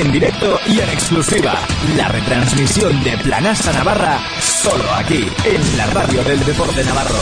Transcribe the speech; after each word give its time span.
en 0.00 0.12
directo 0.12 0.58
y 0.66 0.80
en 0.80 0.88
exclusiva. 0.88 1.54
La 1.96 2.08
retransmisión 2.08 3.02
de 3.04 3.18
Planasa 3.18 3.72
Navarra, 3.72 4.18
solo 4.40 4.84
aquí, 4.94 5.26
en 5.44 5.76
la 5.76 5.86
radio 5.86 6.24
del 6.24 6.44
deporte 6.44 6.82
navarro. 6.84 7.18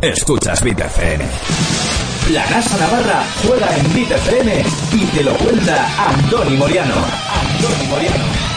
Escuchas 0.00 0.62
Vita 0.62 0.86
FM. 0.86 1.24
Planasa 2.28 2.78
Navarra 2.78 3.24
juega 3.44 3.76
en 3.76 3.94
Vita 3.94 4.14
FM 4.16 4.64
y 4.92 5.04
te 5.06 5.24
lo 5.24 5.32
cuenta 5.34 5.88
Antoni 6.08 6.56
Moriano. 6.56 6.94
Antoni 6.94 7.86
Moriano. 7.88 8.51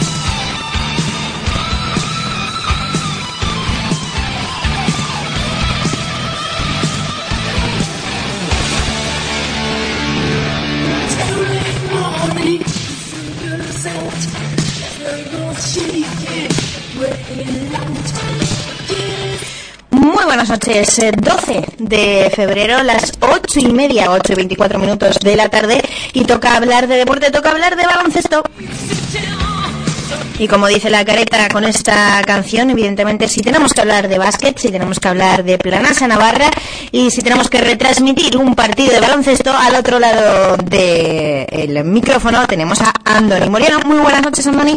Muy 19.90 20.24
buenas 20.24 20.48
noches, 20.48 21.00
12 21.16 21.52
eh, 21.52 21.64
de 21.78 22.32
febrero, 22.34 22.82
las 22.82 23.12
8 23.20 23.60
y 23.60 23.66
media, 23.72 24.10
8 24.10 24.32
y 24.32 24.36
24 24.36 24.78
minutos 24.78 25.18
de 25.20 25.36
la 25.36 25.48
tarde 25.48 25.82
y 26.12 26.24
toca 26.24 26.56
hablar 26.56 26.86
de 26.86 26.96
deporte, 26.96 27.30
toca 27.30 27.50
hablar 27.50 27.76
de 27.76 27.86
baloncesto. 27.86 28.42
Y 30.38 30.48
como 30.48 30.66
dice 30.66 30.90
la 30.90 31.04
careta 31.04 31.48
con 31.48 31.64
esta 31.64 32.20
canción, 32.24 32.70
evidentemente 32.70 33.26
si 33.28 33.40
tenemos 33.40 33.72
que 33.72 33.80
hablar 33.80 34.08
de 34.08 34.18
básquet, 34.18 34.58
si 34.58 34.70
tenemos 34.70 35.00
que 35.00 35.08
hablar 35.08 35.44
de 35.44 35.58
Planasa 35.58 36.06
Navarra 36.06 36.50
y 36.92 37.10
si 37.10 37.22
tenemos 37.22 37.48
que 37.48 37.60
retransmitir 37.60 38.36
un 38.36 38.54
partido 38.54 38.92
de 38.92 39.00
baloncesto, 39.00 39.56
al 39.56 39.74
otro 39.74 39.98
lado 39.98 40.56
del 40.58 41.84
micrófono 41.84 42.46
tenemos 42.46 42.80
a 42.82 42.92
Andoni 43.04 43.48
Moriano. 43.48 43.80
Muy 43.80 43.98
buenas 43.98 44.22
noches, 44.22 44.46
Andoni. 44.46 44.76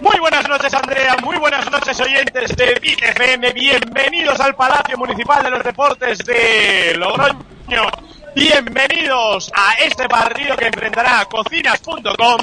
Muy 0.00 0.18
buenas 0.18 0.48
noches, 0.48 0.74
Andrea. 0.74 1.16
Muy 1.22 1.36
buenas 1.38 1.70
noches, 1.70 2.00
oyentes 2.00 2.56
de 2.56 2.74
BFM. 2.80 3.52
Bienvenidos 3.52 4.38
al 4.40 4.54
Palacio 4.54 4.96
Municipal 4.98 5.42
de 5.42 5.50
los 5.50 5.62
Deportes 5.62 6.18
de 6.18 6.94
Logroño. 6.96 8.11
Bienvenidos 8.34 9.52
a 9.54 9.74
este 9.74 10.08
partido 10.08 10.56
que 10.56 10.66
enfrentará 10.66 11.22
cocinas.com 11.26 12.38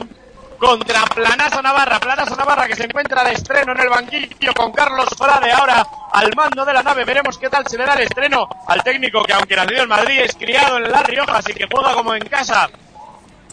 contra 0.60 1.02
Planasa 1.06 1.64
Navarra. 1.64 2.00
Planasa 2.00 2.36
Navarra 2.36 2.68
que 2.68 2.76
se 2.76 2.84
encuentra 2.84 3.24
de 3.24 3.34
estreno 3.34 3.72
en 3.72 3.80
el 3.80 3.90
banquillo 3.90 4.54
con 4.56 4.72
Carlos 4.72 5.10
Frade 5.18 5.52
ahora 5.52 5.84
al 6.14 6.32
mando 6.36 6.64
de 6.64 6.74
la 6.74 6.84
nave. 6.84 7.06
Veremos 7.06 7.40
qué 7.40 7.50
tal 7.50 7.66
se 7.68 7.76
le 7.76 7.86
da 7.86 7.96
el 7.96 8.02
estreno 8.02 8.48
al 8.68 8.84
técnico 8.84 9.24
que 9.24 9.34
aunque 9.34 9.56
nacido 9.56 9.82
en 9.82 9.90
Madrid 9.90 10.20
es 10.20 10.36
criado 10.36 10.78
en 10.78 10.92
La 10.92 11.02
Rioja, 11.02 11.38
así 11.38 11.54
que 11.54 11.66
juega 11.72 11.94
como 11.94 12.14
en 12.14 12.28
casa. 12.28 12.70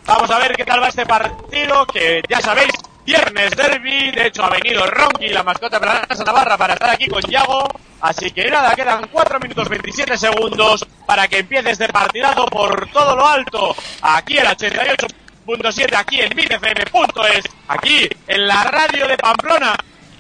Vamos 0.05 0.31
a 0.31 0.39
ver 0.39 0.55
qué 0.55 0.65
tal 0.65 0.83
va 0.83 0.89
este 0.89 1.07
partido 1.07 1.87
que 1.87 2.21
ya 2.29 2.41
sabéis 2.41 2.73
Viernes 3.07 3.53
Derby, 3.53 4.11
de 4.11 4.27
hecho 4.27 4.43
ha 4.43 4.51
venido 4.51 4.85
Ronky, 4.85 5.29
la 5.29 5.45
mascota 5.45 5.79
de 5.79 5.87
la 5.87 6.25
Navarra, 6.27 6.59
para 6.59 6.75
estar 6.75 6.91
aquí 6.91 7.07
con 7.07 7.23
Yago. 7.23 7.69
Así 8.01 8.33
que 8.33 8.51
nada, 8.51 8.75
quedan 8.75 9.07
4 9.07 9.39
minutos 9.39 9.69
27 9.69 10.19
segundos 10.19 10.85
para 11.07 11.29
que 11.29 11.39
empiece 11.39 11.71
este 11.71 11.89
partidazo 11.89 12.47
por 12.47 12.91
todo 12.91 13.15
lo 13.15 13.25
alto. 13.25 13.77
Aquí 14.03 14.39
el 14.39 14.47
88.7, 14.49 15.97
aquí 15.97 16.21
en 16.21 16.31
bitfm.es, 16.31 17.45
aquí 17.69 18.09
en 18.27 18.49
la 18.49 18.65
radio 18.65 19.07
de 19.07 19.17
Pamplona. 19.17 19.77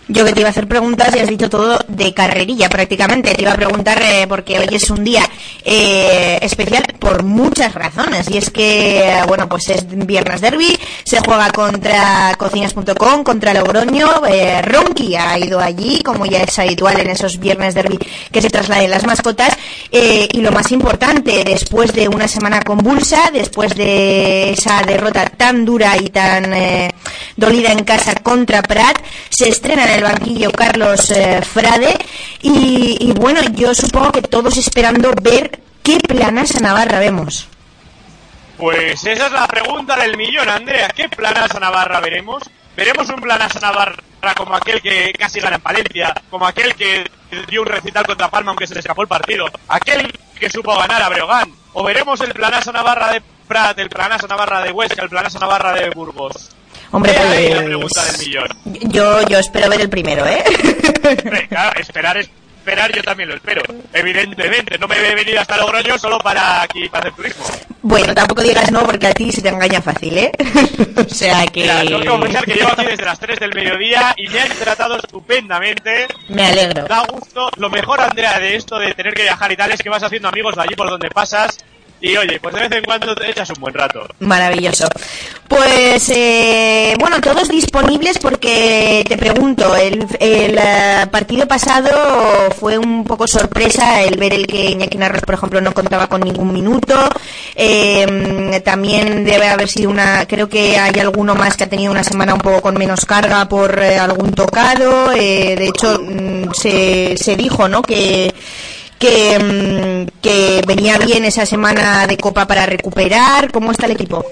Yo 0.09 0.25
que 0.25 0.33
te 0.33 0.41
iba 0.41 0.49
a 0.49 0.51
hacer 0.51 0.69
preguntas 0.69 1.15
y 1.17 1.19
has 1.19 1.29
dicho 1.29 1.51
todo 1.51 1.81
de 1.89 2.15
carrerilla 2.15 2.69
prácticamente. 2.69 3.35
Te 3.35 3.43
iba 3.43 3.53
a 3.53 3.57
preguntar 3.57 4.01
eh, 4.01 4.27
porque 4.29 4.57
hoy 4.57 4.69
es 4.71 4.89
un 4.89 5.03
día 5.03 5.29
eh, 5.65 6.39
especial 6.43 6.85
por 7.01 7.25
muchas 7.25 7.75
razones. 7.75 8.31
Y 8.31 8.39
es 8.39 8.51
que, 8.51 9.21
bueno, 9.27 9.49
pues 9.49 9.69
es 9.69 9.85
Viernes 9.89 10.41
Derby, 10.41 10.79
se 11.03 11.19
juega 11.19 11.51
contra 11.51 12.37
cocinas.com, 12.39 13.25
contra 13.25 13.53
Logroño. 13.53 14.25
Eh, 14.29 14.63
Ronky 14.63 15.17
ha 15.17 15.37
ido 15.41 15.59
allí, 15.59 16.03
como 16.05 16.25
ya 16.25 16.43
es 16.45 16.57
habitual 16.57 17.01
en 17.01 17.11
esos 17.11 17.41
Viernes 17.41 17.75
Derby 17.75 17.99
que 18.31 18.41
se 18.41 18.49
trasladen 18.49 18.91
las 18.91 19.05
mascotas. 19.07 19.57
Eh, 19.91 20.29
y 20.33 20.41
lo 20.41 20.53
más 20.53 20.71
importante, 20.71 21.43
después 21.45 21.93
de 21.93 22.07
una 22.07 22.29
semana 22.29 22.63
convulsa, 22.63 23.31
después 23.33 23.75
de 23.75 24.53
esa 24.53 24.83
derrota 24.83 25.27
tan 25.31 25.65
dura 25.65 25.97
y 25.97 26.11
tan 26.11 26.55
dolida 27.37 27.73
en 27.73 27.83
casa 27.83 28.15
contra 28.23 28.63
Prat, 28.63 28.99
se 29.31 29.49
estrena 29.49 29.96
en 29.97 30.05
el 30.05 30.13
banquillo 30.13 30.53
Carlos 30.53 31.11
eh, 31.11 31.41
Frade. 31.43 31.97
Y, 32.43 33.13
bueno, 33.13 33.41
yo 33.55 33.75
supongo 33.75 34.13
que 34.13 34.23
todos 34.23 34.57
esperando 34.57 35.13
ver 35.21 35.61
qué 35.83 35.99
planas 35.99 36.55
a 36.55 36.61
Navarra 36.61 36.99
vemos. 36.99 37.49
Pues 38.57 39.05
esa 39.05 39.27
es 39.27 39.33
la 39.33 39.47
pregunta 39.47 39.97
del 39.97 40.17
millón, 40.17 40.49
Andrea. 40.49 40.89
¿Qué 40.95 41.09
planas 41.09 41.55
a 41.55 41.61
Navarra 41.61 42.01
veremos? 42.01 42.43
¿Veremos 42.77 43.09
un 43.09 43.21
planas 43.21 43.55
a 43.57 43.61
Navarra 43.61 43.97
como 44.37 44.55
aquel 44.55 44.81
que 44.81 45.13
casi 45.19 45.41
gana 45.41 45.57
en 45.57 45.63
Palencia? 45.63 46.15
¿Como 46.31 46.47
aquel 46.47 46.75
que 46.75 47.11
dio 47.49 47.63
un 47.63 47.67
recital 47.67 48.07
contra 48.07 48.31
Palma 48.31 48.51
aunque 48.51 48.67
se 48.67 48.75
le 48.75 48.81
escapó 48.81 49.03
el 49.03 49.09
partido? 49.09 49.47
¿Aquel 49.69 50.13
que 50.39 50.51
supo 50.51 50.77
ganar 50.77 51.03
a 51.03 51.09
Breogán? 51.09 51.53
¿O 51.73 51.83
veremos 51.83 52.21
el 52.21 52.33
planazo 52.33 52.73
Navarra 52.73 53.13
de 53.13 53.23
Prat, 53.47 53.79
el 53.79 53.91
planazo 53.91 54.27
Navarra 54.27 54.63
de 54.63 54.73
Huesca, 54.73 55.03
el 55.03 55.11
planazo 55.11 55.39
Navarra 55.39 55.73
de 55.75 55.91
Burgos? 55.91 56.51
Hombre, 56.97 57.13
pues, 57.79 58.27
Yo, 58.89 59.21
yo 59.29 59.39
espero 59.39 59.69
ver 59.69 59.83
el 59.83 59.91
primero, 59.91 60.27
¿eh? 60.27 60.43
esperar 61.79 62.17
esperar, 62.67 62.91
yo 62.91 63.03
también 63.03 63.29
lo 63.29 63.35
espero. 63.35 63.63
Evidentemente, 63.93 64.79
no 64.79 64.89
me 64.89 64.97
he 64.97 65.15
venido 65.15 65.39
hasta 65.39 65.59
Logroño 65.59 65.99
solo 65.99 66.19
para 66.19 66.63
aquí, 66.63 66.89
para 66.89 67.11
hacer 67.11 67.13
turismo. 67.13 67.45
Bueno, 67.83 68.15
tampoco 68.15 68.43
digas 68.43 68.73
no, 68.73 68.83
porque 68.85 69.09
a 69.09 69.13
ti 69.13 69.31
se 69.31 69.43
te 69.43 69.51
engaña 69.51 69.83
fácil, 69.83 70.17
¿eh? 70.17 70.33
o 70.97 71.15
sea 71.15 71.47
que... 71.47 71.61
Mira, 71.61 71.83
tengo 71.83 72.01
que 72.01 72.07
confesar 72.09 72.45
que 72.47 72.55
llevo 72.55 72.73
aquí 72.73 72.87
desde 72.87 73.05
las 73.05 73.21
3 73.21 73.39
del 73.41 73.55
mediodía 73.55 74.15
y 74.17 74.29
me 74.29 74.41
han 74.41 74.49
tratado 74.49 74.97
estupendamente. 74.97 76.09
Me 76.29 76.47
alegro. 76.47 76.87
Da 76.89 77.05
gusto. 77.05 77.51
Lo 77.59 77.69
mejor, 77.69 78.01
Andrea, 78.01 78.41
de 78.41 78.57
esto 78.57 78.79
de 78.79 78.95
tener 78.95 79.13
que 79.13 79.23
viajar 79.23 79.53
y 79.53 79.57
tal 79.57 79.71
es 79.71 79.83
que 79.83 79.91
vas 79.91 80.03
haciendo 80.03 80.29
amigos 80.29 80.57
de 80.57 80.63
allí 80.63 80.75
por 80.75 80.89
donde 80.89 81.11
pasas 81.11 81.59
y 82.01 82.17
oye, 82.17 82.39
pues 82.41 82.55
de 82.55 82.61
vez 82.61 82.73
en 82.73 82.85
cuando 82.85 83.15
echas 83.25 83.51
un 83.51 83.61
buen 83.61 83.75
rato. 83.75 84.07
Maravilloso. 84.21 84.87
Pues 85.49 86.11
eh, 86.11 86.95
bueno, 86.99 87.21
todos 87.21 87.49
disponibles 87.49 88.19
porque 88.19 89.05
te 89.09 89.17
pregunto, 89.17 89.75
el, 89.77 90.07
el 90.21 90.59
eh, 90.59 91.07
partido 91.11 91.47
pasado 91.47 92.51
fue 92.59 92.77
un 92.77 93.05
poco 93.05 93.27
sorpresa 93.27 94.03
el 94.03 94.19
ver 94.19 94.35
el 94.35 94.47
que 94.47 94.71
Iñaki 94.71 94.99
Narros, 94.99 95.23
por 95.23 95.35
ejemplo, 95.37 95.61
no 95.61 95.73
contaba 95.73 96.09
con 96.09 96.21
ningún 96.21 96.53
minuto. 96.53 96.95
Eh, 97.55 98.61
también 98.65 99.25
debe 99.25 99.49
haber 99.49 99.69
sido 99.69 99.91
una, 99.91 100.27
creo 100.27 100.49
que 100.49 100.79
hay 100.79 100.99
alguno 101.01 101.35
más 101.35 101.57
que 101.57 101.65
ha 101.65 101.69
tenido 101.69 101.93
una 101.93 102.05
semana 102.05 102.35
un 102.35 102.41
poco 102.41 102.61
con 102.61 102.77
menos 102.77 103.07
carga 103.07 103.49
por 103.49 103.81
algún 103.81 104.33
tocado. 104.33 105.11
de 105.11 105.67
hecho, 105.67 106.01
mm, 106.03 106.53
se, 106.53 107.17
se 107.17 107.37
dijo, 107.37 107.69
¿no? 107.69 107.83
Que 107.83 108.35
que, 108.99 109.39
mm, 109.39 110.21
que 110.21 110.63
venía 110.67 110.99
bien 110.99 111.25
esa 111.25 111.47
semana 111.47 112.07
de 112.07 112.17
Copa 112.17 112.47
para 112.47 112.67
recuperar. 112.67 113.51
¿Cómo 113.53 113.73
está 113.73 113.87
el 113.87 113.93
equipo? 113.93 114.25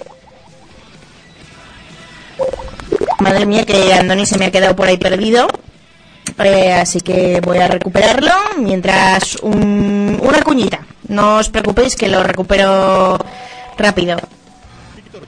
Madre 3.20 3.46
mía, 3.46 3.64
que 3.64 3.92
Andoni 3.92 4.26
se 4.26 4.38
me 4.38 4.46
ha 4.46 4.50
quedado 4.50 4.76
por 4.76 4.88
ahí 4.88 4.96
perdido. 4.96 5.48
Eh, 6.42 6.72
así 6.72 7.00
que 7.00 7.40
voy 7.40 7.58
a 7.58 7.68
recuperarlo 7.68 8.32
mientras 8.58 9.36
una 9.42 10.42
cuñita. 10.42 10.80
No 11.08 11.36
os 11.36 11.48
preocupéis 11.48 11.96
que 11.96 12.08
lo 12.08 12.22
recupero 12.22 13.18
rápido. 13.76 14.16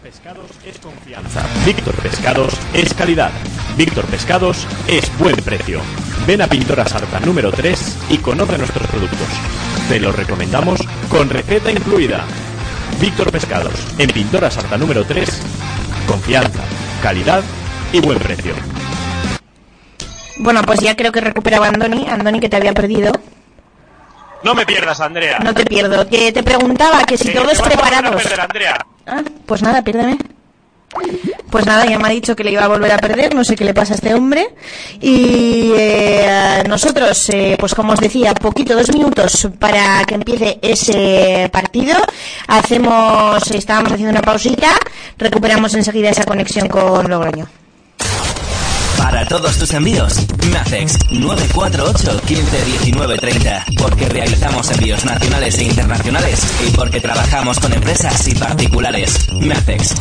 Pescados 0.06 0.53
es 0.65 0.78
confianza. 0.78 1.44
Víctor 1.67 1.97
Pescados 1.97 2.55
es 2.72 2.94
calidad. 2.94 3.33
Víctor 3.77 4.05
Pescados 4.05 4.65
es 4.87 5.11
buen 5.19 5.34
precio. 5.34 5.81
Ven 6.28 6.43
a 6.43 6.47
Pintora 6.47 6.87
Sarta 6.87 7.19
número 7.19 7.50
3 7.50 7.99
y 8.11 8.19
conoce 8.19 8.56
nuestros 8.56 8.88
productos. 8.88 9.26
Te 9.88 9.99
los 9.99 10.14
recomendamos 10.14 10.79
con 11.08 11.29
receta 11.29 11.73
incluida. 11.73 12.25
Víctor 13.00 13.32
Pescados, 13.32 13.75
en 13.99 14.08
Pintora 14.11 14.49
Sarta 14.49 14.79
número 14.79 15.05
3, 15.05 15.29
confianza, 16.06 16.62
calidad 17.03 17.43
y 17.93 17.99
buen 17.99 18.20
precio. 18.20 18.55
Bueno, 20.38 20.62
pues 20.62 20.79
ya 20.79 20.94
creo 20.94 21.11
que 21.11 21.20
recuperaba 21.20 21.67
Andoni, 21.67 22.06
Andoni 22.08 22.38
que 22.38 22.49
te 22.49 22.55
había 22.55 22.75
perdido. 22.75 23.11
No 24.43 24.55
me 24.55 24.65
pierdas, 24.67 25.00
Andrea. 25.00 25.38
No 25.41 25.55
te 25.55 25.65
pierdo. 25.65 26.09
Que 26.09 26.33
te 26.33 26.43
preguntaba 26.43 27.05
que 27.05 27.17
si 27.17 27.33
todos 27.33 27.61
preparados. 27.61 28.23
Ah, 29.06 29.23
pues 29.47 29.62
nada, 29.62 29.83
piérdeme. 29.83 30.19
Pues 31.50 31.67
nada, 31.67 31.85
ya 31.87 31.99
me 31.99 32.09
ha 32.09 32.11
dicho 32.11 32.35
que 32.35 32.44
le 32.44 32.53
iba 32.53 32.65
a 32.65 32.69
volver 32.69 32.93
a 32.93 32.99
perder, 32.99 33.35
no 33.35 33.44
sé 33.44 33.55
qué 33.55 33.65
le 33.65 33.75
pasa 33.75 33.93
a 33.93 33.97
este 33.97 34.15
hombre. 34.15 34.55
Y 35.00 35.73
eh, 35.77 36.62
nosotros, 36.69 37.29
eh, 37.31 37.56
pues 37.59 37.75
como 37.75 37.93
os 37.93 38.00
decía, 38.00 38.35
poquito, 38.35 38.75
dos 38.75 38.93
minutos 38.93 39.49
para 39.59 40.05
que 40.05 40.15
empiece 40.15 40.59
ese 40.62 41.49
partido. 41.53 41.97
Hacemos, 42.47 43.50
estábamos 43.50 43.93
haciendo 43.93 44.12
una 44.12 44.23
pausita, 44.23 44.71
recuperamos 45.19 45.75
enseguida 45.75 46.11
esa 46.11 46.25
conexión 46.25 46.69
con 46.69 47.09
Logroño. 47.09 47.47
Para 49.06 49.25
todos 49.25 49.56
tus 49.56 49.73
envíos, 49.73 50.17
Nacex 50.50 50.99
948 51.12 52.23
15 52.26 52.64
19 52.64 53.19
30. 53.19 53.64
Porque 53.79 54.08
realizamos 54.08 54.69
envíos 54.73 55.05
nacionales 55.05 55.56
e 55.58 55.62
internacionales 55.62 56.43
y 56.67 56.73
porque 56.73 57.00
trabajamos 57.00 57.61
con 57.61 57.73
empresas 57.73 58.26
y 58.26 58.35
particulares. 58.35 59.29
Nacex 59.32 59.94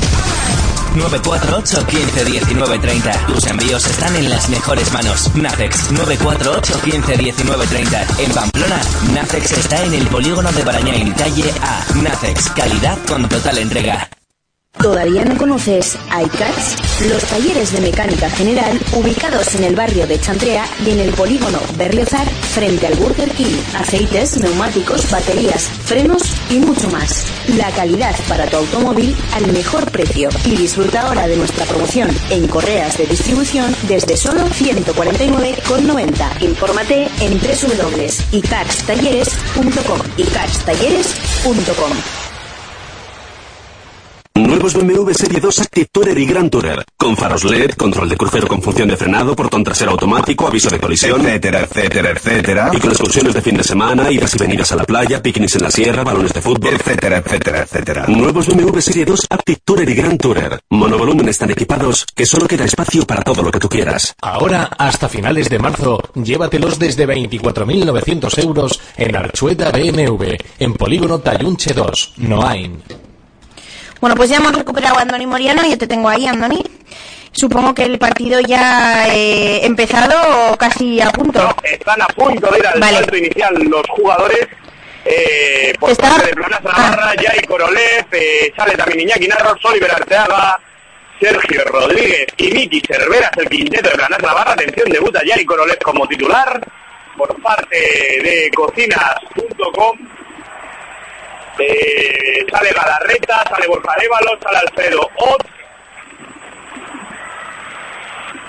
948 0.96 1.86
15 1.86 2.26
19 2.26 2.80
30. 2.80 3.12
Tus 3.28 3.46
envíos 3.46 3.86
están 3.86 4.16
en 4.16 4.28
las 4.28 4.50
mejores 4.50 4.92
manos. 4.92 5.30
Nacex 5.36 5.92
948 5.92 6.82
15 6.82 7.18
19 7.18 7.68
30. 7.68 8.08
En 8.18 8.32
Pamplona, 8.32 8.82
Nacex 9.14 9.52
está 9.52 9.84
en 9.86 9.94
el 9.94 10.08
polígono 10.08 10.52
de 10.52 10.64
Barañain, 10.64 11.12
calle 11.12 11.54
A. 11.62 11.86
Nacex, 12.02 12.50
calidad 12.50 12.98
con 13.06 13.30
total 13.30 13.60
entrega. 13.60 14.10
¿Todavía 14.82 15.26
no 15.26 15.38
conoces 15.38 15.98
iCars? 16.12 16.76
Los 17.10 17.24
talleres 17.24 17.74
de 17.74 17.82
mecánica 17.82 18.30
general 18.30 18.80
ubicados 18.94 19.56
en 19.56 19.64
el 19.64 19.76
barrio 19.76 20.06
de 20.06 20.20
Chantrea 20.20 20.68
y 20.86 20.92
en 20.92 21.00
el 21.00 21.12
polígono 21.14 21.60
Berriozar 21.78 22.28
frente 22.28 22.86
al 22.88 22.96
Burger 22.96 23.32
King. 23.32 23.56
Aceites, 23.76 24.38
neumáticos, 24.40 25.10
baterías, 25.10 25.64
frenos 25.64 26.24
y 26.50 26.60
mucho 26.60 26.90
más. 26.90 27.26
La 27.58 27.72
calidad 27.72 28.14
para 28.28 28.46
tu 28.48 28.58
automóvil 28.58 29.16
al 29.34 29.48
mejor 29.52 29.90
precio. 29.92 30.30
Y 30.46 30.56
disfruta 30.56 31.02
ahora 31.02 31.28
de 31.28 31.38
nuestra 31.38 31.66
promoción 31.66 32.10
en 32.30 32.48
correas 32.48 32.96
de 32.98 33.08
distribución 33.08 33.76
desde 33.88 34.16
solo 34.18 34.46
149,90. 34.48 36.42
Infórmate 36.42 37.08
en 37.22 37.40
www.icarstalleres.com. 37.40 40.00
icarstalleres.com. 40.18 42.25
Nuevos 44.38 44.74
BMW 44.74 45.14
Serie 45.14 45.40
2 45.40 45.60
Active 45.62 45.88
Tourer 45.90 46.18
y 46.18 46.26
Grand 46.26 46.50
Tourer. 46.50 46.84
Con 46.98 47.16
faros 47.16 47.46
LED, 47.46 47.72
control 47.72 48.10
de 48.10 48.18
crucero 48.18 48.48
con 48.50 48.62
función 48.62 48.90
de 48.90 48.98
frenado, 48.98 49.34
portón 49.34 49.64
trasero 49.64 49.92
automático, 49.92 50.46
aviso 50.46 50.70
de 50.70 50.78
colisión, 50.78 51.22
etcétera, 51.22 51.62
etcétera, 51.62 52.10
etcétera. 52.10 52.72
Y 52.74 52.80
con 52.80 52.90
excursiones 52.92 53.34
de 53.34 53.42
fin 53.42 53.56
de 53.56 53.64
semana, 53.64 54.12
idas 54.12 54.36
y 54.36 54.38
venidas 54.38 54.74
a 54.74 54.76
la 54.76 54.84
playa, 54.84 55.22
picnics 55.22 55.56
en 55.56 55.64
la 55.64 55.72
sierra, 55.72 56.04
balones 56.04 56.34
de 56.34 56.42
fútbol, 56.42 56.74
etcétera, 56.74 57.20
etcétera, 57.20 57.62
etcétera. 57.62 58.06
Nuevos 58.08 58.48
BMW 58.48 58.80
Serie 58.80 59.06
2 59.06 59.28
Active 59.30 59.60
Tourer 59.64 59.90
y 59.90 59.94
Grand 59.94 60.20
Tourer. 60.20 60.60
Monovolúmenes 60.70 61.38
tan 61.38 61.52
equipados 61.52 62.06
que 62.14 62.26
solo 62.26 62.46
queda 62.46 62.66
espacio 62.66 63.06
para 63.08 63.22
todo 63.22 63.42
lo 63.42 63.52
que 63.52 63.60
tú 63.60 63.70
quieras. 63.70 64.16
Ahora, 64.22 64.70
hasta 64.78 65.08
finales 65.08 65.50
de 65.50 65.60
marzo, 65.60 66.02
llévatelos 66.14 66.78
desde 66.78 67.08
24.900 67.08 68.44
euros 68.44 68.82
en 68.98 69.16
Archueta 69.16 69.72
BMW, 69.72 70.36
en 70.60 70.74
Polígono 70.74 71.20
Tayunche 71.20 71.74
2, 71.74 72.16
Noain. 72.18 73.05
Bueno, 74.02 74.16
pues 74.16 74.30
ya 74.30 74.38
hemos 74.38 74.54
recuperado 74.56 74.98
a 74.98 75.02
Andoni 75.02 75.26
Moriano. 75.26 75.64
Yo 75.66 75.78
te 75.78 75.88
tengo 75.88 76.10
ahí, 76.10 76.28
Andoni. 76.28 76.64
Supongo 77.32 77.74
que 77.76 77.84
el 77.84 77.98
partido 78.00 78.40
ya 78.40 79.04
ha 79.04 79.14
eh, 79.16 79.66
empezado 79.66 80.52
o 80.52 80.58
casi 80.58 81.02
a 81.02 81.10
punto. 81.12 81.42
No, 81.42 81.56
están 81.64 82.02
a 82.02 82.06
punto 82.08 82.50
de 82.52 82.60
ir 82.60 82.68
al 82.68 82.80
Vale. 82.80 82.98
salto 82.98 83.18
inicial 83.18 83.54
los 83.64 83.84
jugadores. 83.90 84.48
Eh, 85.04 85.74
por 85.80 85.92
Está- 85.92 86.10
parte 86.12 86.28
de 86.28 86.34
Planas 86.34 86.64
Navarra, 86.64 87.12
Ah. 87.12 87.22
Jai 87.22 87.42
Korolev, 87.46 88.06
eh, 88.12 88.52
sale 88.56 88.76
también 88.76 89.02
Iñaki 89.02 89.28
Narros, 89.28 89.64
Oliver 89.66 89.92
Arteaga, 89.92 90.60
Sergio 91.20 91.64
Rodríguez 91.66 92.26
y 92.38 92.52
Miki 92.52 92.82
Cerveras, 92.82 93.32
el 93.38 93.50
quinteto 93.50 93.90
de 93.90 93.96
Planas 93.96 94.20
Navarra. 94.22 94.54
Atención, 94.54 94.90
debuta 94.90 95.22
Jai 95.26 95.46
Korolev 95.46 95.78
como 95.80 96.08
titular 96.08 96.60
por 97.18 97.40
parte 97.42 97.78
de 97.78 98.50
cocinas.com. 98.56 99.98
Eh, 101.58 102.46
sale 102.52 102.70
Galarreta, 102.72 103.44
sale 103.50 103.68
Borja 103.68 103.92
Arévalo, 103.94 104.38
sale 104.42 104.58
Alfredo 104.60 105.10
Ott. 105.18 105.48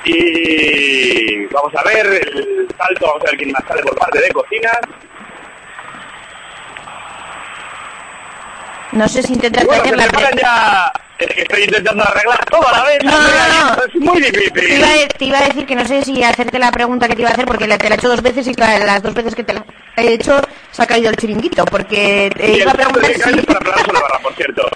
Y 0.04 1.46
vamos 1.46 1.74
a 1.74 1.82
ver 1.82 2.06
el 2.06 2.68
salto, 2.78 3.06
vamos 3.06 3.22
a 3.22 3.30
ver 3.30 3.36
quién 3.38 3.52
más 3.52 3.62
sale 3.66 3.82
por 3.82 3.96
parte 3.96 4.20
de 4.20 4.28
Cocinas. 4.30 4.78
No 8.92 9.08
sé 9.08 9.22
si 9.22 9.32
intentas 9.34 9.64
bueno, 9.66 9.82
se 9.84 9.94
hacer 9.94 10.12
la... 10.34 10.40
ya... 10.40 10.92
Es 11.18 11.28
que 11.34 11.42
estoy 11.42 11.62
intentando 11.64 12.04
arreglar 12.04 12.44
todo 12.44 12.68
a 12.68 12.72
la 12.72 12.84
vez. 12.84 12.98
No, 13.02 13.10
no, 13.10 13.28
no. 13.76 13.84
Es 13.84 13.94
muy 13.96 14.20
Te 14.20 14.28
iba, 14.28 14.38
difícil. 14.54 14.84
a, 14.84 15.08
te 15.08 15.24
iba 15.24 15.38
a 15.38 15.44
decir 15.44 15.66
que 15.66 15.74
no 15.74 15.84
sé 15.86 16.02
si 16.04 16.22
hacerte 16.22 16.58
la 16.58 16.70
pregunta 16.70 17.08
que 17.08 17.14
te 17.16 17.22
iba 17.22 17.30
a 17.30 17.32
hacer 17.32 17.46
porque 17.46 17.64
te 17.66 17.88
la 17.88 17.94
he 17.94 17.98
hecho 17.98 18.08
dos 18.08 18.22
veces 18.22 18.46
y 18.46 18.52
la- 18.54 18.78
las 18.80 19.02
dos 19.02 19.14
veces 19.14 19.34
que 19.34 19.42
te 19.42 19.54
la 19.54 19.64
he 19.96 20.12
hecho 20.14 20.40
se 20.70 20.82
ha 20.82 20.86
caído 20.86 21.10
el 21.10 21.16
chiringuito 21.16 21.64
porque 21.64 22.30
te 22.36 22.52
Y 22.52 22.60
iba 22.60 22.70
a 22.72 22.74
preguntar 22.74 23.02
de 23.08 23.14
si... 23.14 23.46
por 24.22 24.34
cierto. 24.34 24.68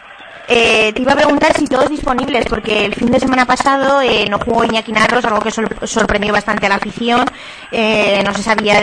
Eh, 0.53 0.93
te 0.93 1.03
iba 1.03 1.13
a 1.13 1.17
preguntar 1.17 1.55
si 1.57 1.67
todos 1.69 1.89
disponibles, 1.89 2.45
porque 2.47 2.85
el 2.87 2.95
fin 2.95 3.09
de 3.13 3.21
semana 3.21 3.47
pasado 3.47 4.01
eh, 4.03 4.27
no 4.29 4.37
jugó 4.41 4.65
Iñaki 4.65 4.91
Narros, 4.91 5.25
algo 5.25 5.39
que 5.41 5.53
sor- 5.53 5.87
sorprendió 5.87 6.33
bastante 6.33 6.67
a 6.67 6.71
la 6.71 6.75
afición. 6.75 7.25
Eh, 7.71 8.21
no 8.25 8.35
se 8.35 8.43
sabía 8.43 8.81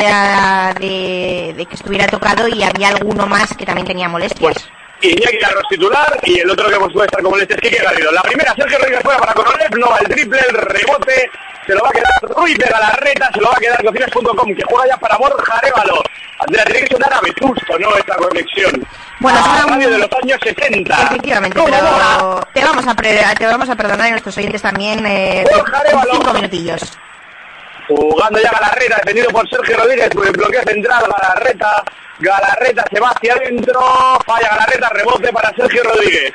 de, 0.79 0.87
de- 0.87 1.53
de 1.57 1.65
que 1.65 1.75
estuviera 1.75 2.07
tocado 2.07 2.47
y 2.47 2.63
había 2.63 2.87
alguno 2.89 3.27
más 3.27 3.53
que 3.57 3.65
también 3.65 3.85
tenía 3.85 4.07
molestias. 4.07 4.39
Pues 4.53 4.69
Iñaki 5.01 5.37
Carros 5.37 5.63
titular 5.69 6.19
y 6.23 6.39
el 6.39 6.49
otro 6.49 6.67
que 6.69 6.75
puede 6.91 7.05
estar 7.05 7.21
como 7.21 7.37
este 7.37 7.53
es 7.53 7.61
Quique 7.61 7.83
Garrido. 7.83 8.11
La 8.11 8.21
primera, 8.23 8.53
Sergio 8.55 8.77
Rodríguez 8.79 9.03
fuera 9.03 9.19
para 9.19 9.33
Korolev, 9.33 9.77
no 9.77 9.89
va 9.89 9.97
el 9.99 10.07
triple, 10.07 10.39
el 10.49 10.55
rebote, 10.55 11.29
se 11.67 11.73
lo 11.75 11.81
va 11.81 11.89
a 11.89 11.91
quedar 11.91 12.11
Ruiz 12.35 12.57
de 12.57 12.65
Galarreta, 12.65 13.29
se 13.33 13.41
lo 13.41 13.47
va 13.49 13.53
a 13.57 13.59
quedar 13.59 13.83
Cocinas.com, 13.85 14.55
que 14.55 14.63
juega 14.63 14.87
ya 14.87 14.97
para 14.97 15.17
Borja 15.17 15.57
Arévalo. 15.57 16.01
Andrea, 16.39 16.65
tiene 16.65 16.81
que 16.81 16.93
sonar 16.95 17.13
a 17.13 17.21
Vetusto, 17.21 17.79
¿no? 17.79 17.95
Esta 17.95 18.15
conexión. 18.15 18.87
Bueno, 19.19 19.39
a 19.39 19.65
un- 19.65 19.79
de 19.79 19.97
los 19.97 20.09
años 20.23 20.39
60. 20.43 21.03
Efectivamente, 21.03 21.57
¿Cómo 21.57 21.67
pero 21.71 22.41
te 22.53 22.63
vamos 22.63 22.87
a, 22.87 22.93
pre- 22.95 23.21
te 23.37 23.45
vamos 23.47 23.69
a 23.69 23.75
perdonar 23.75 24.07
y 24.07 24.11
nuestros 24.11 24.37
oyentes 24.37 24.61
también 24.61 25.03
eh, 25.05 25.43
cinco 26.11 26.33
minutillos. 26.33 26.97
Jugando 27.87 28.39
ya 28.39 28.51
Galarreta, 28.51 28.97
defendido 28.97 29.29
por 29.29 29.49
Sergio 29.49 29.77
Rodríguez, 29.77 30.09
por 30.09 30.25
el 30.27 30.33
bloqueo 30.33 30.61
central, 30.63 31.05
Galarreta, 31.21 31.83
Galarreta 32.19 32.83
se 32.91 32.99
va 32.99 33.09
hacia 33.09 33.33
adentro, 33.33 33.79
falla 34.25 34.49
Galarreta, 34.49 34.89
rebote 34.89 35.31
para 35.31 35.53
Sergio 35.55 35.83
Rodríguez. 35.83 36.33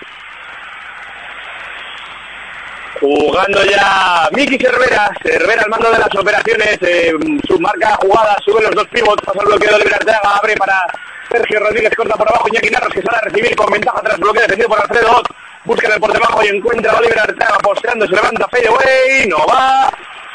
Jugando 3.01 3.65
ya 3.65 4.29
Miki 4.33 4.57
Cervera, 4.59 5.11
Cervera 5.25 5.63
al 5.63 5.71
mando 5.71 5.91
de 5.91 5.99
las 5.99 6.15
operaciones, 6.15 6.79
eh, 6.83 7.13
su 7.49 7.59
marca 7.59 7.97
jugada, 8.01 8.37
sube 8.45 8.63
los 8.63 8.71
dos 8.71 8.87
pivots, 8.89 9.25
pasa 9.25 9.41
el 9.41 9.47
bloqueo 9.47 9.79
de 9.79 9.95
Arteaga, 9.95 10.37
abre 10.37 10.55
para 10.57 10.87
Sergio 11.29 11.59
Rodríguez, 11.59 11.97
corta 11.97 12.15
por 12.15 12.29
abajo, 12.29 12.47
Iñaki 12.53 12.71
Narros 12.71 12.93
que 12.93 13.03
sale 13.03 13.19
a 13.19 13.21
recibir 13.23 13.57
con 13.57 13.73
ventaja 13.73 14.01
tras 14.03 14.21
bloqueo 14.21 14.43
defendido 14.43 14.69
por 14.69 14.81
Alfredo 14.81 15.17
Ott, 15.17 15.27
busca 15.65 15.93
el 15.93 16.01
por 16.01 16.13
debajo 16.13 16.45
y 16.45 16.49
encuentra 16.49 16.93
a 16.93 16.99
Oliver 16.99 17.19
Arteaga 17.19 17.59
posteando, 17.59 18.07
se 18.07 18.15
levanta 18.15 18.47
fadeaway, 18.49 19.27
no 19.27 19.39
va, 19.47 19.91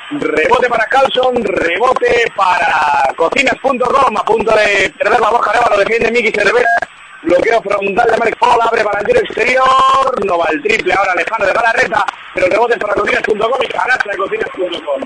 Rebote 0.09 0.69
para 0.69 0.85
Carlson, 0.85 1.43
rebote 1.43 2.31
para 2.33 3.13
cocinas.com, 3.17 4.17
a 4.17 4.23
punto 4.23 4.55
de 4.55 4.89
perder 4.97 5.19
la 5.19 5.29
boca, 5.29 5.51
lo 5.69 5.77
defiende 5.77 6.11
Miki 6.11 6.31
Cervera. 6.31 6.69
Bloqueo 7.23 7.61
frontal 7.61 8.11
de 8.11 8.17
Mark 8.17 8.37
Fall, 8.39 8.61
abre 8.61 8.85
para 8.85 9.01
el 9.01 9.05
tiro 9.05 9.19
exterior, 9.19 10.25
no 10.25 10.37
va 10.37 10.45
el 10.51 10.61
triple 10.61 10.93
ahora 10.93 11.13
lejano 11.13 11.45
de 11.45 11.51
Galarreta, 11.51 12.05
pero 12.33 12.45
el 12.45 12.51
rebote 12.53 12.77
para 12.77 12.93
cocinas.com 12.93 13.61
y 13.61 13.67
canasta 13.67 14.11
de 14.11 14.17
cocinas.com. 14.17 15.01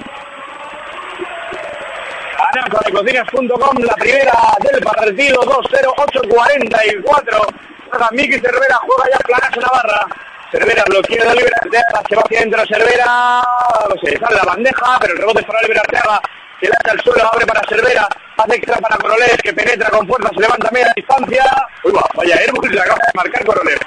Canasta 2.53 2.79
de 2.85 2.91
cocinas.com, 2.91 3.77
la 3.83 3.95
primera 3.95 4.33
del 4.59 4.83
partido, 4.83 5.41
2-0, 5.41 5.95
8-44. 5.95 7.55
Juega 7.89 8.09
Miki 8.11 8.39
Cervera, 8.39 8.75
juega 8.85 9.09
ya 9.11 9.17
Planas 9.17 9.57
Navarra. 9.57 10.30
Cervera 10.51 10.83
bloqueo 10.85 11.23
de 11.23 11.29
Oliver 11.29 11.53
se 11.61 11.69
va 11.69 12.01
hacia 12.01 12.39
adentro 12.39 12.63
Cervera, 12.67 13.41
no 13.89 13.95
sé, 14.03 14.17
sale 14.19 14.35
la 14.35 14.43
bandeja, 14.43 14.97
pero 14.99 15.13
el 15.13 15.19
rebote 15.19 15.39
es 15.39 15.45
para 15.45 15.59
Oliver 15.59 15.79
Arteaga, 15.79 16.21
que 16.59 16.67
lanza 16.67 16.91
al 16.91 17.01
suelo, 17.01 17.29
abre 17.31 17.45
para 17.45 17.61
Cervera, 17.69 18.07
hace 18.37 18.55
extra 18.55 18.77
para 18.77 18.97
Corolev, 18.97 19.37
que 19.41 19.53
penetra 19.53 19.89
con 19.89 20.05
fuerza, 20.07 20.29
se 20.33 20.41
levanta 20.41 20.69
media 20.71 20.91
distancia, 20.95 21.45
uy 21.83 21.93
va, 21.93 22.03
vaya 22.15 22.35
Airbus, 22.35 22.69
le 22.69 22.81
acaba 22.81 22.97
de 22.97 23.11
marcar 23.15 23.45
Corolev. 23.45 23.79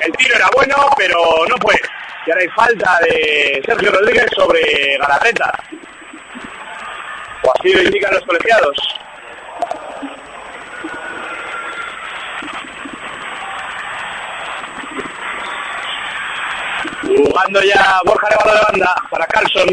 El 0.00 0.12
tiro 0.12 0.36
era 0.36 0.48
bueno, 0.54 0.76
pero 0.96 1.18
no 1.48 1.56
fue. 1.60 1.74
Y 2.26 2.30
ahora 2.30 2.42
hay 2.42 2.48
falta 2.50 2.98
de 3.02 3.62
Sergio 3.66 3.90
Rodríguez 3.90 4.26
sobre 4.36 4.96
Galarreta. 4.98 5.52
O 7.42 7.52
así 7.58 7.72
lo 7.72 7.82
indican 7.82 8.14
los 8.14 8.24
colegiados. 8.24 8.76
Jugando 17.16 17.62
ya 17.62 18.00
Borja 18.04 18.26
Arevalo 18.26 18.54
de 18.54 18.64
banda 18.70 18.94
para 19.10 19.26
Carlson. 19.26 19.68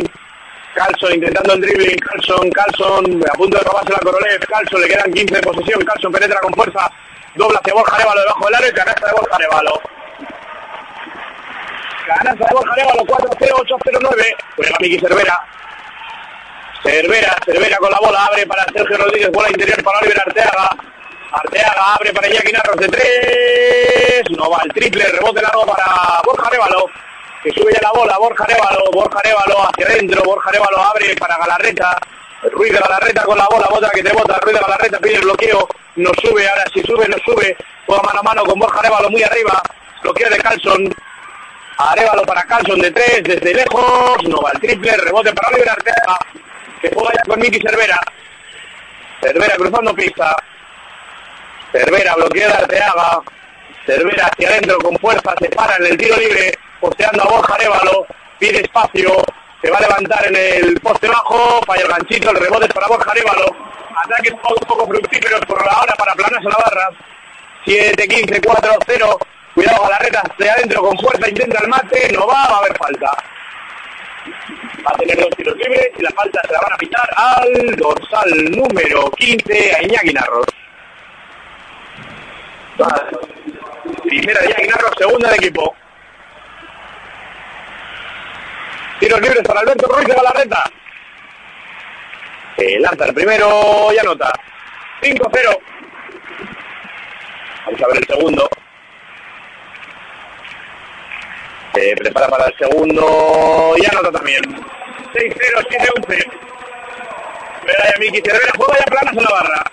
Carlson 0.74 1.14
intentando 1.14 1.54
el 1.54 1.62
dribbling. 1.62 2.00
Carlson, 2.00 2.50
Carlson 2.52 3.24
a 3.30 3.34
punto 3.34 3.58
de 3.58 3.64
robarse 3.64 3.92
la 3.92 4.00
Corolev. 4.00 4.40
Carlson 4.48 4.82
le 4.82 4.88
quedan 4.88 5.12
15 5.12 5.36
de 5.36 5.42
posesión. 5.42 5.86
Carlson 5.86 6.12
penetra 6.12 6.40
con 6.40 6.54
fuerza. 6.54 6.92
Dobla 7.36 7.60
hacia 7.60 7.74
Borja 7.74 7.96
Arevalo 7.96 8.22
debajo 8.22 8.46
del 8.46 8.56
aro 8.56 8.68
y 8.68 8.72
canasta 8.72 9.08
de 9.08 9.14
Borja 9.14 9.36
Arevalo. 9.36 9.82
Canasta 12.08 12.46
de 12.46 12.54
Borja 12.54 12.74
Arevalo 12.74 13.02
4-0-8-0-9. 13.04 14.36
Juega 14.56 14.78
Miki 14.80 15.00
Cervera. 15.00 15.42
Cervera, 16.84 17.36
Cervera 17.44 17.78
con 17.78 17.90
la 17.90 17.98
bola, 18.00 18.26
abre 18.26 18.46
para 18.46 18.64
Sergio 18.66 18.98
Rodríguez, 18.98 19.32
bola 19.32 19.50
interior 19.50 19.84
para 19.84 20.00
Oliver 20.00 20.20
Arteaga. 20.20 20.70
Arteaga 21.32 21.94
abre 21.96 22.14
para 22.14 22.30
Iñaki 22.30 22.52
Narros 22.52 22.78
de 22.78 22.88
tres. 22.90 24.24
No 24.38 24.50
va 24.52 24.62
el 24.64 24.72
triple, 24.72 25.04
rebote 25.08 25.42
largo 25.42 25.66
para 25.66 26.22
Borja 26.24 26.48
Arevalo. 26.48 26.86
Que 27.46 27.52
sube 27.52 27.72
ya 27.72 27.80
la 27.84 27.92
bola, 27.92 28.18
Borja 28.18 28.44
Arevalo, 28.44 28.90
Borja 28.92 29.20
Arevalo 29.20 29.70
hacia 29.70 29.86
adentro, 29.86 30.24
Borja 30.24 30.50
Arevalo 30.50 30.82
abre 30.82 31.16
para 31.16 31.38
Galarreta, 31.38 31.96
Ruiz 32.52 32.74
de 32.74 32.80
Galarreta 32.80 33.24
con 33.24 33.38
la 33.38 33.46
bola, 33.46 33.68
bota 33.70 33.88
que 33.92 34.02
te 34.02 34.12
bota, 34.14 34.40
Ruiz 34.40 34.56
de 34.56 34.62
Galarreta 34.62 35.00
pide 35.00 35.16
el 35.18 35.22
bloqueo, 35.22 35.68
no 35.98 36.10
sube, 36.24 36.50
ahora 36.50 36.64
si 36.74 36.82
sube, 36.82 37.08
no 37.08 37.18
sube, 37.24 37.56
juega 37.86 38.02
mano 38.02 38.20
a 38.20 38.24
mano 38.24 38.44
con 38.46 38.58
Borja 38.58 38.80
Arevalo 38.80 39.12
muy 39.12 39.22
arriba, 39.22 39.62
bloqueo 40.02 40.28
de 40.28 40.38
Carlson, 40.40 40.96
Arevalo 41.78 42.24
para 42.24 42.42
Carlson 42.46 42.80
de 42.80 42.90
tres, 42.90 43.22
desde 43.24 43.54
lejos, 43.54 44.24
no 44.28 44.42
va 44.42 44.50
el 44.52 44.60
triple, 44.60 44.98
rebote 44.98 45.32
para 45.32 45.50
Oliver 45.50 45.70
Arteaga, 45.70 46.18
que 46.82 46.90
juega 46.96 47.14
ya 47.14 47.22
con 47.28 47.40
Miki 47.40 47.62
Cervera, 47.62 48.00
Cervera 49.22 49.56
cruzando 49.56 49.94
pista, 49.94 50.36
Cervera 51.72 52.16
bloquea 52.16 52.48
de 52.48 52.54
Arteaga, 52.56 53.20
Cervera 53.86 54.26
hacia 54.26 54.50
adentro 54.50 54.80
con 54.80 54.98
fuerza, 54.98 55.36
se 55.40 55.48
para 55.50 55.76
en 55.76 55.86
el 55.86 55.98
tiro 55.98 56.18
libre, 56.18 56.58
posteando 56.86 57.24
a 57.24 57.28
Borja 57.28 57.56
Arevalo, 57.56 58.06
pide 58.38 58.62
espacio, 58.62 59.12
se 59.62 59.72
va 59.72 59.78
a 59.78 59.82
levantar 59.82 60.28
en 60.28 60.36
el 60.36 60.80
poste 60.80 61.08
bajo, 61.08 61.60
falla 61.66 61.82
el 61.82 61.88
ganchito, 61.88 62.30
el 62.30 62.38
rebote 62.38 62.68
para 62.70 62.88
Borja 62.88 63.12
Arevalo, 63.12 63.56
ataques 64.04 64.34
un 64.34 64.68
poco 64.68 64.88
fructíferos 64.88 65.42
por 65.48 65.60
ahora 65.68 65.94
para 65.96 66.14
Planas 66.14 66.44
Navarra, 66.44 66.90
7, 67.66 68.08
15, 68.08 68.42
4, 68.42 68.72
0, 68.86 69.20
cuidado 69.56 69.86
a 69.86 69.90
la 69.90 69.98
reta 69.98 70.22
hacia 70.22 70.54
adentro 70.54 70.82
con 70.82 70.98
fuerza, 71.00 71.28
intenta 71.28 71.60
el 71.64 71.70
mate, 71.70 72.12
no 72.14 72.28
va, 72.28 72.34
va 72.34 72.56
a 72.56 72.60
haber 72.60 72.78
falta. 72.78 73.12
Va 74.86 74.92
a 74.94 74.98
tener 74.98 75.18
dos 75.18 75.30
tiros 75.36 75.58
libres 75.58 75.88
y 75.98 76.02
la 76.04 76.12
falta 76.12 76.42
se 76.46 76.54
la 76.54 76.60
van 76.60 76.74
a 76.74 76.78
pitar 76.78 77.10
al 77.16 77.76
dorsal 77.78 78.52
número 78.52 79.10
15 79.12 79.76
a 79.76 79.84
Iñaki 79.84 80.14
Narros. 80.14 80.46
Primera 84.04 84.42
de 84.42 84.46
Iñaki 84.48 84.68
Narros, 84.68 84.92
segunda 85.00 85.30
de 85.30 85.36
equipo. 85.38 85.76
Tiros 89.00 89.22
libres 89.22 89.44
para 89.44 89.60
Alberto 89.60 89.88
Ruiz 89.88 90.08
de 90.08 90.14
Galarreta. 90.14 90.64
Eh, 92.58 92.80
lanza 92.80 93.06
el 93.06 93.14
primero 93.14 93.90
y 93.94 93.98
anota. 94.00 94.32
5-0. 95.02 95.60
Vamos 97.66 97.82
a 97.82 97.88
ver 97.88 97.98
el 97.98 98.08
segundo. 98.08 98.50
Se 101.74 101.96
prepara 101.98 102.28
para 102.30 102.46
el 102.46 102.58
segundo 102.58 103.76
y 103.78 103.86
anota 103.86 104.12
también. 104.12 104.42
6-0, 105.14 105.68
7-11. 106.08 106.46
Cervera 107.60 107.92
ya 107.92 108.00
Miki 108.00 108.22
Cervera, 108.22 108.54
juega 108.56 108.80
ya 108.80 108.86
planas 108.86 109.18
en 109.18 109.24
la 109.24 109.30
barra. 109.30 109.64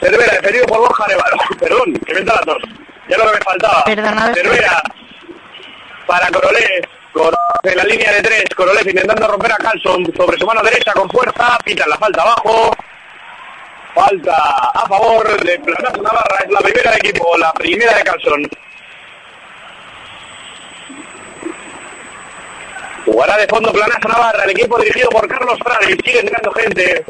Cervera, 0.00 0.32
defendido 0.34 0.66
por 0.66 0.78
Borja 0.78 1.04
Arevalo. 1.04 1.36
Perdón, 1.58 1.92
que 2.06 2.14
me 2.14 2.20
entra 2.20 2.36
la 2.36 2.42
tos. 2.42 2.62
Ya 3.08 3.18
lo 3.18 3.26
que 3.26 3.38
me 3.38 3.44
faltaba. 3.44 3.84
Perdona. 3.84 4.34
Cervera 4.34 4.82
para 6.06 6.28
Corolés. 6.28 6.82
En 7.62 7.76
la 7.76 7.84
línea 7.84 8.12
de 8.12 8.22
tres. 8.22 8.44
Corolés 8.54 8.86
intentando 8.86 9.26
romper 9.26 9.52
a 9.52 9.56
Carlson 9.56 10.04
sobre 10.16 10.38
su 10.38 10.46
mano 10.46 10.62
derecha 10.62 10.92
con 10.92 11.08
fuerza. 11.10 11.58
Pitan 11.64 11.88
la 11.90 11.98
falta 11.98 12.22
abajo. 12.22 12.76
Falta 13.94 14.34
a 14.74 14.86
favor 14.88 15.44
de 15.44 15.58
Planazo 15.58 16.02
Navarra. 16.02 16.38
Es 16.44 16.50
la 16.50 16.60
primera 16.60 16.90
de 16.92 16.96
equipo, 16.98 17.36
la 17.38 17.52
primera 17.54 17.94
de 17.94 18.02
Carlson. 18.04 18.48
Jugará 23.04 23.36
de 23.38 23.46
fondo 23.46 23.72
Planazo 23.72 24.08
Navarra, 24.08 24.44
el 24.44 24.50
equipo 24.50 24.78
dirigido 24.78 25.08
por 25.08 25.26
Carlos 25.26 25.58
Frades. 25.64 25.96
Sigue 26.04 26.20
entrando 26.20 26.52
gente 26.52 27.04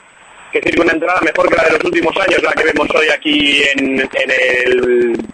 que 0.53 0.63
sirve 0.63 0.83
una 0.83 0.93
entrada 0.93 1.21
mejor 1.21 1.49
que 1.51 1.57
la 1.57 1.65
de 1.65 1.73
los 1.73 1.85
últimos 1.85 2.17
años, 2.17 2.43
la 2.43 2.53
que 2.53 2.65
vemos 2.65 2.89
hoy 2.95 3.09
aquí 3.11 3.63
en, 3.65 4.01
en 4.01 4.31
el, 4.31 5.27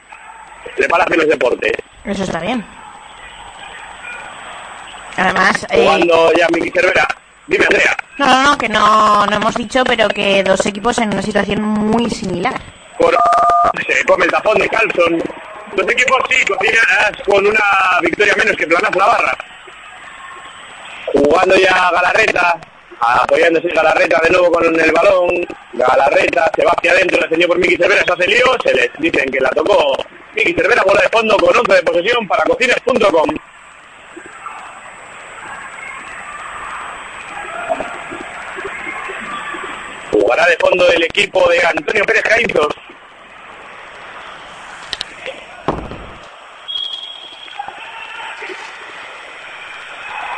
el 0.77 0.89
Palacio 0.89 1.17
de 1.17 1.17
los 1.19 1.29
Deportes. 1.29 1.73
Eso 2.05 2.25
está 2.25 2.41
bien. 2.41 2.65
Además, 5.17 5.67
eh, 5.71 5.85
Jugando 5.85 6.33
ya 6.33 6.47
Miki 6.53 6.71
Cervera. 6.71 7.07
Dime, 7.47 7.65
Andrea. 7.67 7.97
no, 8.19 8.27
no, 8.27 8.43
no, 8.43 8.59
que 8.59 8.69
no, 8.69 9.27
no 9.27 9.37
hemos 9.37 9.55
dicho, 9.55 9.85
pero 9.85 10.09
que 10.09 10.43
dos 10.43 10.65
equipos 10.67 10.99
en 10.99 11.13
una 11.13 11.23
situación 11.23 11.61
muy 11.63 12.09
similar. 12.09 12.55
Por, 12.99 13.17
se 13.87 14.05
come 14.05 14.25
el 14.25 14.31
tapón 14.31 14.59
de 14.59 14.69
Carlson. 14.69 15.23
Los 15.77 15.91
equipos 15.91 16.19
sí, 16.31 16.45
cocinas 16.47 17.13
con 17.27 17.47
una 17.47 17.65
victoria 18.01 18.35
menos 18.37 18.57
que 18.57 18.67
Planazo 18.67 18.99
Navarra. 18.99 19.37
Jugando 21.13 21.57
ya 21.57 21.91
Galarreta, 21.91 22.59
apoyándose 23.01 23.69
Galarreta 23.69 24.21
de 24.23 24.31
nuevo 24.31 24.53
con 24.53 24.81
el 24.81 24.93
balón. 24.93 25.29
Galarreta 25.73 26.51
se 26.57 26.65
va 26.65 26.73
hacia 26.77 26.93
adentro, 26.93 27.21
defendido 27.21 27.49
por 27.49 27.59
Miki 27.59 27.77
Cervera, 27.77 28.05
se 28.05 28.13
hace 28.13 28.27
lío, 28.27 28.47
se 28.65 28.75
les 28.75 28.91
dicen 28.99 29.31
que 29.31 29.41
la 29.41 29.51
tocó 29.51 29.97
Miki 30.35 30.55
Cervera, 30.55 30.83
bola 30.85 31.03
de 31.03 31.09
fondo 31.09 31.37
con 31.37 31.57
11 31.57 31.75
de 31.75 31.83
posesión 31.83 32.29
para 32.29 32.45
cocinas.com. 32.45 33.29
Jugará 40.15 40.47
de 40.47 40.57
fondo 40.59 40.89
el 40.93 41.03
equipo 41.03 41.49
de 41.49 41.67
Antonio 41.67 42.05
Pérez 42.05 42.23
Caínzos. 42.23 42.69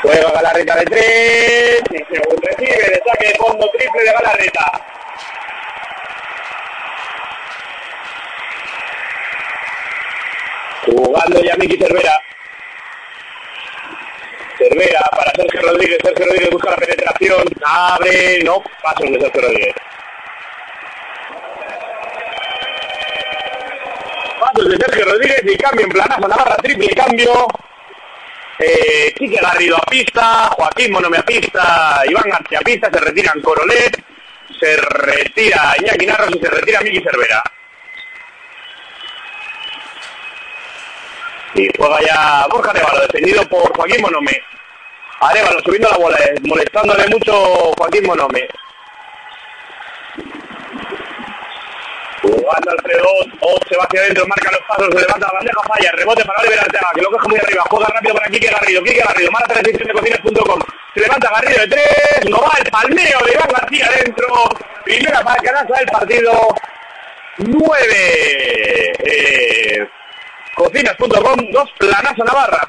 Juega 0.00 0.32
Galarreta 0.32 0.76
de 0.76 0.84
tres. 0.86 1.82
Y 1.90 1.98
recibe 2.46 2.88
de 2.88 3.02
saque 3.06 3.28
de 3.28 3.34
fondo 3.34 3.70
triple 3.76 4.00
de 4.00 4.12
Galarreta. 4.12 4.72
Jugando 10.86 11.42
ya 11.42 11.56
Miki 11.56 11.76
Cervera. 11.76 12.18
Cervera 14.56 15.00
para 15.10 15.32
Sergio 15.32 15.62
Rodríguez. 15.62 15.98
Sergio 16.02 16.26
Rodríguez 16.26 16.50
busca 16.50 16.70
la 16.70 16.76
penetración. 16.76 17.44
Abre. 17.64 18.42
No. 18.44 18.62
Paso 18.82 19.04
de 19.04 19.20
Sergio 19.20 19.42
Rodríguez. 19.42 19.74
Pasos 24.40 24.68
de 24.68 24.76
Sergio 24.76 25.04
Rodríguez 25.04 25.42
y 25.44 25.56
cambio 25.56 25.86
en 25.86 25.92
planazo 25.92 26.28
Navarra. 26.28 26.56
Triple 26.56 26.88
cambio. 26.88 27.46
Eh, 28.58 29.14
Garrido 29.40 29.76
a 29.76 29.82
pista, 29.82 30.48
Joaquín 30.56 30.92
Monome 30.92 31.18
a 31.18 31.22
pista, 31.22 32.02
Iván 32.08 32.30
García 32.30 32.58
a 32.60 32.62
pista, 32.62 32.90
se 32.90 33.00
retiran 33.00 33.42
Corolet, 33.42 34.02
se 34.58 34.76
retira 34.76 35.74
Iñaki 35.78 36.06
Narros 36.06 36.30
y 36.34 36.38
se 36.38 36.48
retira 36.48 36.80
Miki 36.80 37.02
Cervera. 37.02 37.42
Y 41.56 41.70
juega 41.78 41.98
ya 42.02 42.46
Borja 42.50 42.70
Arevalo, 42.70 43.00
defendido 43.00 43.42
por 43.48 43.74
Joaquín 43.74 44.02
Monome. 44.02 44.42
Arevalo 45.20 45.58
subiendo 45.60 45.88
la 45.88 45.96
bola, 45.96 46.18
eh, 46.18 46.34
molestándole 46.42 47.08
mucho 47.08 47.32
Joaquín 47.78 48.04
Monome. 48.04 48.46
Jugando 52.20 52.70
Alfredo, 52.70 53.08
Oz 53.40 53.60
se 53.68 53.76
va 53.76 53.84
hacia 53.84 54.00
adentro, 54.00 54.26
marca 54.26 54.50
los 54.50 54.60
pasos, 54.68 54.88
se 54.92 55.00
levanta 55.00 55.26
la 55.28 55.32
bandeja, 55.32 55.62
falla, 55.66 55.92
rebote 55.92 56.24
para 56.26 56.40
Oliver 56.40 56.60
Arteaga, 56.60 56.90
que 56.94 57.00
lo 57.00 57.10
coge 57.10 57.28
muy 57.28 57.38
arriba, 57.38 57.64
juega 57.70 57.86
rápido 57.88 58.14
para 58.14 58.30
Quique 58.30 58.48
Garrido, 58.48 58.82
Quique 58.82 59.00
Garrido, 59.00 59.30
mala 59.30 59.46
transición 59.46 59.88
de 59.88 59.94
cocinas.com, 59.94 60.60
se 60.94 61.00
levanta 61.00 61.30
Garrido 61.30 61.60
de 61.60 61.68
tres, 61.68 62.30
no 62.30 62.38
va 62.38 62.52
el 62.58 62.70
palmeo 62.70 63.18
de 63.24 63.32
Iván 63.32 63.48
García 63.48 63.86
adentro, 63.86 64.26
primera 64.84 65.22
para 65.22 65.62
del 65.62 65.86
partido, 65.86 66.54
nueve, 67.38 68.92
eh, 68.98 69.88
cocinas.com, 70.56 71.50
dos 71.52 71.70
planazo 71.78 72.24
Navarra. 72.24 72.68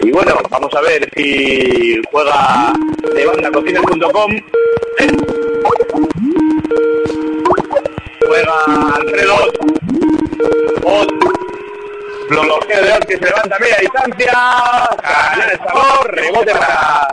Y 0.00 0.10
bueno, 0.10 0.36
vamos 0.50 0.74
a 0.74 0.80
ver 0.80 1.08
si 1.16 2.00
juega 2.10 2.72
de 3.14 3.26
banda 3.26 3.50
cocinas.com. 3.52 4.32
Juega 8.26 8.64
Alfredo. 8.96 9.34
Ot. 10.84 11.12
Bloqueo 12.28 12.82
de 12.82 12.92
Ot 12.92 13.06
que 13.06 13.16
se 13.18 13.24
levanta 13.24 13.56
a 13.56 13.58
media 13.58 13.76
distancia. 13.80 14.32
Gana 15.02 15.44
el 15.52 15.58
sabor. 15.58 16.14
Rebote 16.14 16.52
para. 16.52 17.08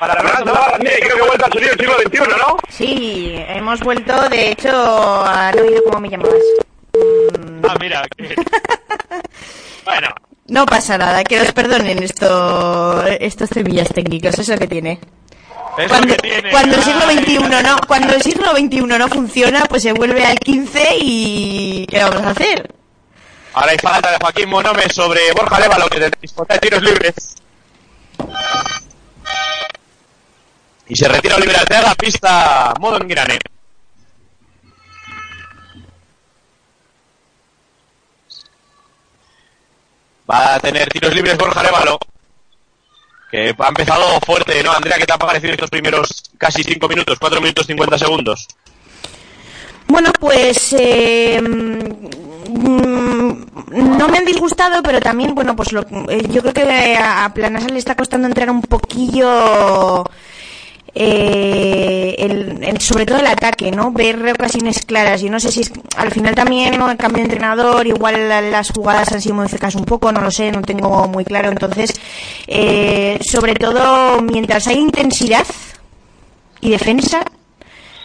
Para 0.00 0.14
Fernando 0.16 0.52
Navarra. 0.52 0.78
Mira, 0.78 0.92
creo 1.00 1.16
que 1.16 1.22
vuelta 1.22 1.46
a 1.46 1.50
subir 1.50 1.68
el 1.70 1.78
siglo 1.78 1.94
XXI, 1.98 2.18
¿no? 2.38 2.56
Sí, 2.68 3.34
hemos 3.48 3.80
vuelto, 3.80 4.28
de 4.28 4.50
hecho, 4.50 5.24
he 5.54 5.60
oído 5.60 5.84
cómo 5.84 6.00
me 6.00 6.08
llamabas. 6.10 6.34
Ah, 7.68 7.76
mira. 7.80 8.02
que- 8.16 8.34
bueno, 9.84 10.08
No 10.48 10.66
pasa 10.66 10.98
nada, 10.98 11.24
que 11.24 11.40
os 11.40 11.52
perdonen 11.52 12.02
esto, 12.02 13.06
estos 13.06 13.48
semillas 13.50 13.88
técnicos, 13.88 14.38
eso 14.38 14.56
que 14.58 14.66
tiene. 14.66 15.00
eso 15.78 15.88
Cuando, 15.88 16.14
que 16.14 16.20
tiene. 16.22 16.50
cuando 16.50 16.76
el 16.76 16.82
siglo 16.82 17.02
XXI 17.10 17.38
no, 17.62 17.76
cuando 17.88 18.12
el 18.14 18.22
siglo 18.22 18.50
XXI 18.52 18.80
no 18.82 19.08
funciona, 19.08 19.64
pues 19.66 19.82
se 19.82 19.92
vuelve 19.92 20.24
al 20.26 20.38
15 20.38 20.88
y 21.00 21.86
¿qué 21.88 22.02
vamos 22.02 22.22
a 22.22 22.30
hacer? 22.30 22.74
Ahora 23.54 23.70
hay 23.72 23.78
falta 23.78 24.10
de 24.10 24.16
Joaquín 24.20 24.48
Monome 24.50 24.88
sobre 24.90 25.32
Borja 25.32 25.60
Lévalo, 25.60 25.86
que 25.88 26.10
dispone 26.20 26.54
de 26.54 26.58
tiros 26.58 26.82
libres. 26.82 27.36
Y 30.86 30.96
se 30.96 31.08
retira 31.08 31.36
Oliver 31.36 31.56
Arteaga, 31.56 31.94
pista 31.94 32.74
modo 32.78 33.00
engrane. 33.00 33.38
Va 40.30 40.54
a 40.54 40.60
tener 40.60 40.88
tiros 40.88 41.14
libres 41.14 41.36
Borja 41.38 41.60
Arevalo. 41.60 41.98
Que 43.30 43.54
ha 43.58 43.68
empezado 43.68 44.20
fuerte, 44.20 44.62
¿no? 44.62 44.72
Andrea, 44.72 44.96
¿qué 44.98 45.06
te 45.06 45.12
ha 45.12 45.18
parecido 45.18 45.52
estos 45.52 45.70
primeros 45.70 46.30
casi 46.38 46.62
5 46.62 46.88
minutos? 46.88 47.18
4 47.18 47.40
minutos 47.40 47.66
50 47.66 47.98
segundos. 47.98 48.46
Bueno, 49.88 50.12
pues 50.18 50.74
eh, 50.78 51.40
mm, 51.42 51.84
no 53.70 54.08
me 54.08 54.18
han 54.18 54.24
disgustado, 54.24 54.82
pero 54.82 55.00
también, 55.00 55.34
bueno, 55.34 55.56
pues 55.56 55.72
lo, 55.72 55.82
eh, 56.08 56.26
yo 56.30 56.42
creo 56.42 56.54
que 56.54 56.96
a 56.96 57.30
Planasa 57.34 57.68
le 57.68 57.78
está 57.78 57.94
costando 57.96 58.26
entrar 58.28 58.50
un 58.50 58.62
poquillo 58.62 60.04
eh, 60.94 62.14
el, 62.18 62.80
sobre 62.80 63.06
todo 63.06 63.18
el 63.18 63.26
ataque, 63.26 63.70
¿no? 63.70 63.90
Ver 63.92 64.24
ocasiones 64.32 64.84
claras. 64.86 65.20
Yo 65.20 65.30
no 65.30 65.40
sé 65.40 65.50
si 65.50 65.60
es, 65.62 65.72
al 65.96 66.10
final 66.10 66.34
también 66.34 66.78
¿no? 66.78 66.90
el 66.90 66.96
cambio 66.96 67.18
de 67.18 67.24
entrenador, 67.30 67.86
igual 67.86 68.28
la- 68.28 68.40
las 68.40 68.70
jugadas 68.70 69.12
han 69.12 69.20
sido 69.20 69.34
modificadas 69.34 69.74
un 69.74 69.84
poco, 69.84 70.12
no 70.12 70.20
lo 70.20 70.30
sé, 70.30 70.52
no 70.52 70.62
tengo 70.62 71.06
muy 71.08 71.24
claro. 71.24 71.48
Entonces, 71.50 71.92
eh, 72.46 73.18
sobre 73.22 73.54
todo 73.54 74.20
mientras 74.22 74.66
hay 74.68 74.78
intensidad 74.78 75.46
y 76.60 76.70
defensa, 76.70 77.20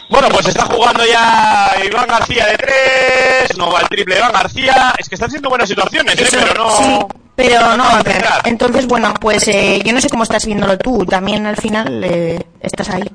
Bueno, 0.09 0.27
pues 0.29 0.47
está 0.47 0.65
jugando 0.65 1.05
ya 1.05 1.71
Iván 1.85 2.07
García 2.07 2.47
de 2.47 2.57
3. 2.57 3.57
No 3.57 3.71
va 3.71 3.81
el 3.81 3.89
triple 3.89 4.17
Iván 4.17 4.31
García. 4.31 4.93
Es 4.97 5.07
que 5.07 5.15
están 5.15 5.29
siendo 5.29 5.49
buenas 5.49 5.69
situaciones, 5.69 6.17
¿eh? 6.19 6.23
Eso, 6.23 6.37
Pero 6.41 6.63
no. 6.63 6.77
sí, 6.77 7.05
pero 7.35 7.77
no, 7.77 7.97
entrar. 7.97 8.41
entonces 8.45 8.85
bueno, 8.87 9.13
pues 9.21 9.47
eh, 9.47 9.81
yo 9.85 9.93
no 9.93 10.01
sé 10.01 10.09
cómo 10.09 10.23
estás 10.23 10.45
viéndolo 10.45 10.77
tú, 10.77 11.05
también 11.05 11.45
al 11.45 11.55
final 11.55 12.03
eh, 12.03 12.43
estás 12.59 12.89
ahí. 12.89 13.09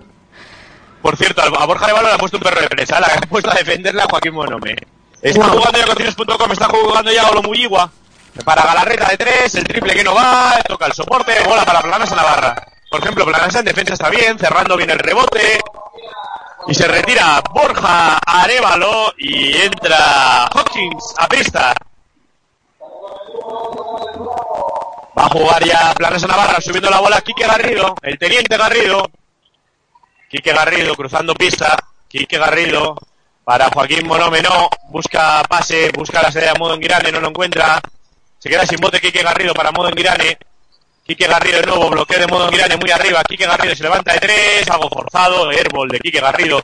Por 1.02 1.16
cierto, 1.16 1.42
a 1.42 1.66
Borja 1.66 1.84
Arevalo 1.84 2.08
le 2.08 2.14
ha 2.14 2.18
puesto 2.18 2.38
un 2.38 2.42
perro 2.44 2.60
de 2.62 2.68
presa. 2.68 3.00
La 3.00 3.08
ha 3.08 3.20
puesto 3.28 3.50
a 3.50 3.54
defenderla 3.54 4.04
a 4.04 4.08
Joaquín 4.08 4.32
Monome. 4.34 4.76
Está 5.20 5.46
Wow. 5.46 5.58
jugando 5.58 5.78
ya 5.78 5.86
cocinos.com, 5.86 6.52
está 6.52 6.66
jugando 6.68 7.12
ya 7.12 7.28
Olomuyigua. 7.28 7.90
Para 8.44 8.62
Galarreta 8.62 9.08
de 9.10 9.16
3, 9.16 9.54
el 9.56 9.64
triple 9.64 9.94
que 9.94 10.02
no 10.04 10.14
va, 10.14 10.54
toca 10.66 10.86
el 10.86 10.92
soporte, 10.92 11.32
bola 11.46 11.64
para 11.64 11.82
Planasa 11.82 12.14
Navarra. 12.16 12.54
Por 12.90 13.00
ejemplo, 13.00 13.24
Planasa 13.26 13.58
en 13.60 13.64
defensa 13.66 13.92
está 13.94 14.08
bien, 14.10 14.38
cerrando 14.38 14.76
bien 14.76 14.90
el 14.90 14.98
rebote. 14.98 15.60
Y 16.66 16.74
se 16.74 16.88
retira 16.88 17.42
Borja 17.52 18.18
Arevalo 18.18 19.12
y 19.18 19.54
entra 19.56 20.46
Hawkins 20.46 21.14
a 21.18 21.28
pista. 21.28 21.74
Va 25.16 25.26
a 25.26 25.28
jugar 25.28 25.64
ya 25.64 25.94
Planasa 25.94 26.26
Navarra 26.26 26.60
subiendo 26.60 26.90
la 26.90 27.00
bola 27.00 27.20
Quique 27.20 27.46
Garrido, 27.46 27.94
el 28.02 28.18
teniente 28.18 28.56
Garrido. 28.56 29.10
Quique 30.30 30.52
Garrido 30.52 30.94
cruzando 30.94 31.34
pista. 31.34 31.76
Quique 32.08 32.38
Garrido 32.38 32.96
para 33.44 33.68
Joaquín 33.70 34.06
Monome 34.06 34.40
no. 34.40 34.68
Busca 34.88 35.42
pase, 35.48 35.90
busca 35.94 36.22
la 36.22 36.32
salida 36.32 36.52
de 36.52 36.58
Modo 36.58 36.74
Enguirane, 36.74 37.12
no 37.12 37.20
lo 37.20 37.28
encuentra. 37.28 37.80
Se 38.38 38.48
queda 38.48 38.66
sin 38.66 38.78
bote 38.80 39.00
Quique 39.00 39.22
Garrido 39.22 39.52
para 39.54 39.70
Modo 39.70 39.88
Enguirane. 39.88 40.38
Quique 41.04 41.26
Garrido 41.26 41.60
de 41.60 41.66
nuevo, 41.66 41.90
bloqueo 41.90 42.18
de 42.18 42.26
Modo 42.26 42.46
Enguirane 42.46 42.76
muy 42.76 42.90
arriba. 42.90 43.22
Quique 43.24 43.46
Garrido 43.46 43.74
se 43.74 43.82
levanta 43.82 44.14
de 44.14 44.20
tres, 44.20 44.70
algo 44.70 44.88
forzado. 44.88 45.50
Airball 45.50 45.88
de 45.88 46.00
Quique 46.00 46.20
Garrido. 46.20 46.62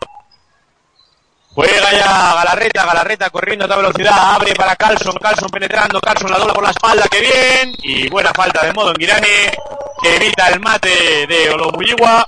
Juega 1.52 1.92
ya 1.92 2.34
Galarreta, 2.36 2.86
Galarreta 2.86 3.30
corriendo 3.30 3.64
a 3.64 3.68
toda 3.68 3.82
velocidad, 3.82 4.34
abre 4.34 4.54
para 4.54 4.76
Carlson, 4.76 5.14
Carlson 5.20 5.50
penetrando, 5.50 6.00
Carlson 6.00 6.30
la 6.30 6.38
dobla 6.38 6.54
por 6.54 6.62
la 6.62 6.70
espalda, 6.70 7.08
que 7.10 7.20
bien, 7.20 7.74
y 7.82 8.08
buena 8.08 8.32
falta 8.32 8.64
de 8.64 8.72
modo 8.72 8.90
en 8.90 8.94
que 8.96 10.16
evita 10.16 10.48
el 10.48 10.60
mate 10.60 11.26
de 11.26 11.50
Olomuyigua. 11.50 12.24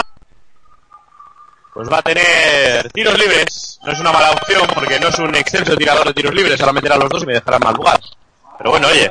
Pues 1.73 1.91
va 1.91 1.99
a 1.99 2.03
tener 2.03 2.91
tiros 2.93 3.17
libres, 3.17 3.79
no 3.85 3.93
es 3.93 4.01
una 4.01 4.13
mala 4.13 4.33
opción 4.33 4.67
porque 4.75 4.99
no 4.99 5.09
es 5.09 5.19
un 5.21 5.35
excelso 5.37 5.77
tirador 5.77 6.09
de 6.09 6.15
tiros 6.15 6.35
libres, 6.35 6.61
ahora 6.61 6.73
meterá 6.73 6.97
los 6.97 7.09
dos 7.09 7.23
y 7.23 7.27
me 7.27 7.35
dejará 7.35 7.61
mal 7.61 7.75
lugar. 7.75 8.01
Pero 8.59 8.71
bueno, 8.71 8.89
oye, 8.89 9.09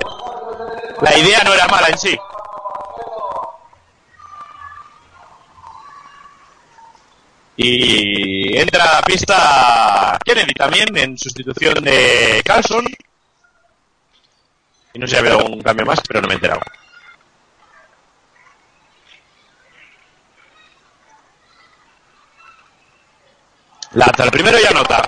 la 1.01 1.17
idea 1.17 1.41
no 1.43 1.53
era 1.53 1.67
mala 1.67 1.87
en 1.87 1.97
sí. 1.97 2.19
Y 7.63 8.57
entra 8.57 8.83
a 8.83 8.95
la 8.95 9.01
pista 9.03 10.17
Kennedy 10.25 10.53
también 10.53 10.97
en 10.97 11.15
sustitución 11.15 11.83
de 11.83 12.41
Carlson. 12.43 12.87
Y 14.93 14.99
no 14.99 15.05
sé 15.05 15.11
si 15.11 15.15
ha 15.17 15.19
habido 15.19 15.37
algún 15.37 15.61
cambio 15.61 15.85
más, 15.85 15.99
pero 16.07 16.21
no 16.21 16.27
me 16.27 16.33
he 16.33 16.37
enterado. 16.37 16.61
Lanza 23.91 24.23
el 24.23 24.31
primero 24.31 24.57
y 24.59 24.65
anota. 24.65 25.03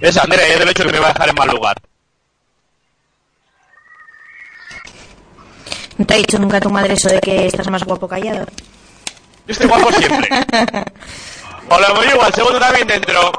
Es 0.00 0.16
Andrea, 0.16 0.46
es 0.46 0.58
del 0.60 0.68
hecho 0.68 0.84
que 0.84 0.92
me 0.92 1.00
va 1.00 1.08
a 1.08 1.12
dejar 1.14 1.30
en 1.30 1.34
mal 1.34 1.48
lugar. 1.48 1.76
¿No 5.96 6.06
te 6.06 6.14
ha 6.14 6.16
dicho 6.18 6.38
nunca 6.38 6.60
tu 6.60 6.70
madre 6.70 6.94
eso 6.94 7.08
de 7.08 7.18
que 7.18 7.46
estás 7.48 7.68
más 7.68 7.82
guapo 7.82 8.06
callado? 8.06 8.46
Yo 9.48 9.52
estoy 9.52 9.66
guapo 9.66 9.90
siempre. 9.92 10.28
Hola, 11.70 11.94
muy 11.94 12.06
igual, 12.06 12.34
segundo 12.34 12.58
también 12.60 12.86
dentro. 12.86 13.32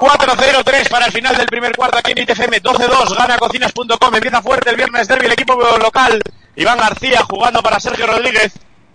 4-0-3 0.00 0.88
para 0.88 1.06
el 1.06 1.12
final 1.12 1.36
del 1.36 1.46
primer 1.46 1.74
cuarto 1.74 1.98
aquí 1.98 2.12
en 2.12 2.18
ITFM. 2.18 2.62
12-2, 2.62 3.16
gana 3.16 3.36
cocinas.com. 3.36 4.14
Empieza 4.14 4.40
fuerte 4.40 4.70
el 4.70 4.76
viernes 4.76 5.08
derby 5.08 5.26
el 5.26 5.32
equipo 5.32 5.60
local. 5.82 6.22
Iván 6.54 6.78
García 6.78 7.24
jugando 7.28 7.60
para 7.60 7.80
Sergio 7.80 8.06
Rodríguez. 8.06 8.52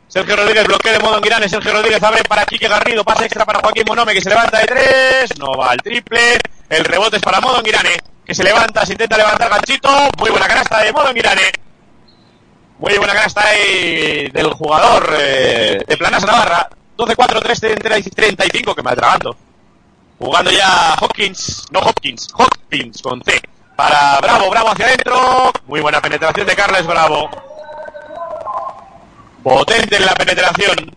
Sergio 0.08 0.38
Rodríguez 0.38 0.66
bloquea 0.66 0.94
de 0.94 1.00
modo 1.00 1.18
en 1.18 1.24
Girane. 1.24 1.50
Sergio 1.50 1.74
Rodríguez 1.74 2.02
abre 2.02 2.24
para 2.24 2.46
Quique 2.46 2.70
Garrido. 2.70 3.04
Pase 3.04 3.26
extra 3.26 3.44
para 3.44 3.60
Joaquín 3.60 3.84
Monome 3.86 4.14
que 4.14 4.22
se 4.22 4.30
levanta 4.30 4.60
de 4.60 4.66
3. 4.66 5.40
No 5.40 5.58
va 5.58 5.72
al 5.72 5.82
triple. 5.82 6.38
El 6.70 6.86
rebote 6.86 7.18
es 7.18 7.22
para 7.22 7.42
modo 7.42 7.60
en 7.60 7.66
Girane. 7.66 7.98
Que 8.26 8.34
se 8.34 8.46
levanta, 8.46 8.86
se 8.86 8.94
intenta 8.94 9.18
levantar 9.18 9.50
ganchito. 9.50 9.90
Muy 10.18 10.30
buena 10.30 10.48
canasta 10.48 10.84
de 10.84 10.94
modo 10.94 11.10
en 11.10 11.16
Girane. 11.16 11.52
Muy 12.80 12.98
buena 12.98 13.14
canasta 13.14 13.46
ahí 13.48 14.30
del 14.30 14.52
jugador 14.54 15.16
eh, 15.18 15.84
de 15.88 15.98
Planas 15.98 16.26
Navarra. 16.26 16.70
12-4-3 16.98 18.14
35 18.14 18.76
que 18.76 18.84
me 18.84 18.92
atraganto. 18.92 19.36
Jugando 20.20 20.52
ya 20.52 20.96
Hopkins, 21.02 21.66
no 21.72 21.80
Hopkins, 21.80 22.30
Hopkins 22.36 23.02
con 23.02 23.22
C. 23.24 23.42
Para 23.76 24.20
Bravo, 24.22 24.50
Bravo 24.50 24.70
hacia 24.70 24.86
adentro. 24.86 25.52
Muy 25.68 25.82
buena 25.82 26.02
penetración 26.02 26.46
de 26.46 26.56
Carles 26.56 26.86
Bravo. 26.86 27.30
Potente 29.44 29.98
en 29.98 30.06
la 30.06 30.14
penetración. 30.14 30.96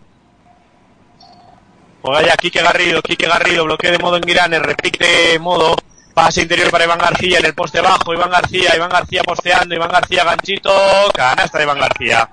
Juega 2.01 2.21
ya 2.21 2.37
Quique 2.37 2.61
Garrido, 2.61 3.01
Quique 3.01 3.27
Garrido, 3.27 3.65
bloqueo 3.65 3.91
de 3.91 3.99
modo 3.99 4.17
en 4.17 4.23
Girane, 4.23 4.59
repite 4.59 5.37
modo. 5.39 5.75
Pase 6.17 6.41
interior 6.41 6.71
para 6.71 6.85
Iván 6.85 6.97
García 6.97 7.37
en 7.37 7.45
el 7.45 7.53
poste 7.53 7.79
bajo. 7.79 8.11
Iván 8.11 8.31
García, 8.31 8.75
Iván 8.75 8.89
García 8.89 9.21
posteando. 9.21 9.75
Iván 9.75 9.91
García 9.91 10.23
ganchito. 10.23 10.71
Canasta 11.13 11.59
de 11.59 11.63
Iván 11.63 11.77
García. 11.77 12.27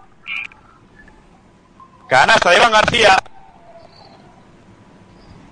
Canasta 2.09 2.49
de 2.49 2.57
Iván 2.57 2.73
García. 2.73 3.23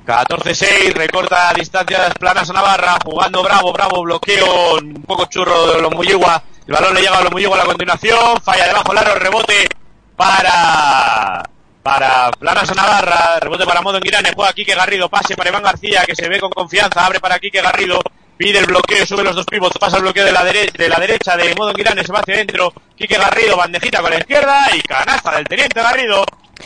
14-6, 0.06 0.94
recorta 0.94 1.52
distancias 1.52 2.14
planas 2.14 2.48
a 2.48 2.54
Navarra, 2.54 2.96
jugando 3.04 3.42
Bravo, 3.42 3.70
Bravo, 3.70 4.02
bloqueo 4.02 4.76
un 4.76 5.04
poco 5.06 5.26
churro 5.26 5.74
de 5.74 5.82
los 5.82 5.92
Muyigua. 5.92 6.42
El 6.66 6.72
balón 6.72 6.94
le 6.94 7.02
llega 7.02 7.18
a 7.18 7.24
los 7.24 7.32
Muyigua 7.32 7.56
a 7.56 7.60
la 7.60 7.66
continuación, 7.66 8.40
falla 8.42 8.66
debajo 8.66 8.94
largo, 8.94 9.14
rebote 9.16 9.68
para 10.16 11.42
para 11.82 12.30
Planas 12.30 12.70
a 12.70 12.74
Navarra, 12.74 13.40
rebote 13.40 13.66
para 13.66 13.82
Modo 13.82 13.98
en 13.98 14.04
Girane, 14.04 14.32
juega 14.34 14.54
Quique 14.54 14.74
Garrido, 14.74 15.10
pase 15.10 15.36
para 15.36 15.50
Iván 15.50 15.64
García, 15.64 16.04
que 16.06 16.16
se 16.16 16.30
ve 16.30 16.40
con 16.40 16.50
confianza, 16.50 17.04
abre 17.04 17.20
para 17.20 17.38
Quique 17.38 17.60
Garrido, 17.60 18.00
pide 18.36 18.58
el 18.58 18.66
bloqueo, 18.66 19.06
sube 19.06 19.22
los 19.24 19.34
dos 19.36 19.46
pivots, 19.46 19.78
pasa 19.78 19.96
el 19.98 20.02
bloqueo 20.02 20.24
de 20.24 20.32
la, 20.32 20.44
dere- 20.44 20.72
de 20.72 20.88
la 20.88 20.96
derecha 20.96 21.36
de 21.36 21.54
Modo 21.54 21.70
en 21.70 21.76
Girane, 21.76 22.04
se 22.04 22.12
va 22.12 22.20
hacia 22.20 22.34
adentro, 22.34 22.72
Quique 22.96 23.16
Garrido, 23.16 23.56
bandejita 23.56 24.00
con 24.00 24.10
la 24.10 24.18
izquierda 24.18 24.66
y 24.74 24.80
canasta 24.82 25.32
del 25.36 25.46
Teniente 25.46 25.80
Garrido, 25.82 26.24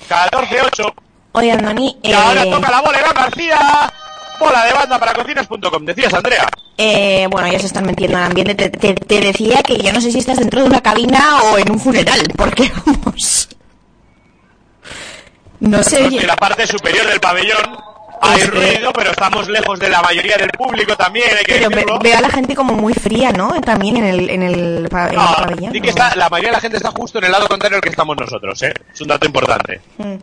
14-8. 0.08 0.94
Oye, 1.32 1.52
Andoni, 1.52 1.98
Y 2.02 2.12
ahora 2.12 2.44
eh, 2.44 2.50
toca 2.50 2.70
la 2.70 2.80
bola 2.80 2.98
Iván 3.00 3.14
García. 3.14 3.92
Bola 4.38 4.64
de 4.66 4.72
banda 4.74 4.98
para 4.98 5.14
cocinas.com. 5.14 5.84
Decías, 5.86 6.12
Andrea. 6.12 6.46
eh, 6.76 7.26
bueno, 7.30 7.48
ya 7.50 7.58
se 7.58 7.66
están 7.66 7.86
metiendo 7.86 8.16
en 8.18 8.22
el 8.24 8.28
ambiente. 8.30 8.54
Te, 8.54 8.68
te- 8.70 8.94
te 8.94 9.20
decía 9.20 9.62
que 9.62 9.78
yo 9.78 9.92
no 9.92 10.00
sé 10.00 10.10
si 10.12 10.18
estás 10.18 10.38
dentro 10.38 10.60
de 10.62 10.66
una 10.68 10.82
cabina 10.82 11.42
o 11.44 11.58
en 11.58 11.70
un 11.70 11.80
funeral, 11.80 12.20
porque 12.36 12.70
vamos. 12.86 13.48
No 15.60 15.82
sé. 15.82 16.04
En 16.06 16.26
la 16.26 16.36
parte 16.36 16.66
superior 16.66 17.06
del 17.06 17.20
pabellón 17.20 17.78
hay 18.20 18.40
Es 18.40 18.50
que- 18.50 18.74
ruido, 18.76 18.92
pero 18.92 19.10
estamos 19.10 19.48
lejos 19.48 19.78
de 19.78 19.88
la 19.90 20.02
mayoría 20.02 20.36
del 20.36 20.50
público 20.50 20.96
también. 20.96 21.28
Hay 21.38 21.44
que 21.44 21.68
Pero 21.70 21.98
veo 21.98 22.18
a 22.18 22.20
la 22.20 22.30
gente 22.30 22.54
como 22.54 22.74
muy 22.74 22.94
fría, 22.94 23.32
¿no? 23.32 23.60
También 23.60 23.96
en 23.98 24.04
el, 24.04 24.30
en 24.30 24.42
el, 24.42 24.88
pa- 24.88 25.08
el 25.08 25.16
No, 25.16 25.34
pabellón. 25.36 25.72
sí 25.72 25.80
que 25.80 25.90
está, 25.90 26.14
la 26.16 26.28
mayoría 26.28 26.50
de 26.50 26.56
la 26.56 26.60
gente 26.60 26.76
está 26.78 26.90
justo 26.90 27.18
en 27.18 27.24
el 27.24 27.32
lado 27.32 27.46
contrario 27.48 27.76
al 27.76 27.82
que 27.82 27.90
estamos 27.90 28.16
nosotros, 28.16 28.62
¿eh? 28.62 28.72
Es 28.92 29.00
un 29.00 29.08
dato 29.08 29.26
importante. 29.26 29.80
Mm. 29.98 30.14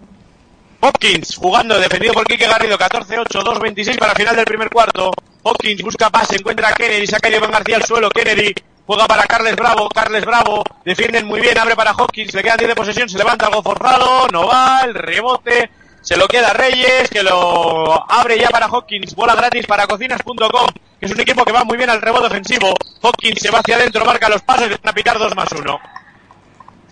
Hopkins 0.82 1.36
jugando, 1.38 1.80
defendido 1.80 2.14
por 2.14 2.26
Quique 2.26 2.46
Garrido, 2.46 2.78
14-8, 2.78 3.42
2-26 3.42 3.98
para 3.98 4.14
final 4.14 4.36
del 4.36 4.46
primer 4.46 4.70
cuarto. 4.70 5.12
Hopkins 5.44 5.82
busca 5.82 6.10
pase, 6.10 6.36
encuentra 6.36 6.70
a 6.70 6.74
Kennedy, 6.74 7.08
saca 7.08 7.30
a 7.30 7.32
Iván 7.32 7.52
García 7.52 7.78
al 7.78 7.84
suelo. 7.86 8.10
Kennedy 8.10 8.54
juega 8.86 9.06
para 9.08 9.24
Carles 9.24 9.56
Bravo, 9.56 9.88
Carles 9.88 10.26
Bravo, 10.26 10.62
defienden 10.84 11.26
muy 11.26 11.40
bien, 11.40 11.58
abre 11.58 11.76
para 11.76 11.92
Hopkins, 11.92 12.34
le 12.34 12.44
quedan 12.44 12.58
10 12.58 12.68
de 12.70 12.76
posesión, 12.76 13.08
se 13.08 13.18
levanta 13.18 13.46
algo 13.48 13.64
forzado, 13.64 14.28
no 14.34 14.46
va, 14.48 14.82
el 14.84 14.94
rebote, 14.94 15.70
se 16.04 16.18
lo 16.18 16.28
queda 16.28 16.52
Reyes, 16.54 17.10
que 17.10 17.24
lo 17.24 18.12
abre 18.12 18.38
ya 18.38 18.50
para 18.50 18.68
Hopkins, 18.68 19.16
bola 19.16 19.36
gratis 19.36 19.66
para 19.66 19.88
cocinas.com, 19.88 20.68
que 21.00 21.06
es 21.06 21.12
un 21.12 21.20
equipo 21.22 21.46
que 21.46 21.54
va 21.54 21.64
muy 21.64 21.78
bien 21.78 21.90
al 21.90 22.02
rebote 22.02 22.28
ofensivo. 22.28 22.74
Hawkins 23.02 23.40
se 23.40 23.50
va 23.50 23.60
hacia 23.60 23.78
adentro, 23.78 24.04
marca 24.06 24.28
los 24.28 24.42
pasos 24.42 24.68
y 24.68 24.72
van 24.72 24.80
a 24.84 24.94
pitar 24.94 25.18
2 25.18 25.36
más 25.36 25.50
1. 25.52 25.80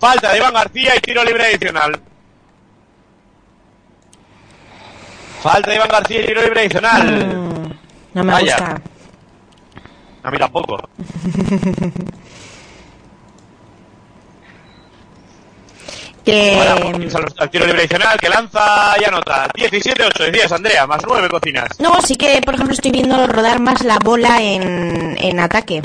Falta 0.00 0.32
de 0.32 0.38
Iván 0.38 0.54
García 0.54 0.96
y 0.96 1.00
tiro 1.00 1.22
libre 1.24 1.44
adicional. 1.44 2.00
Falta 5.42 5.70
de 5.70 5.76
Iván 5.76 5.88
García 5.88 6.20
y 6.22 6.26
tiro 6.26 6.42
libre 6.42 6.60
adicional. 6.60 7.26
Mm, 7.36 7.72
no 8.14 8.24
me 8.24 8.32
Vaya. 8.32 8.56
gusta. 8.56 8.82
A 10.24 10.30
mí 10.30 10.38
tampoco. 10.38 10.78
Que, 16.24 16.54
Ahora 16.56 16.72
al, 17.38 17.50
tiro 17.50 17.66
libre 17.66 17.80
adicional 17.80 18.16
que 18.18 18.28
lanza 18.28 18.94
y 19.00 19.04
anota. 19.04 19.48
17-8, 19.54 20.30
decías 20.30 20.52
Andrea, 20.52 20.86
más 20.86 21.02
9 21.06 21.28
cocinas. 21.28 21.68
no, 21.80 22.00
sí 22.02 22.14
que, 22.16 22.40
por 22.42 22.54
ejemplo, 22.54 22.74
estoy 22.74 22.92
viendo 22.92 23.26
rodar 23.26 23.58
más 23.60 23.82
la 23.82 23.98
bola 23.98 24.40
en, 24.40 25.16
en 25.20 25.40
ataque. 25.40 25.82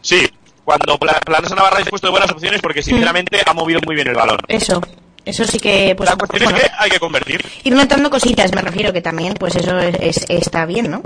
Sí, 0.00 0.28
cuando 0.64 0.98
Pla- 0.98 1.20
Planasa 1.24 1.54
Navarra 1.54 1.76
ha 1.76 1.80
dispuesto 1.80 2.08
de 2.08 2.10
buenas 2.12 2.30
opciones 2.30 2.60
porque 2.60 2.82
sinceramente 2.82 3.40
ha 3.46 3.52
movido 3.54 3.80
muy 3.86 3.94
bien 3.94 4.08
el 4.08 4.14
balón. 4.14 4.38
Eso. 4.48 4.80
Eso 5.24 5.44
sí 5.44 5.58
que, 5.58 5.94
pues, 5.96 6.10
La 6.10 6.16
cuestión 6.16 6.44
bueno, 6.44 6.58
es 6.58 6.64
que 6.64 6.70
hay 6.78 6.90
que 6.90 6.98
convertir. 7.00 7.44
ir 7.62 7.72
notando 7.74 8.10
cositas, 8.10 8.52
me 8.52 8.60
refiero 8.60 8.92
que 8.92 9.00
también, 9.00 9.32
pues 9.34 9.56
eso 9.56 9.78
es, 9.78 9.96
es- 10.00 10.24
está 10.28 10.66
bien, 10.66 10.90
¿no? 10.90 11.00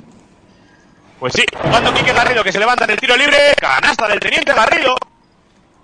Pues 1.20 1.34
sí, 1.34 1.44
jugando 1.62 1.92
Quique 1.94 2.12
Garrido 2.12 2.42
que 2.42 2.50
se 2.52 2.58
levanta 2.58 2.84
en 2.84 2.90
el 2.90 2.98
tiro 2.98 3.16
libre. 3.16 3.36
Canasta 3.60 4.08
del 4.08 4.18
Teniente 4.20 4.52
Garrido. 4.54 4.96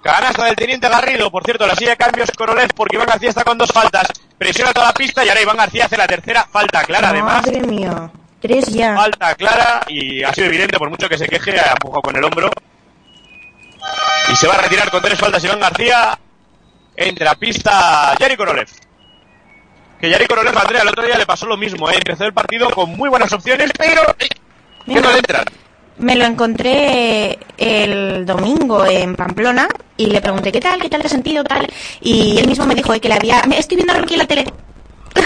Canasta 0.04 0.44
del 0.44 0.54
Teniente 0.54 0.86
Garrido. 0.86 1.30
Por 1.30 1.42
cierto, 1.44 1.66
la 1.66 1.74
silla 1.74 1.92
de 1.92 1.96
cambios 1.96 2.30
Korolev 2.32 2.68
porque 2.74 2.96
Iván 2.96 3.06
García 3.06 3.30
está 3.30 3.42
con 3.42 3.56
dos 3.56 3.70
faltas. 3.72 4.06
Presiona 4.36 4.70
toda 4.74 4.88
la 4.88 4.92
pista 4.92 5.24
y 5.24 5.30
ahora 5.30 5.40
Iván 5.40 5.56
García 5.56 5.86
hace 5.86 5.96
la 5.96 6.06
tercera 6.06 6.46
falta 6.52 6.84
clara 6.84 7.08
además. 7.08 7.46
Madre 7.46 7.62
mía. 7.62 8.10
Tres 8.38 8.66
ya. 8.66 8.94
Falta 8.94 9.34
clara 9.34 9.80
y 9.88 10.22
ha 10.22 10.34
sido 10.34 10.48
evidente 10.48 10.76
por 10.76 10.90
mucho 10.90 11.08
que 11.08 11.16
se 11.16 11.26
queje, 11.26 11.58
ha 11.58 11.72
empujado 11.72 12.02
con 12.02 12.14
el 12.14 12.22
hombro. 12.22 12.50
Y 14.30 14.36
se 14.36 14.46
va 14.46 14.56
a 14.56 14.58
retirar 14.58 14.90
con 14.90 15.00
tres 15.00 15.18
faltas 15.18 15.42
Iván 15.42 15.60
García. 15.60 16.18
Entra 16.94 17.30
a 17.30 17.34
pista 17.36 18.14
Yari 18.20 18.36
Korolev. 18.36 18.68
Que 19.98 20.10
Yari 20.10 20.26
Korolev, 20.26 20.58
Andrea, 20.58 20.82
el 20.82 20.88
otro 20.88 21.06
día 21.06 21.16
le 21.16 21.24
pasó 21.24 21.46
lo 21.46 21.56
mismo, 21.56 21.88
¿eh? 21.88 21.94
empezó 21.94 22.26
el 22.26 22.34
partido 22.34 22.68
con 22.68 22.90
muy 22.90 23.08
buenas 23.08 23.32
opciones, 23.32 23.70
pero 23.78 24.02
eh, 24.18 24.28
que 24.84 25.00
no 25.00 25.10
le 25.10 25.16
entran. 25.16 25.46
Me 25.98 26.16
lo 26.16 26.24
encontré 26.24 27.38
el 27.56 28.26
domingo 28.26 28.84
en 28.84 29.14
Pamplona 29.14 29.68
y 29.96 30.06
le 30.06 30.20
pregunté 30.20 30.50
qué 30.50 30.60
tal, 30.60 30.80
qué 30.80 30.88
tal 30.88 31.00
te 31.00 31.06
has 31.06 31.12
sentido, 31.12 31.44
tal. 31.44 31.66
Y 32.00 32.36
él 32.38 32.48
mismo 32.48 32.66
me 32.66 32.74
dijo 32.74 32.92
eh, 32.92 33.00
que 33.00 33.08
le 33.08 33.14
había. 33.14 33.42
me- 33.46 33.58
Estoy 33.58 33.76
viendo 33.76 33.92
a 33.92 33.98
Rocky 33.98 34.14
en 34.14 34.18
la 34.18 34.26
tele. 34.26 34.44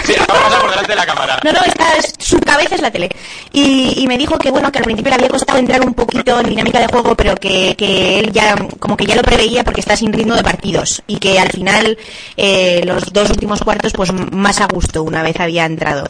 Sí, 0.05 0.13
pasar 0.27 0.61
por 0.61 0.69
delante 0.69 0.91
de 0.91 0.95
la 0.95 1.05
cámara. 1.07 1.39
No, 1.43 1.51
no, 1.51 1.59
está, 1.65 1.95
es- 1.97 2.13
su 2.19 2.39
cabeza 2.39 2.75
es 2.75 2.81
la 2.81 2.91
tele. 2.91 3.09
Y, 3.51 3.95
y 3.99 4.05
me 4.07 4.19
dijo 4.19 4.37
que 4.37 4.51
bueno, 4.51 4.71
que 4.71 4.77
al 4.77 4.83
principio 4.85 5.09
le 5.09 5.15
había 5.15 5.29
costado 5.29 5.57
entrar 5.57 5.81
un 5.81 5.95
poquito 5.95 6.39
en 6.39 6.49
dinámica 6.49 6.79
de 6.79 6.85
juego, 6.87 7.15
pero 7.15 7.33
que, 7.35 7.75
que 7.75 8.19
él 8.19 8.31
ya, 8.31 8.55
como 8.79 8.95
que 8.95 9.07
ya 9.07 9.15
lo 9.15 9.23
preveía 9.23 9.63
porque 9.63 9.81
está 9.81 9.95
sin 9.97 10.13
ritmo 10.13 10.35
de 10.35 10.43
partidos. 10.43 11.01
Y 11.07 11.17
que 11.17 11.39
al 11.39 11.49
final, 11.49 11.97
eh, 12.37 12.83
los 12.85 13.11
dos 13.11 13.31
últimos 13.31 13.61
cuartos, 13.61 13.93
pues 13.93 14.13
más 14.13 14.61
a 14.61 14.67
gusto 14.67 15.01
una 15.01 15.23
vez 15.23 15.39
había 15.39 15.65
entrado. 15.65 16.05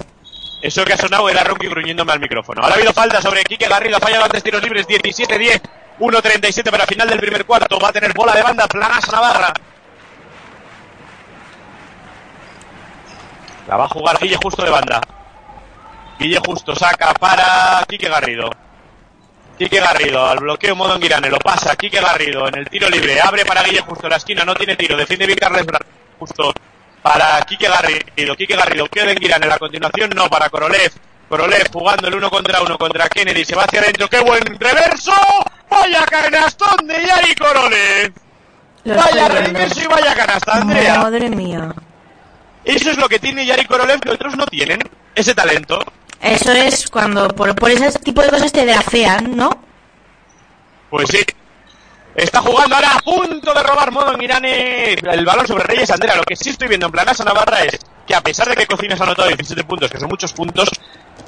Eso 0.61 0.83
que 0.83 0.93
ha 0.93 0.97
sonado 0.97 1.29
era 1.29 1.43
Rocky 1.43 1.67
gruñéndome 1.67 2.11
al 2.11 2.19
micrófono. 2.19 2.61
Ahora 2.61 2.75
ha 2.75 2.77
habido 2.77 2.93
falta 2.93 3.21
sobre 3.21 3.43
Quique 3.43 3.67
Garrido, 3.67 3.97
ha 3.97 3.99
fallado 3.99 4.25
antes 4.25 4.43
tiros 4.43 4.61
libres, 4.61 4.87
17-10, 4.87 5.61
1-37 5.99 6.69
para 6.69 6.85
final 6.85 7.07
del 7.09 7.19
primer 7.19 7.45
cuarto. 7.45 7.79
Va 7.79 7.89
a 7.89 7.93
tener 7.93 8.13
bola 8.13 8.33
de 8.33 8.43
banda, 8.43 8.67
Planas 8.67 9.09
Navarra. 9.11 9.53
La 13.67 13.77
va 13.77 13.85
a 13.85 13.89
jugar 13.89 14.17
Guille 14.19 14.37
Justo 14.41 14.63
de 14.63 14.69
banda. 14.69 14.99
Guille 16.19 16.39
Justo 16.45 16.75
saca 16.75 17.13
para 17.13 17.83
Quique 17.87 18.09
Garrido. 18.09 18.49
Quique 19.57 19.79
Garrido 19.79 20.25
al 20.25 20.39
bloqueo 20.39 20.75
modo 20.75 20.93
Anguirane, 20.93 21.29
lo 21.29 21.37
pasa 21.39 21.75
Quique 21.75 21.99
Garrido 22.01 22.47
en 22.47 22.55
el 22.55 22.69
tiro 22.69 22.89
libre, 22.89 23.19
abre 23.21 23.45
para 23.45 23.61
Guille 23.63 23.81
Justo 23.81 24.07
la 24.09 24.15
esquina, 24.17 24.43
no 24.45 24.55
tiene 24.55 24.75
tiro, 24.75 24.95
defiende 24.97 25.27
Bra- 25.27 25.79
Justo 26.17 26.53
para 27.01 27.41
Quique 27.41 27.67
Garrido, 27.67 28.35
Quique 28.35 28.55
Garrido 28.55 28.85
queda 28.87 29.11
en 29.11 29.19
Guirane, 29.19 29.47
la 29.47 29.57
continuación 29.57 30.09
no 30.15 30.29
para 30.29 30.49
Korolev, 30.49 30.91
Korolev 31.27 31.71
jugando 31.71 32.07
el 32.07 32.15
uno 32.15 32.29
contra 32.29 32.61
uno 32.61 32.77
contra 32.77 33.07
Kennedy, 33.09 33.45
se 33.45 33.55
va 33.55 33.63
hacia 33.63 33.81
adentro, 33.81 34.07
qué 34.09 34.19
buen 34.19 34.43
reverso, 34.59 35.13
vaya 35.69 36.05
canastón 36.05 36.87
de 36.87 37.05
Yari 37.05 37.35
Korolev, 37.35 38.13
Lo 38.83 38.95
vaya 38.95 39.27
reverso 39.27 39.81
y 39.81 39.87
vaya 39.87 40.15
canasta, 40.15 40.53
Andrea, 40.53 40.99
Madre 40.99 41.29
mía. 41.29 41.73
eso 42.65 42.91
es 42.91 42.97
lo 42.97 43.07
que 43.07 43.19
tiene 43.19 43.45
Yari 43.45 43.65
Korolev 43.65 43.99
que 43.99 44.09
otros 44.11 44.35
no 44.35 44.45
tienen, 44.47 44.79
ese 45.15 45.33
talento. 45.33 45.79
Eso 46.21 46.51
es 46.51 46.89
cuando 46.89 47.29
por, 47.29 47.55
por 47.55 47.71
ese 47.71 47.97
tipo 47.99 48.21
de 48.21 48.29
cosas 48.29 48.51
te 48.51 48.65
drafean, 48.65 49.37
¿no? 49.37 49.49
Pues 50.89 51.07
sí. 51.09 51.23
Está 52.19 52.41
jugando 52.41 52.75
ahora 52.75 52.95
a 52.95 52.99
punto 52.99 53.53
de 53.53 53.63
robar 53.63 53.91
modo 53.91 54.13
en 54.13 54.21
Irane 54.21 54.93
el 54.93 55.25
balón 55.25 55.47
sobre 55.47 55.63
Reyes 55.63 55.89
Andrea. 55.91 56.15
Lo 56.15 56.23
que 56.23 56.35
sí 56.35 56.49
estoy 56.49 56.67
viendo 56.67 56.87
en 56.87 56.91
Planasa 56.91 57.23
Navarra 57.23 57.63
es 57.63 57.79
que 58.05 58.13
a 58.15 58.21
pesar 58.21 58.49
de 58.49 58.55
que 58.55 58.65
Cocinas 58.65 58.99
ha 58.99 59.03
anotado 59.03 59.29
17 59.29 59.63
puntos, 59.63 59.89
que 59.89 59.99
son 59.99 60.09
muchos 60.09 60.33
puntos, 60.33 60.69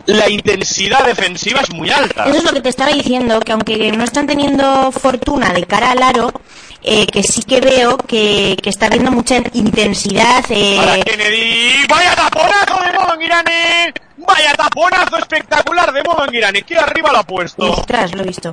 la 0.08 0.30
intensidad 0.30 1.06
defensiva 1.06 1.62
es 1.62 1.71
muy 1.71 1.89
alta. 1.89 2.25
Eso 2.25 2.38
es 2.39 2.43
lo 2.43 2.51
que 2.51 2.62
te 2.62 2.69
estaba 2.69 2.91
diciendo, 2.91 3.39
que 3.39 3.51
aunque 3.51 3.91
no 3.91 4.04
están 4.04 4.27
teniendo 4.27 4.91
fortuna 4.91 5.54
de 5.54 5.63
cara 5.65 5.91
al 5.91 6.04
aro, 6.04 6.32
eh, 6.84 7.06
que 7.08 7.23
sí 7.23 7.43
que 7.43 7.62
veo 7.62 7.97
que, 7.97 8.58
que 8.62 8.69
está 8.69 8.88
habiendo 8.88 9.12
mucha 9.12 9.38
intensidad. 9.54 10.41
Para 10.43 10.97
Eh, 10.97 11.04
Kennedy, 11.06 11.86
vaya 11.88 12.15
taponazo 12.15 12.84
de 12.84 12.93
modo 12.99 13.13
en 13.13 13.21
Irane, 13.21 13.93
vaya 14.27 14.53
taponazo 14.53 15.17
espectacular 15.17 15.91
de 15.91 16.03
modo 16.03 16.25
en 16.27 16.36
Irane, 16.36 16.62
que 16.63 16.77
arriba 16.77 17.12
lo 17.12 17.19
ha 17.19 17.23
puesto. 17.23 17.71
ostras, 17.71 18.13
lo 18.13 18.21
he 18.23 18.25
visto. 18.27 18.51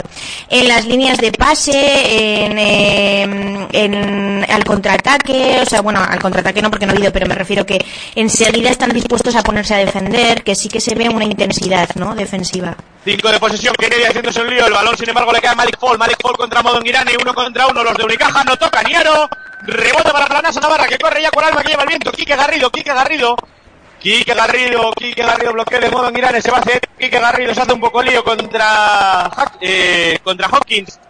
En 0.48 0.68
las 0.68 0.85
líneas 0.87 1.18
de 1.18 1.33
pase, 1.33 2.44
en, 2.46 2.59
eh, 2.59 3.68
en- 3.72 4.46
al 4.50 4.64
contraataque, 4.64 5.61
o 5.62 5.66
sea, 5.66 5.81
bueno, 5.81 6.02
al 6.02 6.18
contraataque 6.20 6.62
no 6.62 6.70
porque 6.70 6.87
no 6.87 6.94
he 6.94 7.00
ido, 7.00 7.12
pero 7.12 7.26
me 7.26 7.35
refiero 7.35 7.64
que 7.66 7.78
enseguida 8.14 8.70
están 8.70 8.90
dispuestos 8.90 9.35
a 9.37 9.42
ponerse 9.42 9.74
a 9.74 9.78
defender, 9.78 10.42
que 10.42 10.54
sí 10.54 10.68
que 10.68 10.81
se 10.81 10.94
ve 10.94 11.09
una 11.09 11.24
intensidad, 11.24 11.88
¿no? 11.96 12.14
Defensiva. 12.14 12.74
5 13.04 13.28
de 13.31 13.38
posesión, 13.38 13.74
Kennedy 13.78 14.02
haciéndose 14.04 14.40
un 14.42 14.50
lío, 14.50 14.66
el 14.66 14.72
balón 14.72 14.96
sin 14.96 15.09
embargo 15.09 15.33
le 15.33 15.40
cae 15.40 15.50
a 15.52 15.54
Malik 15.54 15.78
Fall, 15.78 15.96
Malik 15.98 16.18
Fall 16.20 16.37
contra 16.37 16.62
Modo 16.62 16.81
Girane, 16.83 17.12
uno 17.20 17.33
contra 17.35 17.66
uno, 17.66 17.83
los 17.83 17.94
de 17.96 18.04
Unicaja 18.04 18.44
no 18.44 18.57
tocan 18.57 18.85
ni 18.87 18.94
aro, 18.94 19.28
rebote 19.62 20.11
para 20.11 20.26
Planasa 20.26 20.61
Navarra 20.61 20.87
que 20.87 20.98
corre 20.98 21.22
ya 21.22 21.31
con 21.31 21.44
alma 21.44 21.62
que 21.62 21.70
lleva 21.70 21.83
el 21.85 21.88
viento, 21.88 22.12
Quique 22.12 22.37
Garrido, 22.37 22.70
Quique 22.70 22.92
Garrido, 22.92 23.37
Quique 24.01 24.35
Garrido, 24.35 24.93
Quique 24.93 25.23
Garrido 25.23 25.53
bloqueo 25.53 25.81
de 25.81 25.91
Modo 25.91 26.11
Girane, 26.13 26.41
se 26.41 26.51
va 26.51 26.59
a 26.59 26.61
hacer, 26.61 26.81
Quique 26.99 27.19
Garrido 27.19 27.55
se 27.55 27.63
hace 27.63 27.73
un 27.73 27.81
poco 27.81 28.03
lío 28.03 28.23
contra, 28.23 29.31
eh, 29.61 30.19
contra 30.23 30.47
Hawkins, 30.47 31.01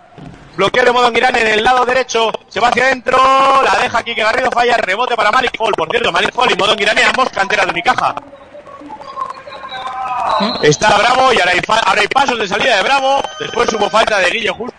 bloqueo 0.57 0.85
de 0.85 0.93
Modo 0.93 1.13
Girane 1.13 1.41
en 1.41 1.47
el 1.49 1.65
lado 1.65 1.85
derecho, 1.85 2.33
se 2.49 2.61
va 2.61 2.69
hacia 2.69 2.85
adentro, 2.85 3.19
la 3.63 3.79
deja 3.83 4.03
Quique 4.03 4.23
Garrido, 4.23 4.51
falla, 4.51 4.77
rebote 4.79 5.17
para 5.17 5.31
Malik 5.31 5.57
Fall, 5.59 5.73
por 5.73 5.91
cierto, 5.91 6.11
Malik 6.11 6.33
Fall 6.33 6.53
y 6.53 6.57
Modo 6.57 6.77
Girane 6.77 7.03
ambos 7.05 7.29
cantera 7.29 7.65
de 7.65 7.73
Unicaja. 7.73 8.15
Está 10.63 10.97
Bravo 10.97 11.33
y 11.33 11.41
ahora 11.41 11.53
hay, 11.53 11.61
ahora 11.67 12.01
hay 12.01 12.09
pasos 12.09 12.39
de 12.39 12.47
salida 12.47 12.77
de 12.77 12.83
Bravo. 12.83 13.21
Después 13.41 13.73
hubo 13.73 13.91
falta 13.91 14.19
de 14.19 14.31
Guillo 14.31 14.55
Justo. 14.55 14.77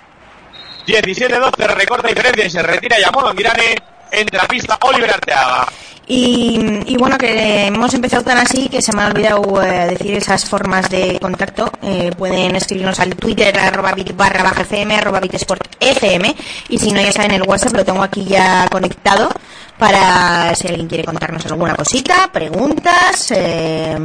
17-12, 0.87 1.67
recorta 1.75 2.07
diferencia 2.07 2.45
y 2.45 2.49
se 2.49 2.63
retira 2.63 2.99
Yamodo 2.99 3.33
Girane. 3.33 3.75
Entra 4.11 4.43
a 4.43 4.47
pista 4.47 4.77
Oliver 4.81 5.11
Arteaga. 5.11 5.67
Y, 6.11 6.59
y 6.87 6.97
bueno, 6.97 7.19
que 7.19 7.67
hemos 7.67 7.93
empezado 7.93 8.23
tan 8.23 8.39
así 8.39 8.67
que 8.67 8.81
se 8.81 8.91
me 8.93 9.03
ha 9.03 9.07
olvidado 9.09 9.61
eh, 9.61 9.89
decir 9.91 10.15
esas 10.15 10.43
formas 10.43 10.89
de 10.89 11.19
contacto. 11.21 11.71
Eh, 11.83 12.09
pueden 12.17 12.55
escribirnos 12.55 12.99
al 12.99 13.15
Twitter 13.15 13.55
arroba 13.59 13.91
bit 13.91 14.15
barra 14.15 14.41
baja 14.41 14.63
fm 14.63 14.95
arroba 14.95 15.19
bitsport 15.19 15.61
fm 15.79 16.35
y 16.67 16.79
si 16.79 16.91
no 16.91 16.99
ya 16.99 17.11
saben 17.11 17.33
el 17.33 17.43
WhatsApp 17.43 17.75
lo 17.75 17.85
tengo 17.85 18.01
aquí 18.01 18.25
ya 18.25 18.67
conectado 18.71 19.29
para 19.77 20.55
si 20.55 20.67
alguien 20.67 20.87
quiere 20.87 21.03
contarnos 21.03 21.45
alguna 21.45 21.75
cosita, 21.75 22.31
preguntas 22.31 23.29
eh, 23.29 23.95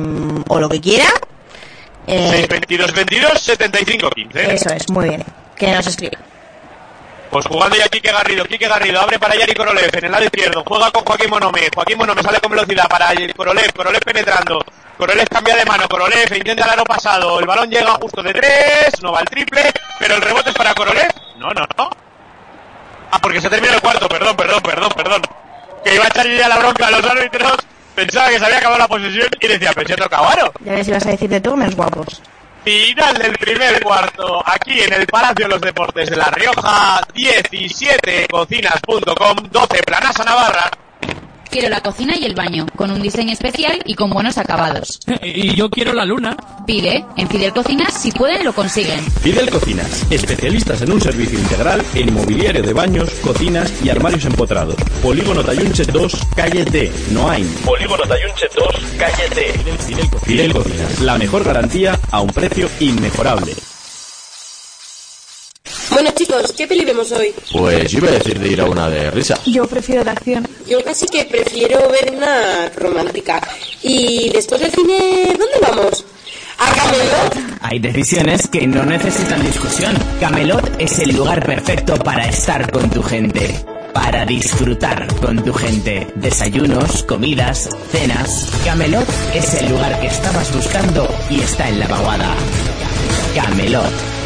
o 0.49 0.61
lo 0.61 0.69
que 0.69 0.83
quiera. 0.83 1.09
Eh, 2.07 2.47
6-22-22, 2.51 3.57
75-15. 3.57 4.37
eso 4.37 4.69
es, 4.75 4.90
muy 4.90 5.09
bien. 5.09 5.25
Que 5.57 5.73
nos 5.73 5.87
escribe. 5.87 6.19
Pues 7.35 7.47
jugando 7.47 7.75
ya 7.75 7.88
Quique 7.88 8.12
Garrido. 8.12 8.44
Quique 8.44 8.68
Garrido 8.68 9.01
abre 9.01 9.18
para 9.18 9.35
Yari 9.35 9.55
Korolev 9.55 9.90
en 9.92 10.05
el 10.05 10.12
lado 10.12 10.23
izquierdo. 10.23 10.62
Juega 10.64 10.88
con 10.92 11.05
Joaquín 11.05 11.31
Monome. 11.31 11.68
Joaquín 11.75 11.99
Monome 11.99 12.23
sale 12.23 12.38
con 12.38 12.53
velocidad 12.53 12.87
para 12.87 13.09
Korolev. 13.35 13.73
Korolev 13.73 14.01
penetrando. 14.05 14.64
Korolev 14.97 15.29
cambia 15.29 15.57
de 15.57 15.64
mano. 15.64 15.88
Korolev 15.88 16.33
intenta 16.33 16.64
el 16.64 16.70
aro 16.70 16.85
pasado. 16.85 17.40
El 17.40 17.47
balón 17.47 17.68
llega 17.68 17.90
justo 17.94 18.23
de 18.23 18.33
tres. 18.35 19.03
No 19.03 19.11
va 19.11 19.18
al 19.18 19.25
triple. 19.25 19.64
Pero 19.99 20.14
el 20.14 20.23
rebote 20.23 20.51
es 20.51 20.55
para 20.55 20.73
Korolev. 20.75 21.11
No, 21.37 21.49
no, 21.49 21.66
no. 21.77 21.90
Ah, 23.11 23.18
porque 23.20 23.40
se 23.40 23.51
termina 23.51 23.75
el 23.75 23.81
cuarto. 23.81 24.07
Perdón, 24.07 24.37
perdón, 24.37 24.62
perdón, 24.62 24.92
perdón. 24.97 25.23
Que 25.83 25.92
iba 25.92 26.05
a 26.05 26.07
echar 26.07 26.29
ya 26.29 26.49
la 26.49 26.59
bronca 26.59 26.87
a 26.87 26.90
los 26.92 27.05
árbitros. 27.05 27.57
Pensaba 27.97 28.29
que 28.29 28.38
se 28.38 28.44
había 28.44 28.59
acabado 28.59 28.79
la 28.79 28.87
posesión 28.87 29.27
y 29.40 29.49
decía, 29.49 29.73
pero 29.75 29.88
se 29.88 29.94
ha 29.94 29.97
tocado. 29.97 30.53
Ya 30.61 30.73
ves 30.75 30.87
si 30.87 30.92
vas 30.92 31.05
a 31.05 31.11
decir 31.11 31.29
de 31.29 31.40
todo 31.40 31.57
menos 31.57 31.75
guapos. 31.75 32.23
Final 32.64 33.18
del 33.18 33.37
primer 33.37 33.83
cuarto, 33.83 34.42
aquí 34.46 34.81
en 34.81 34.94
el 34.94 35.07
Palacio 35.07 35.44
de 35.44 35.50
los 35.50 35.61
Deportes 35.61 36.09
de 36.09 36.16
La 36.16 36.31
Rioja, 36.31 37.03
17cocinas.com, 37.14 39.37
12 39.50 39.83
Planasa 39.83 40.24
Navarra. 40.24 40.70
Quiero 41.55 41.69
la 41.69 41.81
cocina 41.81 42.17
y 42.19 42.25
el 42.25 42.35
baño, 42.35 42.67
con 42.75 42.90
un 42.90 43.01
diseño 43.01 43.33
especial 43.33 43.81
y 43.87 43.95
con 43.95 44.11
buenos 44.11 44.38
acabados. 44.38 44.99
Y 45.23 45.55
yo 45.55 45.71
quiero 45.71 45.93
la 45.93 46.05
luna. 46.05 46.37
Pide, 46.67 47.05
en 47.17 47.29
Fidel 47.29 47.53
Cocinas, 47.53 47.95
si 47.95 48.11
pueden, 48.11 48.45
lo 48.45 48.53
consiguen. 48.53 48.99
Fidel 49.23 49.49
Cocinas, 49.49 50.05
especialistas 50.11 50.83
en 50.83 50.90
un 50.90 51.01
servicio 51.01 51.38
integral 51.38 51.81
en 51.95 52.09
inmobiliario 52.09 52.61
de 52.61 52.73
baños, 52.73 53.09
cocinas 53.23 53.73
y 53.85 53.88
armarios 53.88 54.25
empotrados. 54.25 54.75
Polígono 55.01 55.45
Tayunche 55.45 55.85
2, 55.85 56.12
calle 56.35 56.64
D, 56.64 56.90
Noain. 57.12 57.47
Polígono 57.64 58.03
Tayunche 58.03 58.49
2, 58.53 58.67
calle 58.99 59.29
D. 59.37 59.53
Fidel, 59.87 60.09
Fidel 60.25 60.53
Cocinas, 60.53 61.01
la 61.03 61.19
mejor 61.19 61.45
garantía 61.45 62.01
a 62.11 62.21
un 62.21 62.31
precio 62.31 62.69
inmejorable. 62.81 63.55
Bueno 65.90 66.11
chicos, 66.12 66.53
¿qué 66.57 66.66
peli 66.66 66.85
vemos 66.85 67.12
hoy? 67.12 67.33
Pues 67.53 67.90
yo 67.90 67.99
iba 67.99 68.09
a 68.09 68.12
decir 68.12 68.38
de 68.38 68.49
ir 68.49 68.61
a 68.61 68.64
una 68.64 68.88
de 68.88 69.11
risa. 69.11 69.38
Yo 69.47 69.66
prefiero 69.66 70.05
de 70.05 70.11
acción. 70.11 70.47
Yo 70.68 70.83
casi 70.83 71.07
que 71.07 71.25
prefiero 71.25 71.88
ver 71.88 72.12
una 72.16 72.68
romántica. 72.77 73.40
Y 73.83 74.31
después 74.31 74.61
del 74.61 74.73
cine, 74.73 75.37
¿dónde 75.38 75.59
vamos? 75.61 76.05
¿A 76.59 76.73
Camelot? 76.73 77.59
Hay 77.61 77.79
decisiones 77.79 78.49
que 78.49 78.66
no 78.66 78.85
necesitan 78.85 79.44
discusión. 79.44 79.94
Camelot 80.20 80.81
es 80.81 80.99
el 81.01 81.16
lugar 81.16 81.44
perfecto 81.44 81.97
para 81.97 82.29
estar 82.29 82.70
con 82.70 82.88
tu 82.90 83.03
gente. 83.03 83.55
Para 83.92 84.25
disfrutar 84.27 85.07
con 85.20 85.44
tu 85.44 85.53
gente. 85.53 86.07
Desayunos, 86.16 87.05
comidas, 87.05 87.68
cenas. 87.92 88.49
Camelot 88.64 89.07
es 89.35 89.55
el 89.55 89.70
lugar 89.70 90.01
que 90.01 90.09
estabas 90.09 90.53
buscando 90.55 91.09
y 91.31 91.40
está 91.40 91.68
en 91.68 91.81
la 91.81 91.88
vaguada. 91.88 92.35
Camelot. 93.35 94.23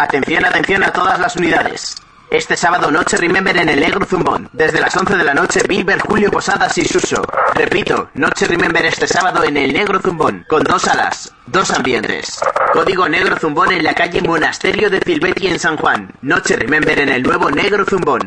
Atención, 0.00 0.42
atención 0.46 0.82
a 0.82 0.90
todas 0.90 1.20
las 1.20 1.36
unidades. 1.36 1.94
Este 2.30 2.56
sábado 2.56 2.90
noche 2.90 3.18
Remember 3.18 3.54
en 3.54 3.68
el 3.68 3.80
Negro 3.80 4.06
Zumbón. 4.06 4.48
Desde 4.50 4.80
las 4.80 4.96
11 4.96 5.14
de 5.14 5.24
la 5.24 5.34
noche 5.34 5.60
Bilber, 5.68 6.00
Julio 6.00 6.30
Posadas 6.30 6.78
y 6.78 6.86
Suso. 6.86 7.22
Repito, 7.54 8.08
noche 8.14 8.46
Remember 8.46 8.82
este 8.86 9.06
sábado 9.06 9.44
en 9.44 9.58
el 9.58 9.74
Negro 9.74 10.00
Zumbón. 10.00 10.46
Con 10.48 10.64
dos 10.64 10.80
salas, 10.80 11.34
dos 11.46 11.70
ambientes. 11.72 12.40
Código 12.72 13.10
Negro 13.10 13.36
Zumbón 13.38 13.72
en 13.72 13.84
la 13.84 13.94
calle 13.94 14.22
Monasterio 14.22 14.88
de 14.88 15.02
Filbetti 15.02 15.48
en 15.48 15.58
San 15.58 15.76
Juan. 15.76 16.10
Noche 16.22 16.56
Remember 16.56 16.98
en 16.98 17.10
el 17.10 17.22
nuevo 17.22 17.50
Negro 17.50 17.84
Zumbón. 17.84 18.26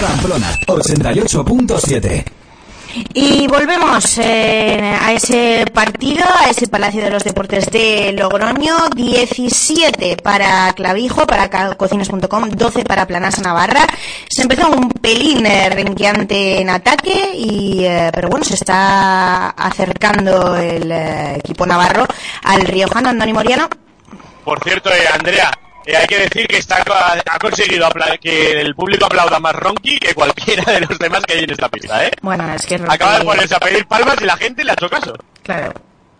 Pamplona 0.00 0.52
88.7 0.68 2.37
y 3.14 3.46
volvemos 3.46 4.18
eh, 4.18 4.96
a 5.00 5.12
ese 5.12 5.64
partido, 5.72 6.24
a 6.24 6.50
ese 6.50 6.68
Palacio 6.68 7.02
de 7.02 7.10
los 7.10 7.24
Deportes 7.24 7.70
de 7.70 8.12
Logroño. 8.12 8.88
17 8.94 10.16
para 10.22 10.72
Clavijo, 10.72 11.26
para 11.26 11.48
cocinas.com, 11.76 12.50
12 12.50 12.84
para 12.84 13.06
Planasa 13.06 13.42
Navarra. 13.42 13.86
Se 14.28 14.42
empezó 14.42 14.70
un 14.70 14.90
pelín 14.90 15.46
eh, 15.46 15.68
renqueante 15.70 16.60
en 16.60 16.70
ataque, 16.70 17.32
y, 17.34 17.84
eh, 17.84 18.10
pero 18.12 18.28
bueno, 18.28 18.44
se 18.44 18.54
está 18.54 19.50
acercando 19.50 20.56
el 20.56 20.90
equipo 20.90 21.66
navarro 21.66 22.06
al 22.44 22.62
riojano 22.62 23.10
Andoni 23.10 23.32
Moriano. 23.32 23.68
Por 24.44 24.62
cierto, 24.62 24.90
Andrea, 25.12 25.50
eh, 25.90 25.96
hay 25.96 26.06
que 26.06 26.18
decir 26.18 26.46
que 26.46 26.58
está 26.58 26.82
ha 27.26 27.38
conseguido 27.38 27.86
apla- 27.86 28.18
que 28.18 28.60
el 28.60 28.74
público 28.74 29.06
aplauda 29.06 29.38
más 29.40 29.54
Ronky 29.54 29.98
que 29.98 30.14
cualquiera 30.14 30.64
de 30.72 30.80
los 30.82 30.98
demás 30.98 31.22
que 31.24 31.34
hay 31.34 31.44
en 31.44 31.50
esta 31.50 31.68
pista, 31.68 32.04
¿eh? 32.06 32.10
Bueno, 32.22 32.52
es 32.52 32.66
que 32.66 32.74
Acaba 32.88 33.18
de 33.18 33.24
ponerse 33.24 33.54
a 33.54 33.60
pedir 33.60 33.86
palmas 33.86 34.16
y 34.20 34.24
la 34.24 34.36
gente 34.36 34.64
le 34.64 34.70
ha 34.70 34.74
hecho 34.74 34.90
caso. 34.90 35.14
Claro, 35.42 35.72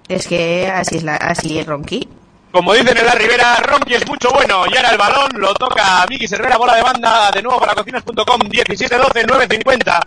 es 0.09 0.27
que 0.27 0.67
así 0.69 0.97
es, 0.97 1.03
la, 1.03 1.17
así 1.17 1.59
es 1.59 1.67
Ronqui. 1.67 2.09
Como 2.51 2.73
dicen 2.73 2.97
en 2.97 3.05
la 3.05 3.13
Ribera, 3.13 3.57
Ronky 3.57 3.95
es 3.95 4.07
mucho 4.09 4.31
bueno. 4.31 4.65
Y 4.73 4.75
ahora 4.77 4.91
el 4.91 4.97
balón 4.99 5.29
lo 5.35 5.53
toca 5.55 6.07
Miki 6.09 6.25
Herrera, 6.35 6.57
bola 6.57 6.77
de 6.77 6.83
banda, 6.83 7.31
de 7.31 7.43
nuevo 7.43 7.61
para 7.61 7.75
cocinas.com, 7.75 8.41
17-12, 8.41 9.27
9-50. 9.27 10.01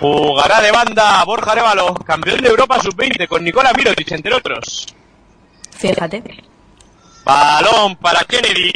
Jugará 0.00 0.60
de 0.60 0.72
banda 0.72 1.24
Borja 1.24 1.52
Arevalo, 1.52 1.94
campeón 1.94 2.40
de 2.42 2.48
Europa 2.48 2.80
sub-20, 2.80 3.26
con 3.28 3.42
Nicola 3.44 3.72
Mirotic, 3.72 4.10
entre 4.12 4.34
otros. 4.34 4.86
Fíjate. 5.78 6.22
Balón 7.26 7.96
para 7.96 8.20
Kennedy. 8.24 8.72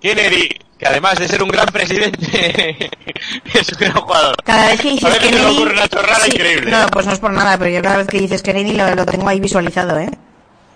Kennedy, 0.00 0.48
que 0.78 0.86
además 0.86 1.18
de 1.18 1.26
ser 1.26 1.42
un 1.42 1.48
gran 1.48 1.66
presidente, 1.66 2.90
es 3.54 3.68
un 3.72 3.78
gran 3.78 3.92
jugador. 3.94 4.36
Cada 4.44 4.66
vez 4.66 4.80
que 4.82 4.90
dices 4.90 5.04
A 5.06 5.08
ver 5.08 5.18
Kennedy... 5.22 5.56
ocurre 5.56 5.72
una 5.72 5.88
chorrada 5.88 6.20
sí, 6.26 6.30
increíble. 6.32 6.70
No, 6.70 6.86
pues 6.88 7.06
no 7.06 7.12
es 7.12 7.18
por 7.18 7.32
nada, 7.32 7.56
pero 7.56 7.70
yo 7.70 7.80
cada 7.82 7.96
vez 7.96 8.06
que 8.06 8.18
dices 8.20 8.42
Kennedy 8.42 8.72
lo, 8.74 8.94
lo 8.94 9.06
tengo 9.06 9.26
ahí 9.28 9.40
visualizado, 9.40 9.98
¿eh? 9.98 10.10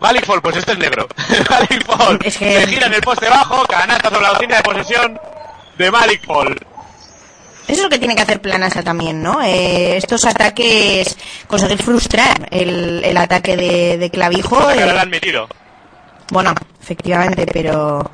Malik 0.00 0.24
Fall, 0.24 0.40
pues 0.40 0.56
este 0.56 0.72
es 0.72 0.78
negro. 0.78 1.06
Malik 1.50 1.84
Fall. 1.84 2.18
Es 2.24 2.38
que- 2.38 2.60
Se 2.62 2.66
gira 2.68 2.86
en 2.86 2.94
el 2.94 3.00
poste 3.02 3.28
bajo, 3.28 3.62
canasta 3.66 4.08
sobre 4.08 4.22
la 4.22 4.32
bocina 4.32 4.56
de 4.56 4.62
posesión 4.62 5.20
de 5.76 5.90
Malik 5.90 6.24
Fall. 6.24 6.56
Eso 7.66 7.80
es 7.80 7.82
lo 7.82 7.90
que 7.90 7.98
tiene 7.98 8.16
que 8.16 8.22
hacer 8.22 8.40
Planasa 8.40 8.82
también, 8.82 9.22
¿no? 9.22 9.42
Eh, 9.42 9.98
estos 9.98 10.24
ataques, 10.24 11.18
conseguir 11.46 11.82
frustrar 11.82 12.48
el, 12.50 13.04
el 13.04 13.16
ataque 13.18 13.58
de, 13.58 13.98
de 13.98 14.10
Clavijo. 14.10 14.58
Ahora 14.58 14.74
eh, 14.94 14.98
han 14.98 15.10
metido. 15.10 15.46
Bueno, 16.30 16.54
efectivamente, 16.80 17.46
pero 17.52 18.10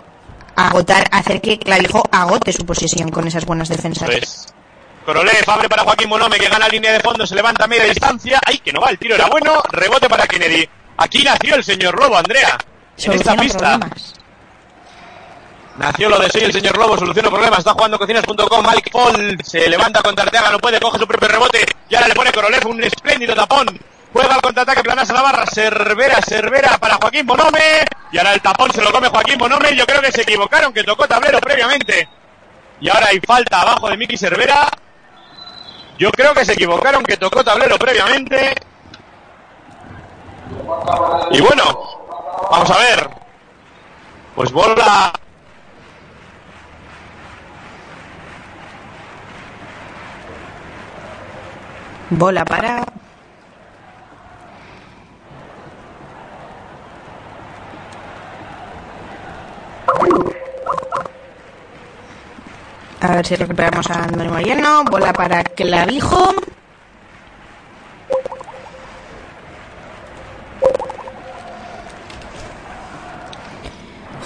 agotar, 0.57 1.09
hacer 1.11 1.41
que 1.41 1.59
Clavijo 1.59 2.03
agote 2.11 2.53
su 2.53 2.65
posesión 2.65 3.11
con 3.11 3.27
esas 3.27 3.45
buenas 3.45 3.69
defensas. 3.69 4.09
Pues. 4.09 4.47
Korolev 5.05 5.45
abre 5.49 5.69
para 5.69 5.83
Joaquín 5.83 6.09
Monome 6.09 6.39
que 6.39 6.49
gana 6.49 6.69
línea 6.69 6.93
de 6.93 7.01
fondo, 7.01 7.27
se 7.27 7.35
levanta 7.35 7.65
a 7.65 7.69
media 7.69 7.85
distancia. 7.85 8.41
¡Ay, 8.45 8.59
que 8.59 8.73
no 8.73 8.81
va! 8.81 8.89
El 8.91 8.99
tiro 8.99 9.15
era 9.15 9.27
bueno. 9.27 9.63
Rebote 9.71 10.09
para 10.09 10.27
Kennedy. 10.27 10.67
Aquí 10.97 11.23
nació 11.23 11.57
el 11.57 11.65
señor 11.65 11.99
Lobo, 11.99 12.17
Andrea. 12.17 12.57
En 12.97 13.13
esta 13.13 13.37
pista. 13.37 13.79
problemas. 13.79 14.15
Nació 15.77 16.09
lo 16.09 16.19
de 16.21 16.31
soy 16.31 16.43
el 16.43 16.53
señor 16.53 16.79
Lobo, 16.79 16.97
soluciona 16.97 17.29
problemas, 17.29 17.59
está 17.59 17.73
jugando 17.73 17.99
cocinas.com, 17.99 18.65
Malik 18.65 18.93
Paul 18.93 19.37
se 19.43 19.69
levanta 19.69 20.03
contra 20.03 20.25
Arteaga, 20.25 20.53
no 20.53 20.59
puede, 20.61 20.79
coge 20.79 21.01
su 21.01 21.07
propio 21.07 21.27
rebote 21.27 21.67
y 21.89 21.95
ahora 21.97 22.07
le 22.07 22.15
pone 22.15 22.33
Korolev 22.33 22.67
un 22.69 22.85
espléndido 22.85 23.35
tapón. 23.35 23.67
Juega 24.15 24.37
al 24.37 24.43
contraataque 24.43 24.85
Planasa 24.85 25.13
Navarra, 25.13 25.45
Cervera, 25.45 26.23
Cervera 26.23 26.79
para 26.79 26.95
Joaquín 26.95 27.27
Bonome 27.27 27.85
y 28.13 28.19
ahora 28.19 28.33
el 28.33 28.41
tapón 28.41 28.71
se 28.71 28.81
lo 28.81 28.93
come 28.93 29.09
Joaquín 29.09 29.37
Bonome 29.37 29.75
yo 29.75 29.85
creo 29.87 30.01
que 30.01 30.13
se 30.13 30.23
equivocaron, 30.23 30.73
que 30.73 30.85
tocó 30.85 31.09
tablero 31.09 31.41
previamente. 31.41 32.09
Y 32.81 32.89
ahora 32.89 33.09
hay 33.09 33.19
falta 33.19 33.63
abajo 33.63 33.91
de 33.91 33.97
Miki 33.97 34.17
Cervera. 34.17 34.69
Yo 35.99 36.13
creo 36.13 36.33
que 36.33 36.45
se 36.45 36.53
equivocaron, 36.53 37.03
que 37.03 37.17
tocó 37.17 37.43
tablero 37.43 37.77
previamente. 37.77 38.55
Y 41.33 41.41
bueno, 41.41 41.65
vamos 42.53 42.71
a 42.71 42.79
ver. 42.79 43.11
Pues 44.37 44.53
bola 44.53 45.13
Bola 52.11 52.45
para. 52.45 52.85
A 63.01 63.17
ver 63.17 63.27
si 63.27 63.37
recuperamos 63.37 63.91
a 63.91 64.05
Antonio 64.05 64.33
Mariano. 64.33 64.85
Bola 64.85 65.13
para 65.13 65.45
Clavijo. 65.45 66.35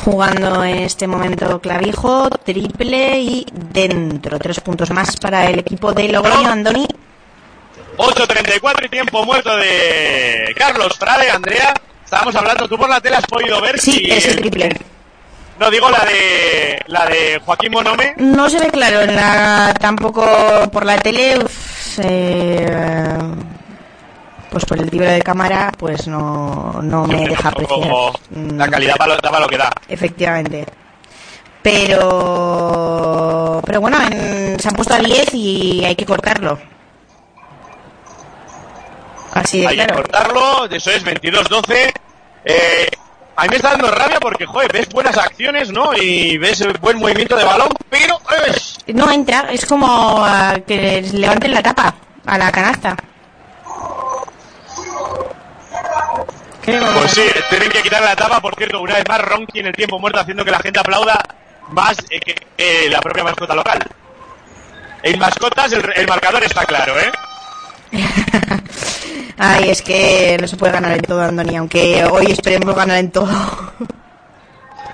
Jugando 0.05 0.65
en 0.65 0.79
este 0.79 1.07
momento 1.07 1.61
Clavijo, 1.61 2.31
triple 2.31 3.21
y 3.21 3.47
dentro. 3.53 4.39
Tres 4.39 4.61
puntos 4.61 4.91
más 4.91 5.17
para 5.17 5.47
el 5.51 5.59
equipo 5.59 5.93
de 5.93 6.09
Logroño, 6.09 6.49
Andoni. 6.49 6.87
8.34 7.97 8.87
y 8.87 8.89
tiempo 8.89 9.25
muerto 9.25 9.57
de 9.57 10.55
Carlos 10.57 10.97
Frade, 10.97 11.31
Andrea. 11.31 11.75
Estábamos 12.05 12.35
hablando, 12.37 12.69
tú 12.69 12.79
por 12.79 12.89
la 12.89 13.01
tele 13.01 13.17
has 13.17 13.27
podido 13.27 13.61
ver 13.61 13.79
Sí, 13.79 13.93
si... 13.93 14.11
es 14.11 14.27
el 14.29 14.37
triple. 14.37 14.71
No, 15.59 15.71
digo 15.71 15.91
la 15.91 16.05
de 16.05 16.79
la 16.87 17.07
de 17.07 17.41
Joaquín 17.45 17.73
Monome. 17.73 18.15
No 18.19 18.49
se 18.49 18.61
ve 18.61 18.71
claro 18.71 19.01
en 19.03 19.17
la, 19.17 19.75
tampoco 19.81 20.25
por 20.73 20.85
la 20.87 20.99
tele. 20.99 21.39
uf, 21.39 21.99
eh, 22.03 23.19
pues 24.51 24.65
por 24.65 24.79
el 24.79 24.87
libro 24.89 25.09
de 25.11 25.21
cámara, 25.21 25.73
pues 25.77 26.07
no, 26.07 26.81
no 26.83 27.07
me 27.07 27.29
deja 27.29 27.49
apreciar. 27.49 27.89
La 28.55 28.69
calidad 28.69 28.95
daba 29.23 29.41
lo- 29.41 29.49
que 29.49 29.59
da. 29.59 29.71
Efectivamente. 29.89 30.65
Pero. 31.63 33.61
Pero 33.67 33.81
bueno, 33.81 33.99
en- 34.11 34.59
se 34.61 34.69
han 34.69 34.75
puesto 34.75 34.95
a 34.95 34.99
10 34.99 35.35
y 35.35 35.85
hay 35.85 35.97
que 35.97 36.07
cortarlo. 36.07 36.59
Así 39.35 39.61
de 39.61 39.67
Hay 39.69 39.77
que 39.77 39.87
cortarlo, 39.93 40.65
eso 40.71 40.91
es 40.91 41.05
22-12. 41.05 41.93
Eh, 42.45 42.89
a 43.39 43.43
mí 43.43 43.51
me 43.51 43.57
está 43.57 43.71
dando 43.71 43.89
rabia 43.93 44.19
porque, 44.19 44.45
joder, 44.45 44.73
ves 44.73 44.89
buenas 44.89 45.17
acciones, 45.17 45.71
¿no? 45.71 45.95
Y 45.95 46.37
ves 46.39 46.61
buen 46.81 46.99
movimiento 46.99 47.37
de 47.37 47.45
balón, 47.45 47.69
pero... 47.89 48.17
¡eh! 48.45 48.93
No 48.93 49.13
entra, 49.13 49.47
es 49.53 49.65
como 49.65 50.25
ah, 50.25 50.57
que 50.67 51.03
levanten 51.13 51.53
la 51.53 51.63
tapa 51.63 51.95
a 52.27 52.37
la 52.37 52.51
canasta. 52.51 52.97
Pues 56.65 57.13
sí, 57.13 57.23
tienen 57.49 57.71
que 57.71 57.81
quitar 57.81 58.03
la 58.03 58.17
tapa, 58.17 58.41
por 58.41 58.57
cierto, 58.57 58.81
una 58.81 58.97
vez 58.97 59.05
más 59.09 59.21
Ronky 59.21 59.61
en 59.61 59.67
el 59.67 59.73
tiempo 59.73 60.01
muerto 60.01 60.19
haciendo 60.19 60.45
que 60.45 60.51
la 60.51 60.59
gente 60.59 60.81
aplauda 60.81 61.23
más 61.69 61.97
eh, 62.11 62.19
que 62.19 62.35
eh, 62.59 62.89
la 62.91 63.01
propia 63.01 63.23
mascota 63.23 63.55
local. 63.55 63.79
En 65.05 65.17
mascotas 65.17 65.73
el, 65.73 65.93
el 65.95 66.09
marcador 66.09 66.43
está 66.43 66.67
claro, 66.67 66.99
¿eh? 66.99 67.13
Ay, 69.39 69.71
es 69.71 69.83
que 69.83 70.37
no 70.41 70.49
se 70.49 70.57
puede 70.57 70.73
ganar 70.73 70.93
en 70.93 71.03
todo, 71.03 71.23
Andoni, 71.23 71.57
aunque 71.57 72.05
hoy 72.05 72.27
esperemos 72.27 72.75
ganar 72.75 72.99
en 72.99 73.11
todo. 73.11 73.29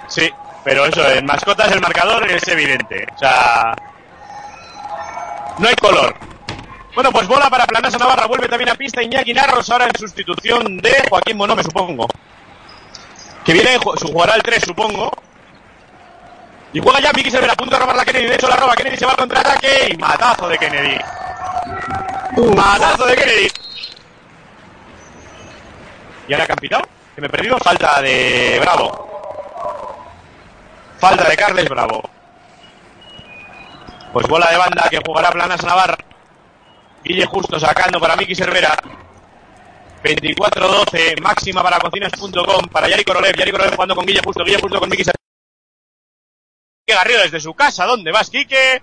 Sí, 0.09 0.31
pero 0.65 0.87
eso, 0.87 1.09
en 1.11 1.25
mascotas 1.25 1.73
el 1.73 1.81
marcador 1.81 2.31
es 2.31 2.47
evidente. 2.49 3.07
O 3.15 3.19
sea, 3.19 3.75
no 5.59 5.69
hay 5.69 5.75
color. 5.77 6.15
Bueno, 6.95 7.11
pues 7.11 7.27
bola 7.27 7.51
para 7.51 7.67
Planasa 7.67 7.99
Navarra, 7.99 8.27
vuelve 8.27 8.49
también 8.49 8.71
a 8.71 8.75
pista 8.75 9.03
Iñaki 9.03 9.35
Narros, 9.35 9.69
ahora 9.71 9.87
en 9.87 9.99
sustitución 9.99 10.77
de 10.79 10.95
Joaquín 11.09 11.37
Monome, 11.37 11.63
supongo. 11.63 12.07
Que 13.45 13.53
viene, 13.53 13.79
su 13.97 14.09
jugará 14.09 14.37
el 14.37 14.43
3, 14.43 14.63
supongo. 14.65 15.11
Y 16.73 16.81
juega 16.81 17.01
ya 17.01 17.13
Miki 17.13 17.31
Silver 17.31 17.51
a 17.51 17.55
punto 17.55 17.75
de 17.75 17.81
robar 17.81 17.97
la 17.97 18.05
Kennedy, 18.05 18.27
de 18.27 18.35
hecho 18.35 18.49
la 18.49 18.57
roba 18.57 18.75
Kennedy, 18.75 18.97
se 18.97 19.05
va 19.05 19.13
al 19.13 19.17
contraataque 19.17 19.91
y 19.93 19.97
matazo 19.97 20.49
de 20.49 20.59
Kennedy. 20.59 20.99
Matazo 22.57 23.07
de 23.07 23.17
Kennedy. 23.17 23.49
¿Y 26.29 26.33
ahora 26.33 26.47
que 26.47 26.53
han 26.53 26.59
pitado? 26.59 26.85
Que 27.15 27.21
me 27.21 27.27
he 27.27 27.31
perdido, 27.31 27.59
falta 27.59 28.01
de 28.03 28.59
Bravo. 28.61 29.09
Falta 30.99 31.29
de 31.29 31.37
Carles 31.37 31.69
Bravo. 31.69 32.03
Pues 34.13 34.27
bola 34.27 34.51
de 34.51 34.57
banda 34.57 34.89
que 34.91 35.01
jugará 35.05 35.31
Planas 35.31 35.63
Navarra. 35.65 35.99
Guille 37.03 37.27
Justo 37.27 37.61
sacando 37.61 38.01
para 38.01 38.17
Miki 38.17 38.35
Cervera. 38.35 38.75
24-12, 40.03 41.21
máxima 41.21 41.63
para 41.63 41.79
cocinas.com, 41.79 42.69
para 42.69 42.89
Yari 42.89 43.05
Korolev. 43.05 43.37
Yari 43.37 43.51
Korolev 43.51 43.75
jugando 43.75 43.95
con 43.95 44.07
Guille 44.07 44.21
Justo, 44.25 44.45
Guille 44.45 44.61
Justo 44.61 44.81
con 44.81 44.89
Miki 44.89 45.05
Cervera. 45.05 45.21
Garrido 46.87 47.23
desde 47.23 47.41
su 47.41 47.55
casa. 47.55 47.87
¿Dónde 47.87 48.13
vas, 48.13 48.31
Quique? 48.31 48.83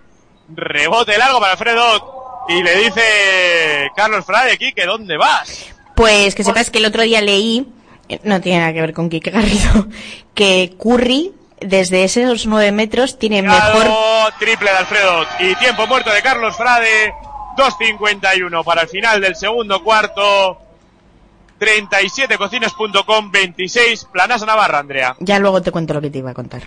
Rebote 0.49 1.17
largo 1.17 1.39
para 1.39 1.54
Alfredo. 1.54 2.20
Y 2.47 2.63
le 2.63 2.75
dice 2.77 3.91
Carlos 3.95 4.25
Frade, 4.25 4.58
Quique, 4.58 4.86
¿dónde 4.86 5.17
vas? 5.17 5.67
Pues 5.95 6.36
que 6.36 6.43
sepas 6.43 6.69
que 6.69 6.80
el 6.80 6.86
otro 6.86 7.04
día 7.04 7.21
leí, 7.21 7.67
eh, 8.10 8.19
no 8.23 8.41
tiene 8.41 8.60
nada 8.60 8.73
que 8.73 8.82
ver 8.82 8.93
con 8.93 9.10
Kike 9.10 9.32
Garrido, 9.32 9.88
que 10.34 10.75
Curry 10.82 11.34
desde 11.60 12.04
esos 12.04 12.47
nueve 12.47 12.71
metros 12.71 13.19
tiene 13.19 13.43
mejor 13.43 13.84
Mejor 13.84 14.34
triple 14.39 14.71
de 14.71 14.77
Alfredo 14.77 15.25
y 15.39 15.56
tiempo 15.56 15.86
muerto 15.88 16.12
de 16.12 16.21
Carlos 16.21 16.56
Frade. 16.56 17.13
2.51 17.58 18.63
para 18.63 18.84
el 18.84 18.88
final 18.88 19.21
del 19.21 19.36
segundo 19.36 19.84
cuarto. 19.84 20.58
37 21.60 22.38
cocinas.com 22.38 23.30
26 23.30 24.06
Planasa 24.06 24.45
Navarra, 24.45 24.80
Andrea. 24.80 25.15
Ya 25.19 25.38
luego 25.38 25.62
te 25.62 25.71
cuento 25.71 25.93
lo 25.93 26.01
que 26.01 26.10
te 26.10 26.17
iba 26.19 26.32
a 26.32 26.34
contar. 26.34 26.63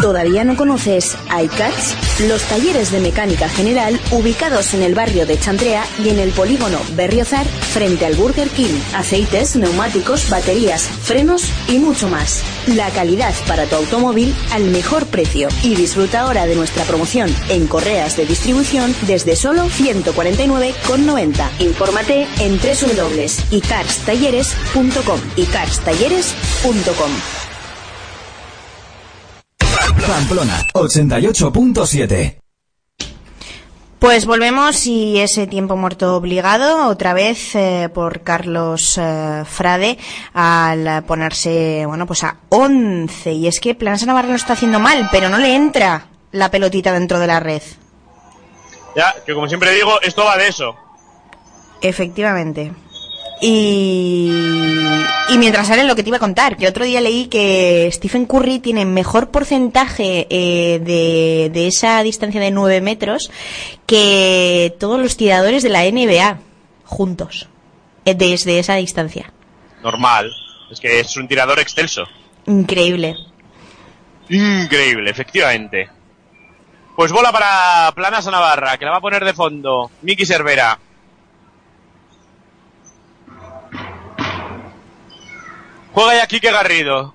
¿Todavía 0.00 0.44
no 0.44 0.56
conoces 0.56 1.16
iCats? 1.28 1.96
Los 2.28 2.42
talleres 2.42 2.90
de 2.90 3.00
mecánica 3.00 3.48
general 3.48 4.00
ubicados 4.10 4.74
en 4.74 4.82
el 4.82 4.94
barrio 4.94 5.24
de 5.26 5.38
Chantrea 5.38 5.84
y 6.02 6.08
en 6.08 6.18
el 6.18 6.30
polígono 6.30 6.78
Berriozar 6.94 7.46
frente 7.46 8.06
al 8.06 8.14
Burger 8.14 8.48
King. 8.48 8.74
Aceites, 8.94 9.54
neumáticos, 9.56 10.28
baterías, 10.28 10.82
frenos 10.82 11.44
y 11.68 11.78
mucho 11.78 12.08
más. 12.08 12.42
La 12.66 12.90
calidad 12.90 13.32
para 13.46 13.66
tu 13.66 13.76
automóvil 13.76 14.34
al 14.52 14.64
mejor 14.64 15.06
precio. 15.06 15.48
Y 15.62 15.76
disfruta 15.76 16.22
ahora 16.22 16.46
de 16.46 16.56
nuestra 16.56 16.84
promoción 16.84 17.34
en 17.48 17.66
correas 17.66 18.16
de 18.16 18.26
distribución 18.26 18.94
desde 19.06 19.36
solo 19.36 19.66
149,90. 19.66 21.48
Infórmate 21.60 22.26
en 22.40 22.58
www.icarstalleres.com. 22.58 25.20
icarstalleres.com. 25.36 27.51
Pamplona 30.06 30.66
88.7. 30.74 32.36
Pues 33.98 34.26
volvemos 34.26 34.86
y 34.86 35.20
ese 35.20 35.46
tiempo 35.46 35.76
muerto 35.76 36.16
obligado, 36.16 36.88
otra 36.88 37.14
vez 37.14 37.54
eh, 37.54 37.88
por 37.94 38.22
Carlos 38.22 38.98
eh, 39.00 39.44
Frade, 39.46 39.96
al 40.34 41.04
ponerse, 41.04 41.84
bueno, 41.86 42.04
pues 42.06 42.24
a 42.24 42.38
11. 42.48 43.32
Y 43.32 43.46
es 43.46 43.60
que 43.60 43.76
Planasa 43.76 44.06
Navarra 44.06 44.28
lo 44.28 44.34
está 44.34 44.54
haciendo 44.54 44.80
mal, 44.80 45.08
pero 45.12 45.28
no 45.28 45.38
le 45.38 45.54
entra 45.54 46.06
la 46.32 46.50
pelotita 46.50 46.92
dentro 46.92 47.20
de 47.20 47.26
la 47.28 47.38
red. 47.38 47.62
Ya, 48.96 49.14
que 49.24 49.34
como 49.34 49.46
siempre 49.46 49.72
digo, 49.72 50.00
esto 50.02 50.24
va 50.24 50.36
de 50.36 50.48
eso. 50.48 50.74
Efectivamente. 51.80 52.72
Y, 53.44 54.30
y 55.30 55.38
mientras 55.38 55.66
sale 55.66 55.82
lo 55.82 55.96
que 55.96 56.04
te 56.04 56.10
iba 56.10 56.18
a 56.18 56.20
contar, 56.20 56.56
que 56.56 56.68
otro 56.68 56.84
día 56.84 57.00
leí 57.00 57.26
que 57.26 57.90
Stephen 57.92 58.24
Curry 58.24 58.60
tiene 58.60 58.84
mejor 58.84 59.30
porcentaje 59.30 60.28
eh, 60.30 60.78
de, 60.78 61.50
de 61.52 61.66
esa 61.66 62.00
distancia 62.04 62.40
de 62.40 62.52
9 62.52 62.80
metros 62.80 63.32
que 63.84 64.76
todos 64.78 65.00
los 65.00 65.16
tiradores 65.16 65.64
de 65.64 65.70
la 65.70 65.82
NBA 65.82 66.38
juntos, 66.84 67.48
eh, 68.04 68.14
desde 68.14 68.60
esa 68.60 68.76
distancia. 68.76 69.32
Normal. 69.82 70.30
Es 70.70 70.78
que 70.78 71.00
es 71.00 71.16
un 71.16 71.26
tirador 71.26 71.58
excelso. 71.58 72.04
Increíble. 72.46 73.16
Increíble, 74.28 75.10
efectivamente. 75.10 75.90
Pues 76.94 77.10
bola 77.10 77.32
para 77.32 77.90
Planasa 77.92 78.30
Navarra, 78.30 78.78
que 78.78 78.84
la 78.84 78.92
va 78.92 78.98
a 78.98 79.02
poner 79.02 79.24
de 79.24 79.34
fondo 79.34 79.90
Miki 80.02 80.24
Cervera. 80.24 80.78
Juega 85.94 86.14
ya 86.16 86.26
Quique 86.26 86.50
Garrido. 86.50 87.14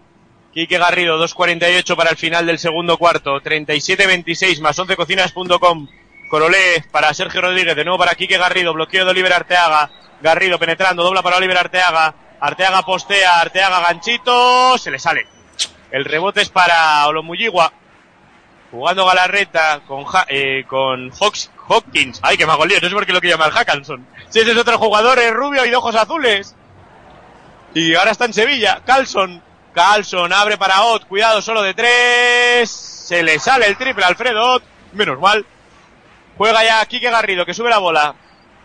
Quique 0.53 0.77
Garrido, 0.77 1.23
2.48 1.23 1.95
para 1.95 2.09
el 2.11 2.17
final 2.17 2.45
del 2.45 2.59
segundo 2.59 2.97
cuarto. 2.97 3.39
37-26 3.41 4.59
más 4.61 4.77
11 4.77 4.95
cocinas.com. 4.95 5.87
Corolé 6.29 6.83
para 6.91 7.13
Sergio 7.13 7.41
Rodríguez, 7.41 7.75
de 7.75 7.85
nuevo 7.85 7.97
para 7.99 8.15
Quique 8.15 8.37
Garrido. 8.37 8.73
Bloqueo 8.73 9.05
de 9.05 9.11
Oliver 9.11 9.33
Arteaga. 9.33 9.89
Garrido 10.21 10.57
penetrando, 10.57 11.03
dobla 11.03 11.21
para 11.21 11.37
Oliver 11.37 11.57
Arteaga. 11.57 12.13
Arteaga 12.39 12.81
postea, 12.83 13.39
Arteaga 13.39 13.79
ganchito. 13.81 14.77
Se 14.77 14.91
le 14.91 14.99
sale. 14.99 15.27
El 15.91 16.05
rebote 16.05 16.41
es 16.41 16.49
para 16.49 17.07
Olomuyigua. 17.07 17.71
Jugando 18.71 19.05
Galarreta 19.05 19.81
con, 19.87 20.03
Ja- 20.03 20.25
eh, 20.27 20.65
con 20.67 21.13
Fox, 21.13 21.49
Hopkins. 21.69 22.19
Ay, 22.21 22.35
que 22.35 22.45
me 22.45 22.53
lío, 22.65 22.79
no 22.81 22.89
sé 22.89 22.93
por 22.93 23.05
qué 23.05 23.13
lo 23.13 23.21
que 23.21 23.29
llama 23.29 23.45
el 23.45 23.51
Hackanson. 23.53 24.05
Si 24.29 24.39
ese 24.39 24.51
es 24.51 24.57
otro 24.57 24.77
jugador, 24.77 25.17
es 25.19 25.31
rubio 25.31 25.65
y 25.65 25.69
de 25.69 25.75
ojos 25.77 25.95
azules. 25.95 26.53
Y 27.77 27.93
ahora 27.93 28.09
está 28.09 28.25
en 28.25 28.33
Sevilla. 28.33 28.81
Carlson. 28.83 29.39
Carlson 29.71 30.33
abre 30.33 30.57
para 30.57 30.81
Ott. 30.81 31.05
Cuidado, 31.05 31.43
solo 31.43 31.61
de 31.61 31.75
tres. 31.75 32.71
Se 32.71 33.21
le 33.21 33.37
sale 33.37 33.67
el 33.67 33.77
triple 33.77 34.03
a 34.03 34.07
Alfredo 34.07 34.55
Ott. 34.55 34.63
Menos 34.93 35.19
mal. 35.19 35.45
Juega 36.37 36.63
ya 36.63 36.83
Quique 36.87 37.11
Garrido, 37.11 37.45
que 37.45 37.53
sube 37.53 37.69
la 37.69 37.77
bola. 37.77 38.15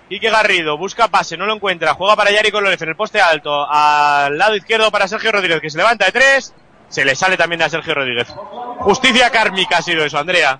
Quique 0.08 0.30
Garrido 0.30 0.78
busca 0.78 1.08
pase, 1.08 1.36
no 1.36 1.44
lo 1.44 1.54
encuentra. 1.54 1.92
Juega 1.92 2.16
para 2.16 2.30
Yari 2.30 2.50
Colores 2.50 2.80
en 2.80 2.88
el 2.88 2.96
poste 2.96 3.20
alto. 3.20 3.70
Al 3.70 4.38
lado 4.38 4.56
izquierdo 4.56 4.90
para 4.90 5.06
Sergio 5.06 5.30
Rodríguez, 5.30 5.60
que 5.60 5.68
se 5.68 5.76
levanta 5.76 6.06
de 6.06 6.12
tres. 6.12 6.54
Se 6.88 7.04
le 7.04 7.14
sale 7.14 7.36
también 7.36 7.60
a 7.60 7.68
Sergio 7.68 7.94
Rodríguez. 7.94 8.28
Justicia 8.78 9.28
kármica 9.28 9.76
ha 9.76 9.82
sido 9.82 10.06
eso, 10.06 10.18
Andrea. 10.18 10.58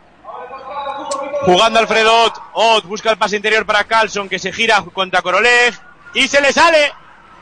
Jugando 1.41 1.79
Alfredo 1.79 2.25
Ott. 2.25 2.37
Ott 2.53 2.85
busca 2.85 3.11
el 3.11 3.17
pase 3.17 3.37
interior 3.37 3.65
para 3.65 3.85
Carlson, 3.85 4.29
que 4.29 4.38
se 4.38 4.53
gira 4.53 4.85
contra 4.93 5.23
Korolev. 5.23 5.75
Y 6.12 6.29
se 6.29 6.43
le 6.43 6.53
sale. 6.53 6.93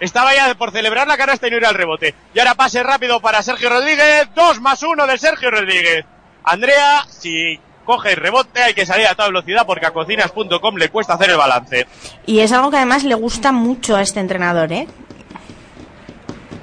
Estaba 0.00 0.34
ya 0.34 0.54
por 0.54 0.72
celebrar 0.72 1.06
la 1.06 1.18
canasta 1.18 1.46
y 1.46 1.50
no 1.50 1.58
ir 1.58 1.66
al 1.66 1.74
rebote. 1.74 2.14
Y 2.34 2.38
ahora 2.38 2.54
pase 2.54 2.82
rápido 2.82 3.20
para 3.20 3.42
Sergio 3.42 3.68
Rodríguez. 3.68 4.28
Dos 4.34 4.60
más 4.60 4.82
uno 4.82 5.06
del 5.06 5.18
Sergio 5.18 5.50
Rodríguez. 5.50 6.06
Andrea, 6.42 7.06
si 7.08 7.60
coge 7.84 8.12
el 8.12 8.16
rebote 8.16 8.62
hay 8.62 8.72
que 8.72 8.86
salir 8.86 9.06
a 9.06 9.14
toda 9.14 9.28
velocidad 9.28 9.66
porque 9.66 9.84
a 9.86 9.90
cocinas.com 9.90 10.76
le 10.76 10.88
cuesta 10.88 11.14
hacer 11.14 11.30
el 11.30 11.36
balance. 11.36 11.86
Y 12.24 12.40
es 12.40 12.50
algo 12.52 12.70
que 12.70 12.78
además 12.78 13.04
le 13.04 13.14
gusta 13.14 13.52
mucho 13.52 13.96
a 13.96 14.02
este 14.02 14.20
entrenador, 14.20 14.72
¿eh? 14.72 14.86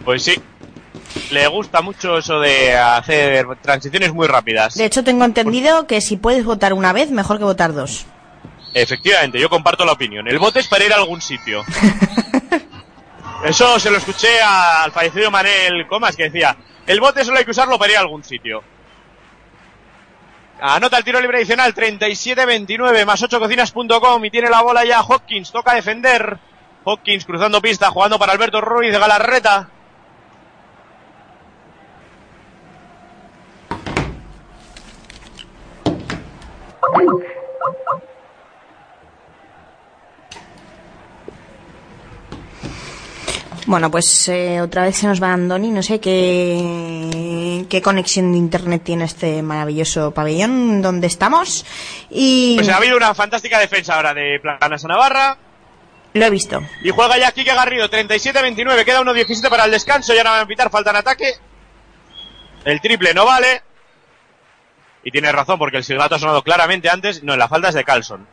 Pues 0.04 0.23
sí. 0.23 0.41
Le 1.32 1.45
gusta 1.47 1.82
mucho 1.82 2.17
eso 2.17 2.39
de 2.39 2.76
hacer 2.76 3.45
transiciones 3.62 4.13
muy 4.13 4.28
rápidas. 4.28 4.76
De 4.76 4.86
hecho, 4.86 5.04
tengo 5.04 5.26
entendido 5.26 5.86
que 5.86 6.02
si 6.02 6.17
puedes 6.17 6.45
votar 6.45 6.73
una 6.73 6.93
vez, 6.93 7.12
mejor 7.12 7.38
que 7.38 7.43
votar 7.43 7.73
dos. 7.73 8.06
Efectivamente, 8.73 9.40
yo 9.40 9.50
comparto 9.50 9.85
la 9.85 9.94
opinión. 9.94 10.27
El 10.27 10.40
bote 10.40 10.60
es 10.60 10.67
para 10.67 10.85
ir 10.85 10.94
a 10.94 10.98
algún 10.98 11.21
sitio. 11.21 11.63
Eso 13.44 13.79
se 13.79 13.92
lo 13.92 13.98
escuché 13.98 14.42
al 14.42 14.92
fallecido 14.92 15.29
Manel 15.29 15.88
Comas 15.88 16.15
que 16.15 16.23
decía, 16.23 16.58
el 16.85 17.00
bote 17.00 17.23
solo 17.23 17.38
hay 17.38 17.46
que 17.46 17.52
usarlo 17.52 17.77
para 17.77 17.92
ir 17.92 17.98
a 17.98 18.02
algún 18.02 18.23
sitio. 18.23 18.63
Anota 20.60 20.98
el 20.98 21.04
tiro 21.04 21.21
libre 21.21 21.38
adicional, 21.38 21.73
37-29 21.75 23.06
más 23.06 23.21
8 23.21 23.40
cocinas.com 23.40 24.25
y 24.25 24.31
tiene 24.31 24.50
la 24.50 24.63
bola 24.63 24.83
ya 24.85 25.02
Hopkins, 25.02 25.52
toca 25.52 25.75
defender. 25.75 26.40
Hopkins 26.83 27.25
cruzando 27.25 27.62
pista, 27.62 27.92
jugando 27.92 28.17
para 28.17 28.31
Alberto 28.31 28.60
Ruiz 28.60 28.92
de 28.92 29.00
Galarreta. 29.00 29.69
Bueno, 43.67 43.91
pues 43.91 44.29
eh, 44.29 44.61
otra 44.61 44.83
vez 44.83 44.95
se 44.97 45.07
nos 45.07 45.21
va 45.21 45.33
Andoni. 45.33 45.69
No 45.71 45.83
sé 45.83 45.99
qué, 45.99 47.65
qué 47.69 47.81
conexión 47.81 48.31
de 48.31 48.37
internet 48.37 48.81
tiene 48.85 49.03
este 49.03 49.41
maravilloso 49.43 50.11
pabellón 50.11 50.81
donde 50.81 51.07
estamos. 51.07 51.65
Y 52.09 52.55
Pues 52.55 52.69
ha 52.69 52.77
habido 52.77 52.95
una 52.95 53.13
fantástica 53.13 53.59
defensa 53.59 53.95
ahora 53.95 54.13
de 54.13 54.39
Planas 54.41 54.85
a 54.85 54.87
Navarra. 54.87 55.37
lo 56.13 56.25
he 56.25 56.29
visto. 56.29 56.61
Y 56.81 56.91
juega 56.91 57.17
ya 57.17 57.33
Quique 57.33 57.53
Garrido, 57.53 57.89
37-29. 57.89 58.85
Queda 58.85 59.01
1-17 59.01 59.49
para 59.49 59.65
el 59.65 59.71
descanso. 59.71 60.13
Ya 60.15 60.23
no 60.23 60.31
van 60.31 60.43
a 60.43 60.47
pitar, 60.47 60.69
falta 60.69 60.91
en 60.91 60.95
ataque. 60.95 61.33
El 62.63 62.79
triple 62.79 63.13
no 63.13 63.25
vale. 63.25 63.63
Y 65.03 65.11
tiene 65.11 65.29
razón, 65.33 65.59
porque 65.59 65.77
el 65.77 65.83
silbato 65.83 66.15
ha 66.15 66.19
sonado 66.19 66.41
claramente 66.41 66.89
antes. 66.89 67.21
No, 67.21 67.35
la 67.35 67.49
falta 67.49 67.67
es 67.69 67.75
de 67.75 67.83
Carlson. 67.83 68.27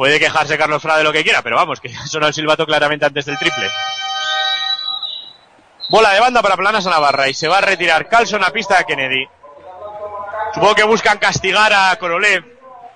Puede 0.00 0.18
quejarse 0.18 0.56
Carlos 0.56 0.80
Fra 0.80 0.96
de 0.96 1.04
lo 1.04 1.12
que 1.12 1.22
quiera, 1.22 1.42
pero 1.42 1.56
vamos, 1.56 1.78
que 1.78 1.94
sonado 2.06 2.28
el 2.28 2.34
silbato 2.34 2.64
claramente 2.64 3.04
antes 3.04 3.26
del 3.26 3.38
triple. 3.38 3.68
Bola 5.90 6.12
de 6.12 6.20
banda 6.20 6.40
para 6.40 6.56
Planas 6.56 6.86
a 6.86 6.90
Navarra 6.90 7.28
y 7.28 7.34
se 7.34 7.48
va 7.48 7.58
a 7.58 7.60
retirar 7.60 8.08
Carlson 8.08 8.42
a 8.42 8.48
pista 8.48 8.78
de 8.78 8.86
Kennedy. 8.86 9.28
Supongo 10.54 10.74
que 10.74 10.84
buscan 10.84 11.18
castigar 11.18 11.70
a 11.74 11.94
Korolev 11.96 12.42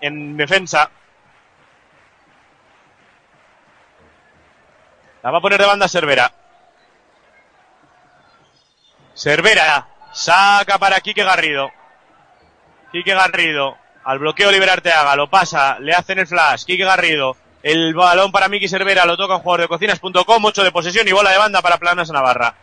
en 0.00 0.34
defensa. 0.38 0.88
La 5.22 5.30
va 5.30 5.36
a 5.36 5.42
poner 5.42 5.60
de 5.60 5.66
banda 5.66 5.88
Cervera. 5.88 6.32
Cervera 9.12 9.88
saca 10.14 10.78
para 10.78 11.02
Quique 11.02 11.22
Garrido. 11.22 11.70
Quique 12.92 13.12
Garrido 13.12 13.83
al 14.04 14.18
bloqueo 14.18 14.48
Oliver 14.48 14.70
Arteaga, 14.70 15.16
lo 15.16 15.28
pasa, 15.28 15.78
le 15.80 15.92
hacen 15.94 16.18
el 16.18 16.26
flash, 16.26 16.64
Quique 16.64 16.84
Garrido, 16.84 17.36
el 17.62 17.94
balón 17.94 18.30
para 18.30 18.48
Miki 18.48 18.68
Cervera, 18.68 19.06
lo 19.06 19.16
toca 19.16 19.36
un 19.36 19.42
jugador 19.42 19.62
de 19.62 19.68
cocinas.com, 19.68 20.44
8 20.44 20.64
de 20.64 20.70
posesión 20.70 21.08
y 21.08 21.12
bola 21.12 21.30
de 21.30 21.38
banda 21.38 21.62
para 21.62 21.78
Planas 21.78 22.10
Navarra. 22.10 22.54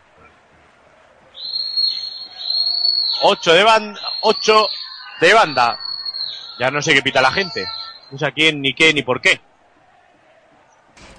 8 3.22 3.52
de 3.52 3.64
banda, 3.64 4.00
8 4.20 4.68
de 5.20 5.34
banda. 5.34 5.78
Ya 6.58 6.70
no 6.70 6.80
sé 6.80 6.94
qué 6.94 7.02
pita 7.02 7.20
la 7.20 7.32
gente. 7.32 7.66
No 8.10 8.18
sé 8.18 8.26
a 8.26 8.30
quién, 8.30 8.60
ni 8.60 8.74
qué, 8.74 8.94
ni 8.94 9.02
por 9.02 9.20
qué. 9.20 9.40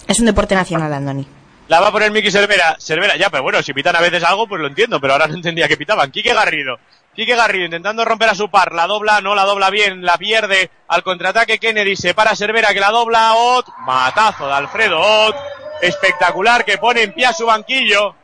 Es 0.08 0.20
un 0.20 0.28
deporte 0.28 0.56
nacional, 0.56 0.94
Andoni. 0.94 1.28
La 1.68 1.80
va 1.80 1.88
a 1.88 1.92
poner 1.92 2.12
Miki 2.12 2.32
Cervera. 2.32 2.78
Cervera, 2.80 3.18
ya, 3.18 3.30
pero 3.30 3.44
bueno, 3.44 3.62
si 3.62 3.74
pitan 3.74 3.96
a 3.96 4.02
veces 4.02 4.24
algo, 4.24 4.48
pues 4.48 4.62
lo 4.62 4.68
entiendo, 4.68 5.02
pero 5.02 5.14
ahora 5.14 5.28
no 5.28 5.36
entendía 5.36 5.68
que 5.68 5.78
pitaban. 5.78 6.12
Quique 6.12 6.34
Garrido. 6.34 6.78
Quique 7.16 7.36
Garrido 7.36 7.66
intentando 7.66 8.04
romper 8.04 8.30
a 8.30 8.36
su 8.36 8.50
par. 8.50 8.74
La 8.74 8.88
dobla, 8.88 9.22
no 9.22 9.36
la 9.36 9.44
dobla 9.44 9.70
bien, 9.70 10.04
la 10.04 10.18
pierde. 10.18 10.72
Al 10.88 11.04
contraataque 11.04 11.60
Kennedy 11.60 11.96
se 11.96 12.14
para 12.14 12.36
Cervera 12.36 12.74
que 12.74 12.80
la 12.80 12.90
dobla. 12.90 13.34
Ot. 13.36 13.68
Matazo 13.80 14.48
de 14.48 14.54
Alfredo 14.54 15.00
Ot. 15.00 15.36
Espectacular 15.82 16.66
que 16.66 16.78
pone 16.78 17.04
en 17.04 17.14
pie 17.14 17.28
a 17.28 17.34
su 17.34 17.46
banquillo. 17.46 18.16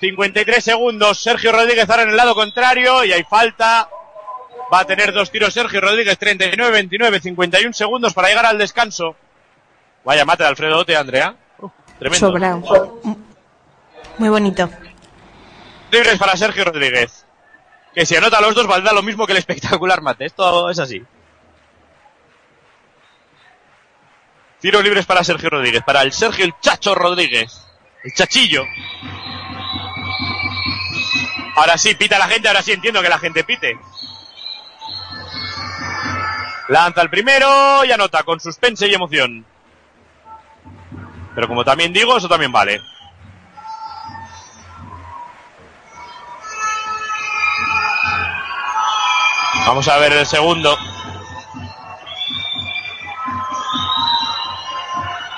53 0.00 0.64
segundos. 0.64 1.20
Sergio 1.20 1.52
Rodríguez 1.52 1.88
ahora 1.90 2.04
en 2.04 2.10
el 2.10 2.16
lado 2.16 2.34
contrario 2.34 3.04
y 3.04 3.12
hay 3.12 3.24
falta. 3.24 3.88
Va 4.72 4.80
a 4.80 4.84
tener 4.86 5.12
dos 5.12 5.30
tiros 5.30 5.52
Sergio 5.52 5.80
Rodríguez. 5.80 6.18
39-29. 6.18 7.20
51 7.20 7.72
segundos 7.74 8.14
para 8.14 8.28
llegar 8.28 8.46
al 8.46 8.56
descanso. 8.56 9.14
Vaya 10.04 10.24
mate 10.24 10.44
de 10.44 10.48
Alfredo 10.48 10.78
Ot, 10.78 10.90
Andrea. 10.90 11.34
Uh, 11.58 11.68
tremendo. 11.98 12.28
Sobrado. 12.28 13.00
Muy 14.16 14.30
bonito. 14.30 14.70
Libres 15.90 16.18
para 16.18 16.34
Sergio 16.36 16.64
Rodríguez. 16.64 17.26
Que 17.98 18.06
si 18.06 18.14
anota 18.14 18.40
los 18.40 18.54
dos 18.54 18.68
valdrá 18.68 18.92
lo 18.92 19.02
mismo 19.02 19.26
que 19.26 19.32
el 19.32 19.38
espectacular 19.38 20.02
mate. 20.02 20.26
Esto 20.26 20.70
es 20.70 20.78
así. 20.78 21.04
Tiros 24.60 24.84
libres 24.84 25.04
para 25.04 25.24
Sergio 25.24 25.50
Rodríguez. 25.50 25.82
Para 25.82 26.02
el 26.02 26.12
Sergio 26.12 26.44
el 26.44 26.54
Chacho 26.60 26.94
Rodríguez. 26.94 27.60
El 28.04 28.14
Chachillo. 28.14 28.62
Ahora 31.56 31.76
sí, 31.76 31.96
pita 31.96 32.20
la 32.20 32.28
gente. 32.28 32.46
Ahora 32.46 32.62
sí 32.62 32.70
entiendo 32.70 33.02
que 33.02 33.08
la 33.08 33.18
gente 33.18 33.42
pite. 33.42 33.76
Lanza 36.68 37.02
el 37.02 37.10
primero 37.10 37.84
y 37.84 37.90
anota 37.90 38.22
con 38.22 38.38
suspense 38.38 38.86
y 38.86 38.94
emoción. 38.94 39.44
Pero 41.34 41.48
como 41.48 41.64
también 41.64 41.92
digo, 41.92 42.16
eso 42.16 42.28
también 42.28 42.52
vale. 42.52 42.80
Vamos 49.68 49.86
a 49.88 49.98
ver 49.98 50.14
el 50.14 50.24
segundo. 50.24 50.78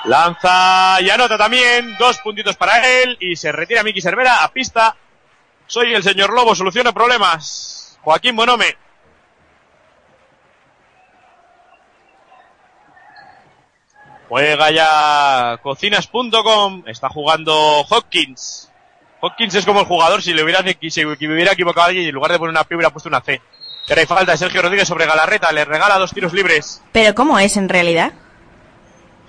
Lanza 0.05 1.01
y 1.01 1.09
anota 1.09 1.37
también. 1.37 1.97
Dos 1.99 2.19
puntitos 2.19 2.55
para 2.55 3.01
él. 3.01 3.17
Y 3.19 3.35
se 3.35 3.51
retira 3.51 3.83
Miki 3.83 3.99
Cervera 3.99 4.45
a 4.45 4.53
pista. 4.53 4.95
Soy 5.67 5.93
el 5.93 6.01
señor 6.01 6.31
Lobo, 6.31 6.55
soluciona 6.55 6.93
problemas. 6.93 7.99
Joaquín 8.03 8.37
Bonome. 8.37 8.77
Juega 14.29 14.71
ya 14.71 15.59
cocinas.com. 15.61 16.83
Está 16.87 17.09
jugando 17.09 17.81
Hopkins. 17.81 18.71
Hopkins 19.19 19.55
es 19.55 19.65
como 19.65 19.81
el 19.81 19.87
jugador 19.87 20.21
si 20.21 20.33
le 20.33 20.41
hubiera, 20.41 20.61
hubiera 20.61 21.51
equivocado 21.51 21.87
alguien 21.87 22.05
y 22.05 22.07
en 22.07 22.15
lugar 22.15 22.31
de 22.31 22.39
poner 22.39 22.51
una 22.51 22.63
P 22.63 22.75
hubiera 22.75 22.91
puesto 22.91 23.09
una 23.09 23.19
C. 23.19 23.41
Pero 23.87 23.99
hay 24.01 24.07
falta 24.07 24.31
de 24.33 24.37
Sergio 24.37 24.61
Rodríguez 24.61 24.87
sobre 24.87 25.05
Galarreta. 25.05 25.51
Le 25.51 25.65
regala 25.65 25.97
dos 25.97 26.11
tiros 26.13 26.33
libres. 26.33 26.81
Pero 26.91 27.13
¿cómo 27.15 27.37
es 27.39 27.57
en 27.57 27.67
realidad? 27.69 28.13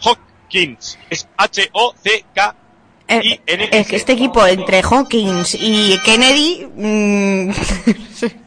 Hopkins. 0.02 0.98
Es 1.10 1.28
H-O-C-K. 1.36 2.54
Eh, 3.08 3.40
Es 3.46 3.88
que 3.88 3.96
este 3.96 4.12
equipo 4.12 4.46
entre 4.46 4.80
Hawkins 4.82 5.54
y 5.58 5.98
Kennedy... 6.04 6.66
mm, 6.74 7.50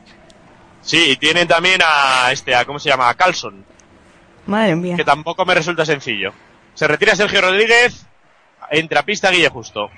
Sí, 0.81 1.11
y 1.11 1.15
tienen 1.17 1.47
también 1.47 1.81
a 1.83 2.31
este, 2.31 2.53
a, 2.55 2.63
¿cómo 2.63 2.77
se 2.77 2.89
llama? 2.89 3.09
A 3.09 3.15
Carlson. 3.15 3.65
Madre 4.45 4.75
mía. 4.75 4.95
Que 4.95 5.03
tampoco 5.03 5.43
me 5.43 5.55
resulta 5.55 5.83
sencillo. 5.83 6.31
Se 6.75 6.87
retira 6.87 7.15
Sergio 7.15 7.41
Rodríguez. 7.41 8.05
Entra 8.69 8.99
a 8.99 9.03
pista 9.03 9.31
Guille 9.31 9.49
Justo. 9.49 9.89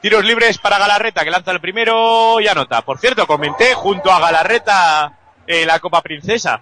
Tiros 0.00 0.24
libres 0.24 0.58
para 0.58 0.78
Galarreta, 0.78 1.24
que 1.24 1.30
lanza 1.30 1.50
el 1.50 1.60
primero 1.60 2.40
y 2.40 2.48
anota. 2.48 2.82
Por 2.82 2.98
cierto, 2.98 3.26
comenté 3.26 3.74
junto 3.74 4.12
a 4.12 4.20
Galarreta 4.20 5.12
eh, 5.46 5.66
la 5.66 5.80
Copa 5.80 6.02
Princesa. 6.02 6.60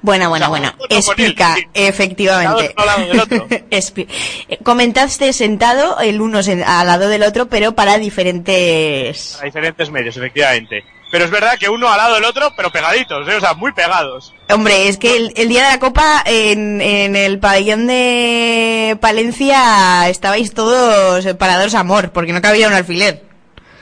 Bueno, 0.00 0.28
bueno, 0.30 0.50
O 0.50 0.56
sea, 0.56 0.68
él, 0.68 0.74
Explica, 0.88 1.56
sí. 1.56 1.66
efectivamente. 1.74 2.74
Comentaste 4.62 5.32
sentado 5.32 5.98
el 6.00 6.20
uno 6.20 6.38
al 6.38 6.86
lado 6.86 7.08
del 7.08 7.22
otro, 7.22 7.46
pero 7.48 7.72
para 7.72 7.98
diferentes... 7.98 9.38
A 9.40 9.44
diferentes 9.44 9.90
medios, 9.90 10.16
efectivamente. 10.16 10.84
Pero 11.10 11.24
es 11.24 11.30
verdad 11.30 11.58
que 11.58 11.68
uno 11.68 11.88
al 11.90 11.96
lado 11.96 12.14
del 12.16 12.24
otro, 12.24 12.52
pero 12.54 12.70
pegaditos, 12.70 13.26
¿eh? 13.28 13.36
o 13.36 13.40
sea, 13.40 13.54
muy 13.54 13.72
pegados. 13.72 14.34
Hombre, 14.50 14.88
es 14.88 14.98
que 14.98 15.16
el, 15.16 15.32
el 15.36 15.48
día 15.48 15.64
de 15.64 15.70
la 15.70 15.80
Copa 15.80 16.22
en, 16.26 16.80
en 16.80 17.16
el 17.16 17.38
pabellón 17.38 17.86
de 17.86 18.96
Palencia 19.00 20.08
estabais 20.08 20.52
todos 20.52 21.26
parados 21.36 21.74
a 21.74 21.80
amor, 21.80 22.10
porque 22.12 22.32
no 22.32 22.42
cabía 22.42 22.68
un 22.68 22.74
alfiler. 22.74 23.28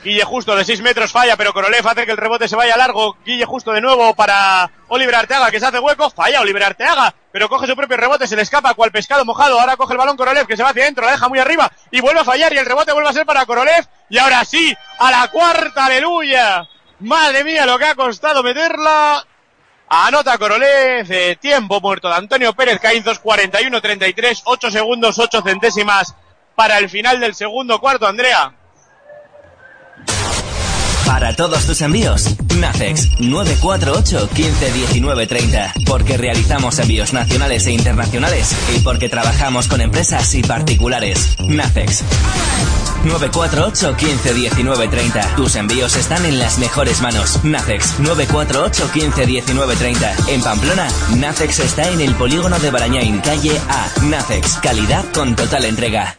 Guille 0.04 0.22
Justo 0.22 0.54
de 0.54 0.64
6 0.64 0.82
metros 0.82 1.10
falla, 1.10 1.36
pero 1.36 1.52
Korolev 1.52 1.84
hace 1.88 2.06
que 2.06 2.12
el 2.12 2.16
rebote 2.16 2.46
se 2.46 2.54
vaya 2.54 2.76
largo. 2.76 3.16
Guille 3.26 3.44
Justo 3.44 3.72
de 3.72 3.80
nuevo 3.80 4.14
para 4.14 4.70
Oliver 4.86 5.16
Arteaga, 5.16 5.50
que 5.50 5.58
se 5.58 5.66
hace 5.66 5.80
hueco. 5.80 6.10
Falla 6.10 6.42
Oliver 6.42 6.62
Arteaga, 6.62 7.12
pero 7.32 7.48
coge 7.48 7.66
su 7.66 7.74
propio 7.74 7.96
rebote, 7.96 8.28
se 8.28 8.36
le 8.36 8.42
escapa 8.42 8.74
cual 8.74 8.92
pescado 8.92 9.24
mojado. 9.24 9.58
Ahora 9.58 9.76
coge 9.76 9.94
el 9.94 9.98
balón 9.98 10.16
Korolev, 10.16 10.46
que 10.46 10.56
se 10.56 10.62
va 10.62 10.68
hacia 10.68 10.84
adentro, 10.84 11.04
la 11.04 11.10
deja 11.10 11.28
muy 11.28 11.40
arriba 11.40 11.72
y 11.90 12.00
vuelve 12.00 12.20
a 12.20 12.24
fallar. 12.24 12.52
Y 12.52 12.58
el 12.58 12.66
rebote 12.66 12.92
vuelve 12.92 13.10
a 13.10 13.14
ser 13.14 13.26
para 13.26 13.46
Korolev. 13.46 13.84
Y 14.08 14.18
ahora 14.18 14.44
sí, 14.44 14.76
a 15.00 15.10
la 15.10 15.26
cuarta, 15.28 15.86
aleluya. 15.86 16.68
Madre 17.00 17.44
mía, 17.44 17.66
lo 17.66 17.78
que 17.78 17.84
ha 17.84 17.94
costado 17.94 18.42
meterla. 18.42 19.24
Anota 19.88 20.38
Korolev, 20.38 21.06
eh, 21.10 21.36
tiempo 21.36 21.80
muerto 21.80 22.08
de 22.08 22.14
Antonio 22.14 22.54
Pérez 22.54 22.80
Caínzos, 22.80 23.22
41-33, 23.22 24.42
8 24.44 24.70
segundos, 24.70 25.18
8 25.18 25.42
centésimas 25.42 26.14
para 26.54 26.78
el 26.78 26.88
final 26.88 27.20
del 27.20 27.34
segundo 27.34 27.78
cuarto, 27.78 28.06
Andrea. 28.06 28.52
Para 31.06 31.34
todos 31.36 31.64
tus 31.66 31.80
envíos, 31.82 32.34
Nacex 32.58 33.20
948 33.20 34.28
15 34.34 34.72
19 34.72 35.26
30. 35.26 35.74
Porque 35.86 36.16
realizamos 36.16 36.78
envíos 36.80 37.12
nacionales 37.12 37.66
e 37.66 37.72
internacionales 37.72 38.54
y 38.74 38.80
porque 38.80 39.08
trabajamos 39.08 39.68
con 39.68 39.80
empresas 39.80 40.34
y 40.34 40.42
particulares. 40.42 41.36
Nacex 41.38 42.02
948 43.04 43.96
15 43.96 44.34
19 44.34 44.88
30. 44.88 45.36
Tus 45.36 45.54
envíos 45.54 45.96
están 45.96 46.26
en 46.26 46.40
las 46.40 46.58
mejores 46.58 47.00
manos. 47.00 47.38
Nacex 47.44 48.00
948 48.00 48.90
15 48.92 49.26
19 49.26 49.76
30. 49.76 50.14
En 50.28 50.42
Pamplona, 50.42 50.88
Nacex 51.16 51.60
está 51.60 51.88
en 51.88 52.00
el 52.00 52.14
polígono 52.16 52.58
de 52.58 52.70
Barañain, 52.70 53.20
calle 53.20 53.58
A. 53.68 53.88
Nacex, 54.02 54.56
calidad 54.56 55.04
con 55.12 55.36
total 55.36 55.66
entrega. 55.66 56.18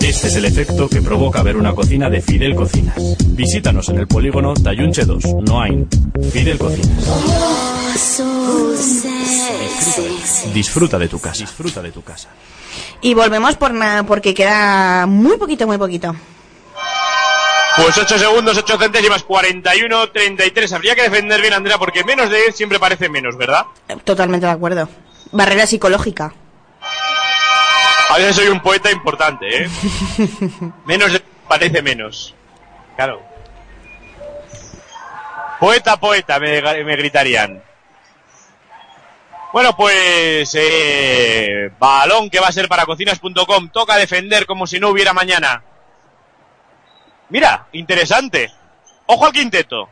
Este 0.00 0.28
es 0.28 0.36
el 0.36 0.44
efecto 0.44 0.88
que 0.88 1.02
provoca 1.02 1.42
ver 1.42 1.56
una 1.56 1.74
cocina 1.74 2.08
de 2.10 2.20
Fidel 2.20 2.54
Cocinas. 2.54 2.96
Visítanos 3.28 3.88
en 3.90 3.98
el 3.98 4.06
polígono 4.06 4.54
Tayunche 4.54 5.04
2, 5.04 5.24
Noain. 5.46 5.88
Fidel 6.32 6.58
Cocinas. 6.58 8.22
Disfruta 10.52 10.98
de 10.98 11.08
tu 11.08 11.20
casa. 11.20 11.40
Disfruta 11.40 11.82
de 11.82 11.92
tu 11.92 12.02
casa. 12.02 12.28
Y 13.00 13.14
volvemos 13.14 13.56
por 13.56 13.72
nada, 13.72 14.04
porque 14.04 14.34
queda 14.34 15.06
muy 15.06 15.36
poquito, 15.36 15.66
muy 15.66 15.78
poquito. 15.78 16.14
Pues 17.76 17.96
8 17.96 18.18
segundos, 18.18 18.56
8 18.58 18.78
centésimas, 18.78 19.22
41, 19.22 20.10
33. 20.10 20.72
Habría 20.72 20.94
que 20.94 21.02
defender 21.02 21.40
bien, 21.40 21.54
Andrea, 21.54 21.78
porque 21.78 22.04
menos 22.04 22.28
de 22.28 22.36
10 22.42 22.56
siempre 22.56 22.78
parece 22.78 23.08
menos, 23.08 23.36
¿verdad? 23.36 23.64
Totalmente 24.04 24.46
de 24.46 24.52
acuerdo. 24.52 24.88
Barrera 25.32 25.66
psicológica. 25.66 26.34
A 28.10 28.18
veces 28.18 28.34
soy 28.34 28.48
un 28.48 28.60
poeta 28.60 28.90
importante, 28.90 29.46
¿eh? 29.64 29.70
menos 30.84 31.12
de 31.12 31.20
parece 31.46 31.80
menos. 31.80 32.34
Claro. 32.96 33.22
Poeta, 35.60 35.96
poeta, 35.96 36.40
me, 36.40 36.60
me 36.60 36.96
gritarían. 36.96 37.62
Bueno, 39.52 39.76
pues 39.76 40.50
eh, 40.54 41.70
balón 41.78 42.30
que 42.30 42.40
va 42.40 42.48
a 42.48 42.52
ser 42.52 42.68
para 42.68 42.84
cocinas.com. 42.84 43.68
Toca 43.68 43.96
defender 43.96 44.44
como 44.44 44.66
si 44.66 44.80
no 44.80 44.88
hubiera 44.88 45.12
mañana. 45.12 45.62
Mira, 47.28 47.68
interesante. 47.72 48.52
Ojo 49.06 49.26
al 49.26 49.32
quinteto. 49.32 49.88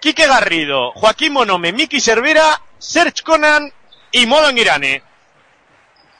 Quique 0.00 0.28
Garrido, 0.28 0.92
Joaquín 0.92 1.32
Monome, 1.32 1.72
Miki 1.72 2.00
Cervera, 2.00 2.60
Serge 2.78 3.24
Conan 3.24 3.72
y 4.12 4.26
Modo 4.26 4.50
Irane. 4.52 5.02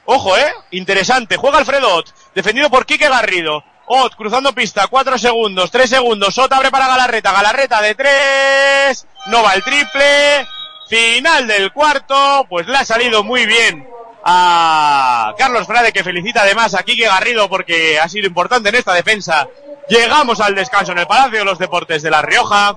Ojo, 0.05 0.37
eh. 0.37 0.53
Interesante. 0.71 1.37
Juega 1.37 1.59
Alfredo 1.59 1.95
Ott, 1.95 2.09
defendido 2.35 2.69
por 2.69 2.85
Quique 2.85 3.09
Garrido. 3.09 3.63
Ott 3.85 4.15
cruzando 4.15 4.53
pista, 4.53 4.87
4 4.87 5.17
segundos, 5.17 5.71
3 5.71 5.89
segundos. 5.89 6.37
Ott 6.37 6.53
abre 6.53 6.71
para 6.71 6.87
Galarreta, 6.87 7.31
Galarreta 7.31 7.81
de 7.81 7.95
3. 7.95 9.07
No 9.27 9.43
va 9.43 9.53
el 9.53 9.63
triple. 9.63 10.47
Final 10.89 11.47
del 11.47 11.71
cuarto, 11.71 12.45
pues 12.49 12.67
le 12.67 12.77
ha 12.77 12.85
salido 12.85 13.23
muy 13.23 13.45
bien 13.45 13.87
a 14.25 15.33
Carlos 15.37 15.65
Frade, 15.65 15.91
que 15.91 16.03
felicita 16.03 16.41
además 16.43 16.75
a 16.75 16.83
Quique 16.83 17.05
Garrido 17.05 17.49
porque 17.49 17.99
ha 17.99 18.07
sido 18.07 18.27
importante 18.27 18.69
en 18.69 18.75
esta 18.75 18.93
defensa. 18.93 19.47
Llegamos 19.89 20.39
al 20.39 20.55
descanso 20.55 20.91
en 20.91 20.99
el 20.99 21.07
Palacio 21.07 21.39
de 21.39 21.45
los 21.45 21.57
Deportes 21.57 22.03
de 22.03 22.11
La 22.11 22.21
Rioja. 22.21 22.75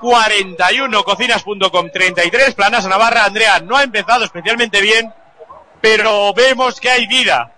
41 0.00 1.02
cocinas.com 1.02 1.90
33 1.90 2.54
Planas 2.54 2.86
Navarra. 2.86 3.24
Andrea 3.24 3.60
no 3.60 3.76
ha 3.76 3.82
empezado 3.82 4.24
especialmente 4.24 4.80
bien, 4.80 5.12
pero 5.80 6.32
vemos 6.34 6.80
que 6.80 6.90
hay 6.90 7.06
vida. 7.06 7.57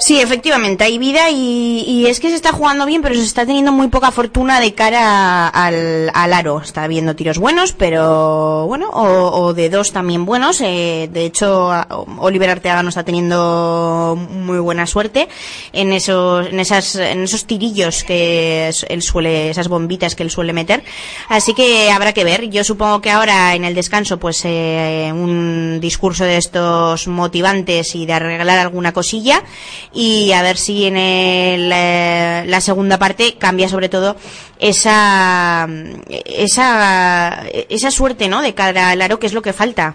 Sí, 0.00 0.18
efectivamente, 0.18 0.82
hay 0.82 0.96
vida 0.96 1.30
y, 1.30 2.06
es 2.06 2.20
que 2.20 2.30
se 2.30 2.34
está 2.34 2.52
jugando 2.52 2.86
bien, 2.86 3.02
pero 3.02 3.14
se 3.14 3.20
está 3.20 3.44
teniendo 3.44 3.70
muy 3.70 3.88
poca 3.88 4.10
fortuna 4.10 4.58
de 4.58 4.72
cara 4.72 5.46
al, 5.46 6.10
aro. 6.14 6.62
Está 6.62 6.84
habiendo 6.84 7.14
tiros 7.14 7.38
buenos, 7.38 7.72
pero 7.72 8.66
bueno, 8.66 8.88
o, 8.88 9.42
o 9.42 9.52
de 9.52 9.68
dos 9.68 9.92
también 9.92 10.24
buenos. 10.24 10.62
Eh, 10.62 11.10
de 11.12 11.26
hecho, 11.26 11.70
Oliver 12.18 12.48
Arteaga 12.48 12.82
no 12.82 12.88
está 12.88 13.04
teniendo 13.04 14.18
muy 14.18 14.58
buena 14.58 14.86
suerte 14.86 15.28
en 15.74 15.92
esos, 15.92 16.46
en 16.46 16.60
esas, 16.60 16.94
en 16.96 17.24
esos 17.24 17.44
tirillos 17.44 18.02
que 18.02 18.72
él 18.88 19.02
suele, 19.02 19.50
esas 19.50 19.68
bombitas 19.68 20.14
que 20.14 20.22
él 20.22 20.30
suele 20.30 20.54
meter. 20.54 20.82
Así 21.28 21.52
que 21.52 21.90
habrá 21.90 22.14
que 22.14 22.24
ver. 22.24 22.48
Yo 22.48 22.64
supongo 22.64 23.02
que 23.02 23.10
ahora 23.10 23.54
en 23.54 23.64
el 23.64 23.74
descanso, 23.74 24.18
pues 24.18 24.40
eh, 24.46 25.10
un 25.12 25.78
discurso 25.78 26.24
de 26.24 26.38
estos 26.38 27.06
motivantes 27.06 27.94
y 27.94 28.06
de 28.06 28.14
arreglar 28.14 28.58
alguna 28.58 28.94
cosilla 28.94 29.44
y 29.92 30.32
a 30.32 30.42
ver 30.42 30.56
si 30.56 30.86
en 30.86 30.96
el, 30.96 31.70
eh, 31.72 32.44
la 32.46 32.60
segunda 32.60 32.98
parte 32.98 33.36
cambia 33.38 33.68
sobre 33.68 33.88
todo 33.88 34.16
esa, 34.58 35.68
esa, 36.08 37.44
esa 37.68 37.90
suerte, 37.90 38.28
¿no? 38.28 38.42
De 38.42 38.54
cara 38.54 38.90
al 38.90 39.02
aro, 39.02 39.18
que 39.18 39.26
es 39.26 39.32
lo 39.32 39.42
que 39.42 39.52
falta. 39.52 39.94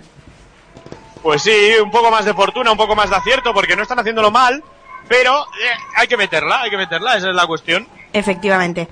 Pues 1.21 1.41
sí, 1.41 1.71
un 1.81 1.91
poco 1.91 2.11
más 2.11 2.25
de 2.25 2.33
fortuna, 2.33 2.71
un 2.71 2.77
poco 2.77 2.95
más 2.95 3.09
de 3.09 3.15
acierto, 3.15 3.53
porque 3.53 3.75
no 3.75 3.81
están 3.83 3.99
haciéndolo 3.99 4.31
mal, 4.31 4.63
pero 5.07 5.43
eh, 5.43 5.77
hay 5.95 6.07
que 6.07 6.17
meterla, 6.17 6.61
hay 6.61 6.69
que 6.69 6.77
meterla, 6.77 7.17
esa 7.17 7.29
es 7.29 7.35
la 7.35 7.47
cuestión. 7.47 7.87
Efectivamente. 8.15 8.87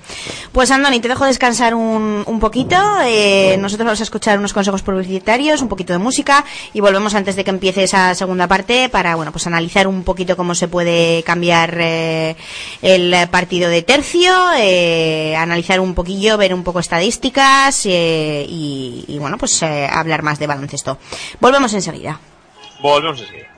Pues 0.51 0.69
Andoni, 0.69 0.99
te 0.99 1.07
dejo 1.07 1.23
descansar 1.23 1.73
un, 1.75 2.25
un 2.27 2.39
poquito. 2.41 2.75
Eh, 3.05 3.55
nosotros 3.57 3.85
vamos 3.85 4.01
a 4.01 4.03
escuchar 4.03 4.37
unos 4.37 4.51
consejos 4.51 4.81
publicitarios, 4.81 5.61
un 5.61 5.69
poquito 5.69 5.93
de 5.93 5.99
música 5.99 6.43
y 6.73 6.81
volvemos 6.81 7.15
antes 7.15 7.37
de 7.37 7.45
que 7.45 7.49
empiece 7.49 7.83
esa 7.83 8.13
segunda 8.15 8.49
parte 8.49 8.89
para, 8.89 9.15
bueno, 9.15 9.31
pues 9.31 9.47
analizar 9.47 9.87
un 9.87 10.03
poquito 10.03 10.35
cómo 10.35 10.53
se 10.55 10.67
puede 10.67 11.23
cambiar 11.23 11.77
eh, 11.79 12.35
el 12.81 13.15
partido 13.29 13.69
de 13.69 13.81
tercio, 13.81 14.33
eh, 14.57 15.37
analizar 15.37 15.79
un 15.79 15.93
poquillo, 15.93 16.37
ver 16.37 16.53
un 16.53 16.65
poco 16.65 16.81
estadísticas 16.81 17.85
eh, 17.85 18.45
y, 18.45 19.05
y, 19.07 19.19
bueno, 19.19 19.37
pues 19.37 19.61
eh, 19.63 19.87
hablar 19.89 20.21
más 20.21 20.37
de 20.37 20.47
baloncesto. 20.47 20.97
Volvemos 21.39 21.73
enseguida. 21.73 22.19
Volvemos 22.81 23.21
enseguida. 23.21 23.52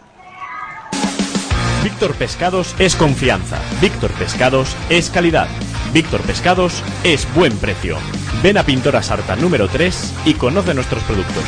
Víctor 1.86 2.16
Pescados 2.16 2.76
es 2.80 2.96
confianza. 2.96 3.60
Víctor 3.80 4.10
Pescados 4.14 4.76
es 4.90 5.12
calidad. 5.12 5.48
Víctor 5.94 6.20
Pescados 6.22 6.82
es 7.04 7.32
buen 7.36 7.56
precio. 7.60 8.00
Ven 8.42 8.58
a 8.58 8.64
Pintora 8.64 9.04
Sarta 9.04 9.36
número 9.36 9.68
3 9.68 10.14
y 10.26 10.34
conoce 10.34 10.74
nuestros 10.74 11.04
productos. 11.04 11.44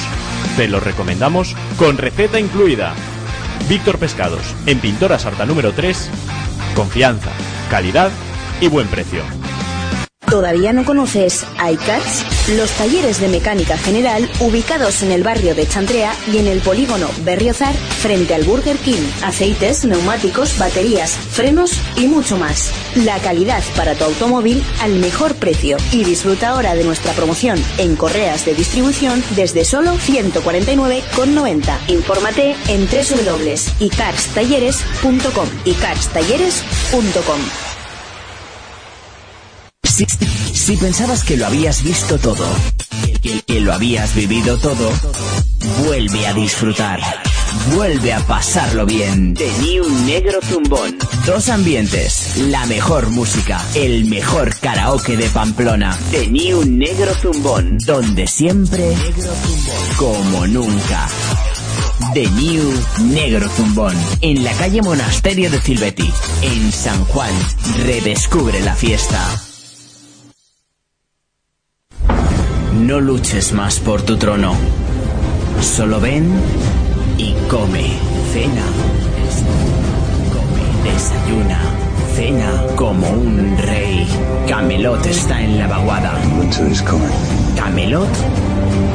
Te 0.55 0.67
los 0.67 0.83
recomendamos 0.83 1.55
con 1.79 1.97
receta 1.97 2.39
incluida. 2.39 2.93
Víctor 3.67 3.97
Pescados, 3.97 4.43
en 4.67 4.79
Pintora 4.79 5.17
Sarta 5.17 5.43
número 5.47 5.73
3, 5.73 6.07
confianza, 6.75 7.31
calidad 7.71 8.11
y 8.61 8.67
buen 8.67 8.88
precio. 8.89 9.23
¿Todavía 10.30 10.73
no 10.73 10.84
conoces 10.84 11.45
iCats? 11.71 12.25
Los 12.57 12.69
talleres 12.71 13.21
de 13.21 13.30
mecánica 13.30 13.78
general 13.78 14.30
ubicados 14.41 15.01
en 15.01 15.11
el 15.11 15.23
barrio 15.23 15.55
de 15.55 15.65
Chantrea 15.65 16.13
y 16.32 16.39
en 16.39 16.47
el 16.47 16.59
polígono 16.59 17.07
Berriozar 17.23 17.73
frente 17.73 18.36
al 18.36 18.43
Burger 18.43 18.75
King. 18.78 19.07
Aceites, 19.23 19.86
neumáticos, 19.86 20.57
baterías, 20.57 21.11
frenos 21.11 21.80
y 21.95 22.07
mucho 22.07 22.36
más. 22.38 22.73
La 22.95 23.19
calidad 23.19 23.63
para 23.78 23.95
tu 23.95 24.03
automóvil 24.03 24.61
al 24.82 24.95
mejor 24.95 25.34
precio. 25.36 25.78
Y 25.93 26.03
disfruta 26.03 26.49
ahora 26.49 26.75
de 26.75 26.84
nuestra 26.84 27.13
promoción 27.13 27.63
en 27.78 27.95
correas 27.95 28.43
de 28.45 28.53
distribución 28.53 29.23
desde 29.36 29.63
solo 29.63 29.93
149,90. 29.93 31.88
Infórmate 31.88 32.53
en 32.67 32.86
www.icarstalleres.com 32.86 35.47
icarstalleres.com 35.63 37.66
Si, 39.97 40.05
si, 40.53 40.77
pensabas 40.77 41.23
que 41.23 41.37
lo 41.37 41.47
habías 41.47 41.81
visto 41.81 42.19
todo, 42.19 42.45
que, 43.23 43.41
que, 43.41 43.59
lo 43.61 43.73
habías 43.73 44.13
vivido 44.13 44.55
todo, 44.59 44.91
vuelve 45.83 46.27
a 46.27 46.35
disfrutar. 46.35 46.99
Vuelve 47.73 48.13
a 48.13 48.19
pasarlo 48.19 48.85
bien. 48.85 49.33
The 49.33 49.51
New 49.59 49.89
Negro 50.05 50.39
Zumbón. 50.43 50.99
Dos 51.25 51.49
ambientes, 51.49 52.37
la 52.37 52.67
mejor 52.67 53.09
música, 53.09 53.65
el 53.73 54.05
mejor 54.05 54.55
karaoke 54.59 55.17
de 55.17 55.29
Pamplona. 55.29 55.97
The 56.11 56.27
New 56.27 56.65
Negro 56.65 57.15
Zumbón. 57.15 57.79
Donde 57.79 58.27
siempre, 58.27 58.93
como 59.97 60.45
nunca. 60.45 61.07
The 62.13 62.29
New 62.29 62.71
Negro 63.05 63.49
Zumbón. 63.49 63.95
En 64.21 64.43
la 64.43 64.53
calle 64.53 64.83
Monasterio 64.83 65.49
de 65.49 65.59
Silvetti, 65.59 66.13
en 66.43 66.71
San 66.71 67.03
Juan. 67.05 67.33
Redescubre 67.83 68.59
la 68.61 68.75
fiesta. 68.75 69.46
No 72.88 73.01
luches 73.01 73.51
más 73.51 73.81
por 73.81 74.01
tu 74.03 74.15
trono. 74.15 74.55
Solo 75.59 75.99
ven 75.99 76.25
y 77.17 77.33
come. 77.49 77.83
Cena. 78.31 78.63
Come. 80.31 80.89
Desayuna. 80.89 81.59
Cena 82.15 82.49
como 82.77 83.09
un 83.09 83.57
rey. 83.57 84.07
Camelot 84.47 85.05
está 85.05 85.41
en 85.41 85.59
la 85.59 85.67
vaguada. 85.67 86.13
Winter 86.39 86.65
is 86.71 86.81
coming. 86.81 87.09
Camelot 87.57 88.07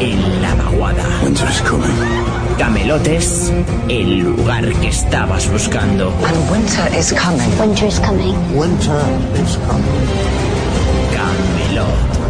en 0.01 0.41
la 0.41 0.55
vaguada. 0.55 1.05
Winter 1.23 1.51
is 1.51 1.61
coming. 1.61 2.57
Camelot 2.57 3.07
es 3.07 3.53
el 3.91 4.21
lugar 4.21 4.73
que 4.73 4.89
estabas 4.89 5.51
buscando. 5.53 6.15
And 6.27 6.51
winter 6.51 6.99
is 6.99 7.13
coming. 7.13 7.61
Winter 7.61 7.89
is 7.89 8.01
coming. 8.01 8.35
Winter 8.57 9.03
is 9.35 9.59
coming. 9.69 10.09
Camelot. 11.13 12.22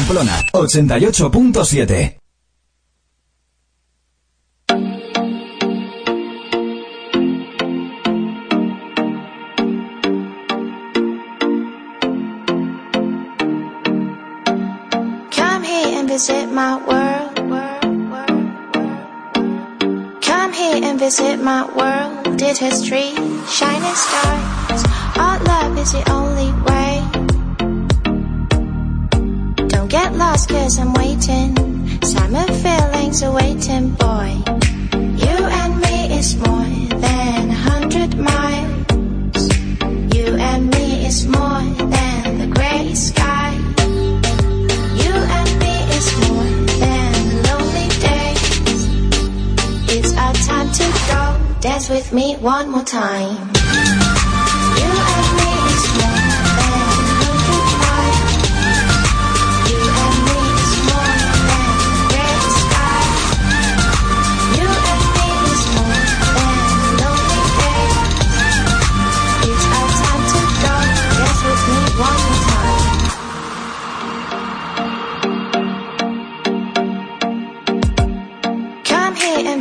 Pamplona 0.00 0.44
88.7 0.54 2.14
Come 15.30 15.64
here 15.64 15.98
and 15.98 16.08
visit 16.08 16.46
my 16.50 16.76
world. 16.88 17.36
Come 20.22 20.52
here 20.54 20.80
and 20.82 20.98
visit 20.98 21.42
my 21.42 21.64
world. 21.76 22.38
Did 22.38 22.56
history, 22.56 23.12
shining 23.46 23.94
stars. 23.94 24.82
Our 25.18 25.38
love 25.44 25.76
is 25.76 25.92
the 25.92 26.10
only 26.10 26.52
way. 26.62 26.69
Get 29.90 30.14
lost 30.14 30.48
cause 30.48 30.78
I'm 30.78 30.92
waiting. 30.94 31.50
Summer 32.04 32.46
feelings 32.46 33.24
are 33.24 33.34
waiting, 33.34 33.90
boy. 33.90 34.38
You 34.94 35.36
and 35.60 35.80
me 35.80 36.16
is 36.16 36.36
more 36.36 36.98
than 37.00 37.50
a 37.50 37.54
hundred 37.54 38.16
miles. 38.16 39.42
You 40.14 40.36
and 40.36 40.70
me 40.70 41.06
is 41.06 41.26
more 41.26 41.62
than 41.90 42.38
the 42.38 42.46
gray 42.54 42.94
sky. 42.94 43.50
You 45.02 45.12
and 45.38 45.50
me 45.58 45.74
is 45.98 46.06
more 46.22 46.50
than 46.78 47.42
lonely 47.48 47.88
days. 48.06 48.86
It's 49.96 50.16
our 50.16 50.34
time 50.34 50.70
to 50.70 50.86
go. 51.10 51.60
Dance 51.60 51.88
with 51.88 52.12
me 52.12 52.36
one 52.36 52.70
more 52.70 52.84
time. 52.84 53.59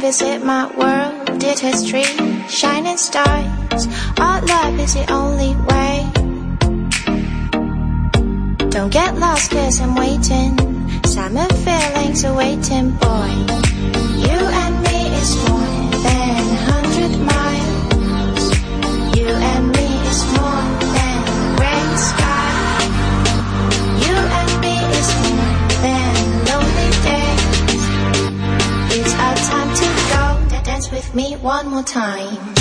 is 0.09 0.23
it 0.23 0.43
my 0.43 0.65
world? 0.75 1.39
Did 1.39 1.59
history, 1.59 2.03
shining 2.47 2.97
stars? 2.97 3.87
Our 4.17 4.41
love 4.41 4.79
is 4.79 4.95
the 4.95 5.05
only 5.13 5.53
way. 5.69 5.95
Don't 8.71 8.91
get 8.91 9.15
lost, 9.19 9.51
cause 9.51 9.79
I'm 9.79 9.93
waiting. 9.93 10.51
Summer 11.03 11.47
feelings 11.65 12.25
are 12.25 12.35
waiting, 12.35 12.89
boy. 13.03 13.33
You 14.25 14.39
and 14.63 14.75
me 14.85 14.99
is 15.21 15.31
more. 15.47 15.58
me 31.15 31.35
one 31.37 31.67
more 31.69 31.83
time. 31.83 32.58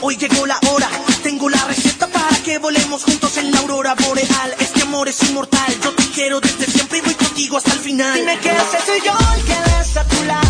Hoy 0.00 0.16
llegó 0.16 0.46
la 0.46 0.58
hora, 0.70 0.88
tengo 1.22 1.48
la 1.48 1.64
receta 1.64 2.06
para 2.06 2.36
que 2.42 2.58
volemos 2.58 3.04
juntos 3.04 3.36
en 3.38 3.50
la 3.50 3.58
aurora 3.58 3.94
boreal. 3.94 4.54
Este 4.60 4.82
amor 4.82 5.08
es 5.08 5.22
inmortal, 5.22 5.74
yo 5.82 5.92
te 5.92 6.04
quiero 6.10 6.40
desde 6.40 6.66
siempre 6.66 6.98
y 6.98 7.00
voy 7.00 7.14
contigo 7.14 7.56
hasta 7.56 7.72
el 7.72 7.80
final. 7.80 8.14
Dime 8.14 8.38
qué 8.40 8.50
haces, 8.50 8.84
soy 8.84 9.00
yo 9.00 9.12
el 9.34 9.44
que 9.44 9.54
ves 9.54 9.96
a 9.96 10.04
tu 10.04 10.24
lado. 10.24 10.43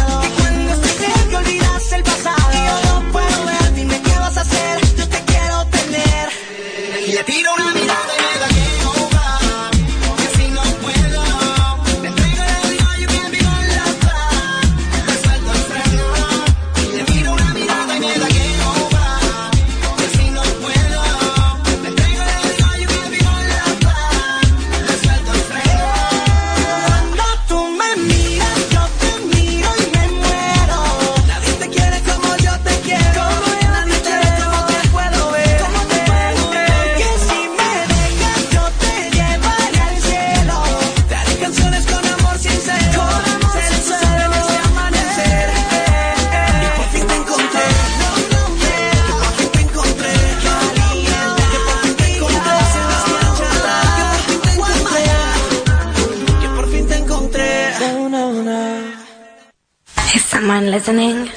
Listening? 60.87 61.31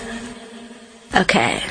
Okay. 1.15 1.63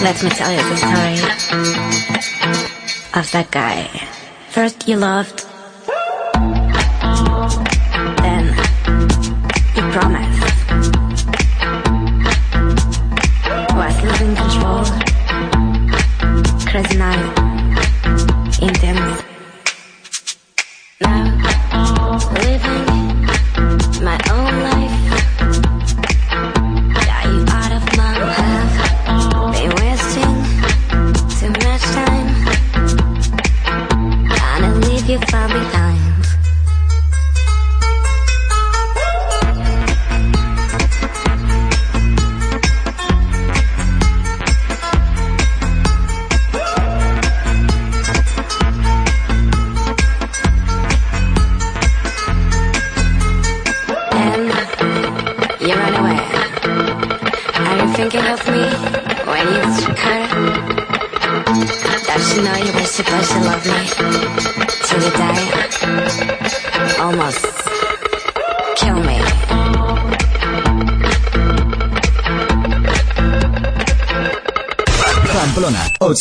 Let 0.00 0.22
me 0.22 0.30
tell 0.30 0.52
you 0.52 0.62
the 0.62 0.76
story 0.76 1.18
of 3.14 3.30
that 3.32 3.48
guy. 3.50 3.88
First 4.50 4.86
you 4.86 4.96
loved, 4.96 5.41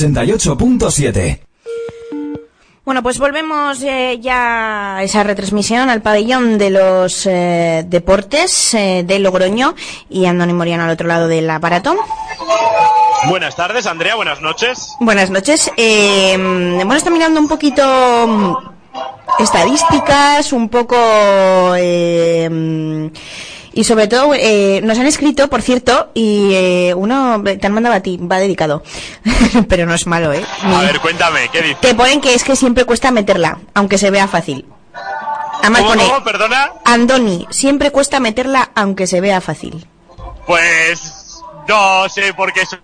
88.7. 0.02 1.40
Bueno, 2.84 3.04
pues 3.04 3.20
volvemos 3.20 3.82
eh, 3.84 4.18
ya 4.20 4.98
a 4.98 5.04
esa 5.04 5.24
retransmisión 5.24 5.90
al 5.90 6.02
pabellón 6.02 6.58
de 6.58 6.72
los 6.72 7.26
eh, 7.28 7.84
deportes 7.88 8.74
eh, 8.74 9.04
de 9.06 9.20
Logroño 9.20 9.76
y 10.10 10.26
Andoni 10.26 10.54
Moriano 10.54 10.84
al 10.86 10.90
otro 10.90 11.08
lado 11.08 11.28
del 11.28 11.48
aparato. 11.50 11.96
Buenas 13.30 13.56
tardes, 13.56 13.86
Andrea, 13.86 14.16
buenas 14.16 14.42
noches. 14.42 14.96
Buenas 15.00 15.30
noches. 15.30 15.72
Eh, 15.78 16.34
hemos 16.34 16.96
estado 16.96 17.16
mirando 17.16 17.40
un 17.40 17.48
poquito 17.48 17.84
mm, 18.28 18.56
estadísticas, 19.40 20.52
un 20.52 20.68
poco... 20.70 20.96
eh, 21.78 23.10
y 23.74 23.84
sobre 23.84 24.08
todo, 24.08 24.34
eh, 24.34 24.82
nos 24.84 24.98
han 25.00 25.06
escrito, 25.08 25.50
por 25.50 25.62
cierto, 25.62 26.10
y 26.14 26.52
eh, 26.54 26.94
uno 26.96 27.42
te 27.44 27.66
han 27.66 27.74
mandado 27.74 27.96
a 27.96 28.02
ti, 28.02 28.18
va 28.18 28.38
dedicado. 28.38 28.84
Pero 29.70 29.86
no 29.86 29.94
es 29.94 30.08
malo, 30.08 30.34
¿eh? 30.34 30.44
A 30.64 30.82
ver, 30.82 31.00
cuéntame, 31.00 31.50
¿qué 31.52 31.62
dices? 31.62 31.82
Te 31.82 31.96
ponen 31.96 32.20
que 32.22 32.34
es 32.34 32.44
que 32.44 32.56
siempre 32.56 32.86
cuesta 32.86 33.12
meterla, 33.12 33.60
aunque 33.74 33.98
se 33.98 34.12
vea 34.12 34.28
fácil. 34.28 34.66
Además 35.60 35.82
¿Cómo, 35.82 35.94
pone, 35.94 36.04
cómo? 36.08 36.24
Perdona. 36.24 36.72
Andoni, 36.86 37.48
siempre 37.50 37.92
cuesta 37.92 38.20
meterla, 38.20 38.72
aunque 38.76 39.08
se 39.08 39.22
vea 39.22 39.40
fácil. 39.42 39.88
Pues 40.46 41.40
no 41.68 42.10
sé 42.10 42.34
por 42.34 42.52
qué 42.52 42.62
eso 42.62 42.78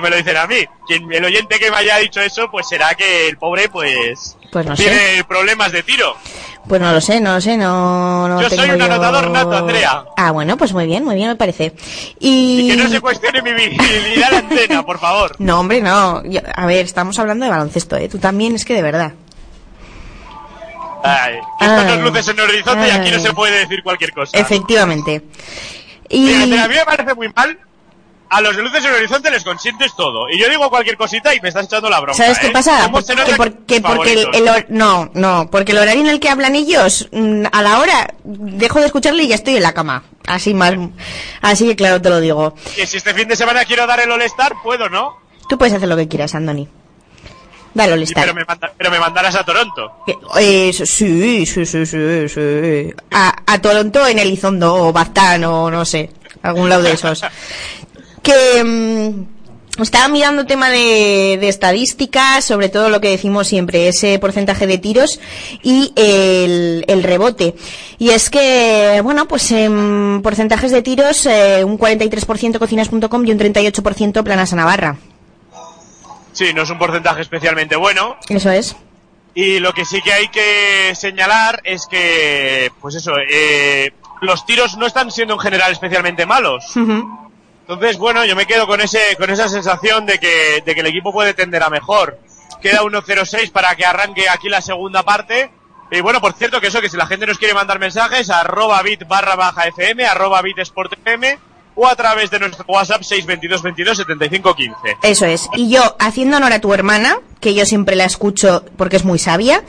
me 0.00 0.10
lo 0.10 0.16
dicen 0.16 0.36
a 0.36 0.46
mí. 0.46 0.64
Quien, 0.86 1.12
el 1.12 1.24
oyente 1.24 1.58
que 1.58 1.70
me 1.70 1.76
haya 1.76 1.98
dicho 1.98 2.20
eso, 2.20 2.50
pues 2.50 2.66
será 2.68 2.94
que 2.94 3.28
el 3.28 3.36
pobre, 3.36 3.68
pues, 3.68 4.36
Pues 4.50 4.66
no 4.66 4.76
sé. 4.76 4.84
tiene 4.84 5.24
problemas 5.24 5.70
de 5.70 5.82
tiro. 5.82 6.16
Pues 6.68 6.80
no 6.80 6.92
lo 6.92 7.00
sé, 7.00 7.20
no 7.20 7.34
lo 7.34 7.40
sé, 7.42 7.56
no, 7.58 8.26
no 8.26 8.40
Yo 8.40 8.48
tengo 8.48 8.62
soy 8.62 8.70
un 8.72 8.78
yo- 8.78 8.84
anotador 8.86 9.30
nato, 9.30 9.52
Andrea. 9.56 10.04
Ah, 10.16 10.30
bueno, 10.30 10.56
pues 10.56 10.72
muy 10.72 10.86
bien, 10.86 11.04
muy 11.04 11.14
bien 11.14 11.28
me 11.28 11.36
parece. 11.36 11.74
Y 12.18 12.60
Y... 12.62 12.68
que 12.70 12.76
no 12.82 12.88
se 12.88 13.00
cuestione 13.02 13.42
mi 13.42 13.52
visibilidad 13.52 14.32
en 14.32 14.38
antena, 14.46 14.82
por 14.82 14.98
favor. 14.98 15.36
No, 15.38 15.60
hombre, 15.60 15.82
no. 15.82 16.22
Yo- 16.24 16.40
a 16.54 16.64
ver, 16.66 16.86
estamos 16.86 17.18
hablando 17.18 17.44
de 17.44 17.50
baloncesto, 17.50 17.96
¿eh? 17.96 18.08
Tú 18.08 18.18
también, 18.18 18.54
es 18.54 18.64
que 18.64 18.72
de 18.74 18.82
verdad. 18.82 19.12
Ay, 21.02 21.34
que 21.58 21.64
están 21.66 21.86
Ay. 21.86 21.96
las 21.96 22.00
luces 22.00 22.28
en 22.28 22.38
el 22.38 22.44
horizonte 22.48 22.88
y 22.88 22.90
aquí 22.90 23.10
no 23.10 23.18
se 23.18 23.32
puede 23.34 23.58
decir 23.58 23.82
cualquier 23.82 24.12
cosa. 24.12 24.38
Efectivamente. 24.38 25.22
Y... 26.08 26.28
Fíjate, 26.28 26.60
a 26.60 26.68
mí 26.68 26.74
me 26.76 26.84
parece 26.86 27.14
muy 27.14 27.28
mal. 27.34 27.58
A 28.30 28.40
los 28.40 28.56
de 28.56 28.62
luces 28.62 28.82
en 28.84 28.90
el 28.90 28.96
horizonte 28.96 29.30
les 29.30 29.44
consientes 29.44 29.94
todo. 29.96 30.28
Y 30.28 30.38
yo 30.38 30.48
digo 30.48 30.68
cualquier 30.70 30.96
cosita 30.96 31.34
y 31.34 31.40
me 31.40 31.48
estás 31.50 31.66
echando 31.66 31.88
la 31.88 32.00
broma. 32.00 32.14
¿Sabes 32.16 32.38
qué 32.38 32.48
¿eh? 32.48 32.52
pasa? 32.52 32.84
¿Cómo 32.84 33.00
se 33.00 33.14
Porque, 33.14 33.34
porque, 33.36 33.64
que 33.66 33.80
porque 33.80 34.12
el, 34.12 34.28
el 34.34 34.66
no, 34.70 35.10
no, 35.14 35.48
porque 35.50 35.72
el 35.72 35.78
horario 35.78 36.00
en 36.00 36.08
el 36.08 36.18
que 36.20 36.30
hablan 36.30 36.56
ellos, 36.56 37.08
mm, 37.12 37.44
a 37.52 37.62
la 37.62 37.78
hora, 37.78 38.14
dejo 38.24 38.80
de 38.80 38.86
escucharle 38.86 39.22
y 39.24 39.28
ya 39.28 39.36
estoy 39.36 39.56
en 39.56 39.62
la 39.62 39.72
cama. 39.72 40.04
Así 40.26 40.54
más, 40.54 40.74
así 41.42 41.66
que 41.68 41.76
claro 41.76 42.00
te 42.00 42.08
lo 42.10 42.20
digo. 42.20 42.54
Que 42.74 42.86
si 42.86 42.96
este 42.96 43.14
fin 43.14 43.28
de 43.28 43.36
semana 43.36 43.64
quiero 43.64 43.86
dar 43.86 44.00
el 44.00 44.10
All-Star, 44.10 44.54
puedo, 44.62 44.88
¿no? 44.88 45.16
Tú 45.48 45.58
puedes 45.58 45.74
hacer 45.74 45.88
lo 45.88 45.96
que 45.96 46.08
quieras, 46.08 46.34
Andoni. 46.34 46.66
Dale, 47.74 48.06
Sí, 48.06 48.14
pero, 48.14 48.32
me 48.34 48.44
manda- 48.44 48.72
pero 48.78 48.90
me 48.90 49.00
mandarás 49.00 49.34
a 49.34 49.44
Toronto. 49.44 49.92
Que- 50.06 50.16
eh, 50.40 50.72
sí, 50.72 50.86
sí, 51.44 51.66
sí, 51.66 51.84
sí, 51.86 52.28
sí. 52.28 52.94
A, 53.10 53.34
a 53.46 53.60
Toronto 53.60 54.06
en 54.06 54.20
Elizondo 54.20 54.74
o 54.74 54.92
Baztán 54.92 55.42
o 55.44 55.70
no 55.70 55.84
sé, 55.84 56.10
algún 56.42 56.68
lado 56.68 56.82
de 56.82 56.92
esos. 56.92 57.20
Que 58.24 58.64
mm, 58.64 59.82
estaba 59.82 60.08
mirando 60.08 60.46
tema 60.46 60.70
de, 60.70 61.38
de 61.40 61.48
estadísticas, 61.48 62.44
sobre 62.44 62.68
todo 62.68 62.88
lo 62.88 63.00
que 63.00 63.10
decimos 63.10 63.46
siempre, 63.46 63.88
ese 63.88 64.18
porcentaje 64.18 64.66
de 64.66 64.78
tiros 64.78 65.20
y 65.62 65.92
el, 65.94 66.84
el 66.88 67.02
rebote. 67.02 67.54
Y 67.98 68.10
es 68.10 68.30
que, 68.30 69.00
bueno, 69.02 69.28
pues 69.28 69.50
en 69.52 70.20
porcentajes 70.22 70.72
de 70.72 70.82
tiros, 70.82 71.26
eh, 71.26 71.64
un 71.64 71.78
43% 71.78 72.58
cocinas.com 72.58 73.26
y 73.26 73.32
un 73.32 73.38
38% 73.38 74.22
Planasa 74.22 74.56
Navarra. 74.56 74.96
Sí, 76.32 76.52
no 76.52 76.62
es 76.62 76.70
un 76.70 76.78
porcentaje 76.78 77.22
especialmente 77.22 77.76
bueno. 77.76 78.16
Eso 78.28 78.50
es. 78.50 78.74
Y 79.34 79.58
lo 79.58 79.72
que 79.72 79.84
sí 79.84 80.00
que 80.02 80.12
hay 80.12 80.28
que 80.28 80.94
señalar 80.94 81.60
es 81.64 81.86
que, 81.86 82.70
pues 82.80 82.94
eso, 82.94 83.12
eh, 83.28 83.92
los 84.20 84.46
tiros 84.46 84.76
no 84.76 84.86
están 84.86 85.10
siendo 85.10 85.34
en 85.34 85.40
general 85.40 85.72
especialmente 85.72 86.26
malos. 86.26 86.64
Entonces, 87.66 87.96
bueno, 87.96 88.26
yo 88.26 88.36
me 88.36 88.44
quedo 88.44 88.66
con 88.66 88.82
ese, 88.82 89.16
con 89.16 89.30
esa 89.30 89.48
sensación 89.48 90.04
de 90.04 90.18
que, 90.18 90.62
de 90.64 90.74
que 90.74 90.80
el 90.80 90.86
equipo 90.86 91.14
puede 91.14 91.32
tender 91.32 91.62
a 91.62 91.70
mejor. 91.70 92.18
Queda 92.60 92.82
1-0-6 92.82 93.52
para 93.52 93.74
que 93.74 93.86
arranque 93.86 94.28
aquí 94.28 94.50
la 94.50 94.60
segunda 94.60 95.02
parte. 95.02 95.50
Y 95.90 96.00
bueno, 96.00 96.20
por 96.20 96.34
cierto, 96.34 96.60
que 96.60 96.66
eso, 96.66 96.82
que 96.82 96.90
si 96.90 96.98
la 96.98 97.06
gente 97.06 97.26
nos 97.26 97.38
quiere 97.38 97.54
mandar 97.54 97.78
mensajes, 97.78 98.28
arroba 98.28 98.82
bit 98.82 99.08
barra 99.08 99.34
baja 99.34 99.66
fm, 99.68 100.04
arroba 100.04 100.42
bit 100.42 100.58
sport 100.58 100.92
fm, 101.02 101.38
o 101.76 101.86
a 101.86 101.96
través 101.96 102.30
de 102.30 102.38
nuestro 102.38 102.64
WhatsApp 102.68 103.02
622 103.02 103.62
22 103.62 103.96
75 103.98 104.54
15. 104.54 104.76
Eso 105.02 105.26
es. 105.26 105.48
Y 105.56 105.70
yo, 105.70 105.96
haciendo 105.98 106.36
honor 106.36 106.52
a 106.52 106.60
tu 106.60 106.72
hermana, 106.72 107.18
que 107.40 107.54
yo 107.54 107.66
siempre 107.66 107.96
la 107.96 108.04
escucho 108.04 108.64
porque 108.76 108.96
es 108.96 109.04
muy 109.04 109.18
sabia, 109.18 109.62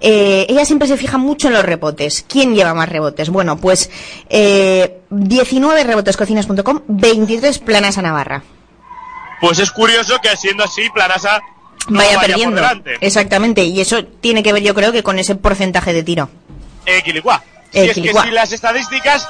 eh, 0.00 0.46
ella 0.48 0.64
siempre 0.64 0.88
se 0.88 0.96
fija 0.96 1.18
mucho 1.18 1.48
en 1.48 1.54
los 1.54 1.64
rebotes. 1.64 2.24
¿Quién 2.28 2.54
lleva 2.54 2.74
más 2.74 2.88
rebotes? 2.88 3.30
Bueno, 3.30 3.58
pues 3.58 3.90
eh, 4.28 5.00
19 5.10 5.84
rebotescocinas.com, 5.84 6.80
23 6.88 7.58
planas 7.58 7.98
a 7.98 8.02
Navarra. 8.02 8.42
Pues 9.40 9.58
es 9.58 9.70
curioso 9.70 10.18
que 10.22 10.36
siendo 10.36 10.64
así, 10.64 10.88
Planasa 10.90 11.40
no 11.88 11.98
vaya, 11.98 12.20
perdiendo. 12.20 12.62
Exactamente. 13.00 13.62
Y 13.62 13.80
eso 13.80 14.04
tiene 14.04 14.42
que 14.42 14.52
ver, 14.52 14.62
yo 14.62 14.74
creo, 14.74 14.92
que 14.92 15.02
con 15.02 15.18
ese 15.18 15.34
porcentaje 15.34 15.92
de 15.92 16.02
tiro. 16.02 16.28
Equilicuá. 16.84 17.42
Si 17.72 17.78
es 17.78 17.94
que 17.94 18.12
si 18.12 18.30
las 18.30 18.52
estadísticas 18.52 19.28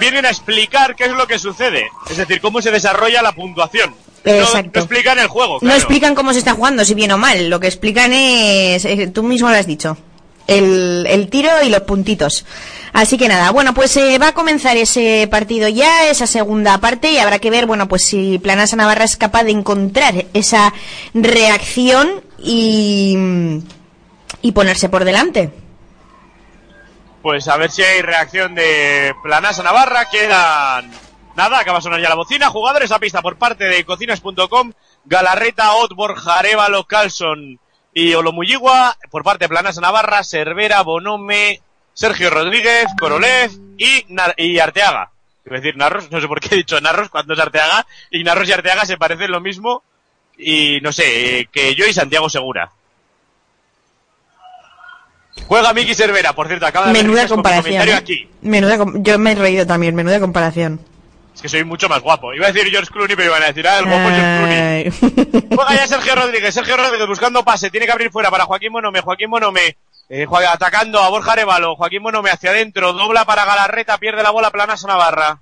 vienen 0.00 0.26
a 0.26 0.30
explicar 0.30 0.94
qué 0.94 1.04
es 1.04 1.12
lo 1.12 1.26
que 1.26 1.38
sucede, 1.38 1.88
es 2.10 2.16
decir, 2.16 2.40
cómo 2.40 2.60
se 2.62 2.70
desarrolla 2.70 3.22
la 3.22 3.32
puntuación. 3.32 3.94
Exacto. 4.24 4.70
no 4.74 4.80
explican 4.80 5.18
el 5.18 5.26
juego. 5.28 5.58
No 5.60 5.74
explican 5.74 6.14
cómo 6.14 6.32
se 6.32 6.38
está 6.38 6.54
jugando, 6.54 6.84
si 6.84 6.94
bien 6.94 7.12
o 7.12 7.18
mal. 7.18 7.50
Lo 7.50 7.60
que 7.60 7.66
explican 7.66 8.12
es, 8.12 8.84
eh, 8.86 9.08
tú 9.08 9.22
mismo 9.22 9.50
lo 9.50 9.56
has 9.56 9.66
dicho, 9.66 9.98
el, 10.46 11.06
el 11.08 11.28
tiro 11.28 11.50
y 11.62 11.68
los 11.68 11.82
puntitos. 11.82 12.46
Así 12.94 13.18
que 13.18 13.28
nada, 13.28 13.50
bueno, 13.50 13.74
pues 13.74 13.96
eh, 13.96 14.18
va 14.18 14.28
a 14.28 14.34
comenzar 14.34 14.76
ese 14.76 15.26
partido 15.30 15.68
ya, 15.68 16.08
esa 16.08 16.26
segunda 16.28 16.78
parte, 16.78 17.10
y 17.10 17.18
habrá 17.18 17.40
que 17.40 17.50
ver, 17.50 17.66
bueno, 17.66 17.88
pues 17.88 18.04
si 18.04 18.38
Planasa 18.38 18.76
Navarra 18.76 19.04
es 19.04 19.16
capaz 19.16 19.42
de 19.42 19.50
encontrar 19.50 20.26
esa 20.32 20.72
reacción 21.12 22.22
y, 22.38 23.16
y 24.42 24.52
ponerse 24.52 24.88
por 24.88 25.04
delante. 25.04 25.50
Pues 27.24 27.48
a 27.48 27.56
ver 27.56 27.70
si 27.70 27.82
hay 27.82 28.02
reacción 28.02 28.54
de 28.54 29.14
Planasa 29.22 29.62
Navarra. 29.62 30.10
Quedan. 30.10 30.90
Nada, 31.34 31.58
acaba 31.58 31.78
de 31.78 31.82
sonar 31.82 31.98
ya 31.98 32.10
la 32.10 32.16
bocina. 32.16 32.50
Jugadores 32.50 32.92
a 32.92 32.98
pista 32.98 33.22
por 33.22 33.38
parte 33.38 33.64
de 33.64 33.82
cocinas.com. 33.86 34.72
Galarreta, 35.06 35.72
Ot, 35.76 35.94
Borja, 35.94 36.38
Arevalo, 36.38 36.84
Carlson 36.84 37.58
y 37.94 38.12
Olomuyigua. 38.12 38.98
Por 39.10 39.24
parte 39.24 39.46
de 39.46 39.48
Planasa 39.48 39.80
Navarra, 39.80 40.22
Cervera, 40.22 40.82
Bonome, 40.82 41.62
Sergio 41.94 42.28
Rodríguez, 42.28 42.88
Korolev 43.00 43.52
y, 43.78 44.04
y 44.36 44.58
Arteaga. 44.58 45.10
A 45.50 45.54
decir 45.54 45.78
Narros, 45.78 46.10
no 46.10 46.20
sé 46.20 46.28
por 46.28 46.40
qué 46.40 46.56
he 46.56 46.58
dicho 46.58 46.78
Narros 46.82 47.08
cuando 47.08 47.32
es 47.32 47.40
Arteaga. 47.40 47.86
Y 48.10 48.22
Narros 48.22 48.50
y 48.50 48.52
Arteaga 48.52 48.84
se 48.84 48.98
parecen 48.98 49.30
lo 49.30 49.40
mismo. 49.40 49.82
Y 50.36 50.78
no 50.82 50.92
sé, 50.92 51.38
eh, 51.38 51.48
que 51.50 51.74
yo 51.74 51.86
y 51.86 51.94
Santiago 51.94 52.28
Segura. 52.28 52.70
Juega 55.46 55.72
Miki 55.72 55.94
Cervera, 55.94 56.32
por 56.32 56.48
cierto, 56.48 56.66
acaba 56.66 56.86
de 56.86 56.92
Menuda 56.92 57.28
comparación. 57.28 57.64
comentario 57.64 57.94
¿eh? 57.94 57.96
aquí. 57.96 58.28
Menuda 58.42 58.78
com- 58.78 59.02
yo 59.02 59.18
me 59.18 59.32
he 59.32 59.34
reído 59.34 59.66
también, 59.66 59.94
menuda 59.94 60.20
comparación. 60.20 60.80
Es 61.34 61.42
que 61.42 61.48
soy 61.48 61.64
mucho 61.64 61.88
más 61.88 62.00
guapo. 62.00 62.32
Iba 62.32 62.46
a 62.46 62.52
decir 62.52 62.70
George 62.70 62.90
Clooney, 62.92 63.16
pero 63.16 63.28
iban 63.30 63.42
a 63.42 63.46
decir, 63.46 63.66
ah, 63.66 63.78
el 63.78 63.86
guapo 63.86 64.08
es 64.08 64.14
George 64.14 64.38
Clooney. 64.38 64.58
Ay. 64.60 65.48
Juega 65.56 65.74
ya 65.74 65.86
Sergio 65.88 66.14
Rodríguez. 66.14 66.54
Sergio 66.54 66.76
Rodríguez 66.76 67.06
buscando 67.08 67.44
pase. 67.44 67.70
Tiene 67.70 67.86
que 67.86 67.92
abrir 67.92 68.10
fuera 68.10 68.30
para 68.30 68.44
Joaquín 68.44 68.70
Monome. 68.72 69.00
Joaquín 69.00 69.28
Monome 69.30 69.76
eh, 70.08 70.26
atacando 70.48 71.02
a 71.02 71.08
Borja 71.08 71.32
Arevalo. 71.32 71.74
Joaquín 71.74 72.02
Monome 72.02 72.30
hacia 72.30 72.50
adentro. 72.50 72.92
Dobla 72.92 73.24
para 73.24 73.44
Galarreta. 73.44 73.98
Pierde 73.98 74.22
la 74.22 74.30
bola 74.30 74.50
Planasa 74.52 74.86
Navarra. 74.86 75.40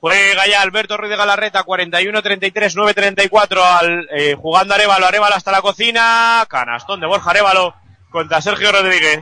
Juega 0.00 0.46
ya 0.46 0.60
Alberto 0.60 0.98
Ruiz 0.98 1.10
de 1.10 1.16
Galarreta. 1.16 1.64
41-33, 1.64 2.74
9-34. 2.74 3.62
Al, 3.80 4.08
eh, 4.14 4.36
jugando 4.38 4.74
Arevalo. 4.74 5.06
Arevalo 5.06 5.34
hasta 5.34 5.50
la 5.52 5.62
cocina. 5.62 6.44
Canastón 6.50 7.00
de 7.00 7.06
Borja 7.06 7.30
Arevalo 7.30 7.74
contra 8.10 8.42
Sergio 8.42 8.70
Rodríguez. 8.72 9.20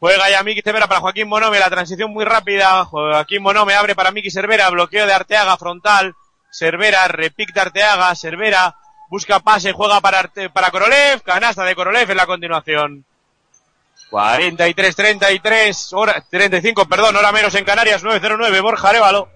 Juega 0.00 0.30
ya 0.30 0.42
Miki 0.42 0.62
Cervera 0.62 0.88
para 0.88 1.00
Joaquín 1.00 1.28
Monome, 1.28 1.58
la 1.58 1.68
transición 1.70 2.10
muy 2.10 2.24
rápida. 2.24 2.84
Joaquín 2.86 3.42
Monome 3.42 3.74
abre 3.74 3.94
para 3.94 4.10
Miki 4.10 4.30
Cervera, 4.30 4.70
bloqueo 4.70 5.06
de 5.06 5.12
Arteaga 5.12 5.56
frontal. 5.58 6.14
Cervera, 6.50 7.06
repic 7.06 7.52
de 7.52 7.60
Arteaga, 7.60 8.14
Cervera, 8.16 8.74
busca 9.10 9.40
pase, 9.40 9.72
juega 9.72 10.00
para, 10.00 10.20
Arte- 10.20 10.50
para 10.50 10.70
Korolev, 10.70 11.22
canasta 11.22 11.64
de 11.64 11.74
Korolev 11.76 12.10
en 12.10 12.16
la 12.16 12.26
continuación. 12.26 13.04
43-33, 14.10 15.92
hora, 15.92 16.24
35, 16.28 16.86
perdón, 16.88 17.14
hora 17.16 17.30
menos 17.30 17.54
en 17.54 17.64
Canarias, 17.64 18.02
9-0-9, 18.02 18.62
Borja 18.62 18.88
Arevalo. 18.88 19.28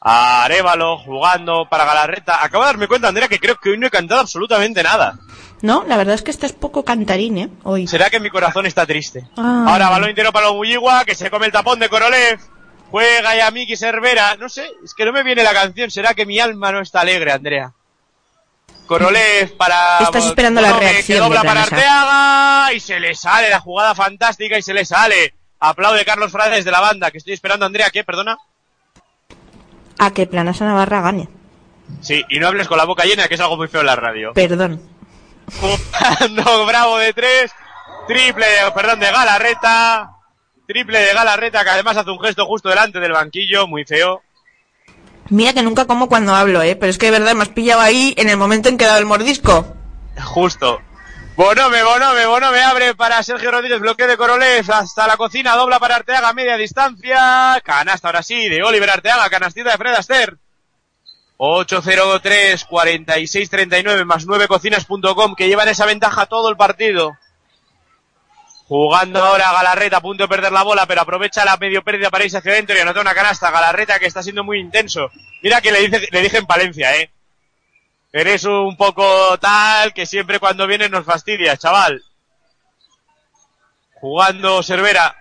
Arevalo 0.00 0.98
jugando 0.98 1.66
para 1.68 1.84
Galarreta. 1.84 2.42
Acabo 2.44 2.64
de 2.64 2.68
darme 2.70 2.88
cuenta, 2.88 3.08
Andrea, 3.08 3.28
que 3.28 3.38
creo 3.38 3.56
que 3.56 3.70
hoy 3.70 3.78
no 3.78 3.86
he 3.86 3.90
cantado 3.90 4.20
absolutamente 4.22 4.82
nada. 4.82 5.18
No, 5.64 5.82
la 5.88 5.96
verdad 5.96 6.14
es 6.14 6.20
que 6.20 6.30
estás 6.30 6.52
poco 6.52 6.84
cantarín, 6.84 7.38
¿eh? 7.38 7.48
Hoy. 7.62 7.86
¿Será 7.86 8.10
que 8.10 8.20
mi 8.20 8.28
corazón 8.28 8.66
está 8.66 8.84
triste? 8.84 9.26
Ah. 9.34 9.64
Ahora 9.66 9.88
balón 9.88 10.10
entero 10.10 10.30
para 10.30 10.48
Lomuyigua, 10.48 11.06
que 11.06 11.14
se 11.14 11.30
come 11.30 11.46
el 11.46 11.52
tapón 11.52 11.78
de 11.78 11.88
Korolev. 11.88 12.38
Juega 12.90 13.34
ya 13.34 13.50
Miki 13.50 13.74
Cervera. 13.74 14.36
No 14.36 14.50
sé, 14.50 14.70
es 14.84 14.92
que 14.92 15.06
no 15.06 15.12
me 15.12 15.22
viene 15.22 15.42
la 15.42 15.54
canción. 15.54 15.90
¿Será 15.90 16.12
que 16.12 16.26
mi 16.26 16.38
alma 16.38 16.70
no 16.70 16.82
está 16.82 17.00
alegre, 17.00 17.32
Andrea? 17.32 17.72
Korolev 18.84 19.56
para... 19.56 20.00
Estás 20.00 20.26
esperando 20.26 20.60
la 20.60 20.78
reacción 20.78 21.16
Que 21.16 21.24
dobla 21.24 21.42
para. 21.42 21.62
Arteaga 21.62 22.74
y 22.74 22.80
se 22.80 23.00
le 23.00 23.14
sale 23.14 23.48
la 23.48 23.60
jugada 23.60 23.94
fantástica 23.94 24.58
y 24.58 24.62
se 24.62 24.74
le 24.74 24.84
sale. 24.84 25.32
Aplaude 25.60 26.04
Carlos 26.04 26.30
Frades 26.30 26.66
de 26.66 26.70
la 26.72 26.80
banda, 26.80 27.10
que 27.10 27.16
estoy 27.16 27.32
esperando, 27.32 27.64
Andrea, 27.64 27.88
¿qué? 27.88 28.04
Perdona. 28.04 28.36
A 29.98 30.10
que 30.10 30.26
Planasa 30.26 30.66
Navarra 30.66 31.00
gane. 31.00 31.26
Sí, 32.00 32.22
y 32.28 32.38
no 32.38 32.48
hables 32.48 32.68
con 32.68 32.76
la 32.76 32.84
boca 32.84 33.04
llena, 33.04 33.28
que 33.28 33.34
es 33.34 33.40
algo 33.40 33.56
muy 33.56 33.68
feo 33.68 33.80
en 33.80 33.86
la 33.86 33.96
radio. 33.96 34.32
Perdón. 34.34 34.80
Jugando 35.60 36.66
Bravo 36.66 36.98
de 36.98 37.12
tres. 37.12 37.52
Triple, 38.06 38.46
perdón, 38.74 39.00
de 39.00 39.10
Galarreta. 39.10 40.10
Triple 40.66 40.98
de 40.98 41.14
Galarreta, 41.14 41.64
que 41.64 41.70
además 41.70 41.96
hace 41.96 42.10
un 42.10 42.20
gesto 42.20 42.46
justo 42.46 42.68
delante 42.68 43.00
del 43.00 43.12
banquillo, 43.12 43.66
muy 43.66 43.84
feo. 43.84 44.22
Mira 45.30 45.52
que 45.52 45.62
nunca 45.62 45.86
como 45.86 46.08
cuando 46.08 46.34
hablo, 46.34 46.62
¿eh? 46.62 46.76
Pero 46.76 46.90
es 46.90 46.98
que 46.98 47.06
de 47.06 47.18
verdad 47.18 47.34
me 47.34 47.42
has 47.42 47.48
pillado 47.48 47.80
ahí 47.80 48.14
en 48.16 48.28
el 48.28 48.36
momento 48.36 48.68
en 48.68 48.76
que 48.76 48.84
he 48.84 48.86
dado 48.86 48.98
el 48.98 49.06
mordisco. 49.06 49.66
Justo. 50.22 50.80
Bonome, 51.36 51.82
Bonome, 51.82 52.26
Bonome 52.26 52.62
abre 52.62 52.94
para 52.94 53.22
Sergio 53.22 53.50
Rodríguez, 53.50 53.80
bloqueo 53.80 54.06
de 54.06 54.16
Korolev 54.16 54.70
hasta 54.70 55.08
la 55.08 55.16
cocina, 55.16 55.56
dobla 55.56 55.80
para 55.80 55.96
Arteaga, 55.96 56.32
media 56.32 56.56
distancia. 56.56 57.60
Canasta 57.64 58.08
ahora 58.08 58.22
sí, 58.22 58.48
de 58.48 58.62
Oliver 58.62 58.88
Arteaga, 58.88 59.28
canastita 59.30 59.72
de 59.72 59.78
Fred 59.78 59.94
Astaire. 59.94 60.36
8-0-3, 61.38 62.66
46-39 62.68 64.04
más 64.04 64.26
9 64.26 64.48
cocinas.com 64.48 65.34
que 65.34 65.48
llevan 65.48 65.68
esa 65.68 65.86
ventaja 65.86 66.26
todo 66.26 66.48
el 66.48 66.56
partido. 66.56 67.16
Jugando 68.66 69.22
ahora 69.22 69.52
Galarreta 69.52 69.98
a 69.98 70.00
punto 70.00 70.24
de 70.24 70.28
perder 70.28 70.52
la 70.52 70.62
bola, 70.62 70.86
pero 70.86 71.02
aprovecha 71.02 71.44
la 71.44 71.56
medio 71.58 71.82
pérdida 71.82 72.10
para 72.10 72.24
irse 72.24 72.38
hacia 72.38 72.52
adentro 72.52 72.76
y 72.76 72.80
anota 72.80 73.00
una 73.00 73.14
canasta. 73.14 73.50
Galarreta 73.50 73.98
que 73.98 74.06
está 74.06 74.22
siendo 74.22 74.42
muy 74.42 74.58
intenso. 74.58 75.10
Mira 75.42 75.60
que 75.60 75.70
le, 75.70 75.80
dice, 75.80 76.08
le 76.10 76.22
dije 76.22 76.38
en 76.38 76.46
Palencia, 76.46 76.96
eh. 76.96 77.10
Eres 78.10 78.44
un 78.44 78.76
poco 78.76 79.36
tal 79.38 79.92
que 79.92 80.06
siempre 80.06 80.38
cuando 80.38 80.66
vienes 80.66 80.90
nos 80.90 81.04
fastidia, 81.04 81.56
chaval. 81.56 82.02
Jugando 84.00 84.62
Cervera. 84.62 85.14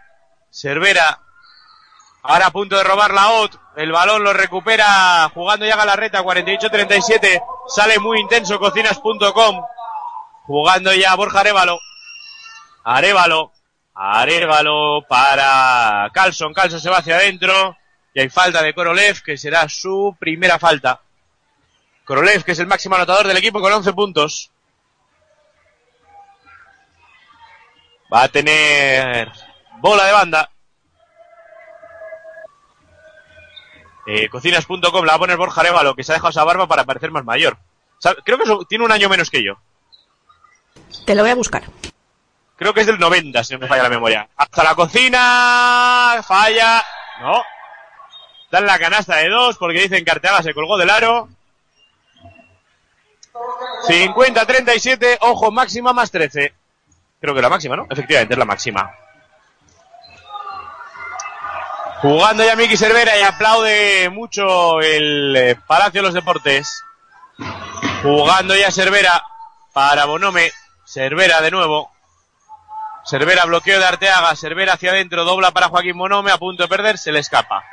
Cervera. 0.52 1.20
Ahora 2.22 2.46
a 2.46 2.52
punto 2.52 2.78
de 2.78 2.84
robar 2.84 3.12
la 3.12 3.30
OT. 3.32 3.63
El 3.76 3.92
balón 3.92 4.24
lo 4.24 4.34
recupera 4.34 5.30
jugando 5.34 5.66
ya 5.66 5.76
Galarreta. 5.76 6.24
48-37. 6.24 7.44
Sale 7.68 8.00
muy 8.00 8.20
intenso 8.20 8.60
cocinas.com. 8.60 9.64
Jugando 10.46 10.94
ya 10.94 11.16
Borja 11.16 11.40
Arevalo. 11.40 11.80
Arevalo. 12.84 13.52
Arevalo 13.96 15.04
para 15.08 16.10
Carlson. 16.14 16.54
Carlson 16.54 16.80
se 16.80 16.90
va 16.90 16.98
hacia 16.98 17.16
adentro. 17.16 17.76
Y 18.14 18.20
hay 18.22 18.30
falta 18.30 18.62
de 18.62 18.74
Korolev, 18.74 19.24
que 19.24 19.38
será 19.38 19.68
su 19.68 20.16
primera 20.20 20.60
falta. 20.60 21.02
Korolev, 22.06 22.44
que 22.44 22.52
es 22.52 22.60
el 22.60 22.68
máximo 22.68 22.96
anotador 22.96 23.28
del 23.28 23.38
equipo 23.38 23.60
con 23.60 23.74
11 23.74 23.94
puntos. 23.94 24.52
Va 28.14 28.24
a 28.24 28.28
tener 28.28 29.32
bola 29.80 30.06
de 30.06 30.12
banda. 30.12 30.53
Eh, 34.06 34.28
cocinas.com 34.30 35.06
la 35.06 35.14
va 35.14 35.16
a 35.16 35.20
poner 35.20 35.38
Borja 35.38 35.62
Arevalo, 35.62 35.96
que 35.96 36.04
se 36.04 36.12
ha 36.12 36.16
dejado 36.16 36.30
esa 36.32 36.44
barba 36.44 36.68
para 36.68 36.84
parecer 36.84 37.12
más 37.12 37.24
mayor. 37.24 37.58
Sabe- 38.00 38.22
Creo 38.24 38.38
que 38.38 38.44
eso- 38.44 38.66
tiene 38.68 38.84
un 38.86 38.92
año 38.92 39.08
menos 39.10 39.30
que 39.30 39.44
yo. 39.44 39.56
Te 41.06 41.16
lo 41.16 41.22
voy 41.24 41.32
a 41.32 41.36
buscar. 41.36 41.64
Creo 42.56 42.74
que 42.74 42.82
es 42.82 42.88
del 42.88 43.00
90, 43.00 43.44
si 43.44 43.54
no 43.54 43.60
me 43.60 43.68
falla 43.68 43.84
la 43.84 43.90
memoria. 43.90 44.28
Hasta 44.38 44.64
la 44.64 44.76
cocina, 44.76 46.22
falla. 46.26 46.84
No. 47.22 47.42
Dan 48.52 48.66
la 48.66 48.78
canasta 48.78 49.16
de 49.18 49.30
dos 49.30 49.58
porque 49.58 49.82
dicen 49.82 50.06
que 50.06 50.12
Arteaga 50.12 50.44
se 50.44 50.54
colgó 50.54 50.78
del 50.78 50.90
aro. 50.90 51.30
50-37, 53.88 55.18
ojo, 55.22 55.52
máxima 55.52 55.94
más 55.94 56.12
13. 56.12 56.54
Creo 57.20 57.34
que 57.34 57.42
la 57.42 57.50
máxima, 57.50 57.76
¿no? 57.76 57.88
Efectivamente, 57.90 58.34
es 58.34 58.38
la 58.38 58.46
máxima. 58.46 58.92
Jugando 62.04 62.44
ya 62.44 62.56
Miki 62.58 62.76
Cervera 62.76 63.18
y 63.18 63.22
aplaude 63.22 64.10
mucho 64.10 64.82
el 64.82 65.34
eh, 65.38 65.56
Palacio 65.56 66.02
de 66.02 66.08
los 66.08 66.14
Deportes. 66.14 66.84
Jugando 68.02 68.58
ya 68.58 68.72
Cervera 68.72 69.24
para 69.72 70.04
Bonome. 70.04 70.52
Cervera 70.84 71.40
de 71.40 71.50
nuevo. 71.50 71.94
Cervera 73.06 73.46
bloqueo 73.46 73.80
de 73.80 73.86
Arteaga. 73.86 74.36
Cervera 74.36 74.74
hacia 74.74 74.92
adentro. 74.92 75.24
Dobla 75.24 75.52
para 75.52 75.70
Joaquín 75.70 75.98
Bonome. 75.98 76.34
A 76.34 76.38
punto 76.38 76.64
de 76.64 76.68
perder. 76.68 76.98
Se 76.98 77.14
le 77.14 77.20
escapa. 77.20 77.64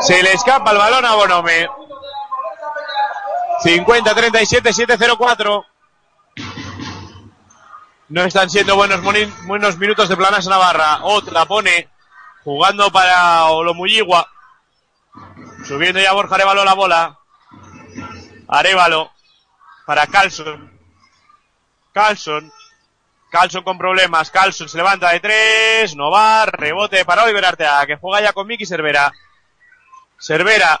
Se 0.00 0.20
le 0.20 0.32
escapa 0.32 0.72
el 0.72 0.78
balón 0.78 1.04
a 1.04 1.14
Bonome. 1.14 1.68
50-37-7-0-4. 3.62 5.64
No 8.08 8.24
están 8.24 8.50
siendo 8.50 8.74
buenos, 8.74 9.00
buenos 9.46 9.78
minutos 9.78 10.08
de 10.08 10.16
Planas 10.16 10.48
Navarra. 10.48 11.04
Otra 11.04 11.44
pone 11.44 11.93
jugando 12.44 12.92
para 12.92 13.46
Olomuyigua. 13.46 14.30
Subiendo 15.66 15.98
ya 15.98 16.12
Borja 16.12 16.34
Arevalo 16.34 16.64
la 16.64 16.74
bola. 16.74 17.18
Arevalo 18.46 19.10
para 19.86 20.06
Carlson. 20.06 20.70
Carlson. 21.92 22.52
Carlson 23.30 23.64
con 23.64 23.78
problemas. 23.78 24.30
Carlson 24.30 24.68
se 24.68 24.76
levanta 24.76 25.10
de 25.10 25.20
tres. 25.20 25.96
No 25.96 26.10
va. 26.10 26.46
Rebote 26.46 27.04
para 27.04 27.24
Oliver 27.24 27.44
Arteaga 27.44 27.86
que 27.86 27.96
juega 27.96 28.20
ya 28.20 28.32
con 28.32 28.46
Miki 28.46 28.66
Cervera. 28.66 29.12
Cervera. 30.18 30.80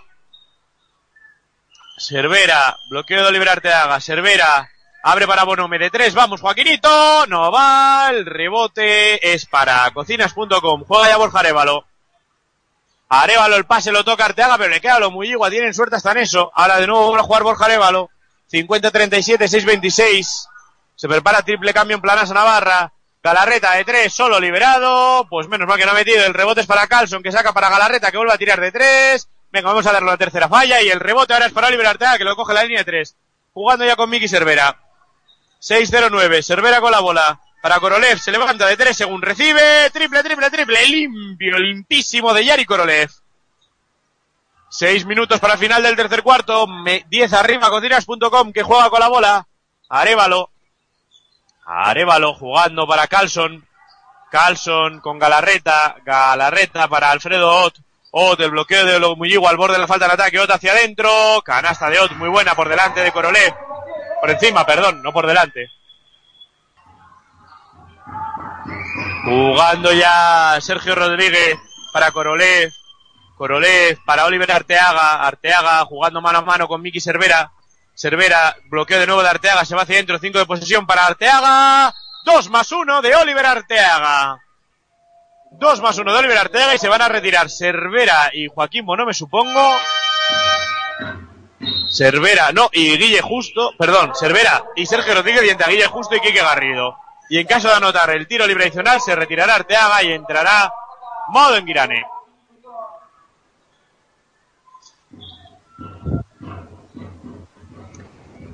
Cervera. 1.96 2.76
Bloqueo 2.90 3.22
de 3.22 3.28
Oliver 3.28 3.48
Arteaga. 3.48 4.00
Cervera. 4.00 4.70
Abre 5.06 5.26
para 5.26 5.44
Bonome 5.44 5.78
de 5.78 5.90
tres. 5.90 6.14
Vamos, 6.14 6.40
Joaquinito. 6.40 7.26
No 7.26 7.52
va. 7.52 8.08
El 8.08 8.24
rebote 8.24 9.34
es 9.34 9.44
para 9.44 9.90
cocinas.com. 9.90 10.84
Juega 10.88 11.08
ya 11.08 11.18
Borja 11.18 11.40
Arevalo. 11.40 11.84
Arevalo 13.10 13.56
el 13.56 13.66
pase 13.66 13.92
lo 13.92 14.02
toca 14.02 14.24
Arteaga, 14.24 14.56
pero 14.56 14.70
le 14.70 14.80
queda 14.80 14.98
lo 14.98 15.10
muy 15.10 15.28
igual. 15.28 15.50
Tienen 15.50 15.74
suerte 15.74 15.96
hasta 15.96 16.12
en 16.12 16.18
eso. 16.18 16.50
Ahora 16.54 16.78
de 16.78 16.86
nuevo 16.86 17.08
vuelve 17.08 17.20
a 17.20 17.26
jugar 17.26 17.42
Borja 17.42 17.66
Arevalo. 17.66 18.08
50-37, 18.50 19.40
6-26. 19.40 20.46
Se 20.96 21.06
prepara 21.06 21.42
triple 21.42 21.74
cambio 21.74 21.96
en 21.96 22.00
Planas 22.00 22.30
Navarra. 22.30 22.90
Galarreta 23.22 23.72
de 23.72 23.84
tres, 23.84 24.10
solo 24.10 24.40
liberado. 24.40 25.26
Pues 25.28 25.48
menos 25.48 25.68
mal 25.68 25.76
que 25.76 25.84
no 25.84 25.90
ha 25.90 25.94
metido. 25.94 26.24
El 26.24 26.32
rebote 26.32 26.62
es 26.62 26.66
para 26.66 26.86
Carlson, 26.86 27.22
que 27.22 27.30
saca 27.30 27.52
para 27.52 27.68
Galarreta, 27.68 28.10
que 28.10 28.16
vuelve 28.16 28.32
a 28.32 28.38
tirar 28.38 28.58
de 28.58 28.72
tres. 28.72 29.28
Venga, 29.52 29.68
vamos 29.68 29.86
a 29.86 29.92
darle 29.92 30.10
la 30.10 30.16
tercera 30.16 30.48
falla. 30.48 30.80
Y 30.80 30.88
el 30.88 30.98
rebote 30.98 31.34
ahora 31.34 31.44
es 31.44 31.52
para 31.52 31.66
Oliver 31.66 31.88
Arteaga, 31.88 32.16
que 32.16 32.24
lo 32.24 32.34
coge 32.36 32.54
la 32.54 32.62
línea 32.62 32.78
de 32.78 32.84
tres. 32.84 33.16
Jugando 33.52 33.84
ya 33.84 33.96
con 33.96 34.08
Miki 34.08 34.28
Cervera. 34.28 34.83
6-0-9. 35.68 36.42
Cervera 36.42 36.80
con 36.80 36.90
la 36.90 37.00
bola. 37.00 37.40
Para 37.62 37.80
Korolev. 37.80 38.18
Se 38.18 38.30
levanta 38.30 38.66
de 38.66 38.76
tres 38.76 38.96
según 38.96 39.22
recibe. 39.22 39.88
Triple, 39.90 40.22
triple, 40.22 40.50
triple. 40.50 40.86
Limpio, 40.86 41.58
limpísimo 41.58 42.34
de 42.34 42.44
Yari 42.44 42.64
Korolev. 42.66 43.10
Seis 44.68 45.06
minutos 45.06 45.40
para 45.40 45.56
final 45.56 45.82
del 45.82 45.96
tercer 45.96 46.22
cuarto. 46.22 46.66
Me- 46.66 47.04
diez 47.08 47.32
arriba, 47.32 47.70
cocinas.com, 47.70 48.52
que 48.52 48.62
juega 48.62 48.90
con 48.90 49.00
la 49.00 49.08
bola. 49.08 49.46
Arevalo. 49.88 50.50
Arevalo 51.64 52.34
jugando 52.34 52.86
para 52.86 53.06
Carlson. 53.06 53.66
Carlson 54.30 55.00
con 55.00 55.18
Galarreta. 55.18 55.96
Galarreta 56.04 56.88
para 56.88 57.10
Alfredo 57.10 57.50
Ott. 57.64 57.76
Ott, 58.10 58.40
el 58.40 58.50
bloqueo 58.50 58.84
de 58.84 58.98
Lomulligo 58.98 59.48
al 59.48 59.56
borde 59.56 59.74
de 59.74 59.80
la 59.80 59.86
falta 59.88 60.06
de 60.08 60.14
ataque. 60.14 60.40
Ott 60.40 60.50
hacia 60.50 60.72
adentro. 60.72 61.40
Canasta 61.44 61.88
de 61.88 62.00
Ott, 62.00 62.12
muy 62.12 62.28
buena 62.28 62.54
por 62.54 62.68
delante 62.68 63.00
de 63.00 63.12
Korolev. 63.12 63.54
Por 64.24 64.30
encima, 64.30 64.64
perdón, 64.64 65.02
no 65.02 65.12
por 65.12 65.26
delante. 65.26 65.70
Jugando 69.22 69.92
ya 69.92 70.58
Sergio 70.62 70.94
Rodríguez 70.94 71.58
para 71.92 72.10
Korolev. 72.10 72.72
Korolev 73.36 73.98
para 74.06 74.24
Oliver 74.24 74.50
Arteaga. 74.50 75.26
Arteaga 75.26 75.84
jugando 75.84 76.22
mano 76.22 76.38
a 76.38 76.40
mano 76.40 76.66
con 76.66 76.80
Miki 76.80 77.02
Cervera. 77.02 77.52
Cervera, 77.94 78.56
bloqueo 78.70 78.98
de 78.98 79.06
nuevo 79.06 79.22
de 79.22 79.28
Arteaga, 79.28 79.66
se 79.66 79.74
va 79.74 79.82
hacia 79.82 79.96
adentro, 79.96 80.18
5 80.18 80.38
de 80.38 80.46
posesión 80.46 80.86
para 80.86 81.04
Arteaga. 81.04 81.94
2 82.24 82.48
más 82.48 82.72
1 82.72 83.02
de 83.02 83.14
Oliver 83.16 83.44
Arteaga. 83.44 84.38
2 85.50 85.80
más 85.82 85.98
1 85.98 86.10
de 86.10 86.18
Oliver 86.18 86.38
Arteaga 86.38 86.74
y 86.74 86.78
se 86.78 86.88
van 86.88 87.02
a 87.02 87.08
retirar 87.08 87.50
Cervera 87.50 88.30
y 88.32 88.46
Joaquín 88.48 88.86
Bonome, 88.86 89.12
supongo. 89.12 89.76
Cervera, 91.94 92.50
no, 92.52 92.70
y 92.72 92.98
Guille 92.98 93.20
Justo, 93.20 93.72
perdón, 93.78 94.12
Cervera 94.18 94.64
y 94.74 94.84
Sergio 94.84 95.14
Rodríguez 95.14 95.44
y 95.44 95.50
entre 95.50 95.70
Guille 95.70 95.86
Justo 95.86 96.16
y 96.16 96.20
Quique 96.20 96.40
Garrido. 96.40 96.98
Y 97.30 97.38
en 97.38 97.46
caso 97.46 97.68
de 97.68 97.74
anotar 97.74 98.10
el 98.10 98.26
tiro 98.26 98.46
libre 98.48 98.64
adicional, 98.64 99.00
se 99.00 99.14
retirará 99.14 99.54
Arteaga 99.54 100.02
y 100.02 100.12
entrará 100.12 100.72
Modo 101.28 101.56
en 101.56 101.64
Guirane. 101.64 102.04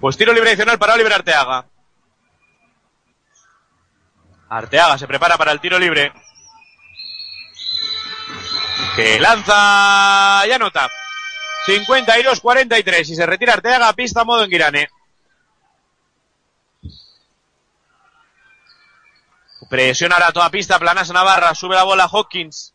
Pues 0.01 0.19
tiro 0.19 0.35
libre 0.35 0.51
adicional 0.51 0.79
para 0.79 0.95
Oliver 0.95 1.15
Arteaga. 1.15 1.65
Arteaga 4.51 4.99
se 4.99 5.07
prepara 5.07 5.39
para 5.39 5.53
el 5.53 5.61
tiro 5.61 5.79
libre. 5.79 6.13
Que 8.97 9.19
lanza 9.19 10.43
y 10.47 10.53
anota. 10.53 10.91
52-43 11.67 13.01
y 13.09 13.15
se 13.15 13.27
retira 13.27 13.55
Arteaga, 13.55 13.93
pista 13.93 14.25
modo 14.25 14.45
en 14.45 14.51
Guirane. 14.51 14.89
Presiona 19.69 20.33
toda 20.33 20.51
pista, 20.51 20.79
Planas 20.79 21.11
Navarra, 21.11 21.55
sube 21.55 21.77
la 21.77 21.85
bola 21.85 22.09
Hawkins. 22.11 22.75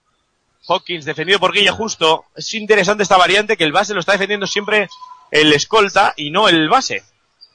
Hawkins 0.68 1.06
defendido 1.06 1.40
por 1.40 1.52
Guille 1.52 1.72
Justo. 1.72 2.26
Es 2.36 2.54
interesante 2.54 3.04
esta 3.04 3.18
variante 3.18 3.58
que 3.58 3.66
el 3.66 3.74
base 3.74 3.94
lo 3.94 4.00
está 4.00 4.14
defendiendo 4.14 4.48
siempre 4.48 4.88
el 5.30 5.52
escolta 5.54 6.14
y 6.16 6.32
no 6.32 6.48
el 6.48 6.70
base. 6.70 7.04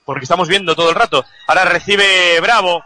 Porque 0.05 0.25
estamos 0.25 0.49
viendo 0.49 0.77
todo 0.77 0.91
el 0.91 0.95
rato. 0.95 1.25
Ahora 1.47 1.65
recibe 1.65 2.39
Bravo 2.41 2.85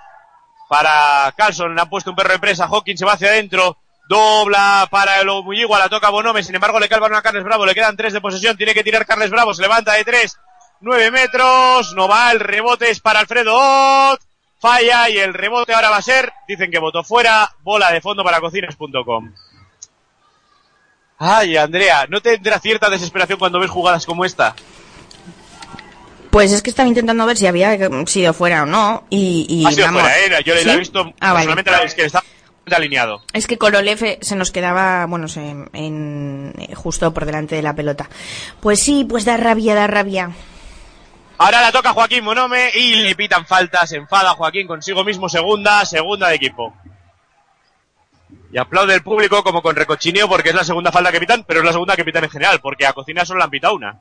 para 0.69 1.33
Carlson. 1.37 1.75
Le 1.75 1.81
han 1.81 1.91
puesto 1.91 2.11
un 2.11 2.17
perro 2.17 2.33
de 2.33 2.39
presa. 2.39 2.67
Hawkins 2.67 3.01
se 3.01 3.05
va 3.05 3.15
hacia 3.15 3.29
adentro. 3.29 3.79
Dobla 4.09 4.87
para 4.91 5.21
el 5.21 5.29
Omuyigua. 5.29 5.79
La 5.79 5.89
toca 5.89 6.11
Bonome. 6.11 6.43
Sin 6.43 6.55
embargo, 6.55 6.79
le 6.81 6.89
cae 6.89 6.97
el 6.97 7.03
balón 7.03 7.19
a 7.19 7.23
Carles 7.23 7.45
Bravo. 7.45 7.65
Le 7.67 7.75
quedan 7.75 7.97
tres 7.97 8.13
de 8.13 8.21
posesión. 8.21 8.57
Tiene 8.57 8.75
que 8.75 8.85
tirar 8.85 9.07
Carles 9.07 9.31
Bravo. 9.31 9.55
Se 9.55 9.63
levanta 9.63 9.93
de 9.95 10.05
tres. 10.05 10.37
Nueve 10.81 11.11
metros. 11.11 11.95
No 11.95 12.07
va. 12.09 12.31
El 12.33 12.41
rebote 12.41 12.91
es 12.91 13.01
para 13.01 13.21
Alfredo 13.21 13.55
Ott. 13.57 14.21
Falla 14.61 15.11
y 15.11 15.19
el 15.19 15.35
rebote 15.35 15.75
ahora 15.75 15.91
va 15.91 15.97
a 15.99 16.03
ser. 16.03 16.33
Dicen 16.49 16.71
que 16.71 16.79
votó 16.79 17.03
fuera. 17.05 17.51
Bola 17.63 17.91
de 17.93 18.01
fondo 18.01 18.23
para 18.25 18.41
cocinas.com. 18.41 19.33
Ay, 21.19 21.57
Andrea, 21.57 22.07
¿no 22.09 22.21
te 22.21 22.35
entra 22.35 22.59
cierta 22.59 22.91
desesperación 22.91 23.39
cuando 23.39 23.61
ves 23.61 23.71
jugadas 23.71 24.05
como 24.05 24.25
esta? 24.25 24.55
Pues 26.31 26.51
es 26.51 26.61
que 26.63 26.71
estaba 26.71 26.89
intentando 26.89 27.25
ver 27.27 27.37
si 27.37 27.47
había 27.47 27.77
sido 28.07 28.35
fuera 28.35 28.65
o 28.65 28.67
no. 28.67 29.05
Y, 29.11 29.47
y 29.49 29.65
ha 29.67 29.71
sido 29.71 29.87
vamos. 29.87 30.03
fuera, 30.03 30.19
¿eh? 30.19 30.43
Yo 30.45 30.57
¿Sí? 30.57 30.65
la 30.65 30.73
he 30.75 30.77
visto 30.79 31.15
Ah, 31.21 31.33
vale. 31.33 31.55
la- 31.65 31.83
es 31.85 31.95
que 31.95 32.11
alineado. 32.73 33.23
Es 33.33 33.47
que 33.47 33.59
Korolev 33.59 34.03
eh, 34.05 34.19
se 34.23 34.37
nos 34.37 34.51
quedaba, 34.51 35.07
bueno, 35.07 35.29
se- 35.29 35.51
en, 35.73 36.55
eh, 36.59 36.75
justo 36.75 37.13
por 37.13 37.25
delante 37.27 37.55
de 37.57 37.63
la 37.63 37.75
pelota. 37.75 38.09
Pues 38.61 38.81
sí, 38.83 39.05
pues 39.05 39.25
da 39.25 39.37
rabia, 39.37 39.75
da 39.75 39.87
rabia. 39.87 40.31
Ahora 41.37 41.61
la 41.61 41.73
toca 41.73 41.93
Joaquín 41.93 42.23
Monome 42.25 42.71
y 42.75 42.95
le 42.97 43.15
pitan 43.17 43.45
faltas. 43.47 43.91
Se 43.91 43.97
enfada 43.97 44.35
Joaquín 44.35 44.67
consigo 44.67 45.03
mismo. 45.05 45.29
Segunda, 45.29 45.85
segunda 45.85 46.29
de 46.29 46.37
equipo. 46.37 46.73
Y 48.53 48.59
aplaude 48.59 48.95
el 48.95 49.03
público 49.03 49.43
como 49.43 49.61
con 49.63 49.75
recochineo 49.75 50.29
porque 50.29 50.51
es 50.51 50.55
la 50.55 50.63
segunda 50.63 50.93
falta 50.93 51.11
que 51.11 51.19
pitan, 51.19 51.43
pero 51.45 51.59
es 51.61 51.67
la 51.67 51.73
segunda 51.73 51.97
que 51.97 52.05
pitan 52.05 52.23
en 52.25 52.31
general, 52.31 52.61
porque 52.61 52.87
a 52.87 52.93
Cocina 52.93 53.25
solo 53.25 53.39
le 53.39 53.45
han 53.45 53.51
pitado 53.51 53.75
una. 53.75 54.01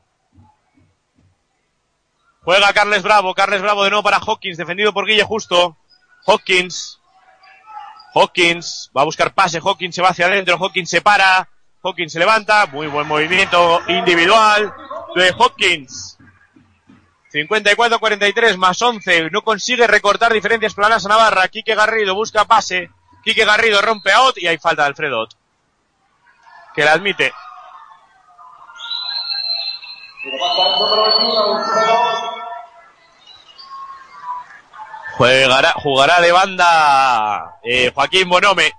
Juega 2.42 2.74
Carles 2.74 3.02
Bravo, 3.04 3.34
Carles 3.34 3.62
Bravo 3.62 3.84
de 3.84 3.90
nuevo 3.90 4.04
para 4.04 4.18
Hawkins, 4.20 4.58
defendido 4.58 4.94
por 4.94 5.06
Guille 5.08 5.24
Justo. 5.24 5.78
Hawkins. 6.28 7.00
Hawkins 8.14 8.92
va 8.96 9.02
a 9.02 9.06
buscar 9.06 9.34
pase, 9.34 9.60
Hawkins 9.64 9.96
se 9.96 10.02
va 10.02 10.10
hacia 10.10 10.28
adentro, 10.28 10.58
Hawkins 10.58 10.90
se 10.90 11.02
para, 11.02 11.50
Hawkins 11.82 12.14
se 12.14 12.20
levanta, 12.20 12.68
muy 12.68 12.88
buen 12.88 13.08
movimiento 13.08 13.82
individual 13.88 14.74
de 15.16 15.30
Hawkins. 15.30 16.18
54-43 17.34 18.58
más 18.58 18.80
11. 18.82 19.32
No 19.32 19.42
consigue 19.42 19.88
recortar 19.88 20.32
diferencias 20.32 20.76
planas 20.76 21.06
a 21.06 21.10
Navarra. 21.10 21.48
Quique 21.48 21.74
Garrido 21.74 22.14
busca 22.14 22.46
pase. 22.46 22.92
Quique 23.24 23.44
Garrido 23.44 23.82
rompe 23.82 24.12
a 24.12 24.22
Ott 24.22 24.38
y 24.38 24.48
hay 24.48 24.60
falta 24.60 24.84
de 24.84 24.90
Alfredo. 24.90 25.28
Que 26.76 26.86
la 26.86 26.94
admite. 26.94 27.34
Jugará, 35.18 35.74
jugará 35.74 36.22
de 36.22 36.32
banda 36.32 37.60
eh, 37.64 37.92
Joaquín 37.94 38.28
Bonome. 38.30 38.72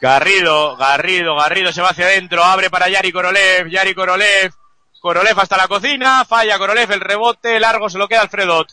Garrido, 0.00 0.78
Garrido, 0.78 1.36
Garrido 1.36 1.72
se 1.74 1.82
va 1.82 1.90
hacia 1.90 2.06
adentro, 2.06 2.42
abre 2.42 2.70
para 2.70 2.88
Yari 2.88 3.12
Korolev, 3.12 3.68
Yari 3.68 3.94
Korolev, 3.94 4.50
Korolev 4.98 5.38
hasta 5.38 5.58
la 5.58 5.68
cocina, 5.68 6.24
falla 6.24 6.56
Korolev, 6.56 6.90
el 6.90 7.02
rebote 7.02 7.60
largo 7.60 7.90
se 7.90 7.98
lo 7.98 8.08
queda 8.08 8.22
Alfredo 8.22 8.64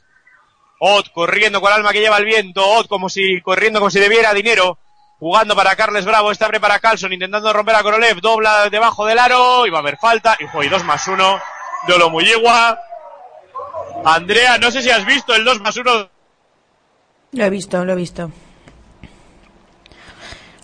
Ott. 0.80 1.10
Corriendo 1.12 1.60
con 1.60 1.74
alma 1.74 1.92
que 1.92 2.00
lleva 2.00 2.18
el 2.18 2.24
viento, 2.24 2.66
Ott 2.66 2.88
como 2.88 3.10
si, 3.10 3.42
corriendo 3.42 3.80
como 3.80 3.90
si 3.90 4.00
debiera 4.00 4.34
dinero, 4.34 4.80
jugando 5.20 5.54
para 5.54 5.76
Carles 5.76 6.06
Bravo, 6.06 6.32
este 6.32 6.46
abre 6.46 6.62
para 6.62 6.80
Carlson, 6.80 7.12
intentando 7.12 7.52
romper 7.52 7.76
a 7.76 7.84
Korolev, 7.84 8.22
dobla 8.22 8.70
debajo 8.70 9.06
del 9.06 9.20
aro, 9.20 9.68
y 9.68 9.70
va 9.70 9.80
a 9.80 9.82
haber 9.82 9.98
falta, 9.98 10.38
y 10.40 10.66
y 10.66 10.70
2 10.70 10.86
más 10.86 11.06
1 11.10 11.42
de. 11.88 12.80
Andrea, 14.06 14.58
no 14.58 14.72
sé 14.72 14.82
si 14.82 14.90
has 14.90 15.06
visto 15.06 15.34
el 15.34 15.44
2 15.44 15.62
más 15.62 15.76
1 15.76 16.10
Lo 17.34 17.44
he 17.44 17.50
visto, 17.50 17.84
lo 17.84 17.94
he 17.94 17.96
visto. 17.96 18.32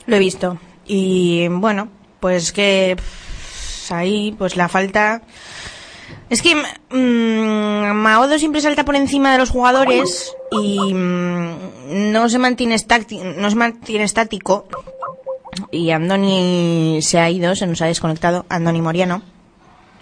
Lo 0.05 0.15
he 0.15 0.19
visto. 0.19 0.57
Y 0.85 1.47
bueno, 1.47 1.89
pues 2.19 2.51
que 2.51 2.95
ahí, 3.91 4.33
pues 4.37 4.55
la 4.55 4.69
falta. 4.69 5.21
Es 6.29 6.41
que 6.41 6.55
mm, 6.55 7.93
Maodo 7.95 8.39
siempre 8.39 8.61
salta 8.61 8.85
por 8.85 8.95
encima 8.95 9.31
de 9.31 9.37
los 9.37 9.49
jugadores 9.49 10.35
y 10.51 10.93
mm, 10.93 12.11
no 12.11 12.29
se 12.29 12.39
mantiene 12.39 12.75
no 13.37 13.49
se 13.49 13.55
mantiene 13.55 14.05
estático. 14.05 14.67
Y 15.71 15.91
Andoni 15.91 16.99
se 17.01 17.19
ha 17.19 17.29
ido, 17.29 17.55
se 17.55 17.67
nos 17.67 17.81
ha 17.81 17.85
desconectado. 17.85 18.45
Andoni 18.49 18.81
Moriano. 18.81 19.32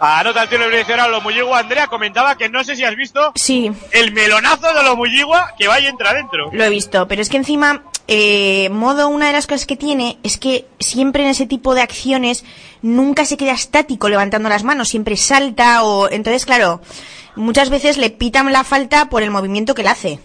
Anota 0.04 0.42
el 0.42 0.50
tiro 0.50 0.66
direccional 0.66 1.12
Lomulligua. 1.12 1.60
Andrea 1.60 1.86
comentaba 1.86 2.36
que 2.36 2.50
no 2.50 2.64
sé 2.64 2.76
si 2.76 2.84
has 2.84 2.96
visto 2.96 3.32
Sí, 3.36 3.72
el 3.92 4.12
melonazo 4.12 4.74
de 4.74 4.84
Lomulligua 4.84 5.54
que 5.58 5.68
va 5.68 5.80
y 5.80 5.86
entra 5.86 6.10
adentro. 6.10 6.50
lo 6.52 6.64
he 6.64 6.70
visto, 6.70 7.08
pero 7.08 7.22
es 7.22 7.30
que 7.30 7.38
encima, 7.38 7.84
eh, 8.08 8.70
modo, 8.72 9.10
una 9.10 9.28
de 9.28 9.34
las 9.34 9.46
cosas 9.46 9.68
que 9.68 9.76
tiene 9.78 10.18
es 10.24 10.40
que 10.40 10.66
siempre 10.80 11.22
en 11.22 11.30
ese 11.30 11.46
tipo 11.46 11.76
de 11.76 11.82
acciones 11.82 12.44
nunca 12.82 13.26
se 13.26 13.38
queda 13.38 13.52
estático 13.54 14.10
levantando 14.10 14.50
las 14.50 14.64
manos, 14.64 14.90
siempre 14.90 15.16
salta 15.18 15.84
o, 15.84 16.10
entonces 16.10 16.48
claro, 16.48 16.82
muchas 17.36 17.70
veces 17.70 17.98
le 17.98 18.10
pitan 18.10 18.52
la 18.52 18.64
falta 18.64 19.08
por 19.08 19.22
el 19.22 19.30
movimiento 19.30 19.76
que 19.76 19.84
le 19.84 19.90
hace. 19.90 20.20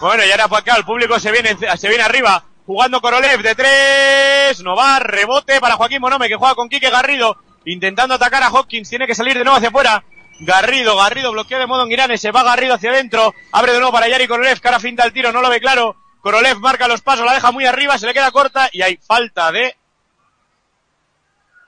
Bueno, 0.00 0.24
y 0.24 0.30
ahora 0.32 0.48
por 0.48 0.58
acá 0.58 0.74
el 0.76 0.84
público 0.84 1.20
se 1.20 1.30
viene, 1.30 1.56
se 1.76 1.88
viene 1.88 2.02
arriba. 2.02 2.42
Jugando 2.66 3.00
Korolev 3.00 3.42
de 3.42 3.54
tres. 3.54 4.62
No 4.62 4.74
va. 4.74 4.98
Rebote 4.98 5.60
para 5.60 5.76
Joaquín 5.76 6.00
Monome 6.00 6.28
que 6.28 6.36
juega 6.36 6.54
con 6.54 6.68
Quique 6.68 6.88
Garrido. 6.88 7.36
Intentando 7.64 8.14
atacar 8.14 8.42
a 8.42 8.50
Hopkins. 8.50 8.88
Tiene 8.88 9.06
que 9.06 9.14
salir 9.14 9.36
de 9.36 9.44
nuevo 9.44 9.56
hacia 9.56 9.68
afuera. 9.68 10.04
Garrido, 10.40 10.96
Garrido 10.96 11.32
bloqueo 11.32 11.58
de 11.58 11.66
modo 11.66 11.86
en. 11.86 12.18
Se 12.18 12.30
va 12.30 12.42
Garrido 12.42 12.74
hacia 12.74 12.90
adentro. 12.90 13.34
Abre 13.52 13.72
de 13.72 13.78
nuevo 13.78 13.92
para 13.92 14.08
Yari 14.08 14.26
Korolev. 14.26 14.60
Cara 14.60 14.80
finta 14.80 15.04
el 15.04 15.12
tiro. 15.12 15.32
No 15.32 15.42
lo 15.42 15.50
ve 15.50 15.60
claro. 15.60 15.96
Korolev 16.20 16.58
marca 16.58 16.88
los 16.88 17.02
pasos. 17.02 17.26
La 17.26 17.34
deja 17.34 17.52
muy 17.52 17.66
arriba. 17.66 17.98
Se 17.98 18.06
le 18.06 18.14
queda 18.14 18.30
corta. 18.30 18.68
Y 18.72 18.82
hay 18.82 18.96
falta 18.96 19.52
de. 19.52 19.76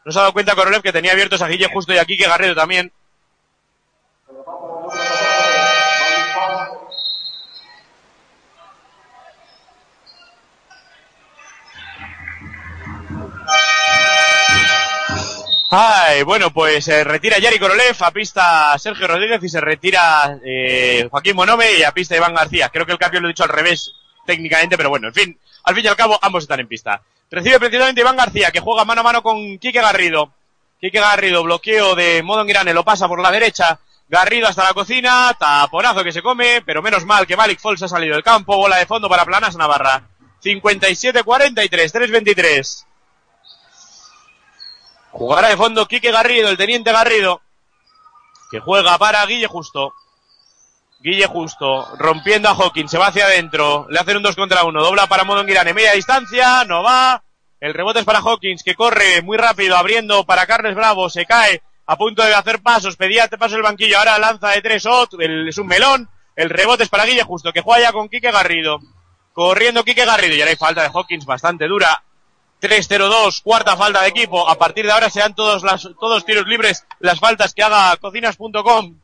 No 0.05 0.12
se 0.12 0.18
ha 0.18 0.22
dado 0.22 0.32
cuenta 0.32 0.55
Korolev 0.55 0.82
que 0.82 0.93
tenía 0.93 1.12
abiertos 1.12 1.43
a 1.43 1.49
Guille 1.49 1.68
Justo 1.72 1.93
y 1.93 1.99
a 1.99 2.05
Quique 2.05 2.26
Garrido 2.26 2.55
también. 2.55 2.93
Ay, 15.75 16.23
bueno, 16.23 16.53
pues 16.53 16.85
se 16.85 17.03
retira 17.03 17.39
Yari 17.39 17.59
Korolev, 17.59 17.97
a 18.01 18.11
pista 18.11 18.79
Sergio 18.79 19.09
Rodríguez 19.09 19.43
y 19.43 19.49
se 19.49 19.59
retira 19.59 20.39
eh, 20.45 21.09
Joaquín 21.11 21.35
Monome 21.35 21.79
y 21.79 21.83
a 21.83 21.93
pista 21.93 22.14
Iván 22.14 22.35
García. 22.35 22.68
Creo 22.68 22.85
que 22.85 22.93
el 22.93 22.99
cambio 22.99 23.20
lo 23.23 23.29
he 23.29 23.31
dicho 23.31 23.45
al 23.45 23.49
revés 23.49 23.91
técnicamente, 24.27 24.77
pero 24.77 24.91
bueno, 24.91 25.09
en 25.09 25.14
fin, 25.14 25.41
al 25.64 25.75
fin 25.75 25.87
y 25.87 25.89
al 25.89 25.97
cabo 25.97 26.18
ambos 26.20 26.45
están 26.45 26.61
en 26.61 26.68
pista. 26.68 27.01
Recibe 27.31 27.59
precisamente 27.59 28.03
Iván 28.03 28.18
García, 28.18 28.51
que 28.51 28.61
juega 28.61 28.85
mano 28.85 29.01
a 29.01 29.05
mano 29.05 29.23
con 29.23 29.59
Quique 29.59 29.81
Garrido. 29.81 30.35
Quique 30.79 31.01
Garrido, 31.01 31.43
bloqueo 31.43 31.95
de 31.95 32.23
modo 32.23 32.47
en 32.47 32.75
lo 32.75 32.85
pasa 32.85 33.09
por 33.09 33.23
la 33.23 33.31
derecha. 33.31 33.81
Garrido 34.11 34.49
hasta 34.49 34.64
la 34.64 34.75
cocina, 34.75 35.35
taponazo 35.39 36.05
que 36.05 36.12
se 36.12 36.20
come, 36.20 36.61
pero 36.66 36.83
menos 36.83 37.07
mal 37.07 37.27
que 37.27 37.35
Malik 37.35 37.61
Fols 37.61 37.83
ha 37.83 37.89
salido 37.89 38.12
del 38.12 38.23
campo, 38.23 38.59
bola 38.59 38.77
de 38.77 38.85
fondo 38.85 39.09
para 39.09 39.25
Planas 39.25 39.57
Navarra. 39.57 40.03
57-43, 40.45 41.64
3-23. 41.64 42.85
Jugará 45.12 45.48
de 45.48 45.56
fondo 45.56 45.86
Quique 45.86 46.10
Garrido, 46.10 46.48
el 46.48 46.56
teniente 46.56 46.90
Garrido, 46.90 47.42
que 48.50 48.60
juega 48.60 48.98
para 48.98 49.24
Guille 49.26 49.46
Justo. 49.46 49.94
Guille 51.00 51.26
Justo, 51.26 51.86
rompiendo 51.98 52.48
a 52.48 52.52
Hawkins, 52.52 52.90
se 52.90 52.98
va 52.98 53.08
hacia 53.08 53.26
adentro, 53.26 53.86
le 53.90 53.98
hacen 53.98 54.16
un 54.16 54.22
2 54.22 54.36
contra 54.36 54.64
1, 54.64 54.82
dobla 54.82 55.06
para 55.08 55.24
Modonguirane, 55.24 55.74
media 55.74 55.92
distancia, 55.92 56.64
no 56.64 56.82
va. 56.82 57.22
El 57.60 57.74
rebote 57.74 58.00
es 58.00 58.04
para 58.04 58.20
Hawkins, 58.20 58.62
que 58.62 58.74
corre 58.74 59.20
muy 59.22 59.36
rápido, 59.36 59.76
abriendo 59.76 60.24
para 60.24 60.46
Carles 60.46 60.74
Bravo, 60.74 61.10
se 61.10 61.26
cae, 61.26 61.62
a 61.86 61.96
punto 61.96 62.22
de 62.22 62.34
hacer 62.34 62.62
pasos, 62.62 62.96
pedía 62.96 63.28
te 63.28 63.36
paso 63.36 63.56
el 63.56 63.62
banquillo, 63.62 63.98
ahora 63.98 64.18
lanza 64.18 64.50
de 64.50 64.62
tres 64.62 64.84
es 64.86 65.58
un 65.58 65.66
melón. 65.66 66.08
El 66.34 66.48
rebote 66.48 66.84
es 66.84 66.88
para 66.88 67.04
Guille 67.04 67.24
Justo, 67.24 67.52
que 67.52 67.60
juega 67.60 67.82
ya 67.82 67.92
con 67.92 68.08
Quique 68.08 68.30
Garrido. 68.30 68.80
Corriendo 69.32 69.84
Quique 69.84 70.04
Garrido, 70.04 70.34
y 70.34 70.40
ahora 70.40 70.50
hay 70.50 70.56
falta 70.56 70.82
de 70.82 70.90
Hawkins 70.94 71.26
bastante 71.26 71.66
dura. 71.66 72.02
3-0-2, 72.62 73.42
cuarta 73.42 73.76
falta 73.76 74.02
de 74.02 74.08
equipo. 74.08 74.48
A 74.48 74.56
partir 74.56 74.86
de 74.86 74.92
ahora 74.92 75.10
serán 75.10 75.34
todos, 75.34 75.64
las, 75.64 75.82
todos 75.98 76.24
tiros 76.24 76.46
libres 76.46 76.86
las 77.00 77.18
faltas 77.18 77.52
que 77.54 77.62
haga 77.62 77.96
cocinas.com. 77.96 78.98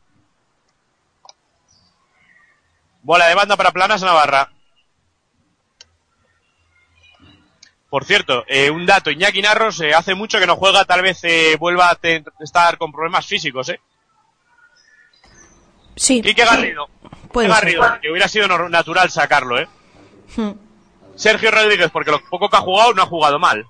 Bola 3.03 3.27
de 3.27 3.35
banda 3.35 3.57
para 3.57 3.73
Planas 3.73 4.03
Navarra. 4.03 4.53
Por 7.91 8.05
cierto, 8.05 8.45
eh, 8.47 8.71
un 8.71 8.87
dato, 8.87 9.11
Iñaki 9.11 9.43
Narros 9.43 9.81
eh, 9.81 9.95
hace 9.95 10.15
mucho 10.15 10.39
que 10.39 10.47
no 10.47 10.57
juega, 10.57 10.85
tal 10.85 11.03
vez 11.03 11.25
eh, 11.25 11.57
vuelva 11.59 11.91
a 11.91 11.99
estar 12.41 12.77
con 12.77 12.93
problemas 12.93 13.27
físicos, 13.27 13.71
¿eh? 13.71 13.81
Sí. 15.97 16.23
Quique 16.23 16.45
Garrido. 16.45 16.89
Puede. 17.33 17.49
Garrido, 17.49 17.83
que 18.01 18.11
hubiera 18.11 18.29
sido 18.29 18.47
natural 18.69 19.11
sacarlo, 19.11 19.59
¿eh? 19.59 19.69
Hmm. 20.37 20.68
Sergio 21.19 21.51
Rodríguez, 21.51 21.91
porque 21.91 22.13
lo 22.13 22.21
poco 22.21 22.49
que 22.49 22.57
ha 22.57 22.61
jugado 22.61 22.95
no 22.95 23.03
ha 23.03 23.07
jugado 23.07 23.41
mal. 23.41 23.67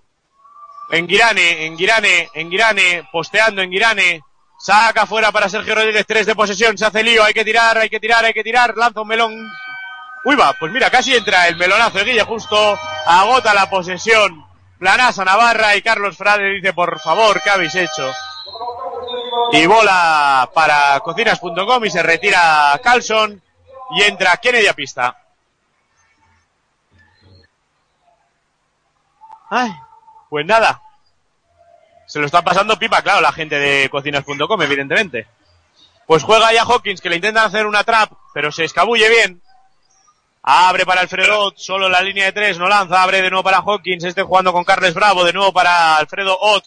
En 0.90 1.08
Girane, 1.08 1.64
en 1.64 1.78
Girane, 1.78 2.28
en 2.34 2.50
Girane, 2.50 3.08
posteando 3.10 3.62
en 3.62 3.70
Girane. 3.70 4.22
Saca 4.60 5.06
fuera 5.06 5.32
para 5.32 5.48
Sergio 5.48 5.74
Rodríguez, 5.74 6.04
tres 6.06 6.26
de 6.26 6.34
posesión, 6.34 6.76
se 6.76 6.84
hace 6.84 7.02
lío, 7.02 7.24
hay 7.24 7.32
que 7.32 7.44
tirar, 7.44 7.78
hay 7.78 7.88
que 7.88 8.00
tirar, 8.00 8.24
hay 8.24 8.34
que 8.34 8.42
tirar, 8.44 8.76
lanza 8.76 9.00
un 9.00 9.08
melón. 9.08 9.50
Uy 10.24 10.36
va, 10.36 10.52
pues 10.58 10.72
mira, 10.72 10.90
casi 10.90 11.14
entra 11.14 11.46
el 11.46 11.56
melonazo 11.56 11.98
de 11.98 12.04
Guille 12.04 12.24
Justo, 12.24 12.78
agota 13.06 13.54
la 13.54 13.70
posesión. 13.70 14.44
Planasa 14.78 15.24
Navarra 15.24 15.74
y 15.74 15.82
Carlos 15.82 16.16
Frade 16.16 16.50
dice, 16.54 16.72
por 16.72 17.00
favor, 17.00 17.40
¿qué 17.42 17.50
habéis 17.50 17.74
hecho? 17.74 18.12
Y 19.52 19.64
bola 19.64 20.50
para 20.52 21.00
cocinas.com 21.00 21.84
y 21.84 21.90
se 21.90 22.02
retira 22.02 22.78
Carlson 22.82 23.40
y 23.96 24.02
entra 24.02 24.36
Kennedy 24.36 24.66
a 24.66 24.74
pista. 24.74 25.16
Ay, 29.50 29.72
pues 30.28 30.46
nada. 30.46 30.82
Se 32.06 32.18
lo 32.18 32.26
está 32.26 32.42
pasando 32.42 32.78
pipa, 32.78 33.02
claro, 33.02 33.20
la 33.20 33.32
gente 33.32 33.58
de 33.58 33.88
cocinas.com, 33.90 34.62
evidentemente. 34.62 35.26
Pues 36.06 36.22
juega 36.22 36.52
ya 36.52 36.62
Hawkins, 36.62 37.02
que 37.02 37.10
le 37.10 37.16
intentan 37.16 37.44
hacer 37.44 37.66
una 37.66 37.84
trap, 37.84 38.12
pero 38.32 38.50
se 38.50 38.64
escabulle 38.64 39.08
bien. 39.10 39.42
Abre 40.42 40.86
para 40.86 41.02
Alfredo 41.02 41.38
Ott, 41.44 41.58
solo 41.58 41.90
la 41.90 42.00
línea 42.00 42.24
de 42.24 42.32
tres, 42.32 42.58
no 42.58 42.66
lanza, 42.66 43.02
abre 43.02 43.20
de 43.20 43.28
nuevo 43.28 43.42
para 43.42 43.58
Hawkins, 43.58 44.04
este 44.04 44.22
jugando 44.22 44.54
con 44.54 44.64
Carles 44.64 44.94
Bravo, 44.94 45.22
de 45.24 45.34
nuevo 45.34 45.52
para 45.52 45.96
Alfredo 45.96 46.38
Ott, 46.40 46.64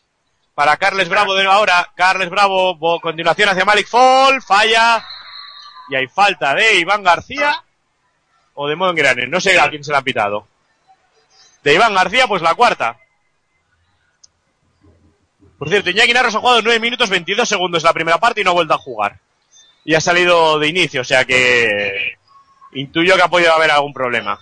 para 0.54 0.78
Carles 0.78 1.10
Bravo 1.10 1.34
de 1.34 1.44
nuevo 1.44 1.58
ahora, 1.58 1.90
Carles 1.96 2.30
Bravo, 2.30 2.78
continuación 3.02 3.50
hacia 3.50 3.66
Malik 3.66 3.88
Fall, 3.88 4.44
falla, 4.44 5.04
y 5.90 5.96
hay 5.96 6.08
falta 6.08 6.54
de 6.54 6.76
Iván 6.76 7.02
García, 7.02 7.64
o 8.54 8.68
de 8.68 8.76
Modo 8.76 8.94
Grane, 8.94 9.26
no 9.26 9.42
sé 9.42 9.60
a 9.60 9.68
quién 9.70 9.84
se 9.84 9.92
la 9.92 9.98
han 9.98 10.04
pitado. 10.04 10.51
De 11.64 11.74
Iván 11.74 11.94
García, 11.94 12.28
pues 12.28 12.42
la 12.42 12.56
cuarta. 12.56 12.98
Por 15.58 15.70
cierto, 15.70 15.92
Iñaki 15.92 16.14
Narros 16.14 16.34
ha 16.34 16.40
jugado 16.40 16.62
9 16.64 16.80
minutos 16.80 17.10
22 17.10 17.48
segundos 17.48 17.84
la 17.84 17.94
primera 17.94 18.18
parte 18.18 18.42
y 18.42 18.44
no 18.44 18.50
ha 18.50 18.54
vuelto 18.54 18.74
a 18.74 18.80
jugar. 18.80 19.20
Y 19.86 19.94
ha 19.94 20.02
salido 20.02 20.58
de 20.58 20.68
inicio, 20.68 21.02
o 21.02 21.04
sea 21.04 21.26
que 21.26 22.18
intuyo 22.74 23.16
que 23.16 23.22
ha 23.22 23.28
podido 23.28 23.54
haber 23.54 23.70
algún 23.70 23.94
problema. 23.94 24.40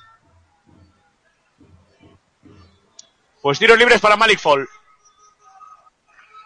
Pues 3.41 3.60
tiros 3.60 3.78
libres 3.78 4.00
para 4.00 4.18
Malik 4.18 4.40
Fall. 4.40 4.68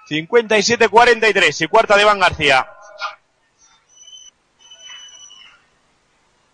57-43 0.09 1.65
y 1.65 1.67
cuarta 1.67 1.95
de 1.95 2.01
Iván 2.01 2.19
García. 2.19 2.67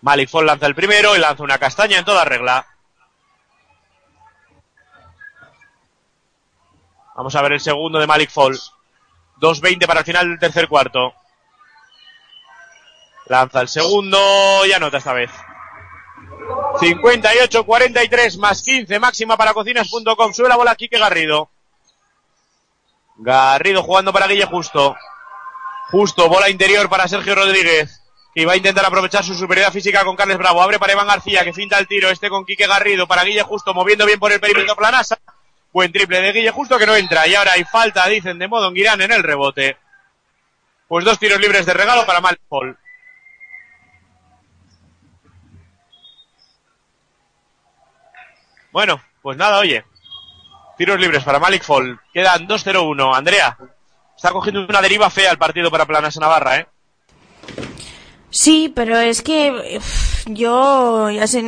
Malik 0.02 0.30
Fall 0.30 0.46
lanza 0.46 0.66
el 0.66 0.76
primero 0.76 1.16
y 1.16 1.20
lanza 1.20 1.44
una 1.44 1.58
castaña 1.58 2.00
en 2.00 2.06
toda 2.06 2.26
regla. 2.26 2.66
Vamos 7.20 7.36
a 7.36 7.42
ver 7.42 7.52
el 7.52 7.60
segundo 7.60 8.00
de 8.00 8.08
Malik 8.08 8.32
Fall. 8.32 8.58
2.20 9.42 9.86
para 9.86 10.00
el 10.00 10.06
final 10.06 10.30
del 10.30 10.40
tercer 10.40 10.70
cuarto. 10.70 11.14
Lanza 13.26 13.60
el 13.60 13.68
segundo 13.68 14.18
y 14.66 14.72
anota 14.72 15.00
esta 15.00 15.12
vez. 15.12 15.30
58-43 16.80 18.38
más 18.38 18.64
15 18.64 19.00
máxima 19.00 19.36
para 19.36 19.54
cocinas.com. 19.54 20.32
Sube 20.32 20.48
la 20.48 20.56
bola 20.56 20.78
Quique 20.78 20.98
Garrido. 20.98 21.50
Garrido 23.18 23.84
jugando 23.84 24.14
para 24.14 24.28
Guille 24.28 24.46
Justo. 24.46 24.96
Justo, 25.92 26.30
bola 26.30 26.50
interior 26.50 26.88
para 26.88 27.10
Sergio 27.10 27.36
Rodríguez. 27.36 28.02
Que 28.34 28.46
va 28.46 28.54
a 28.54 28.58
intentar 28.58 28.86
aprovechar 28.86 29.26
su 29.26 29.36
superioridad 29.36 29.74
física 29.74 30.06
con 30.06 30.16
Carles 30.16 30.38
Bravo. 30.38 30.62
Abre 30.62 30.80
para 30.80 30.94
Iván 30.94 31.08
García, 31.08 31.44
que 31.44 31.52
finta 31.52 31.78
el 31.80 31.88
tiro. 31.90 32.10
Este 32.10 32.30
con 32.30 32.46
Quique 32.46 32.66
Garrido 32.66 33.08
para 33.08 33.26
Guille 33.26 33.44
Justo, 33.44 33.74
moviendo 33.74 34.06
bien 34.06 34.22
por 34.22 34.32
el 34.32 34.40
perímetro 34.40 34.78
Planasa. 34.78 35.20
Buen 35.72 35.92
triple 35.92 36.22
de 36.22 36.32
Guille 36.32 36.52
Justo 36.52 36.78
que 36.78 36.86
no 36.86 36.96
entra. 36.96 37.28
Y 37.28 37.36
ahora 37.36 37.54
hay 37.54 37.64
falta, 37.64 38.08
dicen, 38.08 38.40
de 38.40 38.48
modo 38.48 38.70
en 38.70 39.02
en 39.02 39.12
el 39.12 39.24
rebote. 39.24 39.78
Pues 40.88 41.06
dos 41.06 41.20
tiros 41.20 41.40
libres 41.40 41.66
de 41.66 41.74
regalo 41.74 42.06
para 42.06 42.22
Malik. 42.22 42.42
Bueno, 48.72 49.02
Pues 49.22 49.38
nada, 49.38 49.60
oye. 49.60 49.84
Tiros 50.78 51.00
libres 51.00 51.24
para 51.24 51.40
Malik 51.40 51.64
Fall. 51.64 52.00
Quedan 52.14 52.48
2-0-1. 52.48 53.16
Andrea, 53.16 53.58
está 54.16 54.32
cogiendo 54.32 54.66
una 54.66 54.82
deriva 54.82 55.10
fea 55.10 55.32
el 55.32 55.38
partido 55.38 55.70
para 55.70 55.86
Planasa 55.86 56.20
Navarra, 56.20 56.58
¿eh? 56.58 56.68
Sí, 58.32 58.72
pero 58.76 58.98
es 59.00 59.22
que 59.22 59.80
yo 60.28 61.10
ya 61.10 61.26
sé, 61.26 61.44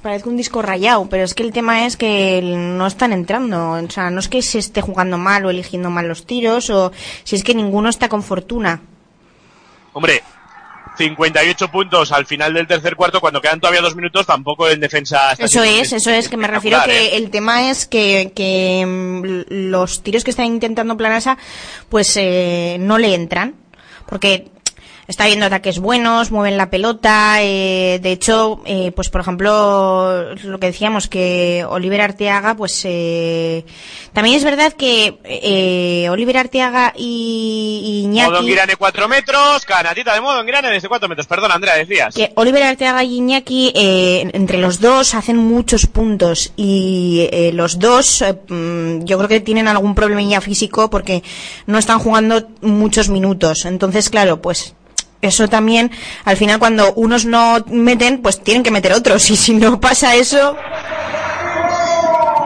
parezco 0.00 0.30
un 0.30 0.36
disco 0.36 0.62
rayado, 0.62 1.06
pero 1.10 1.24
es 1.24 1.34
que 1.34 1.42
el 1.42 1.52
tema 1.52 1.84
es 1.84 1.96
que 1.96 2.40
no 2.42 2.86
están 2.86 3.12
entrando. 3.12 3.72
O 3.72 3.90
sea, 3.90 4.10
no 4.10 4.20
es 4.20 4.28
que 4.28 4.40
se 4.40 4.58
esté 4.58 4.80
jugando 4.80 5.18
mal 5.18 5.44
o 5.44 5.50
eligiendo 5.50 5.90
mal 5.90 6.08
los 6.08 6.26
tiros, 6.26 6.70
o 6.70 6.92
si 7.24 7.36
es 7.36 7.44
que 7.44 7.54
ninguno 7.54 7.90
está 7.90 8.08
con 8.08 8.22
fortuna. 8.22 8.80
Hombre, 9.92 10.22
58 10.96 11.68
puntos 11.70 12.12
al 12.12 12.24
final 12.24 12.54
del 12.54 12.66
tercer 12.66 12.96
cuarto, 12.96 13.20
cuando 13.20 13.40
quedan 13.40 13.60
todavía 13.60 13.82
dos 13.82 13.94
minutos, 13.94 14.26
tampoco 14.26 14.68
en 14.68 14.80
defensa. 14.80 15.32
está 15.32 15.44
Eso 15.44 15.62
es, 15.62 15.92
eso 15.92 16.10
es, 16.10 16.30
que 16.30 16.38
me 16.38 16.46
refiero 16.46 16.78
espectacular, 16.78 17.10
que 17.10 17.16
¿eh? 17.16 17.18
el 17.18 17.30
tema 17.30 17.70
es 17.70 17.86
que, 17.86 18.32
que 18.34 18.84
mm, 18.86 19.70
los 19.70 20.02
tiros 20.02 20.24
que 20.24 20.30
están 20.30 20.46
intentando 20.46 20.96
Planasa, 20.96 21.36
pues 21.90 22.16
eh, 22.16 22.78
no 22.80 22.96
le 22.96 23.14
entran. 23.14 23.54
Porque 24.06 24.50
está 25.08 25.26
viendo 25.26 25.46
ataques 25.46 25.78
buenos, 25.78 26.30
mueven 26.30 26.56
la 26.56 26.70
pelota, 26.70 27.42
eh, 27.42 27.98
de 28.02 28.12
hecho, 28.12 28.62
eh, 28.64 28.92
pues 28.94 29.10
por 29.10 29.20
ejemplo, 29.20 30.34
lo 30.44 30.58
que 30.58 30.66
decíamos, 30.66 31.08
que 31.08 31.64
Oliver 31.68 32.00
Arteaga, 32.00 32.54
pues 32.54 32.82
eh, 32.84 33.64
también 34.12 34.36
es 34.36 34.44
verdad 34.44 34.72
que 34.72 35.18
eh, 35.24 36.08
Oliver 36.10 36.36
Arteaga 36.36 36.92
y, 36.96 38.02
y 38.04 38.08
Modo 38.08 38.40
Iñaki... 38.40 38.46
Girane 38.46 38.76
4 38.76 39.08
metros, 39.08 39.64
canatita 39.64 40.14
de 40.14 40.20
modo 40.20 40.44
Girane 40.44 40.70
desde 40.70 40.88
4 40.88 41.08
metros. 41.08 41.26
Perdón, 41.26 41.52
Andrea, 41.52 41.76
decías. 41.76 42.14
que 42.14 42.32
Oliver 42.36 42.62
Arteaga 42.62 43.04
y 43.04 43.16
Iñaki, 43.16 43.72
eh, 43.74 44.30
entre 44.32 44.58
los 44.58 44.80
dos 44.80 45.14
hacen 45.14 45.36
muchos 45.36 45.86
puntos 45.86 46.52
y 46.56 47.28
eh, 47.32 47.52
los 47.52 47.78
dos 47.78 48.22
eh, 48.22 48.34
mm, 48.48 49.04
yo 49.04 49.16
creo 49.18 49.28
que 49.28 49.40
tienen 49.40 49.68
algún 49.68 49.94
problemilla 49.94 50.40
físico 50.40 50.90
porque 50.90 51.22
no 51.66 51.78
están 51.78 51.98
jugando 51.98 52.48
muchos 52.60 53.08
minutos. 53.08 53.64
Entonces, 53.64 54.10
claro, 54.10 54.42
pues 54.42 54.74
eso 55.22 55.48
también, 55.48 55.90
al 56.24 56.36
final 56.36 56.58
cuando 56.58 56.92
unos 56.94 57.24
no 57.24 57.64
meten, 57.68 58.20
pues 58.20 58.42
tienen 58.42 58.62
que 58.62 58.70
meter 58.70 58.92
otros 58.92 59.30
y 59.30 59.36
si 59.36 59.54
no 59.54 59.80
pasa 59.80 60.14
eso, 60.16 60.56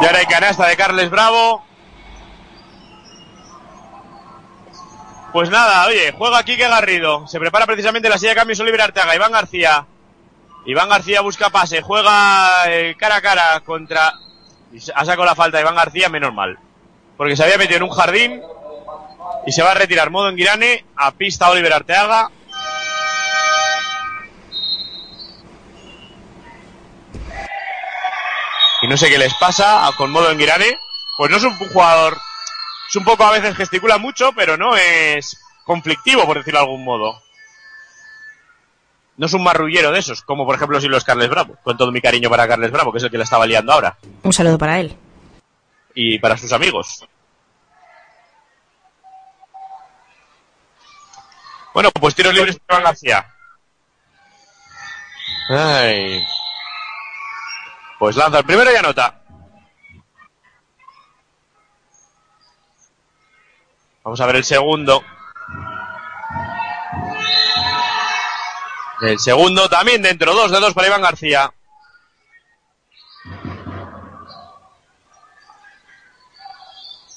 Y 0.01 0.05
ahora 0.05 0.19
hay 0.19 0.27
canasta 0.27 0.67
de 0.67 0.77
Carles 0.77 1.11
Bravo. 1.11 1.65
Pues 5.33 5.51
nada, 5.51 5.87
oye, 5.87 6.15
juega 6.17 6.43
Quique 6.43 6.69
Garrido. 6.69 7.27
Se 7.27 7.39
prepara 7.39 7.67
precisamente 7.67 8.09
la 8.09 8.19
silla 8.19 8.31
de 8.31 8.37
cambios 8.37 8.61
Oliver 8.61 8.81
Arteaga. 8.81 9.15
Iván 9.15 9.33
García. 9.33 9.87
Iván 10.67 10.89
García 10.89 11.21
busca 11.21 11.51
pase. 11.51 11.83
Juega 11.83 12.65
eh, 12.69 12.95
cara 12.99 13.17
a 13.17 13.21
cara 13.23 13.61
contra... 13.61 14.15
Ha 14.95 15.05
sacado 15.05 15.25
la 15.25 15.35
falta 15.35 15.61
Iván 15.61 15.77
García, 15.77 16.09
menos 16.09 16.33
mal. 16.33 16.59
Porque 17.17 17.37
se 17.37 17.45
había 17.45 17.59
metido 17.59 17.79
en 17.79 17.83
un 17.85 17.91
jardín. 17.91 18.43
Y 19.47 19.53
se 19.53 19.63
va 19.63 19.73
a 19.73 19.75
retirar 19.75 20.11
modo 20.11 20.29
en 20.29 20.37
Girane. 20.37 20.85
A 20.97 21.13
pista 21.13 21.51
Oliver 21.51 21.73
Arteaga. 21.73 22.31
Y 28.87 28.89
no 28.89 28.97
sé 28.97 29.09
qué 29.11 29.19
les 29.19 29.35
pasa 29.35 29.87
a- 29.87 29.93
con 29.97 30.11
modo 30.13 30.31
en 30.31 30.39
Girane. 30.39 30.79
Pues 31.17 31.31
no 31.31 31.39
es 31.39 31.43
un 31.43 31.57
jugador, 31.57 32.17
es 32.89 32.97
un 32.97 33.05
poco 33.05 33.25
a 33.25 33.33
veces 33.33 33.57
gesticula 33.57 33.99
mucho, 33.99 34.33
pero 34.33 34.57
no 34.57 34.77
es 34.77 35.37
conflictivo, 35.65 36.25
por 36.27 36.39
decirlo 36.39 36.61
de 36.61 36.65
algún 36.67 36.85
modo. 36.85 37.21
No 39.17 39.27
es 39.27 39.33
un 39.33 39.43
marrullero 39.43 39.91
de 39.93 39.99
esos, 39.99 40.21
como 40.23 40.45
por 40.45 40.55
ejemplo 40.57 40.79
si 40.81 40.89
lo 40.89 40.97
es 40.99 41.05
Carles 41.05 41.31
Bravo, 41.31 41.57
con 41.65 41.77
todo 41.77 41.91
mi 41.91 42.01
cariño 42.03 42.29
para 42.29 42.47
Carles 42.47 42.71
Bravo, 42.71 42.93
que 42.93 42.99
es 42.99 43.05
el 43.05 43.11
que 43.11 43.17
la 43.19 43.25
estaba 43.25 43.47
liando 43.47 43.73
ahora, 43.73 43.97
un 44.23 44.33
saludo 44.33 44.59
para 44.59 44.79
él. 44.79 44.95
y 45.95 46.19
para 46.19 46.37
sus 46.37 46.53
amigos. 46.53 47.05
Bueno, 51.73 51.91
pues 51.93 52.15
tiros 52.15 52.35
libres 52.35 52.59
para 52.67 52.83
García. 52.83 53.27
Ay. 55.49 56.23
Pues 57.99 58.17
lanza 58.17 58.39
el 58.39 58.45
primero 58.45 58.73
y 58.73 58.77
anota. 58.77 59.23
Vamos 64.05 64.21
a 64.21 64.27
ver 64.27 64.37
el 64.37 64.45
segundo. 64.45 65.03
El 69.01 69.19
segundo 69.19 69.69
también 69.69 70.01
dentro, 70.03 70.35
dos 70.35 70.51
de 70.51 70.61
dos 70.61 70.75
para 70.75 70.89
Iván 70.89 71.03
García. 71.03 71.53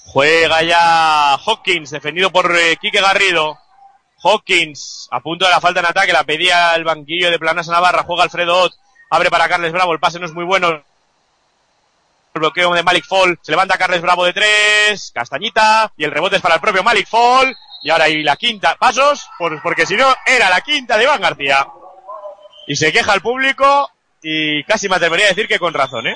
Juega 0.05 0.63
ya 0.63 1.35
Hawkins, 1.35 1.91
defendido 1.91 2.31
por 2.31 2.51
eh, 2.55 2.77
Quique 2.77 2.99
Garrido. 2.99 3.57
Hawkins, 4.23 5.07
a 5.11 5.21
punto 5.21 5.45
de 5.45 5.51
la 5.51 5.61
falta 5.61 5.79
en 5.79 5.85
ataque, 5.85 6.11
la 6.11 6.23
pedía 6.23 6.73
el 6.73 6.83
banquillo 6.83 7.29
de 7.29 7.39
Planasa 7.39 7.71
Navarra, 7.71 8.03
juega 8.03 8.23
Alfredo 8.23 8.63
Ott, 8.63 8.73
abre 9.09 9.29
para 9.29 9.47
Carles 9.49 9.71
Bravo, 9.71 9.93
el 9.93 9.99
pase 9.99 10.19
no 10.19 10.25
es 10.25 10.33
muy 10.33 10.43
bueno. 10.45 10.69
El 10.69 10.83
bloqueo 12.41 12.73
de 12.73 12.83
Malik 12.83 13.05
Fall, 13.07 13.39
se 13.41 13.51
levanta 13.51 13.77
Carles 13.77 14.01
Bravo 14.01 14.23
de 14.25 14.33
tres, 14.33 15.11
Castañita, 15.13 15.91
y 15.97 16.03
el 16.03 16.11
rebote 16.11 16.35
es 16.37 16.41
para 16.41 16.55
el 16.55 16.61
propio 16.61 16.83
Malik 16.83 17.07
Fall, 17.07 17.55
y 17.81 17.89
ahora 17.89 18.07
y 18.09 18.21
la 18.23 18.35
quinta, 18.35 18.75
pasos, 18.75 19.27
por- 19.37 19.61
porque 19.61 19.85
si 19.85 19.95
no, 19.95 20.13
era 20.25 20.49
la 20.49 20.61
quinta 20.61 20.97
de 20.97 21.03
Iván 21.05 21.21
García. 21.21 21.67
Y 22.67 22.75
se 22.75 22.91
queja 22.91 23.13
el 23.15 23.21
público, 23.21 23.89
y 24.21 24.63
casi 24.65 24.87
me 24.87 24.97
atrevería 24.97 25.25
a 25.25 25.29
decir 25.29 25.47
que 25.47 25.57
con 25.59 25.73
razón, 25.73 26.05
¿eh? 26.07 26.15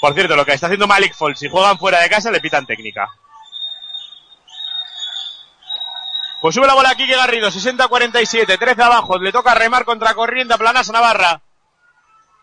Por 0.00 0.12
cierto, 0.12 0.36
lo 0.36 0.44
que 0.44 0.52
está 0.52 0.66
haciendo 0.66 0.86
Malik 0.86 1.14
Fall, 1.14 1.36
si 1.36 1.48
juegan 1.48 1.78
fuera 1.78 2.00
de 2.00 2.10
casa, 2.10 2.30
le 2.30 2.40
pitan 2.40 2.66
técnica. 2.66 3.08
Pues 6.42 6.54
sube 6.54 6.66
la 6.66 6.74
bola 6.74 6.90
aquí 6.90 7.06
Garrido, 7.06 7.50
60-47, 7.50 8.58
13 8.58 8.82
abajo, 8.82 9.18
le 9.18 9.32
toca 9.32 9.54
remar 9.54 9.86
contra 9.86 10.12
corriente 10.12 10.52
a 10.52 10.58
Planasa 10.58 10.92
Navarra. 10.92 11.40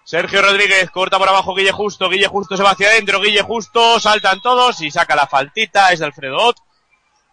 Sergio 0.04 0.42
Rodríguez 0.42 0.90
corta 0.92 1.18
por 1.18 1.30
abajo 1.30 1.54
Guille 1.56 1.72
Justo, 1.72 2.10
Guille 2.10 2.28
Justo 2.28 2.58
se 2.58 2.64
va 2.64 2.72
hacia 2.72 2.90
adentro, 2.90 3.22
Guille 3.22 3.44
Justo, 3.44 4.00
saltan 4.00 4.42
todos 4.42 4.82
y 4.82 4.92
saca 4.92 5.16
la 5.16 5.28
faltita, 5.28 5.92
es 5.92 6.00
de 6.00 6.06
Alfredo 6.06 6.38
Ott. 6.38 6.58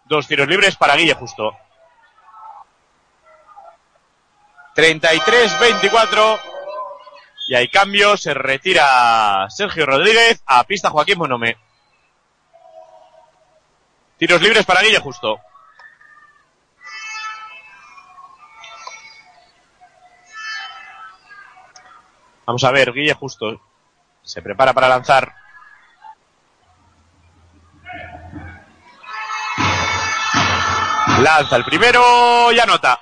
Dos 0.05 0.27
tiros 0.27 0.47
libres 0.47 0.75
para 0.75 0.95
Guille 0.95 1.13
Justo. 1.13 1.57
33-24 4.75 6.39
y 7.49 7.55
hay 7.55 7.67
cambio, 7.67 8.15
se 8.15 8.33
retira 8.33 9.47
Sergio 9.49 9.85
Rodríguez 9.85 10.41
a 10.45 10.63
pista 10.65 10.91
Joaquín 10.91 11.17
Monome. 11.17 11.57
Tiros 14.17 14.41
libres 14.41 14.65
para 14.65 14.81
Guille 14.81 14.99
Justo. 14.99 15.39
Vamos 22.49 22.63
a 22.63 22.71
ver, 22.71 22.91
Guille 22.91 23.13
Justo 23.13 23.61
se 24.23 24.41
prepara 24.41 24.73
para 24.73 24.89
lanzar. 24.89 25.35
Lanza 31.21 31.55
el 31.57 31.63
primero 31.63 32.51
y 32.51 32.59
anota. 32.59 32.99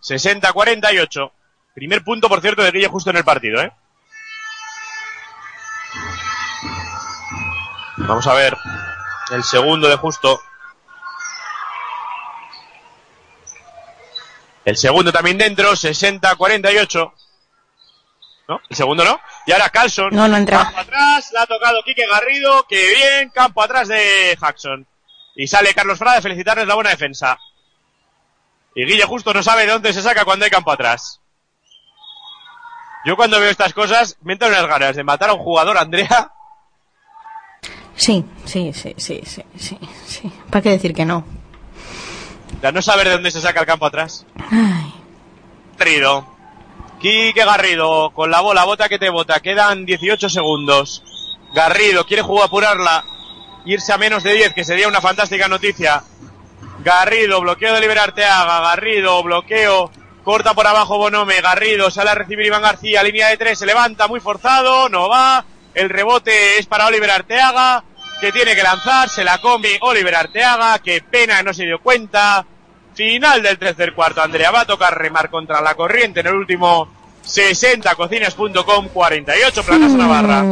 60-48. 0.00 1.32
Primer 1.74 2.02
punto, 2.02 2.30
por 2.30 2.40
cierto, 2.40 2.62
de 2.62 2.70
Guille 2.70 2.88
Justo 2.88 3.10
en 3.10 3.18
el 3.18 3.24
partido, 3.24 3.60
¿eh? 3.60 3.70
Vamos 7.98 8.26
a 8.26 8.32
ver 8.32 8.56
el 9.32 9.44
segundo 9.44 9.86
de 9.86 9.96
Justo. 9.96 10.40
El 14.64 14.78
segundo 14.78 15.12
también 15.12 15.36
dentro, 15.36 15.72
60-48. 15.72 17.12
¿No? 18.52 18.60
El 18.68 18.76
segundo 18.76 19.02
no. 19.02 19.18
Y 19.46 19.52
ahora 19.52 19.70
Carlson. 19.70 20.10
No, 20.12 20.28
no 20.28 20.36
entra. 20.36 20.64
Campo 20.64 20.80
atrás, 20.80 21.30
la 21.32 21.42
ha 21.42 21.46
tocado 21.46 21.82
Quique 21.84 22.06
Garrido. 22.06 22.66
Que 22.68 22.86
bien, 22.86 23.30
campo 23.30 23.62
atrás 23.62 23.88
de 23.88 24.36
Jackson. 24.38 24.86
Y 25.34 25.46
sale 25.46 25.72
Carlos 25.72 25.98
Frade 25.98 26.18
a 26.18 26.22
felicitarles 26.22 26.66
la 26.66 26.74
buena 26.74 26.90
defensa. 26.90 27.38
Y 28.74 28.84
Guille 28.84 29.04
justo 29.04 29.32
no 29.32 29.42
sabe 29.42 29.64
de 29.64 29.72
dónde 29.72 29.92
se 29.94 30.02
saca 30.02 30.26
cuando 30.26 30.44
hay 30.44 30.50
campo 30.50 30.70
atrás. 30.70 31.20
Yo 33.06 33.16
cuando 33.16 33.40
veo 33.40 33.50
estas 33.50 33.72
cosas, 33.72 34.18
me 34.20 34.34
entran 34.34 34.52
unas 34.52 34.66
ganas 34.66 34.96
de 34.96 35.02
matar 35.02 35.30
a 35.30 35.32
un 35.32 35.40
jugador, 35.40 35.78
Andrea. 35.78 36.30
Sí, 37.96 38.24
sí, 38.44 38.72
sí, 38.74 38.94
sí, 38.98 39.22
sí, 39.24 39.42
sí, 39.56 39.78
sí. 40.06 40.32
¿Para 40.50 40.62
qué 40.62 40.70
decir 40.70 40.94
que 40.94 41.06
no? 41.06 41.24
De 42.60 42.70
no 42.70 42.82
saber 42.82 43.06
de 43.08 43.14
dónde 43.14 43.30
se 43.30 43.40
saca 43.40 43.60
el 43.60 43.66
campo 43.66 43.86
atrás. 43.86 44.26
Garrido. 45.78 46.31
Quique 47.02 47.44
Garrido, 47.44 48.12
con 48.14 48.30
la 48.30 48.40
bola, 48.40 48.62
bota 48.62 48.88
que 48.88 48.96
te 48.96 49.10
bota. 49.10 49.40
Quedan 49.40 49.84
18 49.84 50.28
segundos. 50.28 51.02
Garrido 51.52 52.06
quiere 52.06 52.22
jugar 52.22 52.46
apurarla. 52.46 53.04
Irse 53.64 53.92
a 53.92 53.98
menos 53.98 54.22
de 54.22 54.34
10, 54.34 54.54
que 54.54 54.62
sería 54.62 54.86
una 54.86 55.00
fantástica 55.00 55.48
noticia. 55.48 56.04
Garrido, 56.78 57.40
bloqueo 57.40 57.74
de 57.74 57.80
Liberarteaga. 57.80 58.60
Garrido, 58.60 59.20
bloqueo. 59.24 59.90
Corta 60.22 60.54
por 60.54 60.64
abajo 60.64 60.96
Bonome. 60.96 61.40
Garrido 61.40 61.90
sale 61.90 62.10
a 62.10 62.14
recibir 62.14 62.46
Iván 62.46 62.62
García. 62.62 63.02
Línea 63.02 63.30
de 63.30 63.36
3, 63.36 63.58
se 63.58 63.66
levanta 63.66 64.06
muy 64.06 64.20
forzado. 64.20 64.88
No 64.88 65.08
va. 65.08 65.44
El 65.74 65.90
rebote 65.90 66.60
es 66.60 66.66
para 66.66 66.86
Oliver 66.86 67.10
Arteaga, 67.10 67.82
que 68.20 68.30
tiene 68.30 68.54
que 68.54 68.62
lanzar, 68.62 69.08
se 69.08 69.24
la 69.24 69.38
come 69.38 69.78
Oliver 69.80 70.14
Arteaga, 70.14 70.78
que 70.78 71.00
pena 71.00 71.42
no 71.42 71.52
se 71.52 71.64
dio 71.64 71.80
cuenta. 71.80 72.46
Final 72.94 73.42
del 73.42 73.58
tercer 73.58 73.94
cuarto, 73.94 74.22
Andrea 74.22 74.50
va 74.50 74.60
a 74.62 74.66
tocar 74.66 74.96
remar 74.96 75.30
contra 75.30 75.60
la 75.60 75.74
corriente 75.74 76.20
en 76.20 76.26
el 76.26 76.34
último 76.34 76.88
60 77.24 77.94
cocinas.com 77.94 78.88
48 78.88 79.62
Planas 79.62 79.92
Navarra. 79.92 80.44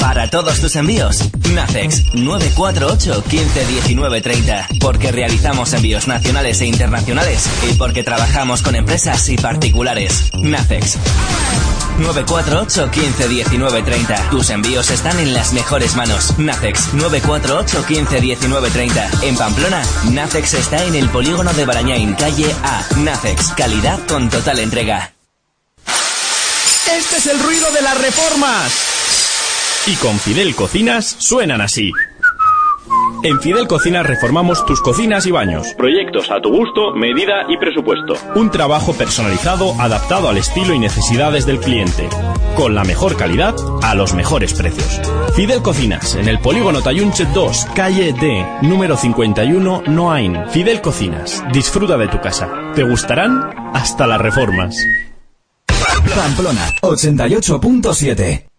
Para 0.00 0.28
todos 0.28 0.60
tus 0.60 0.76
envíos, 0.76 1.30
Nacex 1.54 2.14
948 2.14 3.24
15 3.24 3.66
19 3.66 4.20
30. 4.20 4.68
Porque 4.78 5.10
realizamos 5.10 5.72
envíos 5.72 6.06
nacionales 6.06 6.60
e 6.60 6.66
internacionales 6.66 7.48
y 7.68 7.74
porque 7.74 8.02
trabajamos 8.02 8.62
con 8.62 8.76
empresas 8.76 9.28
y 9.30 9.38
particulares. 9.38 10.30
Nacex 10.34 10.98
948 11.98 12.90
15 12.90 13.28
19 13.28 13.82
30. 13.82 14.30
Tus 14.30 14.50
envíos 14.50 14.90
están 14.90 15.18
en 15.18 15.32
las 15.32 15.52
mejores 15.52 15.94
manos. 15.96 16.38
Nacex 16.38 16.94
948 16.94 17.86
15 17.86 18.20
19 18.20 18.70
30. 18.70 19.10
En 19.22 19.36
Pamplona, 19.36 19.82
Nacex 20.10 20.54
está 20.54 20.84
en 20.84 20.94
el 20.94 21.08
polígono 21.08 21.52
de 21.52 21.64
Barañain, 21.64 22.14
calle 22.14 22.54
A. 22.62 22.86
Nacex, 22.98 23.52
calidad 23.52 23.98
con 24.06 24.28
total 24.30 24.58
entrega. 24.58 25.12
Este 25.86 27.16
es 27.16 27.26
el 27.26 27.40
ruido 27.40 27.70
de 27.72 27.82
las 27.82 28.00
reformas. 28.00 28.72
Y 29.86 29.96
con 29.96 30.18
Fidel 30.18 30.54
Cocinas 30.54 31.16
suenan 31.18 31.60
así. 31.60 31.92
En 33.22 33.40
Fidel 33.40 33.66
Cocinas 33.66 34.06
reformamos 34.06 34.66
tus 34.66 34.82
cocinas 34.82 35.26
y 35.26 35.30
baños. 35.30 35.74
Proyectos 35.78 36.30
a 36.30 36.40
tu 36.42 36.50
gusto, 36.50 36.94
medida 36.94 37.46
y 37.48 37.56
presupuesto. 37.56 38.16
Un 38.34 38.50
trabajo 38.50 38.92
personalizado 38.92 39.74
adaptado 39.80 40.28
al 40.28 40.36
estilo 40.36 40.74
y 40.74 40.78
necesidades 40.78 41.46
del 41.46 41.58
cliente. 41.58 42.08
Con 42.54 42.74
la 42.74 42.84
mejor 42.84 43.16
calidad 43.16 43.54
a 43.82 43.94
los 43.94 44.12
mejores 44.12 44.52
precios. 44.52 45.00
Fidel 45.34 45.62
Cocinas, 45.62 46.14
en 46.16 46.28
el 46.28 46.38
polígono 46.38 46.82
Tayunche 46.82 47.26
2, 47.32 47.68
calle 47.74 48.12
D, 48.12 48.46
número 48.60 48.96
51, 48.96 49.84
Noain. 49.86 50.48
Fidel 50.50 50.82
Cocinas, 50.82 51.42
disfruta 51.52 51.96
de 51.96 52.08
tu 52.08 52.20
casa. 52.20 52.72
Te 52.74 52.82
gustarán 52.82 53.72
hasta 53.72 54.06
las 54.06 54.20
reformas. 54.20 54.76
Pamplona 56.14 56.66
88.7 56.82 58.53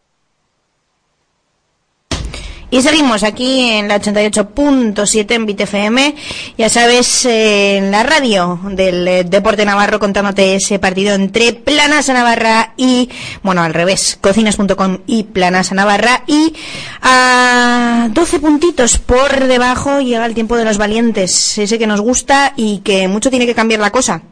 Y 2.72 2.82
seguimos 2.82 3.24
aquí 3.24 3.70
en 3.70 3.88
la 3.88 4.02
88.7 4.02 5.32
en 5.32 5.46
BitFM, 5.46 6.16
ya 6.58 6.68
sabes, 6.68 7.26
eh, 7.26 7.78
en 7.78 7.92
la 7.92 8.04
radio 8.04 8.60
del 8.72 9.08
eh, 9.08 9.24
Deporte 9.24 9.66
Navarro 9.66 10.00
contándote 10.00 10.56
ese 10.56 10.80
partido 10.80 11.14
entre 11.14 11.54
Planasa 11.54 12.14
Navarra 12.14 12.74
y, 12.76 13.10
bueno, 13.44 13.62
al 13.62 13.74
revés, 13.74 14.18
cocinas.com 14.20 14.98
y 15.06 15.24
Planasa 15.24 15.76
Navarra 15.76 16.24
y 16.26 16.54
a 17.02 18.10
12 18.12 18.40
puntitos 18.40 18.98
por 18.98 19.46
debajo 19.46 20.02
llega 20.02 20.26
el 20.26 20.34
tiempo 20.34 20.58
de 20.58 20.66
los 20.66 20.80
valientes, 20.80 21.58
ese 21.60 21.78
que 21.78 21.88
nos 21.88 22.02
gusta 22.02 22.54
y 22.58 22.80
que 22.80 23.08
mucho 23.08 23.30
tiene 23.30 23.46
que 23.46 23.56
cambiar 23.56 23.80
la 23.80 23.92
cosa. 23.92 24.24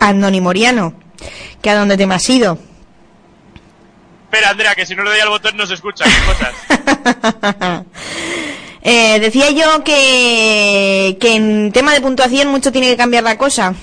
Andoni 0.00 0.40
Moriano, 0.40 0.94
que 1.60 1.70
a 1.70 1.76
dónde 1.76 1.96
te 1.96 2.06
me 2.06 2.16
has 2.16 2.28
ido. 2.28 2.71
Espera, 4.32 4.48
Andrea, 4.48 4.74
que 4.74 4.86
si 4.86 4.96
no 4.96 5.02
le 5.02 5.10
doy 5.10 5.20
al 5.20 5.28
botón 5.28 5.58
no 5.58 5.66
se 5.66 5.74
escucha. 5.74 6.06
¿Qué 6.06 6.24
cosas? 6.26 7.84
Eh, 8.84 9.20
decía 9.20 9.48
yo 9.52 9.84
que, 9.84 11.16
que 11.20 11.36
en 11.36 11.70
tema 11.70 11.92
de 11.92 12.00
puntuación 12.00 12.48
mucho 12.48 12.72
tiene 12.72 12.88
que 12.88 12.96
cambiar 12.96 13.22
la 13.22 13.38
cosa. 13.38 13.74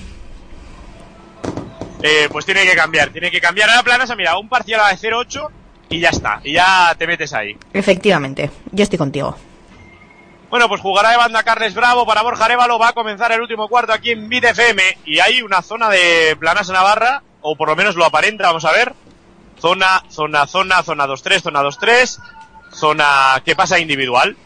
Eh, 2.02 2.28
pues 2.30 2.44
tiene 2.44 2.64
que 2.64 2.76
cambiar, 2.76 3.08
tiene 3.08 3.30
que 3.30 3.40
cambiar. 3.40 3.70
Ahora 3.70 3.82
planas, 3.82 4.14
mira, 4.14 4.36
un 4.36 4.50
parcial 4.50 4.80
a 4.82 4.90
0,8 4.90 5.48
y 5.88 6.00
ya 6.00 6.10
está. 6.10 6.42
Y 6.44 6.52
ya 6.52 6.94
te 6.98 7.06
metes 7.06 7.32
ahí. 7.32 7.56
Efectivamente, 7.72 8.50
yo 8.72 8.82
estoy 8.82 8.98
contigo. 8.98 9.38
Bueno, 10.50 10.68
pues 10.68 10.82
jugará 10.82 11.12
de 11.12 11.16
banda 11.16 11.44
Carles 11.44 11.72
Bravo 11.72 12.04
para 12.04 12.20
Borja 12.20 12.44
Arevalo. 12.44 12.78
Va 12.78 12.88
a 12.88 12.92
comenzar 12.92 13.32
el 13.32 13.40
último 13.40 13.68
cuarto 13.68 13.94
aquí 13.94 14.10
en 14.10 14.28
Bit 14.28 14.44
FM. 14.44 14.82
Y 15.06 15.20
hay 15.20 15.40
una 15.40 15.62
zona 15.62 15.88
de 15.88 16.36
Planasa 16.38 16.74
Navarra, 16.74 17.22
o 17.40 17.56
por 17.56 17.68
lo 17.70 17.76
menos 17.76 17.96
lo 17.96 18.04
aparenta, 18.04 18.48
vamos 18.48 18.66
a 18.66 18.72
ver. 18.72 18.92
Zona, 19.60 20.02
zona, 20.08 20.46
zona, 20.46 20.82
zona 20.82 21.06
2-3, 21.06 21.40
zona 21.40 21.62
2-3. 21.62 22.18
Zona 22.72 23.42
que 23.44 23.56
pasa 23.56 23.78
individual. 23.78 24.36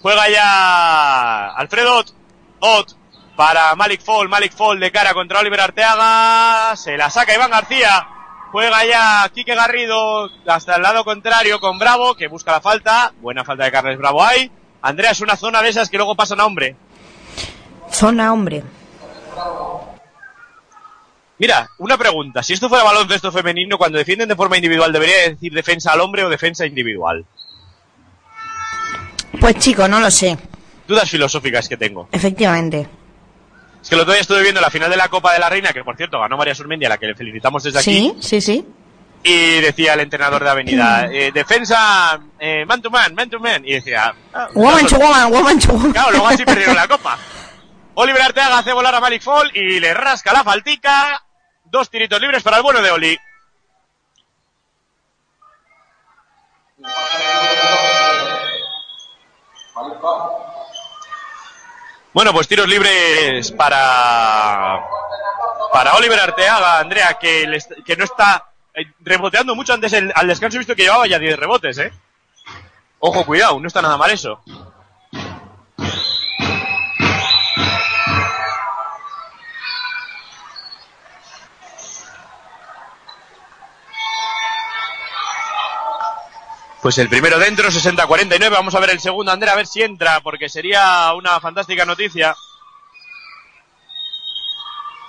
Juega 0.00 0.28
ya 0.28 1.48
Alfredo 1.48 1.98
Ott. 1.98 2.10
Ott 2.60 2.96
para 3.36 3.74
Malik 3.74 4.02
Fall. 4.02 4.28
Malik 4.28 4.52
Fall 4.52 4.80
de 4.80 4.90
cara 4.90 5.14
contra 5.14 5.40
Oliver 5.40 5.60
Arteaga. 5.60 6.76
Se 6.76 6.96
la 6.96 7.10
saca 7.10 7.34
Iván 7.34 7.50
García. 7.50 8.08
Juega 8.52 8.84
ya 8.86 9.28
Quique 9.34 9.54
Garrido 9.54 10.30
hasta 10.46 10.76
el 10.76 10.82
lado 10.82 11.04
contrario 11.04 11.60
con 11.60 11.78
Bravo, 11.78 12.14
que 12.14 12.28
busca 12.28 12.52
la 12.52 12.60
falta. 12.60 13.12
Buena 13.20 13.44
falta 13.44 13.64
de 13.64 13.72
Carles 13.72 13.98
Bravo 13.98 14.22
ahí. 14.22 14.50
Andrea, 14.80 15.10
es 15.10 15.20
una 15.20 15.36
zona 15.36 15.62
de 15.62 15.70
esas 15.70 15.90
que 15.90 15.96
luego 15.96 16.14
pasan 16.14 16.40
a 16.40 16.46
hombre. 16.46 16.76
Zona 17.90 18.32
hombre. 18.32 18.62
Mira, 21.38 21.68
una 21.78 21.98
pregunta. 21.98 22.42
Si 22.42 22.54
esto 22.54 22.68
fuera 22.68 22.84
baloncesto 22.84 23.30
femenino, 23.30 23.76
cuando 23.76 23.98
defienden 23.98 24.28
de 24.28 24.36
forma 24.36 24.56
individual, 24.56 24.92
¿debería 24.92 25.28
decir 25.28 25.52
defensa 25.52 25.92
al 25.92 26.00
hombre 26.00 26.24
o 26.24 26.30
defensa 26.30 26.64
individual? 26.64 27.24
Pues 29.38 29.56
chico, 29.58 29.86
no 29.86 30.00
lo 30.00 30.10
sé. 30.10 30.36
Dudas 30.88 31.10
filosóficas 31.10 31.68
que 31.68 31.76
tengo. 31.76 32.08
Efectivamente. 32.12 32.88
Es 33.82 33.88
que 33.88 33.94
el 33.94 34.00
otro 34.00 34.14
día 34.14 34.22
estuve 34.22 34.42
viendo 34.42 34.60
la 34.60 34.70
final 34.70 34.90
de 34.90 34.96
la 34.96 35.08
Copa 35.08 35.32
de 35.34 35.38
la 35.38 35.48
Reina, 35.50 35.72
que 35.72 35.84
por 35.84 35.96
cierto 35.96 36.18
ganó 36.18 36.36
María 36.36 36.54
Surmendi, 36.54 36.86
a 36.86 36.88
la 36.88 36.98
que 36.98 37.06
le 37.06 37.14
felicitamos 37.14 37.62
desde 37.62 37.78
aquí. 37.80 38.14
Sí, 38.20 38.40
sí, 38.40 38.40
sí. 38.40 38.66
Y 39.22 39.60
decía 39.60 39.94
el 39.94 40.00
entrenador 40.00 40.42
de 40.42 40.50
Avenida, 40.50 41.06
eh, 41.12 41.32
defensa 41.34 42.18
eh, 42.38 42.64
man 42.66 42.80
to 42.80 42.90
man, 42.90 43.14
man 43.14 43.28
to 43.28 43.38
man. 43.38 43.62
Y 43.64 43.74
decía... 43.74 44.14
ah, 44.32 44.48
Woman 44.54 44.86
to 44.86 44.96
woman, 44.98 45.32
woman 45.32 45.58
to 45.58 45.72
woman. 45.72 45.92
Claro, 45.92 46.12
luego 46.12 46.28
así 46.28 46.44
perdieron 46.44 46.74
la 46.76 46.88
Copa. 46.88 47.18
Oliver 47.94 48.22
Arteaga 48.22 48.58
hace 48.58 48.72
volar 48.72 48.94
a 48.94 49.00
Malik 49.00 49.22
Fall 49.22 49.50
y 49.54 49.80
le 49.80 49.92
rasca 49.94 50.32
la 50.32 50.44
faltica. 50.44 51.22
Dos 51.70 51.90
tiritos 51.90 52.20
libres 52.20 52.42
para 52.42 52.56
el 52.58 52.62
bueno 52.62 52.80
de 52.82 52.90
Oli. 52.90 53.18
Bueno, 62.12 62.32
pues 62.32 62.48
tiros 62.48 62.66
libres 62.66 63.52
para 63.52 64.82
para 65.72 65.94
Oliver 65.96 66.18
Arteaga, 66.18 66.78
Andrea, 66.78 67.18
que, 67.20 67.58
que 67.84 67.96
no 67.96 68.04
está 68.04 68.46
eh, 68.72 68.86
reboteando 69.00 69.54
mucho 69.54 69.74
antes 69.74 69.92
el- 69.92 70.12
al 70.14 70.26
descanso 70.26 70.56
he 70.56 70.60
visto 70.60 70.74
que 70.74 70.84
llevaba 70.84 71.06
ya 71.06 71.18
10 71.18 71.36
rebotes, 71.38 71.76
¿eh? 71.78 71.92
Ojo, 73.00 73.26
cuidado, 73.26 73.60
no 73.60 73.66
está 73.66 73.82
nada 73.82 73.98
mal 73.98 74.10
eso. 74.10 74.40
Pues 86.86 86.98
el 86.98 87.08
primero 87.08 87.40
dentro, 87.40 87.68
60-49. 87.68 88.48
Vamos 88.48 88.72
a 88.76 88.78
ver 88.78 88.90
el 88.90 89.00
segundo, 89.00 89.32
Andrea, 89.32 89.54
a 89.54 89.56
ver 89.56 89.66
si 89.66 89.82
entra, 89.82 90.20
porque 90.20 90.48
sería 90.48 91.12
una 91.14 91.40
fantástica 91.40 91.84
noticia. 91.84 92.32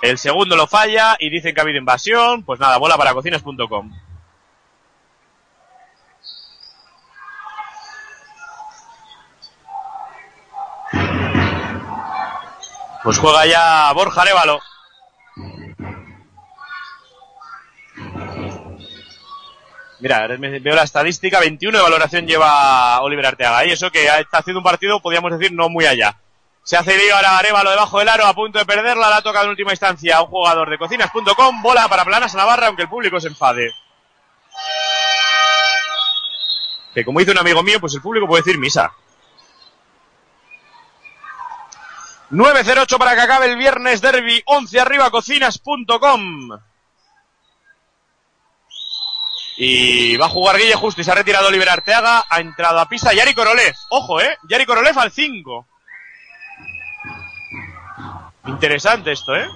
El 0.02 0.18
segundo 0.18 0.56
lo 0.56 0.66
falla 0.66 1.16
y 1.20 1.30
dicen 1.30 1.54
que 1.54 1.60
ha 1.60 1.62
habido 1.62 1.78
invasión. 1.78 2.42
Pues 2.42 2.58
nada, 2.58 2.78
bola 2.78 2.96
para 2.96 3.14
cocinas.com. 3.14 3.92
Pues 13.04 13.18
juega 13.18 13.46
ya 13.46 13.92
Borja 13.92 14.22
Arevalo. 14.22 14.58
Mira, 20.00 20.26
veo 20.28 20.74
la 20.76 20.84
estadística, 20.84 21.40
21 21.40 21.76
de 21.76 21.82
valoración 21.82 22.26
lleva 22.26 23.00
Oliver 23.00 23.26
Arteaga. 23.26 23.64
Y 23.64 23.72
eso 23.72 23.90
que 23.90 24.06
está 24.06 24.38
haciendo 24.38 24.60
un 24.60 24.64
partido, 24.64 25.00
podríamos 25.00 25.36
decir, 25.36 25.52
no 25.52 25.68
muy 25.68 25.86
allá. 25.86 26.16
Se 26.62 26.76
hace 26.76 26.96
lío 26.96 27.16
ahora 27.16 27.38
Arevalo 27.38 27.70
debajo 27.70 27.98
del 27.98 28.08
aro, 28.08 28.26
a 28.26 28.34
punto 28.34 28.58
de 28.58 28.66
perderla, 28.66 29.08
la 29.08 29.22
toca 29.22 29.42
en 29.42 29.48
última 29.48 29.72
instancia 29.72 30.20
un 30.20 30.28
jugador 30.28 30.68
de 30.68 30.76
cocinas.com, 30.76 31.62
bola 31.62 31.88
para 31.88 32.04
Planas 32.04 32.34
Navarra, 32.34 32.66
aunque 32.66 32.82
el 32.82 32.90
público 32.90 33.18
se 33.18 33.28
enfade. 33.28 33.72
Que 36.92 37.04
como 37.04 37.20
dice 37.20 37.32
un 37.32 37.38
amigo 37.38 37.62
mío, 37.62 37.80
pues 37.80 37.94
el 37.94 38.02
público 38.02 38.26
puede 38.26 38.42
decir 38.42 38.58
misa. 38.58 38.92
9-0-8 42.30 42.98
para 42.98 43.14
que 43.14 43.22
acabe 43.22 43.46
el 43.46 43.56
viernes 43.56 44.02
derby, 44.02 44.42
11 44.44 44.80
arriba 44.80 45.10
cocinas.com. 45.10 46.50
Y 49.60 50.16
va 50.16 50.26
a 50.26 50.28
jugar 50.28 50.56
Guille 50.56 50.76
Justo 50.76 51.00
y 51.00 51.04
se 51.04 51.10
ha 51.10 51.16
retirado 51.16 51.48
Oliver 51.48 51.68
Arteaga. 51.68 52.24
Ha 52.30 52.40
entrado 52.40 52.78
a 52.78 52.88
pista 52.88 53.12
Yari 53.12 53.34
Korolev. 53.34 53.74
Ojo, 53.90 54.20
eh. 54.20 54.38
Yari 54.48 54.64
Korolev 54.64 54.96
al 54.96 55.10
5. 55.10 55.66
Interesante 58.46 59.10
esto, 59.10 59.34
eh. 59.34 59.48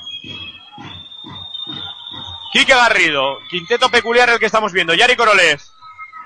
Quique 2.52 2.74
Garrido, 2.74 3.38
quinteto 3.48 3.88
peculiar 3.88 4.28
el 4.28 4.40
que 4.40 4.46
estamos 4.46 4.72
viendo. 4.72 4.92
Yari 4.92 5.14
Korolev. 5.14 5.60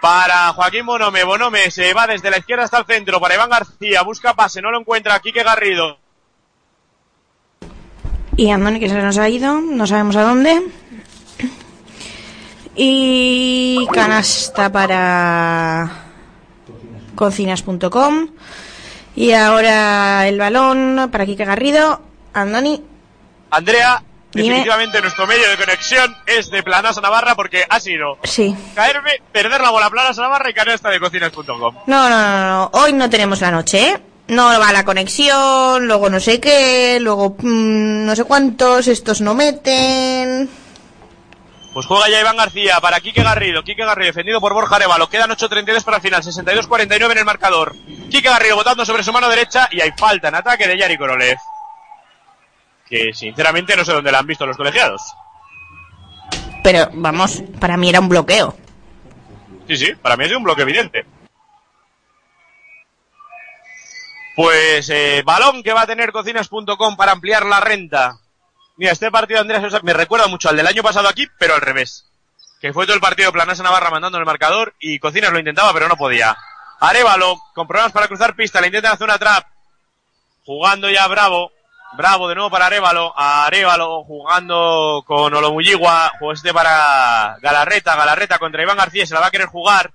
Para 0.01 0.55
Joaquín 0.55 0.87
Bonome, 0.87 1.25
Bonome 1.25 1.71
se 1.71 1.93
va 1.93 2.07
desde 2.07 2.31
la 2.31 2.39
izquierda 2.39 2.65
hasta 2.65 2.79
el 2.79 2.87
centro. 2.87 3.21
Para 3.21 3.35
Iván 3.35 3.51
García, 3.51 4.01
busca 4.03 4.33
pase, 4.33 4.63
no 4.63 4.71
lo 4.71 4.81
encuentra. 4.81 5.21
Quique 5.21 5.43
Garrido. 5.43 5.99
Y 8.37 8.51
Andoni 8.51 8.81
que 8.81 8.89
se 8.89 9.03
nos 9.03 9.19
ha 9.19 9.29
ido, 9.29 9.61
no 9.61 9.87
sabemos 9.87 10.17
a 10.17 10.23
dónde. 10.23 10.63
Y 12.77 13.87
canasta 13.93 14.71
para 14.71 15.91
cocinas.com. 17.15 18.29
Y 19.17 19.33
ahora 19.33 20.29
el 20.29 20.39
balón 20.39 21.09
para 21.11 21.25
Kike 21.25 21.45
Garrido. 21.45 22.03
Andoni, 22.35 22.83
Andrea, 23.51 24.03
Dime. 24.33 24.49
definitivamente 24.49 25.01
nuestro 25.01 25.27
medio 25.27 25.49
de 25.49 25.57
conexión 25.57 26.15
es 26.27 26.51
de 26.51 26.63
Planasa 26.63 27.01
Navarra 27.01 27.35
porque 27.35 27.65
ha 27.67 27.81
sido 27.81 28.19
sí. 28.25 28.55
caerme, 28.75 29.23
perder 29.33 29.63
la 29.63 29.71
bola 29.71 29.89
Planasa 29.89 30.21
Navarra 30.21 30.51
y 30.51 30.55
canasta 30.55 30.91
de 30.91 31.01
cocinas.com. 31.01 31.75
No, 31.87 32.11
no, 32.11 32.11
no, 32.11 32.47
no, 32.47 32.71
hoy 32.75 32.93
no 32.93 33.09
tenemos 33.09 33.41
la 33.41 33.51
noche, 33.51 33.89
¿eh? 33.89 34.03
No 34.29 34.47
va 34.59 34.73
la 34.73 34.85
conexión, 34.85 35.87
luego 35.87 36.11
no 36.11 36.21
sé 36.21 36.41
qué, 36.41 36.99
luego 37.01 37.37
mm, 37.41 38.05
no 38.05 38.17
sé 38.17 38.25
cuántos, 38.25 38.89
estos 38.89 39.21
no 39.21 39.35
meten. 39.35 40.51
Pues 41.77 41.85
juega 41.85 42.09
ya 42.09 42.23
Iván 42.23 42.39
García 42.39 42.81
para 42.81 43.01
Quique 43.01 43.23
Garrido. 43.23 43.63
Quique 43.63 43.85
Garrido 43.85 44.07
defendido 44.07 44.41
por 44.41 44.55
Borja 44.55 44.77
Arevalo. 44.77 45.11
Quedan 45.11 45.29
8.32 45.29 45.85
para 45.85 45.99
el 45.99 46.03
final. 46.03 46.23
62-49 46.23 47.13
en 47.13 47.19
el 47.19 47.25
marcador. 47.27 47.77
Quique 48.11 48.31
Garrido 48.31 48.57
botando 48.57 48.87
sobre 48.87 49.05
su 49.05 49.13
mano 49.13 49.29
derecha 49.29 49.69
y 49.71 49.83
hay 49.83 49.91
falta 49.95 50.29
en 50.29 50.37
ataque 50.37 50.67
de 50.67 50.79
Yari 50.79 50.97
Korolev. 50.97 51.37
Que 52.89 53.13
sinceramente 53.13 53.77
no 53.77 53.85
sé 53.85 53.93
dónde 53.93 54.11
la 54.11 54.21
han 54.21 54.27
visto 54.27 54.47
los 54.47 54.57
colegiados. 54.57 55.03
Pero 56.65 56.89
vamos, 56.95 57.43
para 57.61 57.77
mí 57.77 57.91
era 57.91 58.01
un 58.01 58.09
bloqueo. 58.09 58.57
Sí, 59.69 59.77
sí, 59.77 59.95
para 59.97 60.17
mí 60.17 60.25
es 60.25 60.33
un 60.33 60.45
bloque 60.45 60.63
evidente. 60.63 61.05
Pues 64.35 64.89
eh, 64.89 65.23
balón 65.27 65.63
que 65.63 65.75
va 65.75 65.83
a 65.83 65.87
tener 65.87 66.11
cocinas.com 66.11 66.97
para 66.97 67.13
ampliar 67.13 67.45
la 67.45 67.61
renta. 67.61 68.19
Mira, 68.77 68.93
este 68.93 69.11
partido, 69.11 69.41
Andrés 69.41 69.63
Sosa, 69.63 69.81
me 69.83 69.93
recuerda 69.93 70.27
mucho 70.27 70.49
al 70.49 70.57
del 70.57 70.67
año 70.67 70.83
pasado 70.83 71.09
aquí, 71.09 71.27
pero 71.39 71.55
al 71.55 71.61
revés. 71.61 72.07
Que 72.61 72.73
fue 72.73 72.85
todo 72.87 72.95
el 72.95 73.01
partido 73.01 73.33
Planasa 73.33 73.63
Navarra 73.63 73.91
mandando 73.91 74.19
el 74.19 74.25
marcador 74.25 74.75
y 74.79 74.99
Cocinas 74.99 75.33
lo 75.33 75.39
intentaba, 75.39 75.73
pero 75.73 75.89
no 75.89 75.97
podía. 75.97 76.37
Arevalo, 76.81 77.41
con 77.55 77.67
problemas 77.67 77.93
para 77.93 78.09
cruzar 78.09 78.35
pista, 78.35 78.61
le 78.61 78.67
intentan 78.69 78.93
hacer 78.93 79.05
una 79.05 79.19
trap. 79.19 79.47
Jugando 80.45 80.91
ya 80.91 81.07
Bravo. 81.09 81.53
Bravo 81.95 82.29
de 82.29 82.35
nuevo 82.35 82.51
para 82.51 82.67
Arevalo. 82.67 83.13
Arevalo 83.17 84.05
jugando 84.05 85.03
con 85.07 85.33
Olomulligua. 85.33 86.13
Juego 86.19 86.33
este 86.33 86.53
para 86.53 87.37
Galarreta. 87.41 87.97
Galarreta 87.97 88.39
contra 88.39 88.63
Iván 88.63 88.77
García. 88.77 89.07
Se 89.07 89.15
la 89.15 89.21
va 89.21 89.27
a 89.29 89.31
querer 89.31 89.47
jugar. 89.47 89.93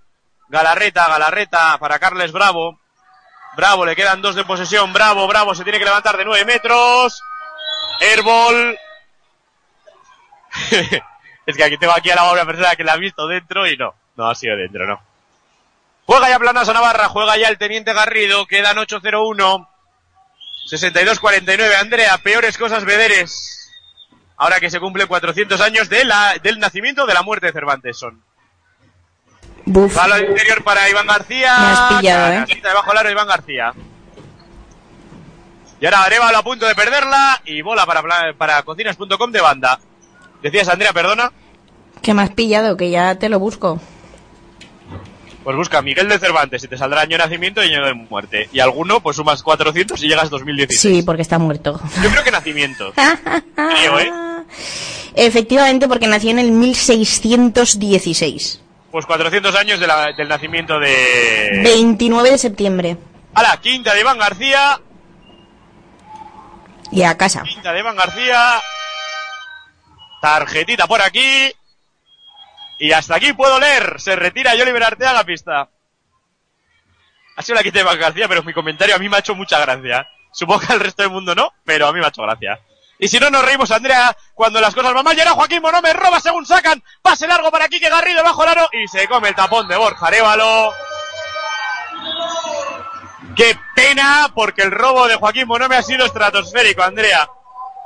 Galarreta, 0.49 1.07
Galarreta 1.07 1.77
para 1.77 1.99
Carles 1.99 2.31
Bravo. 2.31 2.79
Bravo, 3.55 3.85
le 3.85 3.95
quedan 3.95 4.21
dos 4.21 4.35
de 4.35 4.43
posesión. 4.43 4.91
Bravo, 4.91 5.27
Bravo, 5.27 5.53
se 5.53 5.63
tiene 5.63 5.79
que 5.79 5.85
levantar 5.85 6.17
de 6.17 6.25
nueve 6.25 6.45
metros. 6.45 7.21
Airball. 7.99 8.77
es 11.45 11.57
que 11.57 11.63
aquí 11.63 11.77
tengo 11.77 11.93
aquí 11.93 12.09
a 12.09 12.15
la 12.15 12.31
una 12.31 12.45
persona 12.45 12.75
que 12.75 12.83
la 12.83 12.93
ha 12.93 12.97
visto 12.97 13.27
dentro 13.27 13.67
y 13.67 13.77
no. 13.77 13.93
No 14.15 14.29
ha 14.29 14.35
sido 14.35 14.57
dentro, 14.57 14.85
no. 14.85 15.01
Juega 16.05 16.29
ya 16.29 16.39
Planasa 16.39 16.73
Navarra, 16.73 17.07
juega 17.09 17.37
ya 17.37 17.47
el 17.47 17.57
Teniente 17.57 17.93
Garrido, 17.93 18.45
quedan 18.45 18.77
8-0-1. 18.77 19.67
62-49, 20.69 21.75
Andrea, 21.79 22.17
peores 22.17 22.57
cosas 22.57 22.85
Bederes. 22.85 23.71
Ahora 24.37 24.59
que 24.59 24.69
se 24.69 24.79
cumplen 24.79 25.07
400 25.07 25.61
años 25.61 25.89
de 25.89 26.03
la, 26.03 26.35
del 26.41 26.59
nacimiento 26.59 27.05
de 27.05 27.13
la 27.13 27.21
muerte 27.21 27.47
de 27.47 27.53
Cervantes 27.53 27.97
son. 27.97 28.23
Buf. 29.65 29.95
Palo 29.95 30.17
interior 30.17 30.63
para 30.63 30.89
Iván 30.89 31.07
García. 31.07 31.57
Me 31.57 31.65
has 31.65 31.93
pillado, 31.93 32.27
¿eh? 32.27 32.33
Canastita 32.33 32.69
debajo 32.69 32.89
del 32.89 32.97
aro 32.97 33.11
Iván 33.11 33.27
García. 33.27 33.73
Y 35.81 35.85
ahora 35.85 36.03
Arevalo 36.03 36.37
a 36.37 36.43
punto 36.43 36.67
de 36.67 36.75
perderla 36.75 37.41
y 37.45 37.61
bola 37.63 37.85
para, 37.87 38.03
para 38.37 38.61
cocinas.com 38.63 39.31
de 39.31 39.41
banda. 39.41 39.79
Decías, 40.43 40.67
Andrea, 40.69 40.93
perdona. 40.93 41.31
Que 42.01 42.13
me 42.13 42.21
has 42.21 42.29
pillado, 42.31 42.77
que 42.77 42.89
ya 42.91 43.15
te 43.15 43.27
lo 43.29 43.39
busco. 43.39 43.79
Pues 45.43 45.57
busca 45.57 45.81
Miguel 45.81 46.07
de 46.07 46.19
Cervantes 46.19 46.63
y 46.63 46.67
te 46.67 46.77
saldrá 46.77 47.01
año 47.01 47.17
de 47.17 47.23
nacimiento 47.23 47.63
y 47.63 47.73
año 47.73 47.83
de 47.83 47.95
muerte. 47.95 48.47
Y 48.53 48.59
alguno, 48.59 48.99
pues 49.01 49.17
sumas 49.17 49.41
400 49.41 50.01
y 50.03 50.07
llegas 50.07 50.25
a 50.25 50.29
2016. 50.29 50.79
Sí, 50.97 51.01
porque 51.01 51.23
está 51.23 51.39
muerto. 51.39 51.79
Yo 52.03 52.11
creo 52.11 52.23
que 52.23 52.29
nacimiento. 52.31 52.93
Creo, 53.55 53.99
¿eh? 53.99 54.11
Efectivamente, 55.15 55.87
porque 55.87 56.05
nació 56.07 56.29
en 56.29 56.37
el 56.39 56.51
1616. 56.51 58.61
Pues 58.91 59.05
400 59.07 59.55
años 59.55 59.79
de 59.79 59.87
la- 59.87 60.11
del 60.11 60.27
nacimiento 60.27 60.77
de... 60.79 61.61
29 61.63 62.29
de 62.31 62.37
septiembre. 62.37 62.97
A 63.33 63.41
la 63.41 63.57
quinta 63.57 63.95
de 63.95 64.01
Iván 64.01 64.19
García. 64.19 64.79
Y 66.91 67.03
a 67.03 67.17
casa. 67.17 67.43
Quinta 67.43 67.71
de 67.71 67.79
Iván 67.79 67.95
García. 67.95 68.61
Tarjetita 70.21 70.87
por 70.87 71.01
aquí. 71.01 71.51
Y 72.79 72.91
hasta 72.91 73.15
aquí 73.15 73.33
puedo 73.33 73.59
leer. 73.59 73.99
Se 73.99 74.15
retira 74.15 74.53
Oliver 74.53 74.83
Arteaga 74.83 75.23
pista. 75.23 75.69
Ha 77.37 77.41
sido 77.41 77.55
la 77.55 77.63
quinta 77.63 77.79
de 77.79 77.85
Iván 77.85 77.99
García, 77.99 78.27
pero 78.27 78.43
mi 78.43 78.53
comentario 78.53 78.95
a 78.95 78.99
mí 78.99 79.07
me 79.07 79.15
ha 79.15 79.19
hecho 79.19 79.35
mucha 79.35 79.59
gracia. 79.59 80.07
Supongo 80.31 80.61
que 80.61 80.73
al 80.73 80.79
resto 80.79 81.03
del 81.03 81.11
mundo 81.11 81.33
no, 81.33 81.53
pero 81.63 81.87
a 81.87 81.93
mí 81.93 81.99
me 81.99 82.05
ha 82.05 82.09
hecho 82.09 82.23
gracia. 82.23 82.59
Y 82.99 83.07
si 83.07 83.19
no 83.19 83.31
nos 83.31 83.43
reímos, 83.43 83.71
Andrea, 83.71 84.15
cuando 84.35 84.61
las 84.61 84.75
cosas 84.75 84.93
van 84.93 85.03
mal, 85.03 85.17
ahora 85.17 85.31
Joaquín 85.31 85.61
Monome 85.61 85.91
roba 85.93 86.19
según 86.19 86.45
sacan. 86.45 86.83
Pase 87.01 87.27
largo 87.27 87.49
para 87.49 87.67
Quique 87.67 87.89
Garrido 87.89 88.23
bajo 88.23 88.43
el 88.43 88.49
aro 88.49 88.69
y 88.73 88.87
se 88.87 89.07
come 89.07 89.29
el 89.29 89.35
tapón 89.35 89.67
de 89.67 89.75
Borja 89.75 90.05
Arévalo. 90.05 90.71
Qué 93.35 93.55
pena, 93.75 94.27
porque 94.33 94.63
el 94.63 94.71
robo 94.71 95.07
de 95.07 95.15
Joaquín 95.15 95.47
Monome 95.47 95.75
ha 95.75 95.81
sido 95.83 96.05
estratosférico, 96.05 96.83
Andrea. 96.83 97.27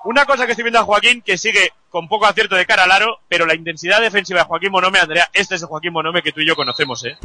Una 0.05 0.25
cosa 0.25 0.45
que 0.45 0.51
estoy 0.51 0.63
viendo 0.63 0.79
a 0.79 0.83
Joaquín, 0.83 1.21
que 1.25 1.37
sigue 1.37 1.71
con 1.89 2.07
poco 2.07 2.25
acierto 2.25 2.55
de 2.55 2.65
cara 2.65 2.83
al 2.83 2.91
aro, 2.91 3.19
pero 3.27 3.45
la 3.45 3.55
intensidad 3.55 4.01
defensiva 4.01 4.39
de 4.41 4.45
Joaquín 4.45 4.71
Monome, 4.71 4.99
Andrea, 4.99 5.29
este 5.33 5.55
es 5.55 5.61
el 5.61 5.67
Joaquín 5.67 5.93
Monome 5.93 6.21
que 6.21 6.31
tú 6.31 6.41
y 6.41 6.47
yo 6.47 6.55
conocemos, 6.55 7.03
¿eh? 7.05 7.17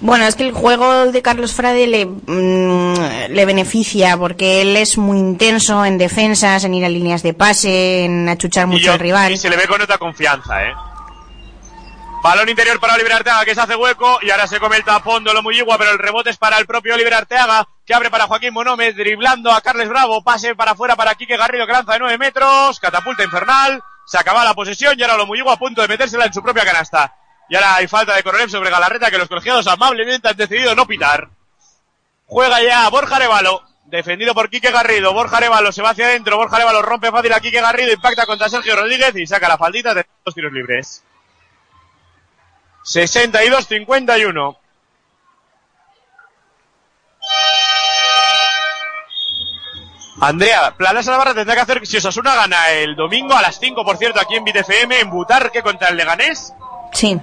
Bueno, 0.00 0.26
es 0.26 0.36
que 0.36 0.44
el 0.44 0.52
juego 0.52 1.06
de 1.06 1.22
Carlos 1.22 1.52
Frade 1.54 1.86
le, 1.88 2.06
mm, 2.06 3.30
le 3.30 3.44
beneficia 3.44 4.16
porque 4.16 4.62
él 4.62 4.76
es 4.76 4.96
muy 4.96 5.18
intenso 5.18 5.84
en 5.84 5.98
defensas, 5.98 6.64
en 6.64 6.74
ir 6.74 6.84
a 6.84 6.88
líneas 6.88 7.22
de 7.22 7.34
pase, 7.34 8.04
en 8.04 8.28
achuchar 8.28 8.66
mucho 8.68 8.86
yo- 8.86 8.92
al 8.92 9.00
rival. 9.00 9.32
Y 9.32 9.36
se 9.36 9.50
le 9.50 9.56
ve 9.56 9.66
con 9.66 9.80
otra 9.82 9.98
confianza, 9.98 10.64
¿eh? 10.64 10.72
Balón 12.22 12.48
interior 12.48 12.80
para 12.80 12.94
Oliver 12.94 13.12
Arteaga, 13.12 13.44
que 13.44 13.54
se 13.54 13.60
hace 13.60 13.76
hueco, 13.76 14.18
y 14.22 14.30
ahora 14.30 14.46
se 14.46 14.58
come 14.58 14.76
el 14.76 14.84
tapón 14.84 15.22
de 15.22 15.30
Olomuyigua, 15.30 15.78
pero 15.78 15.92
el 15.92 15.98
rebote 15.98 16.30
es 16.30 16.36
para 16.36 16.58
el 16.58 16.66
propio 16.66 16.94
Oliver 16.94 17.14
Arteaga, 17.14 17.66
que 17.86 17.94
abre 17.94 18.10
para 18.10 18.26
Joaquín 18.26 18.52
Monome, 18.52 18.92
driblando 18.92 19.52
a 19.52 19.60
Carles 19.60 19.88
Bravo, 19.88 20.22
pase 20.24 20.56
para 20.56 20.72
afuera 20.72 20.96
para 20.96 21.14
Quique 21.14 21.36
Garrido, 21.36 21.66
que 21.66 21.72
lanza 21.72 21.92
de 21.92 22.00
9 22.00 22.18
metros, 22.18 22.80
catapulta 22.80 23.22
infernal, 23.22 23.82
se 24.04 24.18
acaba 24.18 24.44
la 24.44 24.54
posesión, 24.54 24.98
y 24.98 25.02
ahora 25.02 25.14
Olomuyigua 25.14 25.54
a 25.54 25.58
punto 25.58 25.80
de 25.80 25.88
metérsela 25.88 26.26
en 26.26 26.32
su 26.32 26.42
propia 26.42 26.64
canasta. 26.64 27.14
Y 27.48 27.54
ahora 27.54 27.76
hay 27.76 27.86
falta 27.86 28.14
de 28.14 28.22
Korolev 28.22 28.50
sobre 28.50 28.70
Galarreta, 28.70 29.10
que 29.10 29.18
los 29.18 29.28
colegiados 29.28 29.66
amablemente 29.68 30.28
han 30.28 30.36
decidido 30.36 30.74
no 30.74 30.86
pitar. 30.86 31.28
Juega 32.26 32.60
ya 32.62 32.88
Borja 32.90 33.16
Arevalo, 33.16 33.62
defendido 33.86 34.34
por 34.34 34.50
Quique 34.50 34.70
Garrido. 34.70 35.14
Borja 35.14 35.38
Arevalo 35.38 35.72
se 35.72 35.80
va 35.80 35.90
hacia 35.90 36.06
adentro. 36.06 36.36
Borja 36.36 36.56
Arevalo 36.56 36.82
rompe 36.82 37.10
fácil 37.10 37.32
a 37.32 37.40
Quique 37.40 37.62
Garrido, 37.62 37.92
impacta 37.92 38.26
contra 38.26 38.50
Sergio 38.50 38.76
Rodríguez 38.76 39.16
y 39.16 39.26
saca 39.26 39.48
la 39.48 39.56
faldita 39.56 39.94
de 39.94 40.04
dos 40.26 40.34
tiros 40.34 40.52
libres. 40.52 41.02
62-51. 42.88 44.56
Andrea, 50.20 50.74
Planasa 50.76 51.12
Navarra 51.12 51.34
tendrá 51.34 51.54
que 51.54 51.60
hacer, 51.60 51.86
si 51.86 51.96
Osasuna 51.98 52.34
gana 52.34 52.70
el 52.70 52.96
domingo 52.96 53.34
a 53.34 53.42
las 53.42 53.58
5, 53.60 53.84
por 53.84 53.96
cierto, 53.98 54.20
aquí 54.20 54.34
en 54.34 54.44
BTFM, 54.44 54.98
en 55.00 55.10
Butarque 55.10 55.62
contra 55.62 55.88
el 55.88 55.96
Leganés, 55.96 56.52
Sí. 56.92 57.16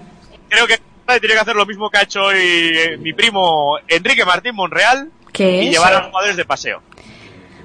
creo 0.47 0.65
que 0.67 0.79
tiene 1.19 1.33
que 1.35 1.39
hacer 1.39 1.55
lo 1.55 1.65
mismo 1.65 1.89
que 1.89 1.97
ha 1.97 2.01
hecho 2.03 2.21
hoy 2.23 2.37
eh, 2.39 2.97
mi 2.97 3.13
primo 3.13 3.77
Enrique 3.87 4.23
Martín 4.25 4.55
Monreal 4.55 5.11
¿Qué 5.33 5.63
y 5.63 5.67
es? 5.67 5.73
llevar 5.73 5.93
a 5.93 5.97
los 5.99 6.07
jugadores 6.07 6.37
de 6.37 6.45
paseo. 6.45 6.81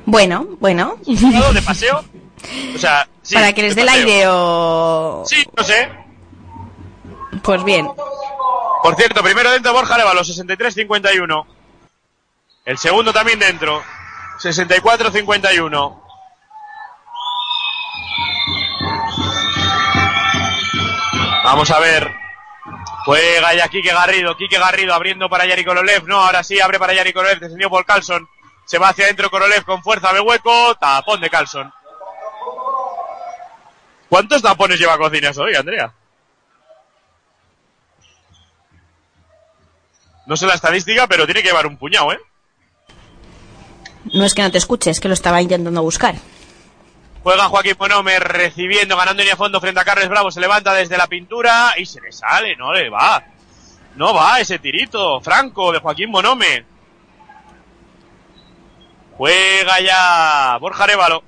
Bueno, 0.05 0.47
bueno. 0.59 0.97
¿Jugador 1.07 1.55
de 1.55 1.63
paseo? 1.63 2.05
O 2.75 2.79
sea, 2.79 3.07
sí, 3.23 3.35
Para 3.37 3.53
que 3.53 3.63
les 3.63 3.77
dé 3.77 3.83
el 3.83 3.89
aire 3.89 4.25
o... 4.27 5.23
Sí, 5.27 5.47
no 5.57 5.63
sé. 5.63 5.89
Pues 7.43 7.65
bien. 7.65 7.91
Por 8.83 8.97
cierto, 8.97 9.23
primero 9.23 9.51
dentro 9.51 9.73
Borja 9.73 9.95
Arevalo, 9.95 10.23
63-51. 10.23 11.47
El 12.65 12.79
segundo 12.79 13.13
también 13.13 13.39
dentro, 13.39 13.83
64-51. 14.39 16.01
Vamos 21.45 21.71
a 21.71 21.81
ver. 21.81 22.15
Juega 23.05 23.55
ya 23.55 23.69
Quique 23.69 23.93
Garrido, 23.93 24.37
Quique 24.37 24.59
Garrido 24.59 24.95
abriendo 24.95 25.29
para 25.29 25.47
Yari 25.47 25.65
Korolev. 25.65 26.07
No, 26.07 26.21
ahora 26.21 26.45
sí, 26.45 26.61
abre 26.61 26.79
para 26.79 26.93
Yari 26.93 27.13
Korolev, 27.13 27.41
defendido 27.41 27.71
por 27.71 27.85
Carlson. 27.85 28.29
Se 28.67 28.79
va 28.79 28.91
hacia 28.91 29.07
adentro 29.07 29.31
Korolev 29.31 29.65
con 29.65 29.83
fuerza, 29.83 30.13
ve 30.13 30.21
hueco, 30.21 30.75
tapón 30.77 31.21
de 31.21 31.31
Carlson. 31.31 31.73
¿Cuántos 34.09 34.43
tapones 34.43 34.79
lleva 34.79 34.99
cocinas 34.99 35.37
hoy, 35.39 35.55
Andrea? 35.55 35.93
No 40.31 40.37
sé 40.37 40.47
la 40.47 40.55
estadística, 40.55 41.09
pero 41.09 41.25
tiene 41.25 41.43
que 41.43 41.49
llevar 41.49 41.67
un 41.67 41.77
puñado, 41.77 42.13
¿eh? 42.13 42.21
No 44.15 44.25
es 44.25 44.33
que 44.33 44.43
no 44.43 44.51
te 44.53 44.59
escuches, 44.59 44.97
es 44.97 45.01
que 45.01 45.09
lo 45.09 45.15
estaba 45.15 45.43
intentando 45.43 45.83
buscar. 45.83 46.15
Juega 47.25 47.49
Joaquín 47.49 47.75
Bonome 47.77 48.17
recibiendo, 48.21 48.97
ganando 48.97 49.25
en 49.25 49.33
a 49.33 49.35
fondo 49.35 49.61
frente 49.61 49.81
a 49.81 49.85
Carles 49.85 50.09
Bravo. 50.09 50.31
Se 50.31 50.39
levanta 50.39 50.73
desde 50.73 50.97
la 50.97 51.09
pintura 51.09 51.75
y 51.77 51.85
se 51.85 52.01
le 52.01 52.13
sale, 52.13 52.55
no 52.55 52.73
le 52.73 52.89
va. 52.89 53.25
No 53.97 54.15
va 54.15 54.39
ese 54.39 54.61
tirito 54.61 55.21
franco 55.21 55.73
de 55.73 55.81
Joaquín 55.81 56.13
Bonome. 56.13 56.65
Juega 59.17 59.81
ya 59.81 60.59
Borja 60.61 60.85
Arevalo. 60.85 61.25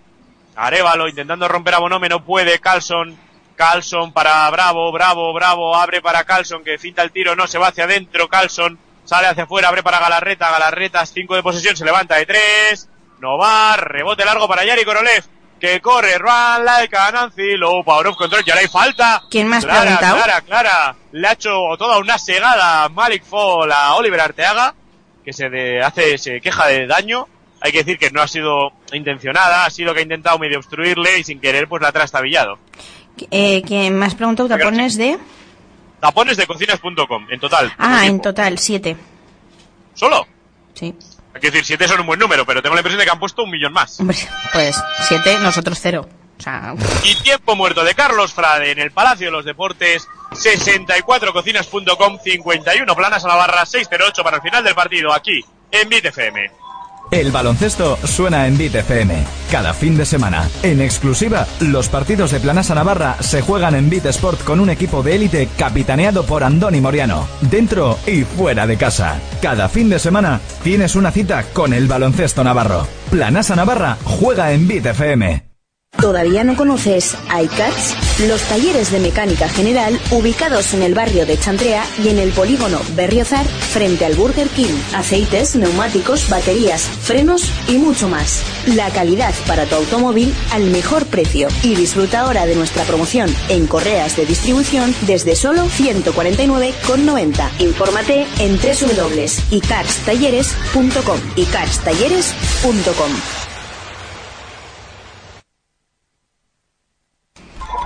Arevalo 0.54 1.08
intentando 1.08 1.48
romper 1.48 1.74
a 1.74 1.78
Bonome, 1.78 2.08
no 2.08 2.24
puede. 2.24 2.60
Carlson. 2.60 3.18
Carlson 3.56 4.12
para 4.12 4.48
Bravo, 4.50 4.92
Bravo, 4.92 5.32
Bravo. 5.32 5.74
Abre 5.74 6.00
para 6.00 6.22
Carlson 6.22 6.62
que 6.62 6.78
finta 6.78 7.02
el 7.02 7.10
tiro, 7.10 7.34
no 7.34 7.48
se 7.48 7.58
va 7.58 7.66
hacia 7.66 7.82
adentro. 7.82 8.28
Carlson 8.28 8.78
sale 9.04 9.28
hacia 9.28 9.44
afuera, 9.44 9.68
abre 9.68 9.82
para 9.82 9.98
Galarreta. 10.00 10.50
Galarreta, 10.50 11.04
5 11.06 11.34
de 11.36 11.42
posesión, 11.42 11.76
se 11.76 11.84
levanta 11.84 12.16
de 12.16 12.26
3. 12.26 12.88
No 13.20 13.38
va, 13.38 13.76
rebote 13.76 14.24
largo 14.24 14.48
para 14.48 14.64
Yari 14.64 14.84
Korolev. 14.84 15.24
Que 15.60 15.80
corre, 15.80 16.18
run 16.18 16.64
like 16.64 16.96
a 16.96 17.12
Nancy, 17.12 17.56
low 17.56 17.84
power 17.84 18.08
of 18.08 18.16
control, 18.16 18.42
ya 18.44 18.54
le 18.56 18.62
hay 18.62 18.68
falta. 18.68 19.22
¿Quién 19.30 19.46
más 19.46 19.64
Clara, 19.64 19.82
preguntado? 19.82 20.16
Clara, 20.16 20.40
Clara, 20.40 20.96
le 21.12 21.28
ha 21.28 21.32
hecho 21.32 21.50
toda 21.78 21.98
una 21.98 22.18
segada 22.18 22.88
Malik 22.88 23.22
Fall 23.24 23.70
a 23.70 23.94
Oliver 23.94 24.20
Arteaga, 24.20 24.74
que 25.24 25.32
se 25.32 25.48
de- 25.50 25.80
hace, 25.80 26.18
se 26.18 26.40
queja 26.40 26.66
de 26.66 26.88
daño. 26.88 27.28
Hay 27.60 27.70
que 27.70 27.78
decir 27.84 27.96
que 27.96 28.10
no 28.10 28.20
ha 28.20 28.26
sido 28.26 28.72
intencionada, 28.92 29.64
ha 29.64 29.70
sido 29.70 29.94
que 29.94 30.00
ha 30.00 30.02
intentado 30.02 30.36
medio 30.40 30.58
obstruirle 30.58 31.20
y 31.20 31.22
sin 31.22 31.40
querer 31.40 31.68
pues 31.68 31.80
la 31.80 31.88
ha 31.90 31.92
trastabillado. 31.92 32.58
Eh, 33.30 33.62
¿Quién 33.64 33.96
más 33.96 34.16
preguntado? 34.16 34.48
¿Tapones 34.48 34.96
de...? 34.96 35.16
Tapones 36.02 36.36
de 36.36 36.48
cocinas.com, 36.48 37.28
en 37.30 37.38
total. 37.38 37.72
Ah, 37.78 38.04
en 38.06 38.20
total, 38.20 38.58
siete. 38.58 38.96
¿Solo? 39.94 40.26
Sí. 40.74 40.92
Hay 41.32 41.40
que 41.40 41.52
decir, 41.52 41.64
siete 41.64 41.86
son 41.86 42.00
un 42.00 42.06
buen 42.06 42.18
número, 42.18 42.44
pero 42.44 42.60
tengo 42.60 42.74
la 42.74 42.80
impresión 42.80 42.98
de 42.98 43.04
que 43.04 43.12
han 43.12 43.20
puesto 43.20 43.44
un 43.44 43.50
millón 43.50 43.72
más. 43.72 44.00
Hombre, 44.00 44.18
pues 44.52 44.82
siete, 45.06 45.38
nosotros 45.38 45.78
cero. 45.80 46.08
O 46.36 46.42
sea, 46.42 46.74
Y 47.04 47.14
tiempo 47.22 47.54
muerto 47.54 47.84
de 47.84 47.94
Carlos 47.94 48.32
Frade 48.32 48.72
en 48.72 48.80
el 48.80 48.90
Palacio 48.90 49.28
de 49.28 49.30
los 49.30 49.44
Deportes, 49.44 50.08
64cocinas.com, 50.32 52.18
51 52.18 52.96
planas 52.96 53.24
a 53.24 53.28
la 53.28 53.36
barra, 53.36 53.64
608 53.64 54.24
para 54.24 54.38
el 54.38 54.42
final 54.42 54.64
del 54.64 54.74
partido, 54.74 55.12
aquí, 55.12 55.40
en 55.70 55.88
BitFM. 55.88 56.50
El 57.12 57.30
baloncesto 57.30 57.98
suena 58.04 58.46
en 58.46 58.56
Beat 58.56 58.74
FM. 58.74 59.22
Cada 59.50 59.74
fin 59.74 59.98
de 59.98 60.06
semana, 60.06 60.48
en 60.62 60.80
exclusiva, 60.80 61.46
los 61.60 61.90
partidos 61.90 62.30
de 62.30 62.40
Planasa 62.40 62.74
Navarra 62.74 63.18
se 63.20 63.42
juegan 63.42 63.74
en 63.74 63.90
Beat 63.90 64.06
Sport 64.06 64.42
con 64.44 64.60
un 64.60 64.70
equipo 64.70 65.02
de 65.02 65.16
élite 65.16 65.46
capitaneado 65.58 66.24
por 66.24 66.42
Andoni 66.42 66.80
Moriano, 66.80 67.28
dentro 67.42 67.98
y 68.06 68.22
fuera 68.22 68.66
de 68.66 68.78
casa. 68.78 69.20
Cada 69.42 69.68
fin 69.68 69.90
de 69.90 69.98
semana 69.98 70.40
tienes 70.64 70.96
una 70.96 71.10
cita 71.10 71.44
con 71.52 71.74
el 71.74 71.86
baloncesto 71.86 72.42
navarro. 72.42 72.86
Planasa 73.10 73.56
Navarra 73.56 73.98
juega 74.04 74.52
en 74.52 74.66
Beat 74.66 74.86
FM. 74.86 75.44
¿Todavía 76.00 76.44
no 76.44 76.56
conoces 76.56 77.14
iCats? 77.28 77.94
Los 78.28 78.42
talleres 78.42 78.92
de 78.92 79.00
mecánica 79.00 79.48
general 79.48 79.98
ubicados 80.12 80.74
en 80.74 80.82
el 80.82 80.94
barrio 80.94 81.26
de 81.26 81.36
Chantrea 81.36 81.84
y 82.04 82.08
en 82.08 82.20
el 82.20 82.30
polígono 82.30 82.78
Berriozar 82.94 83.44
frente 83.44 84.04
al 84.04 84.14
Burger 84.14 84.46
King. 84.48 84.72
Aceites, 84.94 85.56
neumáticos, 85.56 86.28
baterías, 86.28 86.82
frenos 86.82 87.50
y 87.66 87.78
mucho 87.78 88.08
más. 88.08 88.44
La 88.66 88.90
calidad 88.90 89.34
para 89.48 89.66
tu 89.66 89.74
automóvil 89.74 90.32
al 90.52 90.70
mejor 90.70 91.04
precio. 91.06 91.48
Y 91.64 91.74
disfruta 91.74 92.20
ahora 92.20 92.46
de 92.46 92.54
nuestra 92.54 92.84
promoción 92.84 93.28
en 93.48 93.66
correas 93.66 94.16
de 94.16 94.24
distribución 94.24 94.94
desde 95.02 95.34
solo 95.34 95.66
149,90. 95.66 97.50
Infórmate 97.58 98.28
en 98.38 98.56
www.icarstalleres.com. 98.56 101.18
icarstalleres.com. 101.34 103.41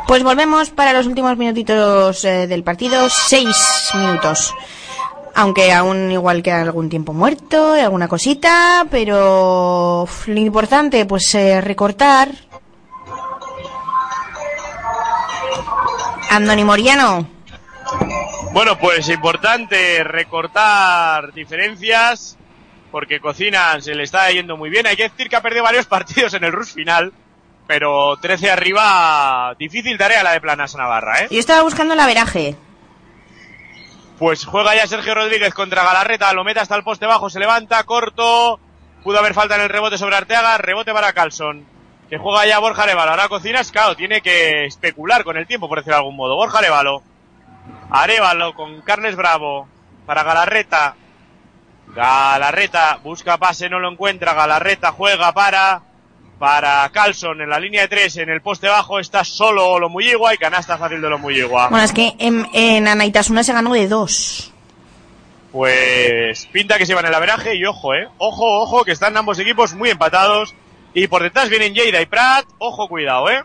Pues 0.06 0.22
volvemos 0.22 0.70
para 0.70 0.92
los 0.92 1.06
últimos 1.06 1.36
minutitos 1.36 2.24
eh, 2.24 2.46
del 2.46 2.62
partido, 2.62 3.08
seis 3.10 3.90
minutos. 3.94 4.54
Aunque 5.34 5.72
aún 5.72 6.10
igual 6.12 6.42
queda 6.42 6.62
algún 6.62 6.88
tiempo 6.88 7.12
muerto, 7.12 7.72
alguna 7.74 8.06
cosita, 8.08 8.86
pero 8.90 10.08
lo 10.26 10.40
importante 10.40 11.04
pues 11.06 11.34
eh, 11.34 11.60
recortar. 11.60 12.30
Andoni 16.30 16.64
Moriano, 16.64 17.26
Bueno, 18.52 18.78
pues 18.78 19.08
importante 19.08 20.02
recortar 20.04 21.32
diferencias, 21.32 22.38
porque 22.90 23.20
Cocina 23.20 23.80
se 23.80 23.94
le 23.94 24.04
está 24.04 24.30
yendo 24.30 24.56
muy 24.56 24.70
bien. 24.70 24.86
Hay 24.86 24.96
que 24.96 25.08
decir 25.08 25.28
que 25.28 25.36
ha 25.36 25.42
perdido 25.42 25.64
varios 25.64 25.86
partidos 25.96 26.32
en 26.34 26.44
el 26.44 26.52
rush 26.52 26.72
final, 26.74 27.12
pero 27.66 28.16
13 28.16 28.50
arriba, 28.50 29.54
difícil 29.58 29.98
tarea 29.98 30.22
la 30.22 30.32
de 30.32 30.40
Planas 30.40 30.74
Navarra, 30.76 31.22
¿eh? 31.22 31.28
yo 31.30 31.38
estaba 31.38 31.62
buscando 31.62 31.94
el 31.94 32.00
averaje. 32.00 32.56
Pues 34.18 34.46
juega 34.46 34.74
ya 34.74 34.86
Sergio 34.86 35.14
Rodríguez 35.14 35.52
contra 35.52 35.84
Galarreta, 35.84 36.32
lo 36.32 36.44
mete 36.44 36.60
hasta 36.60 36.76
el 36.76 36.84
poste 36.84 37.06
bajo, 37.06 37.28
se 37.28 37.38
levanta, 37.38 37.82
corto, 37.84 38.58
pudo 39.02 39.18
haber 39.18 39.34
falta 39.34 39.56
en 39.56 39.62
el 39.62 39.68
rebote 39.68 39.98
sobre 39.98 40.16
Arteaga, 40.16 40.56
rebote 40.58 40.92
para 40.92 41.12
Carlson, 41.12 41.66
que 42.08 42.16
juega 42.16 42.46
ya 42.46 42.58
Borja 42.58 42.84
Arevalo, 42.84 43.10
ahora 43.10 43.28
Cocinas, 43.28 43.70
claro, 43.70 43.94
tiene 43.94 44.22
que 44.22 44.64
especular 44.64 45.22
con 45.22 45.36
el 45.36 45.46
tiempo, 45.46 45.68
por 45.68 45.78
decirlo 45.78 45.96
de 45.96 46.00
algún 46.00 46.16
modo, 46.16 46.36
Borja 46.36 46.58
Arevalo, 46.58 47.02
Arevalo 47.90 48.54
con 48.54 48.80
Carles 48.80 49.16
Bravo, 49.16 49.68
para 50.06 50.22
Galarreta, 50.22 50.94
Galarreta 51.88 52.98
busca 53.02 53.36
pase, 53.36 53.68
no 53.68 53.78
lo 53.78 53.90
encuentra, 53.90 54.34
Galarreta 54.34 54.92
juega 54.92 55.32
para, 55.32 55.82
para 56.38 56.88
Carlson 56.90 57.40
en 57.40 57.48
la 57.48 57.58
línea 57.58 57.82
de 57.82 57.88
tres, 57.88 58.16
en 58.16 58.28
el 58.28 58.42
poste 58.42 58.68
bajo 58.68 58.98
está 58.98 59.24
solo 59.24 59.78
Lomuyigua 59.78 60.34
y 60.34 60.38
canasta 60.38 60.76
fácil 60.76 61.00
de 61.00 61.08
Lomuyigua. 61.08 61.68
Bueno, 61.68 61.84
es 61.84 61.92
que 61.92 62.14
en, 62.18 62.46
en 62.52 62.86
Anaitasuna 62.88 63.42
se 63.42 63.52
ganó 63.52 63.72
de 63.72 63.88
dos. 63.88 64.52
Pues 65.52 66.46
pinta 66.52 66.76
que 66.76 66.84
se 66.84 66.94
van 66.94 67.06
el 67.06 67.14
averaje 67.14 67.54
y 67.54 67.64
ojo, 67.64 67.94
eh. 67.94 68.08
Ojo, 68.18 68.60
ojo, 68.60 68.84
que 68.84 68.92
están 68.92 69.16
ambos 69.16 69.38
equipos 69.38 69.74
muy 69.74 69.90
empatados. 69.90 70.54
Y 70.92 71.06
por 71.08 71.22
detrás 71.22 71.48
vienen 71.48 71.74
Lleida 71.74 72.00
y 72.00 72.06
Prat. 72.06 72.46
Ojo, 72.58 72.88
cuidado, 72.88 73.30
eh. 73.30 73.42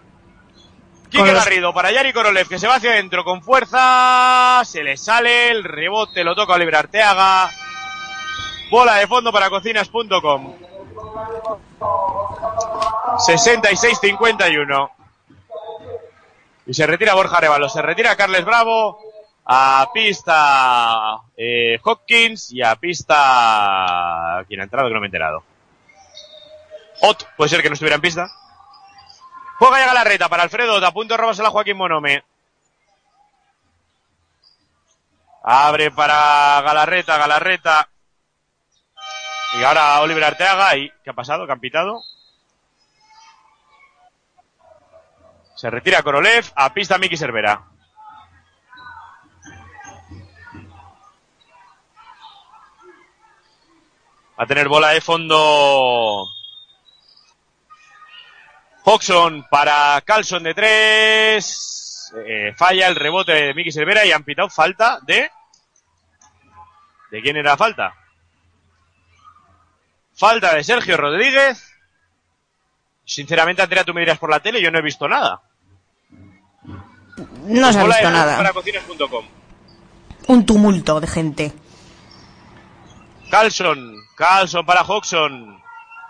Quique 1.10 1.34
Garrido 1.34 1.74
para 1.74 1.92
Yari 1.92 2.14
Korolev 2.14 2.48
que 2.48 2.58
se 2.58 2.68
va 2.68 2.76
hacia 2.76 2.92
adentro 2.92 3.24
con 3.24 3.42
fuerza. 3.42 4.62
Se 4.66 4.84
le 4.84 4.96
sale 4.96 5.52
el 5.52 5.64
rebote, 5.64 6.24
lo 6.24 6.36
toca 6.36 6.54
Oliver 6.54 6.76
Arteaga. 6.78 7.50
Bola 8.70 8.96
de 8.96 9.08
fondo 9.08 9.32
para 9.34 9.50
cocinas.com. 9.50 10.54
66-51. 13.18 14.92
Y 16.68 16.74
se 16.74 16.88
retira 16.88 17.14
Borja 17.14 17.38
Arevalo, 17.38 17.70
se 17.70 17.82
retira 17.82 18.16
Carles 18.16 18.46
Bravo, 18.46 19.00
a 19.46 19.90
pista 19.94 21.22
eh, 21.36 21.80
Hopkins 21.84 22.52
y 22.54 22.62
a 22.62 22.76
pista... 22.76 24.44
¿Quién 24.48 24.62
ha 24.62 24.64
entrado? 24.64 24.88
Que 24.88 24.94
no 24.94 25.00
me 25.00 25.08
he 25.08 25.10
enterado. 25.10 25.44
Ot, 27.02 27.28
puede 27.36 27.50
ser 27.50 27.62
que 27.62 27.70
no 27.70 27.74
estuviera 27.74 27.96
en 27.96 28.02
pista. 28.02 28.32
Juega 29.58 29.80
ya 29.80 29.88
Galarreta 29.88 30.30
para 30.30 30.44
Alfredo, 30.44 30.76
Ot, 30.76 30.84
a 30.84 30.92
punto 30.92 31.14
de 31.14 31.18
robársela 31.18 31.50
a 31.50 31.52
Joaquín 31.52 31.78
Monome. 31.78 32.24
Abre 35.44 35.92
para 35.92 36.62
Galarreta, 36.62 37.18
Galarreta. 37.18 37.91
Y 39.54 39.64
ahora 39.64 40.02
Oliver 40.02 40.24
Arteaga. 40.24 40.78
¿Y 40.78 40.90
qué 41.04 41.10
ha 41.10 41.14
pasado? 41.14 41.46
¿Qué 41.46 41.52
han 41.52 41.60
pitado? 41.60 42.02
Se 45.56 45.70
retira 45.70 46.02
Korolev, 46.02 46.46
a 46.56 46.74
pista 46.74 46.98
Miki 46.98 47.18
Cervera. 47.18 47.62
Va 54.40 54.44
a 54.44 54.48
tener 54.48 54.68
bola 54.68 54.90
de 54.90 55.02
fondo. 55.02 56.26
Hodgson 58.84 59.46
para 59.52 60.02
Carlson 60.02 60.42
de 60.42 60.56
tres. 60.56 62.12
Eh, 62.26 62.54
falla 62.58 62.88
el 62.88 62.96
rebote 62.96 63.34
de 63.34 63.54
Miki 63.54 63.72
Cervera 63.72 64.04
y 64.04 64.12
han 64.12 64.24
pitado 64.24 64.50
falta 64.50 65.00
de. 65.04 65.30
¿De 67.12 67.22
quién 67.22 67.38
era 67.38 67.56
falta? 67.56 67.94
Falta 70.22 70.54
de 70.54 70.64
Sergio 70.64 70.98
Rodríguez. 70.98 71.74
Sinceramente, 73.04 73.64
Andrea, 73.64 73.84
tú 73.84 73.92
me 73.92 74.02
dirás 74.02 74.20
por 74.20 74.30
la 74.30 74.40
tele, 74.40 74.62
yo 74.62 74.70
no 74.70 74.78
he 74.78 74.82
visto 74.84 75.08
nada. 75.08 75.42
No 77.48 77.74
se 77.74 77.80
ha 77.80 77.84
visto 77.86 78.12
nada. 78.12 78.38
Para 78.38 78.54
cocinas.com. 78.54 79.26
Un 80.28 80.46
tumulto 80.46 81.00
de 81.02 81.08
gente. 81.08 81.52
Carlson, 83.32 83.96
Carlson 84.16 84.64
para 84.64 84.84
Hodgson. 84.84 85.60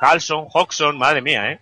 Carlson, 0.01 0.45
Hodgson, 0.51 0.97
madre 0.97 1.21
mía, 1.21 1.49
eh. 1.51 1.61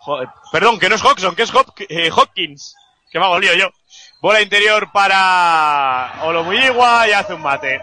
Jo- 0.00 0.24
perdón, 0.50 0.80
que 0.80 0.88
no 0.88 0.96
es 0.96 1.04
Hodgson, 1.04 1.36
que 1.36 1.42
es 1.44 1.52
Hop- 1.54 1.86
eh, 1.88 2.10
Hopkins. 2.12 2.74
Que 3.12 3.20
me 3.20 3.26
hago 3.26 3.38
lío 3.38 3.54
yo. 3.54 3.70
Bola 4.20 4.40
interior 4.42 4.90
para 4.90 6.14
Olomuyigua 6.24 7.06
y 7.06 7.12
hace 7.12 7.34
un 7.34 7.42
mate. 7.42 7.80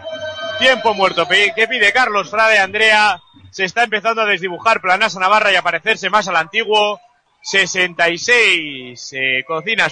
Tiempo 0.58 0.94
muerto 0.94 1.26
que 1.28 1.68
pide 1.68 1.92
Carlos 1.92 2.30
Frade 2.30 2.58
Andrea. 2.58 3.20
Se 3.50 3.64
está 3.64 3.84
empezando 3.84 4.22
a 4.22 4.26
desdibujar 4.26 4.80
Planasa 4.80 5.20
Navarra 5.20 5.52
y 5.52 5.56
a 5.56 5.62
parecerse 5.62 6.10
más 6.10 6.28
al 6.28 6.36
antiguo. 6.36 7.00
66 7.40 9.12
eh, 9.12 9.44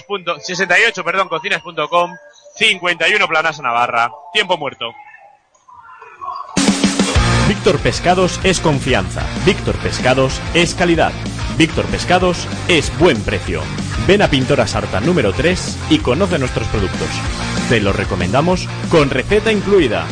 punto- 0.05 0.39
68 0.39 1.03
perdón 1.03 1.29
cocinas.com 1.29 2.15
51 2.57 3.27
Planasa 3.27 3.61
Navarra 3.63 4.11
tiempo 4.33 4.57
muerto 4.57 4.93
Víctor 7.47 7.79
Pescados 7.79 8.41
es 8.43 8.59
confianza. 8.59 9.25
Víctor 9.45 9.77
Pescados 9.77 10.41
es 10.53 10.75
calidad. 10.75 11.13
Víctor 11.57 11.85
Pescados 11.85 12.45
es 12.67 12.91
buen 12.99 13.23
precio. 13.23 13.61
Ven 14.05 14.21
a 14.21 14.27
Pintora 14.27 14.67
Sarta 14.67 14.99
número 14.99 15.31
3 15.31 15.77
y 15.89 15.99
conoce 15.99 16.37
nuestros 16.39 16.67
productos. 16.67 17.07
Te 17.69 17.79
los 17.79 17.95
recomendamos 17.95 18.67
con 18.91 19.09
receta 19.09 19.53
incluida. 19.53 20.05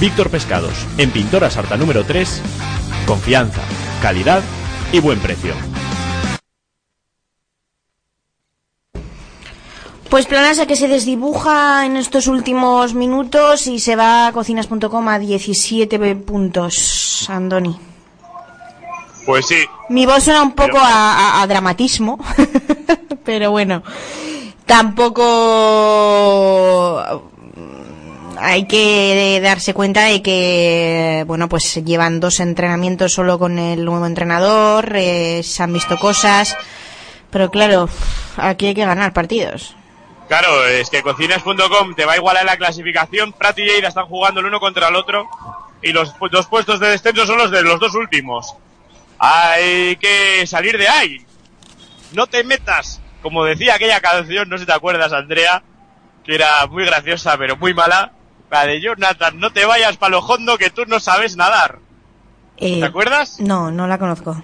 Víctor 0.00 0.30
Pescados, 0.30 0.74
en 0.98 1.10
Pintora 1.10 1.50
Sarta 1.50 1.76
número 1.76 2.04
3, 2.04 2.42
confianza, 3.06 3.62
calidad 4.02 4.42
y 4.92 5.00
buen 5.00 5.18
precio. 5.20 5.54
Pues 10.10 10.26
Planasa 10.26 10.66
que 10.66 10.76
se 10.76 10.86
desdibuja 10.88 11.84
en 11.86 11.96
estos 11.96 12.26
últimos 12.28 12.94
minutos 12.94 13.66
y 13.66 13.80
se 13.80 13.96
va 13.96 14.28
a 14.28 14.32
cocinas.com 14.32 15.08
a 15.08 15.18
17 15.18 16.14
puntos, 16.16 17.26
Andoni. 17.28 17.76
pues 19.26 19.46
sí 19.46 19.56
Mi 19.88 20.06
voz 20.06 20.22
suena 20.24 20.42
un 20.42 20.52
poco 20.52 20.78
a, 20.78 21.38
a- 21.38 21.42
a 21.42 21.46
dramatismo, 21.48 22.18
pero 23.24 23.50
bueno, 23.50 23.82
tampoco 24.64 25.22
hay 28.38 28.66
que 28.66 29.40
darse 29.42 29.74
cuenta 29.74 30.04
de 30.04 30.22
que, 30.22 31.24
bueno, 31.26 31.48
pues 31.48 31.74
llevan 31.84 32.20
dos 32.20 32.40
entrenamientos 32.40 33.12
solo 33.12 33.38
con 33.38 33.58
el 33.58 33.84
nuevo 33.84 34.06
entrenador, 34.06 34.92
eh, 34.96 35.42
se 35.42 35.62
han 35.62 35.72
visto 35.72 35.98
cosas, 35.98 36.56
pero 37.30 37.50
claro, 37.50 37.88
aquí 38.36 38.66
hay 38.66 38.74
que 38.74 38.84
ganar 38.84 39.12
partidos. 39.12 39.74
Claro, 40.28 40.66
es 40.66 40.90
que 40.90 41.02
cocinas.com 41.02 41.94
te 41.94 42.04
va 42.04 42.14
a 42.14 42.16
igualar 42.16 42.44
la 42.44 42.56
clasificación. 42.56 43.32
Prat 43.32 43.58
y 43.58 43.64
Lleida 43.64 43.88
están 43.88 44.06
jugando 44.06 44.40
el 44.40 44.46
uno 44.46 44.58
contra 44.58 44.88
el 44.88 44.96
otro. 44.96 45.28
Y 45.82 45.92
los 45.92 46.14
dos 46.32 46.46
puestos 46.46 46.80
de 46.80 46.88
descenso 46.88 47.26
son 47.26 47.38
los 47.38 47.50
de 47.50 47.62
los 47.62 47.78
dos 47.78 47.94
últimos. 47.94 48.54
Hay 49.18 49.96
que 49.96 50.44
salir 50.46 50.76
de 50.78 50.88
ahí. 50.88 51.24
No 52.12 52.26
te 52.26 52.42
metas. 52.42 53.00
Como 53.22 53.44
decía 53.44 53.74
aquella 53.74 54.00
canción, 54.00 54.48
no 54.48 54.56
sé 54.56 54.62
si 54.62 54.66
te 54.66 54.72
acuerdas, 54.72 55.12
Andrea, 55.12 55.62
que 56.24 56.34
era 56.34 56.66
muy 56.66 56.84
graciosa 56.84 57.36
pero 57.38 57.56
muy 57.56 57.72
mala. 57.72 58.12
La 58.50 58.66
de 58.66 58.80
Jonathan, 58.80 59.38
no 59.38 59.52
te 59.52 59.64
vayas 59.64 59.96
para 59.96 60.10
lo 60.12 60.18
hondo 60.20 60.56
que 60.56 60.70
tú 60.70 60.84
no 60.86 61.00
sabes 61.00 61.36
nadar. 61.36 61.78
Eh, 62.56 62.80
¿Te 62.80 62.86
acuerdas? 62.86 63.40
No, 63.40 63.70
no 63.70 63.86
la 63.86 63.98
conozco. 63.98 64.40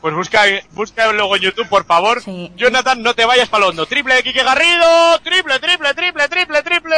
Pues 0.00 0.14
busca, 0.14 0.42
busca 0.72 1.12
luego 1.12 1.36
en 1.36 1.42
YouTube, 1.42 1.68
por 1.68 1.84
favor. 1.84 2.22
Jonathan, 2.56 3.02
no 3.02 3.14
te 3.14 3.26
vayas 3.26 3.48
para 3.48 3.66
hondo. 3.66 3.86
Triple 3.86 4.14
de 4.14 4.22
Quique 4.22 4.42
Garrido. 4.42 5.18
Triple, 5.22 5.58
triple, 5.58 5.94
triple, 5.94 6.28
triple, 6.28 6.62
triple. 6.62 6.96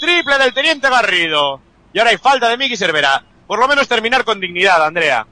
Triple 0.00 0.38
del 0.38 0.52
Teniente 0.52 0.90
Garrido. 0.90 1.60
Y 1.92 1.98
ahora 1.98 2.10
hay 2.10 2.18
falta 2.18 2.48
de 2.48 2.56
Miki 2.56 2.76
Cervera. 2.76 3.24
Por 3.46 3.60
lo 3.60 3.68
menos 3.68 3.86
terminar 3.86 4.24
con 4.24 4.40
dignidad, 4.40 4.84
Andrea. 4.84 5.26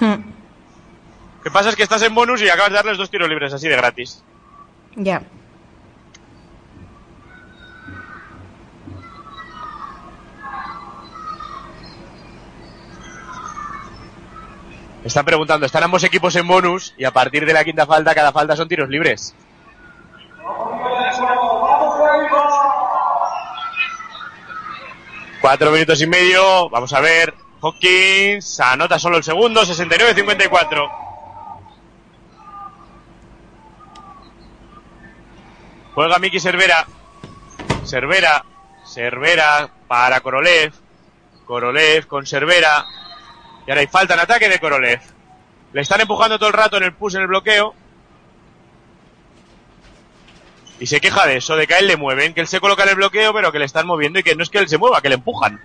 Lo 0.00 1.42
que 1.42 1.50
pasa 1.50 1.68
es 1.68 1.76
que 1.76 1.82
estás 1.82 2.02
en 2.02 2.14
bonus 2.14 2.40
y 2.40 2.48
acabas 2.48 2.70
de 2.70 2.76
darles 2.76 2.98
dos 2.98 3.10
tiros 3.10 3.28
libres 3.28 3.52
así 3.52 3.68
de 3.68 3.76
gratis. 3.76 4.22
Ya. 4.96 5.22
Están 15.06 15.24
preguntando, 15.24 15.66
están 15.66 15.84
ambos 15.84 16.02
equipos 16.04 16.34
en 16.36 16.46
bonus 16.46 16.94
y 16.98 17.04
a 17.04 17.12
partir 17.12 17.46
de 17.46 17.52
la 17.52 17.64
quinta 17.64 17.86
falta, 17.86 18.14
cada 18.14 18.32
falta 18.32 18.56
son 18.56 18.68
tiros 18.68 18.88
libres. 18.88 19.34
Cuatro 25.40 25.70
minutos 25.70 26.00
y 26.00 26.06
medio, 26.06 26.68
vamos 26.70 26.92
a 26.92 27.00
ver. 27.00 27.34
Hawkins 27.62 28.60
anota 28.60 28.98
solo 28.98 29.16
el 29.16 29.24
segundo, 29.24 29.62
69-54. 29.62 30.90
Juega 35.94 36.18
Miki 36.18 36.40
Cervera. 36.40 36.86
Cervera. 37.84 38.44
Cervera 38.84 39.70
para 39.88 40.20
Korolev. 40.20 40.72
Korolev 41.46 42.06
con 42.06 42.26
Cervera. 42.26 42.84
Y 43.66 43.70
ahora 43.70 43.80
hay 43.80 43.86
falta 43.86 44.14
en 44.14 44.20
ataque 44.20 44.48
de 44.48 44.58
Korolev. 44.58 45.00
Le 45.72 45.80
están 45.80 46.00
empujando 46.00 46.38
todo 46.38 46.48
el 46.48 46.54
rato 46.54 46.76
en 46.76 46.84
el 46.84 46.94
push, 46.94 47.16
en 47.16 47.22
el 47.22 47.26
bloqueo. 47.26 47.74
Y 50.78 50.86
se 50.86 51.00
queja 51.00 51.26
de 51.26 51.38
eso, 51.38 51.56
de 51.56 51.66
que 51.66 51.74
a 51.74 51.78
él 51.78 51.86
le 51.86 51.96
mueven, 51.96 52.34
que 52.34 52.42
él 52.42 52.46
se 52.46 52.60
coloca 52.60 52.82
en 52.84 52.90
el 52.90 52.96
bloqueo, 52.96 53.32
pero 53.32 53.50
que 53.50 53.58
le 53.58 53.64
están 53.64 53.86
moviendo 53.86 54.18
y 54.18 54.22
que 54.22 54.34
no 54.36 54.42
es 54.42 54.50
que 54.50 54.58
él 54.58 54.68
se 54.68 54.78
mueva, 54.78 55.00
que 55.00 55.08
le 55.08 55.14
empujan. 55.16 55.60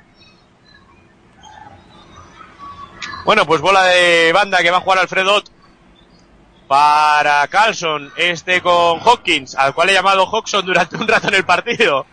Bueno, 3.24 3.46
pues 3.46 3.62
bola 3.62 3.84
de 3.84 4.32
banda 4.34 4.60
que 4.60 4.72
va 4.72 4.78
a 4.78 4.82
jugar 4.82 5.00
Alfredo 5.00 5.36
Ott 5.36 5.50
para 6.68 7.46
Carlson, 7.50 8.12
este 8.16 8.62
con 8.62 9.00
Hawkins, 9.00 9.56
al 9.56 9.76
cual 9.76 9.90
he 9.90 9.94
llamado 9.94 10.24
Hodgson 10.24 10.66
durante 10.66 10.96
un 10.96 11.08
rato 11.08 11.28
en 11.28 11.36
el 11.36 11.46
partido. 11.46 12.06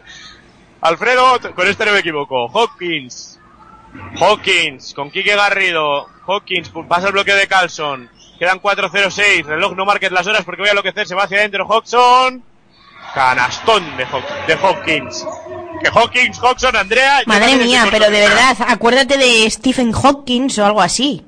Alfredo 0.80 1.32
Ott, 1.32 1.54
con 1.54 1.66
este 1.66 1.86
no 1.86 1.92
me 1.92 2.00
equivoco. 2.00 2.48
Hawkins, 2.48 3.37
Hawkins, 4.20 4.94
con 4.94 5.10
Quique 5.10 5.34
Garrido. 5.36 6.06
Hawkins, 6.26 6.70
pasa 6.88 7.06
el 7.08 7.12
bloqueo 7.12 7.36
de 7.36 7.46
Carlson. 7.46 8.10
Quedan 8.38 8.60
4-0-6. 8.60 9.44
Reloj, 9.44 9.74
no 9.74 9.84
marques 9.84 10.12
las 10.12 10.26
horas 10.26 10.44
porque 10.44 10.62
voy 10.62 10.68
a 10.68 10.72
enloquecer. 10.72 11.06
Se 11.06 11.14
va 11.14 11.24
hacia 11.24 11.38
adentro 11.38 11.66
Hodgson. 11.66 12.42
Canastón 13.14 13.96
de, 13.96 14.06
Haw- 14.06 14.46
de 14.46 14.54
Hawkins. 14.54 15.26
Que 15.82 15.88
Hawkins, 15.88 16.38
Hodgson, 16.42 16.76
Andrea. 16.76 17.22
Madre 17.26 17.56
mía, 17.56 17.86
pero 17.90 18.10
de 18.10 18.20
verdad, 18.20 18.56
acuérdate 18.68 19.16
de 19.16 19.48
Stephen 19.50 19.92
Hawkings 19.92 20.58
o 20.58 20.66
algo 20.66 20.82
así. 20.82 21.24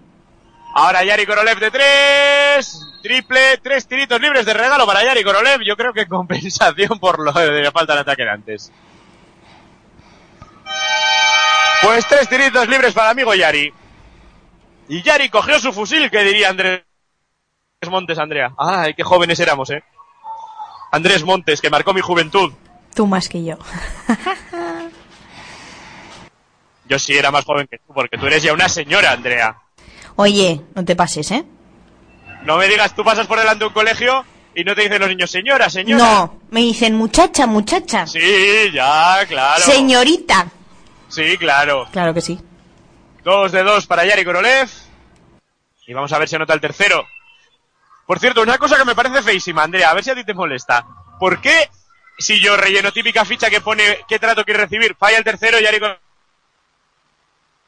Ahora 0.74 1.02
Yari 1.04 1.26
Korolev 1.26 1.58
de 1.58 1.70
tres. 1.70 2.86
Triple, 3.02 3.56
tres 3.62 3.86
tiritos 3.86 4.20
libres 4.20 4.44
de 4.44 4.52
regalo 4.52 4.86
para 4.86 5.02
Yari 5.02 5.24
Korolev. 5.24 5.62
Yo 5.62 5.76
creo 5.76 5.92
que 5.92 6.02
en 6.02 6.08
compensación 6.08 6.98
por 7.00 7.18
lo 7.18 7.32
de 7.32 7.62
la 7.62 7.72
falta 7.72 7.94
de 7.94 8.00
ataque 8.00 8.22
de 8.24 8.30
antes. 8.30 8.70
Pues 11.82 12.06
tres 12.06 12.28
tiritos 12.28 12.68
libres 12.68 12.92
para 12.92 13.10
amigo 13.10 13.34
Yari. 13.34 13.72
Y 14.88 15.02
Yari 15.02 15.30
cogió 15.30 15.58
su 15.58 15.72
fusil, 15.72 16.10
que 16.10 16.22
diría 16.22 16.50
Andrés 16.50 16.82
Montes, 17.88 18.18
Andrea. 18.18 18.52
Ay, 18.58 18.94
qué 18.94 19.02
jóvenes 19.02 19.40
éramos, 19.40 19.70
eh. 19.70 19.82
Andrés 20.92 21.24
Montes, 21.24 21.60
que 21.60 21.70
marcó 21.70 21.94
mi 21.94 22.00
juventud. 22.00 22.52
Tú 22.94 23.06
más 23.06 23.28
que 23.28 23.44
yo. 23.44 23.56
Yo 26.88 26.98
sí 26.98 27.16
era 27.16 27.30
más 27.30 27.44
joven 27.44 27.68
que 27.70 27.78
tú, 27.78 27.94
porque 27.94 28.18
tú 28.18 28.26
eres 28.26 28.42
ya 28.42 28.52
una 28.52 28.68
señora, 28.68 29.12
Andrea. 29.12 29.56
Oye, 30.16 30.60
no 30.74 30.84
te 30.84 30.96
pases, 30.96 31.30
¿eh? 31.30 31.44
No 32.44 32.56
me 32.56 32.66
digas, 32.66 32.96
tú 32.96 33.04
pasas 33.04 33.28
por 33.28 33.38
delante 33.38 33.60
de 33.60 33.68
un 33.68 33.72
colegio 33.72 34.24
y 34.56 34.64
no 34.64 34.74
te 34.74 34.82
dicen 34.82 34.98
los 34.98 35.08
niños, 35.08 35.30
señora, 35.30 35.70
señora. 35.70 36.02
No, 36.04 36.40
me 36.50 36.62
dicen 36.62 36.96
muchacha, 36.96 37.46
muchacha. 37.46 38.08
Sí, 38.08 38.72
ya, 38.74 39.24
claro. 39.28 39.62
Señorita. 39.62 40.48
Sí, 41.10 41.36
claro. 41.36 41.86
Claro 41.92 42.14
que 42.14 42.20
sí. 42.20 42.40
Dos 43.22 43.52
de 43.52 43.62
dos 43.62 43.86
para 43.86 44.04
Yari 44.04 44.24
Korolev. 44.24 44.70
Y 45.86 45.92
vamos 45.92 46.12
a 46.12 46.18
ver 46.18 46.28
si 46.28 46.36
anota 46.36 46.54
el 46.54 46.60
tercero. 46.60 47.06
Por 48.06 48.18
cierto, 48.18 48.42
una 48.42 48.58
cosa 48.58 48.76
que 48.76 48.84
me 48.84 48.94
parece 48.94 49.22
feísima, 49.22 49.62
Andrea, 49.62 49.90
a 49.90 49.94
ver 49.94 50.04
si 50.04 50.10
a 50.10 50.14
ti 50.14 50.24
te 50.24 50.34
molesta. 50.34 50.86
¿Por 51.18 51.40
qué, 51.40 51.68
si 52.18 52.40
yo 52.40 52.56
relleno 52.56 52.92
típica 52.92 53.24
ficha 53.24 53.50
que 53.50 53.60
pone 53.60 53.98
qué 54.08 54.18
trato 54.18 54.44
quiere 54.44 54.62
recibir, 54.62 54.96
falla 54.96 55.18
el 55.18 55.24
tercero, 55.24 55.58
Yari 55.60 55.78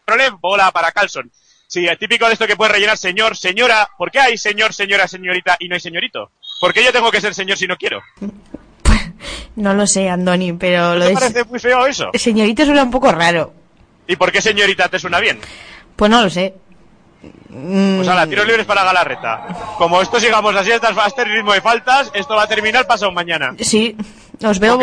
Korolev, 0.06 0.38
bola 0.40 0.70
para 0.70 0.92
Carlson? 0.92 1.30
Sí, 1.66 1.86
es 1.86 1.98
típico 1.98 2.26
de 2.26 2.34
esto 2.34 2.46
que 2.46 2.56
puede 2.56 2.72
rellenar 2.72 2.98
señor, 2.98 3.36
señora. 3.36 3.88
¿Por 3.96 4.10
qué 4.10 4.20
hay 4.20 4.36
señor, 4.36 4.74
señora, 4.74 5.08
señorita 5.08 5.56
y 5.58 5.68
no 5.68 5.74
hay 5.74 5.80
señorito? 5.80 6.30
¿Por 6.60 6.72
qué 6.72 6.84
yo 6.84 6.92
tengo 6.92 7.10
que 7.10 7.20
ser 7.20 7.34
señor 7.34 7.56
si 7.56 7.66
no 7.66 7.76
quiero? 7.76 8.02
No 9.56 9.74
lo 9.74 9.86
sé, 9.86 10.08
Andoni, 10.08 10.54
pero 10.54 10.94
lo 10.94 11.02
¿Te 11.04 11.08
de 11.10 11.14
parece 11.14 11.44
muy 11.44 11.58
feo 11.58 11.86
eso? 11.86 12.10
señorito 12.14 12.64
suena 12.64 12.82
un 12.82 12.90
poco 12.90 13.12
raro. 13.12 13.52
¿Y 14.06 14.16
por 14.16 14.32
qué 14.32 14.40
señorita 14.40 14.88
te 14.88 14.98
suena 14.98 15.20
bien? 15.20 15.38
Pues 15.96 16.10
no 16.10 16.22
lo 16.22 16.30
sé. 16.30 16.54
Mm, 17.50 17.96
Pues 17.98 18.08
ahora, 18.08 18.26
tiros 18.26 18.46
libres 18.46 18.66
para 18.66 18.82
Galarreta. 18.82 19.46
Como 19.78 20.00
esto 20.02 20.18
sigamos 20.18 20.56
así, 20.56 20.72
estas, 20.72 20.96
este 21.06 21.24
ritmo 21.24 21.52
de 21.52 21.60
faltas, 21.60 22.10
esto 22.14 22.34
va 22.34 22.44
a 22.44 22.46
terminar 22.48 22.86
pasado 22.86 23.12
mañana. 23.12 23.54
Sí, 23.60 23.96
os 24.44 24.58
veo... 24.58 24.76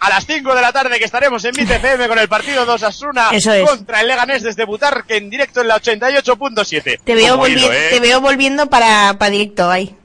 a 0.00 0.08
las 0.10 0.26
5 0.26 0.54
de 0.54 0.60
la 0.62 0.72
tarde 0.72 0.98
que 0.98 1.04
estaremos 1.06 1.44
en 1.46 1.52
BTFM 1.52 2.06
con 2.06 2.18
el 2.18 2.28
partido 2.28 2.64
2 2.64 2.82
Asuna 2.84 3.30
Eso 3.32 3.52
es. 3.52 3.68
contra 3.68 4.02
el 4.02 4.06
Leganés 4.06 4.42
desde 4.44 4.64
Butarque 4.66 5.16
en 5.16 5.30
directo 5.30 5.62
en 5.62 5.68
la 5.68 5.80
88.7. 5.80 7.00
Te 7.02 7.14
veo, 7.14 7.38
volvi- 7.38 7.68
¿eh? 7.72 7.88
te 7.90 8.00
veo 8.00 8.20
volviendo 8.20 8.68
para, 8.68 9.16
para 9.18 9.30
directo 9.30 9.68
ahí. 9.70 9.96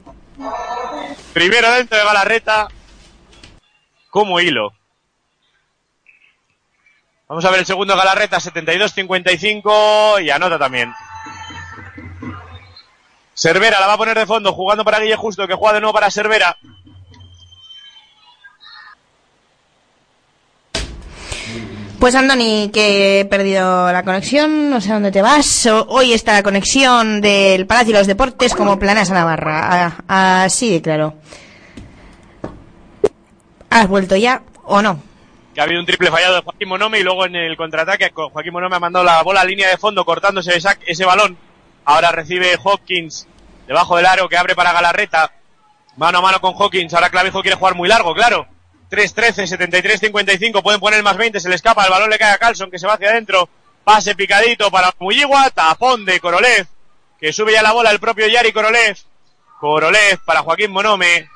Primero 1.32 1.70
dentro 1.72 1.98
de 1.98 2.04
Galarreta. 2.04 2.66
Como 4.10 4.40
hilo. 4.40 4.72
Vamos 7.28 7.44
a 7.44 7.50
ver 7.50 7.60
el 7.60 7.66
segundo 7.66 7.96
Galarreta, 7.96 8.38
72-55 8.38 10.24
y 10.24 10.30
anota 10.30 10.58
también. 10.58 10.92
Cervera 13.34 13.78
la 13.80 13.86
va 13.86 13.92
a 13.94 13.98
poner 13.98 14.18
de 14.18 14.26
fondo, 14.26 14.52
jugando 14.52 14.84
para 14.84 14.98
Guille 14.98 15.16
Justo, 15.16 15.46
que 15.46 15.54
juega 15.54 15.74
de 15.74 15.80
nuevo 15.80 15.94
para 15.94 16.10
Cervera. 16.10 16.56
Pues 22.00 22.14
Andoni, 22.14 22.70
que 22.72 23.20
he 23.20 23.24
perdido 23.26 23.92
la 23.92 24.02
conexión, 24.02 24.70
no 24.70 24.80
sé 24.80 24.90
dónde 24.92 25.12
te 25.12 25.22
vas. 25.22 25.68
Hoy 25.88 26.14
está 26.14 26.32
la 26.32 26.42
conexión 26.42 27.20
del 27.20 27.66
Palacio 27.66 27.92
de 27.92 27.98
los 28.00 28.06
Deportes 28.06 28.54
como 28.54 28.78
Planasa 28.78 29.14
Navarra. 29.14 30.02
Ah, 30.08 30.44
Así 30.44 30.70
de 30.70 30.82
claro. 30.82 31.14
¿Has 33.70 33.88
vuelto 33.88 34.16
ya 34.16 34.42
o 34.64 34.82
no? 34.82 35.02
que 35.54 35.60
ha 35.60 35.64
habido 35.64 35.80
un 35.80 35.86
triple 35.86 36.12
fallado 36.12 36.36
de 36.36 36.42
Joaquín 36.42 36.68
Monome 36.68 37.00
y 37.00 37.02
luego 37.02 37.26
en 37.26 37.34
el 37.34 37.56
contraataque 37.56 38.10
co- 38.10 38.30
Joaquín 38.30 38.52
Monome 38.52 38.76
ha 38.76 38.78
mandado 38.78 39.04
la 39.04 39.20
bola 39.22 39.40
a 39.40 39.44
línea 39.44 39.68
de 39.68 39.78
fondo 39.78 40.04
cortándose 40.04 40.52
ese 40.86 41.04
balón. 41.04 41.36
Ahora 41.84 42.12
recibe 42.12 42.56
Hopkins 42.62 43.26
debajo 43.66 43.96
del 43.96 44.06
aro 44.06 44.28
que 44.28 44.36
abre 44.36 44.54
para 44.54 44.72
Galarreta. 44.72 45.32
Mano 45.96 46.18
a 46.18 46.22
mano 46.22 46.40
con 46.40 46.54
Hawkins. 46.56 46.94
Ahora 46.94 47.10
Clavijo 47.10 47.42
quiere 47.42 47.56
jugar 47.56 47.74
muy 47.74 47.88
largo, 47.88 48.14
claro. 48.14 48.46
3-13, 48.92 49.48
73-55. 50.00 50.62
Pueden 50.62 50.78
poner 50.80 51.02
más 51.02 51.16
20. 51.16 51.40
Se 51.40 51.48
le 51.48 51.56
escapa. 51.56 51.84
El 51.84 51.90
balón 51.90 52.10
le 52.10 52.18
cae 52.18 52.32
a 52.32 52.38
Carlson 52.38 52.70
que 52.70 52.78
se 52.78 52.86
va 52.86 52.94
hacia 52.94 53.10
adentro. 53.10 53.48
Pase 53.82 54.14
picadito 54.14 54.70
para 54.70 54.94
Muyigua. 55.00 55.50
Tapón 55.50 56.04
de 56.04 56.20
Korolev. 56.20 56.66
Que 57.18 57.32
sube 57.32 57.52
ya 57.52 57.62
la 57.62 57.72
bola 57.72 57.90
el 57.90 57.98
propio 57.98 58.28
Yari 58.28 58.52
Korolev. 58.52 58.96
Korolev 59.58 60.20
para 60.24 60.42
Joaquín 60.42 60.70
Monome. 60.70 61.28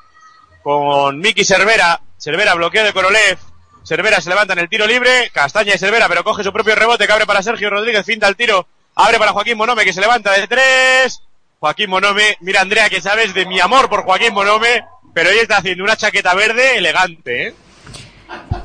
Con 0.63 1.19
Miki 1.19 1.43
Cervera. 1.43 1.99
Cervera 2.25 2.55
bloqueo 2.55 2.83
de 2.83 2.91
Korolev. 2.91 3.37
Cervera 3.83 4.19
se 4.19 4.31
levanta 4.31 4.53
en 4.53 4.59
el 4.59 4.67
tiro 4.67 4.87
libre. 4.87 5.29
Castaña 5.31 5.75
y 5.75 5.77
Cervera, 5.77 6.07
pero 6.09 6.23
coge 6.23 6.43
su 6.43 6.51
propio 6.51 6.73
rebote 6.73 7.05
que 7.05 7.13
abre 7.13 7.27
para 7.27 7.43
Sergio 7.43 7.69
Rodríguez. 7.69 8.03
Finta 8.03 8.27
el 8.27 8.35
tiro. 8.35 8.67
Abre 8.95 9.19
para 9.19 9.31
Joaquín 9.31 9.55
Monome 9.55 9.85
que 9.85 9.93
se 9.93 10.01
levanta 10.01 10.31
de 10.31 10.47
tres. 10.47 11.21
Joaquín 11.59 11.91
Monome. 11.91 12.35
Mira, 12.41 12.61
Andrea, 12.61 12.89
que 12.89 12.99
sabes 12.99 13.35
de 13.35 13.45
mi 13.45 13.59
amor 13.59 13.89
por 13.89 14.05
Joaquín 14.05 14.33
Monome. 14.33 14.85
Pero 15.13 15.29
hoy 15.29 15.37
está 15.37 15.57
haciendo 15.57 15.83
una 15.83 15.95
chaqueta 15.95 16.33
verde 16.33 16.79
elegante, 16.79 17.49
¿eh? 17.49 17.53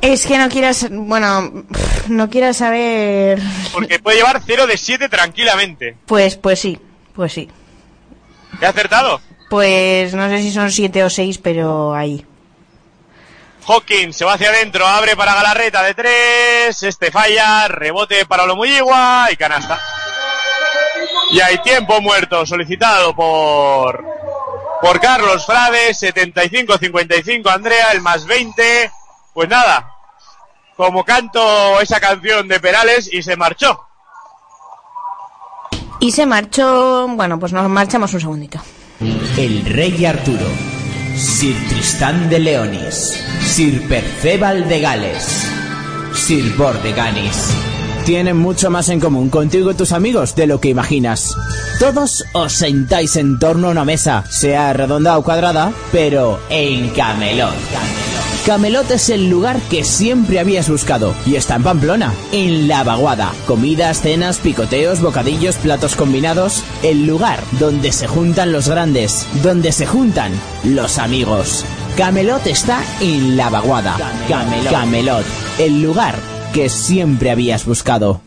Es 0.00 0.24
que 0.24 0.38
no 0.38 0.48
quieras, 0.48 0.86
bueno, 0.90 1.66
no 2.08 2.30
quieras 2.30 2.56
saber. 2.56 3.40
Porque 3.74 3.98
puede 3.98 4.16
llevar 4.16 4.40
0 4.42 4.66
de 4.66 4.78
7 4.78 5.10
tranquilamente. 5.10 5.98
Pues, 6.06 6.36
pues 6.36 6.60
sí, 6.60 6.80
pues 7.14 7.34
sí. 7.34 7.50
¿Te 8.58 8.64
ha 8.64 8.70
acertado? 8.70 9.20
Pues 9.50 10.14
no 10.14 10.30
sé 10.30 10.40
si 10.40 10.50
son 10.50 10.70
siete 10.70 11.04
o 11.04 11.10
seis, 11.10 11.36
pero 11.36 11.92
ahí. 11.92 12.24
Hawkins 13.66 14.16
se 14.16 14.24
va 14.24 14.34
hacia 14.34 14.50
adentro, 14.50 14.86
abre 14.86 15.16
para 15.16 15.34
Galarreta 15.34 15.82
de 15.82 15.94
tres, 15.94 16.82
este 16.82 17.10
falla, 17.10 17.68
rebote 17.68 18.26
para 18.26 18.44
Olomuyigua 18.44 19.28
y 19.30 19.36
canasta. 19.36 19.80
Y 21.30 21.40
hay 21.40 21.58
tiempo 21.58 22.00
muerto 22.00 22.44
solicitado 22.44 23.14
por 23.14 24.04
por 24.80 24.98
Carlos 25.00 25.44
Frade, 25.44 25.90
75-55 25.90 27.50
Andrea, 27.52 27.92
el 27.92 28.00
más 28.00 28.24
20. 28.26 28.90
Pues 29.34 29.48
nada, 29.48 29.92
como 30.76 31.04
canto 31.04 31.80
esa 31.80 32.00
canción 32.00 32.48
de 32.48 32.58
Perales 32.60 33.12
y 33.12 33.22
se 33.22 33.36
marchó. 33.36 33.86
Y 36.00 36.12
se 36.12 36.24
marchó, 36.24 37.06
bueno, 37.08 37.38
pues 37.38 37.52
nos 37.52 37.68
marchamos 37.68 38.12
un 38.14 38.20
segundito. 38.20 38.58
El 39.36 39.64
rey 39.66 40.04
Arturo, 40.06 40.46
Sir 41.20 41.54
Tristán 41.68 42.30
de 42.30 42.38
Leonis, 42.38 43.22
Sir 43.42 43.86
Perceval 43.88 44.66
de 44.70 44.80
Gales, 44.80 45.46
Sir 46.14 46.56
Bordeganis. 46.56 47.54
Tienen 48.06 48.38
mucho 48.38 48.70
más 48.70 48.88
en 48.88 49.00
común 49.00 49.28
contigo 49.28 49.70
y 49.70 49.74
tus 49.74 49.92
amigos 49.92 50.34
de 50.34 50.46
lo 50.46 50.62
que 50.62 50.70
imaginas. 50.70 51.36
Todos 51.78 52.24
os 52.32 52.54
sentáis 52.54 53.16
en 53.16 53.38
torno 53.38 53.68
a 53.68 53.72
una 53.72 53.84
mesa, 53.84 54.24
sea 54.30 54.72
redonda 54.72 55.18
o 55.18 55.22
cuadrada, 55.22 55.72
pero 55.92 56.40
en 56.48 56.88
Camelot. 56.88 57.54
Camelot 58.46 58.90
es 58.90 59.10
el 59.10 59.28
lugar 59.28 59.60
que 59.68 59.84
siempre 59.84 60.40
habías 60.40 60.70
buscado 60.70 61.14
y 61.26 61.36
está 61.36 61.56
en 61.56 61.62
Pamplona, 61.62 62.14
en 62.32 62.68
La 62.68 62.82
Vaguada. 62.82 63.32
Comidas, 63.46 64.00
cenas, 64.00 64.38
picoteos, 64.38 65.02
bocadillos, 65.02 65.56
platos 65.56 65.94
combinados. 65.94 66.64
El 66.82 67.06
lugar 67.06 67.40
donde 67.58 67.92
se 67.92 68.06
juntan 68.06 68.50
los 68.50 68.68
grandes, 68.68 69.26
donde 69.42 69.72
se 69.72 69.86
juntan 69.86 70.32
los 70.64 70.98
amigos. 70.98 71.66
Camelot 71.96 72.46
está 72.46 72.82
en 73.00 73.36
La 73.36 73.50
Vaguada. 73.50 73.96
Camelot. 74.28 74.72
Camelot, 74.72 75.24
el 75.58 75.82
lugar 75.82 76.14
que 76.54 76.70
siempre 76.70 77.30
habías 77.30 77.66
buscado. 77.66 78.22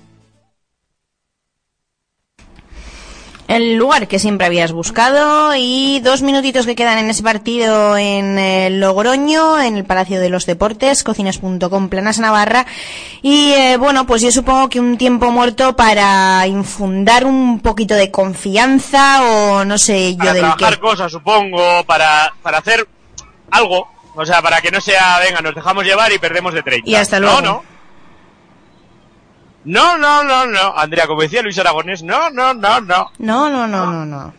El 3.56 3.76
lugar 3.76 4.08
que 4.08 4.20
siempre 4.20 4.48
habías 4.48 4.72
buscado 4.72 5.54
y 5.56 6.00
dos 6.02 6.22
minutitos 6.22 6.66
que 6.66 6.76
quedan 6.76 6.98
en 6.98 7.10
ese 7.10 7.24
partido 7.24 7.98
en 7.98 8.38
eh, 8.40 8.70
Logroño, 8.70 9.60
en 9.62 9.78
el 9.78 9.86
Palacio 9.86 10.20
de 10.20 10.30
los 10.30 10.46
Deportes, 10.46 11.04
cocinas.com, 11.04 11.90
Planas 11.90 12.20
Navarra. 12.20 12.66
Y 13.22 13.52
eh, 13.54 13.78
bueno, 13.78 14.06
pues 14.06 14.22
yo 14.22 14.32
supongo 14.32 14.70
que 14.70 14.80
un 14.80 14.98
tiempo 14.98 15.32
muerto 15.32 15.76
para 15.76 16.46
infundar 16.48 17.26
un 17.26 17.60
poquito 17.60 17.96
de 17.96 18.12
confianza 18.12 19.24
o 19.24 19.66
no 19.66 19.78
sé 19.78 20.14
yo 20.14 20.20
Para 20.20 20.34
del 20.34 20.42
trabajar 20.42 20.74
qué. 20.76 20.80
cosas, 20.80 21.12
supongo, 21.12 21.84
para, 21.86 22.34
para 22.42 22.58
hacer 22.60 22.88
algo. 23.52 23.88
O 24.16 24.26
sea, 24.26 24.42
para 24.42 24.62
que 24.62 24.70
no 24.72 24.80
sea, 24.80 25.20
venga, 25.20 25.42
nos 25.42 25.56
dejamos 25.56 25.84
llevar 25.84 26.12
y 26.12 26.20
perdemos 26.20 26.54
de 26.54 26.62
30. 26.62 26.90
Y 26.90 26.96
hasta 26.96 27.20
luego. 27.20 27.42
no. 27.42 27.48
No, 27.54 27.64
no, 29.98 30.24
no, 30.24 30.46
no. 30.46 30.78
Andrea, 30.78 31.08
como 31.08 31.22
decía 31.22 31.42
Luis 31.42 31.58
Aragonés, 31.58 32.04
no, 32.04 32.30
no, 32.30 32.54
no, 32.54 32.82
no. 32.82 33.12
No, 33.18 33.50
no, 33.50 33.68
no, 33.68 33.86
no, 33.86 34.06
no. 34.06 34.34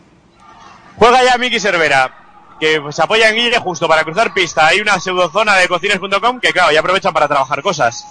Juega 0.97 1.23
ya 1.23 1.37
Miki 1.37 1.59
Cervera, 1.59 2.11
que 2.59 2.81
se 2.91 3.01
apoya 3.01 3.29
en 3.29 3.35
Guille 3.35 3.59
justo 3.59 3.87
para 3.87 4.03
cruzar 4.03 4.33
pista. 4.33 4.67
Hay 4.67 4.79
una 4.79 4.99
pseudozona 4.99 5.55
de 5.55 5.67
cocines.com 5.67 6.39
que, 6.39 6.53
claro, 6.53 6.71
ya 6.71 6.79
aprovechan 6.79 7.13
para 7.13 7.27
trabajar 7.27 7.61
cosas. 7.61 8.05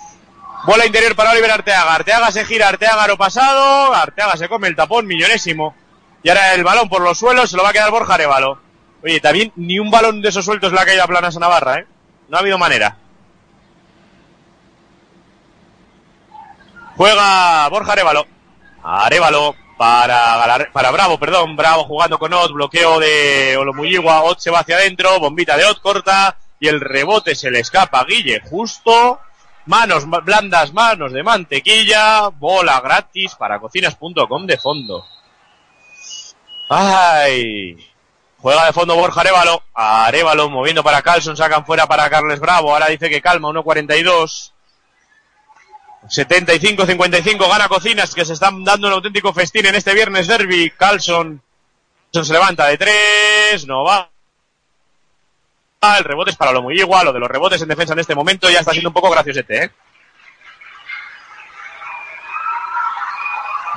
Bola 0.67 0.87
interior 0.87 1.15
para 1.15 1.31
Oliver 1.31 1.51
Arteaga. 1.51 1.95
Arteaga 1.95 2.33
se 2.33 2.45
gira, 2.45 2.69
Arteaga 2.69 3.07
lo 3.07 3.17
pasado. 3.17 3.95
Arteaga 3.95 4.37
se 4.37 4.49
come 4.49 4.69
el 4.69 4.77
tapón, 4.77 5.07
millonésimo. 5.07 5.75
Y 6.23 6.31
ahora 6.31 6.55
el 6.55 6.65
balón 6.65 6.89
por 6.89 7.03
los 7.03 7.19
suelos 7.19 7.51
se 7.51 7.57
lo 7.57 7.63
va 7.63 7.71
a 7.71 7.73
quedar 7.73 7.91
Borja 7.91 8.15
Arevalo. 8.15 8.59
Oye, 9.03 9.21
también 9.21 9.53
ni 9.57 9.79
un 9.79 9.91
balón 9.91 10.23
de 10.23 10.31
esos 10.31 10.45
sueltos 10.45 10.73
le 10.73 10.81
ha 10.81 10.87
caído 10.87 11.05
a 11.05 11.07
Planas 11.07 11.37
a 11.37 11.41
Navarra, 11.41 11.81
¿eh? 11.81 11.87
No 12.29 12.39
ha 12.39 12.41
habido 12.41 12.57
manera. 12.57 12.97
Juega 16.97 17.69
Borja 17.69 17.93
Arevalo. 17.93 18.27
Arevalo 18.83 19.55
para, 19.79 20.69
para 20.73 20.91
Bravo, 20.91 21.19
perdón. 21.19 21.57
Bravo 21.57 21.85
jugando 21.85 22.19
con 22.19 22.33
Ot, 22.33 22.53
bloqueo 22.53 22.99
de 23.01 23.57
Olomuyigua. 23.57 24.23
Ot 24.23 24.39
se 24.39 24.51
va 24.51 24.61
hacia 24.61 24.77
adentro, 24.77 25.19
bombita 25.21 25.57
de 25.57 25.65
Ot 25.65 25.81
corta. 25.81 26.37
Y 26.61 26.69
el 26.69 26.81
rebote 26.81 27.35
se 27.35 27.51
le 27.51 27.61
escapa 27.61 28.01
a 28.01 28.05
Guille 28.05 28.41
justo. 28.49 29.21
Manos 29.67 30.07
ma- 30.07 30.21
blandas, 30.21 30.73
manos 30.73 31.13
de 31.13 31.23
mantequilla. 31.23 32.29
Bola 32.29 32.81
gratis 32.81 33.35
para 33.35 33.59
cocinas.com 33.59 34.47
de 34.47 34.59
fondo. 34.59 35.05
Ay. 36.69 37.77
Juega 38.39 38.67
de 38.67 38.73
fondo 38.73 38.95
Borja 38.95 39.21
Arevalo. 39.23 39.63
Arevalo 39.75 40.51
moviendo 40.51 40.83
para 40.85 41.03
Carlson, 41.03 41.37
sacan 41.37 41.65
fuera 41.67 41.87
para 41.87 42.09
Carles 42.11 42.41
Bravo. 42.41 42.73
Ahora 42.73 42.87
dice 42.89 43.09
que 43.11 43.21
calma, 43.23 43.49
1.42. 43.49 44.53
75-55 46.09 47.49
gana 47.49 47.69
Cocinas, 47.69 48.15
que 48.15 48.25
se 48.25 48.35
están 48.35 48.63
dando 48.63 48.89
un 48.89 48.95
auténtico 48.95 49.33
festín 49.33 49.67
en 49.67 49.75
este 49.75 49.95
viernes 49.95 50.27
derby. 50.27 50.71
Carlson, 50.71 51.43
se 52.13 52.33
levanta 52.33 52.67
de 52.67 52.79
tres, 52.79 53.67
no 53.67 53.85
va. 53.85 54.11
El 55.99 56.05
rebote 56.05 56.31
es 56.31 56.37
para 56.37 56.53
lo 56.53 56.63
muy 56.63 56.79
igual, 56.79 57.07
lo 57.07 57.13
de 57.13 57.19
los 57.19 57.29
rebotes 57.29 57.61
en 57.61 57.69
defensa 57.69 57.93
en 57.93 57.99
este 57.99 58.15
momento 58.15 58.49
ya 58.49 58.61
está 58.61 58.73
siendo 58.73 58.89
un 58.89 58.95
poco 58.95 59.11
graciosete, 59.11 59.65
¿eh? 59.65 59.71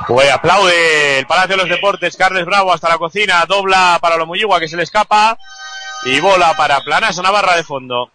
Pues 0.07 0.31
aplaude 0.31 1.19
el 1.19 1.27
Palacio 1.27 1.57
de 1.57 1.63
los 1.63 1.69
Deportes, 1.69 2.15
Carles 2.15 2.45
Bravo 2.45 2.71
hasta 2.71 2.87
la 2.87 2.97
cocina, 2.97 3.45
dobla 3.45 3.97
para 4.01 4.15
lo 4.15 4.25
muy 4.25 4.39
igual 4.39 4.61
que 4.61 4.69
se 4.69 4.77
le 4.77 4.83
escapa 4.83 5.37
y 6.05 6.21
bola 6.21 6.55
para 6.55 6.79
Planasa 6.79 7.21
Navarra 7.21 7.57
de 7.57 7.65
fondo. 7.65 8.09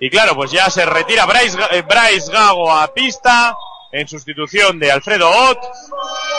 Y 0.00 0.08
claro, 0.10 0.34
pues 0.34 0.50
ya 0.50 0.70
se 0.70 0.86
retira 0.86 1.26
Bryce, 1.26 1.58
eh, 1.72 1.82
Bryce 1.82 2.32
Gago 2.32 2.72
a 2.72 2.92
pista 2.92 3.54
en 3.92 4.08
sustitución 4.08 4.78
de 4.78 4.90
Alfredo 4.90 5.28
Ott 5.30 5.58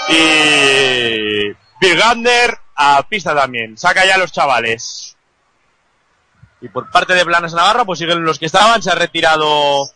y 0.09 1.49
Bill 1.79 1.97
Gander 1.97 2.57
a 2.75 3.03
pista 3.03 3.35
también. 3.35 3.77
Saca 3.77 4.05
ya 4.05 4.15
a 4.15 4.17
los 4.17 4.31
chavales. 4.31 5.15
Y 6.61 6.69
por 6.69 6.89
parte 6.91 7.13
de 7.13 7.25
Planas 7.25 7.53
Navarra, 7.53 7.85
pues 7.85 7.99
siguen 7.99 8.23
los 8.23 8.39
que 8.39 8.45
estaban. 8.47 8.81
Se 8.81 8.91
ha 8.91 8.95
retirado 8.95 9.89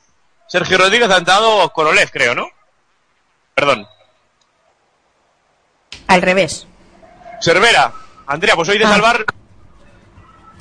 Sergio 0.48 0.78
Rodríguez, 0.78 1.10
ha 1.10 1.18
entrado 1.18 1.70
Korolev, 1.72 2.10
creo, 2.12 2.36
¿no? 2.36 2.48
Perdón. 3.56 3.88
Al 6.08 6.22
revés. 6.22 6.68
Cervera. 7.42 7.92
Andrea, 8.28 8.56
pues 8.56 8.70
hoy 8.70 8.78
de 8.78 8.86
Ah. 8.86 8.90
salvar. 8.90 9.26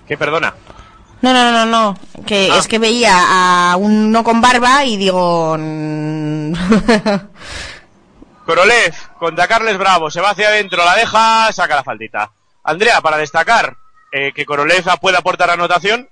¿Qué 0.06 0.16
perdona? 0.18 0.54
No, 1.32 1.32
no, 1.32 1.50
no, 1.52 1.64
no, 1.66 1.98
que 2.26 2.50
Ah. 2.52 2.58
es 2.58 2.68
que 2.68 2.78
veía 2.78 3.12
a 3.72 3.76
uno 3.76 4.22
con 4.22 4.40
barba 4.42 4.84
y 4.84 4.96
digo... 4.98 5.56
mm, 5.58 6.52
Korolev 8.46 8.94
contra 9.18 9.46
Carles 9.48 9.78
Bravo, 9.78 10.10
se 10.10 10.20
va 10.20 10.30
hacia 10.30 10.48
adentro, 10.48 10.84
la 10.84 10.94
deja, 10.96 11.50
saca 11.52 11.76
la 11.76 11.82
faltita. 11.84 12.30
Andrea, 12.62 13.00
para 13.00 13.16
destacar 13.16 13.74
eh, 14.12 14.32
que 14.34 14.44
Korolev 14.44 14.84
puede 15.00 15.16
aportar 15.16 15.50
anotación 15.50 16.08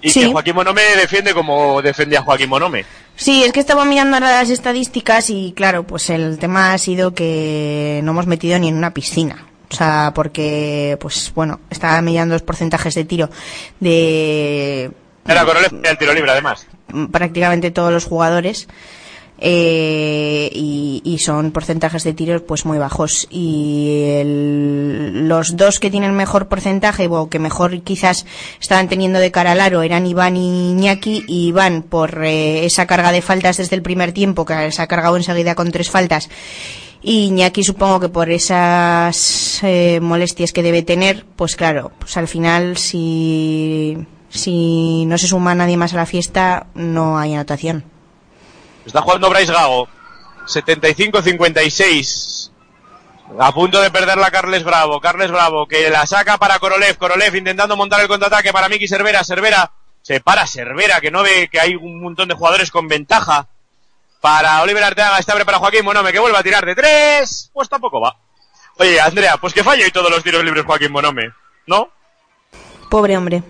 y 0.00 0.10
Sí. 0.10 0.20
que 0.20 0.32
Joaquín 0.32 0.54
Monome 0.54 0.82
defiende 0.96 1.34
como 1.34 1.82
defendía 1.82 2.22
Joaquín 2.22 2.48
Monome. 2.48 2.84
Sí, 3.16 3.42
es 3.44 3.52
que 3.52 3.60
estaba 3.60 3.84
mirando 3.84 4.16
ahora 4.16 4.30
las 4.30 4.48
estadísticas 4.50 5.28
y 5.28 5.52
claro, 5.56 5.82
pues 5.82 6.08
el 6.08 6.38
tema 6.38 6.72
ha 6.72 6.78
sido 6.78 7.14
que 7.14 8.00
no 8.04 8.12
hemos 8.12 8.26
metido 8.26 8.58
ni 8.60 8.68
en 8.68 8.76
una 8.76 8.94
piscina. 8.94 9.44
O 9.70 9.74
sea, 9.74 10.12
porque, 10.14 10.96
pues 11.00 11.32
bueno, 11.34 11.60
estaba 11.70 12.00
mirando 12.02 12.34
los 12.34 12.42
porcentajes 12.42 12.94
de 12.94 13.04
tiro 13.04 13.30
de 13.78 14.90
Era 15.26 15.44
Korolev 15.44 15.70
el 15.84 15.98
tiro 15.98 16.12
libre, 16.14 16.30
además. 16.32 16.66
mm, 16.92 17.06
prácticamente 17.06 17.70
todos 17.70 17.92
los 17.92 18.04
jugadores 18.04 18.66
eh, 19.42 20.50
y, 20.52 21.00
y 21.04 21.18
son 21.18 21.50
porcentajes 21.50 22.04
de 22.04 22.12
tiros 22.12 22.42
pues 22.42 22.66
muy 22.66 22.76
bajos 22.78 23.26
y 23.30 24.04
el- 24.18 25.28
los 25.28 25.56
dos 25.56 25.78
que 25.80 25.90
tienen 25.90 26.12
mejor 26.14 26.48
porcentaje 26.48 27.08
o 27.08 27.30
que 27.30 27.38
mejor 27.38 27.80
quizás 27.82 28.26
estaban 28.60 28.88
teniendo 28.88 29.18
de 29.18 29.30
cara 29.30 29.52
al 29.52 29.60
aro 29.60 29.80
eran 29.82 30.04
Iván 30.06 30.36
y 30.36 30.72
Iñaki 30.72 31.24
y 31.26 31.48
Iván 31.48 31.82
por 31.82 32.22
eh, 32.22 32.66
esa 32.66 32.86
carga 32.86 33.12
de 33.12 33.22
faltas 33.22 33.56
desde 33.56 33.76
el 33.76 33.82
primer 33.82 34.12
tiempo 34.12 34.44
que 34.44 34.70
se 34.72 34.82
ha 34.82 34.86
cargado 34.86 35.16
enseguida 35.16 35.54
con 35.54 35.70
tres 35.70 35.88
faltas 35.90 36.28
y 37.02 37.26
Iñaki 37.26 37.64
supongo 37.64 38.00
que 38.00 38.08
por 38.08 38.30
esas 38.30 39.60
eh, 39.62 40.00
molestias 40.00 40.52
que 40.52 40.62
debe 40.62 40.82
tener, 40.82 41.24
pues 41.36 41.56
claro, 41.56 41.92
pues 41.98 42.16
al 42.16 42.28
final 42.28 42.76
si, 42.76 44.06
si 44.28 45.04
no 45.06 45.18
se 45.18 45.28
suma 45.28 45.54
nadie 45.54 45.76
más 45.76 45.94
a 45.94 45.98
la 45.98 46.06
fiesta, 46.06 46.66
no 46.74 47.18
hay 47.18 47.34
anotación. 47.34 47.84
Está 48.84 49.02
jugando 49.02 49.30
Bryce 49.30 49.52
Gago. 49.52 49.88
75-56. 50.46 52.50
A 53.38 53.52
punto 53.52 53.80
de 53.80 53.90
perder 53.90 54.18
la 54.18 54.30
Carles 54.30 54.64
Bravo. 54.64 55.00
Carles 55.00 55.30
Bravo 55.30 55.66
que 55.66 55.88
la 55.90 56.06
saca 56.06 56.38
para 56.38 56.58
Korolev. 56.58 56.98
Korolev 56.98 57.36
intentando 57.36 57.76
montar 57.76 58.00
el 58.00 58.08
contraataque 58.08 58.52
para 58.52 58.68
Miki 58.68 58.88
Cervera. 58.88 59.22
Cervera 59.22 59.70
se 60.02 60.20
para 60.20 60.46
Cervera 60.46 61.00
que 61.00 61.10
no 61.10 61.22
ve 61.22 61.48
que 61.50 61.60
hay 61.60 61.76
un 61.76 62.02
montón 62.02 62.28
de 62.28 62.34
jugadores 62.34 62.70
con 62.70 62.88
ventaja. 62.88 63.48
Para 64.20 64.62
Oliver 64.62 64.84
Arteaga 64.84 65.18
está 65.18 65.32
abre 65.32 65.44
para 65.44 65.58
Joaquín 65.58 65.84
Monome 65.84 66.12
que 66.12 66.18
vuelve 66.18 66.38
a 66.38 66.42
tirar 66.42 66.64
de 66.64 66.74
tres. 66.74 67.50
Pues 67.52 67.68
tampoco 67.68 68.00
va. 68.00 68.16
Oye, 68.78 69.00
Andrea, 69.00 69.36
pues 69.38 69.54
que 69.54 69.64
falle 69.64 69.86
y 69.86 69.90
todos 69.90 70.10
los 70.10 70.22
tiros 70.22 70.44
libres 70.44 70.64
Joaquín 70.64 70.92
Monome. 70.92 71.32
¿No? 71.66 71.90
Pobre 72.90 73.16
hombre. 73.16 73.42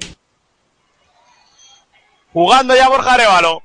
Jugando 2.32 2.76
ya 2.76 2.88
Borja 2.88 3.14
Arevalo. 3.14 3.62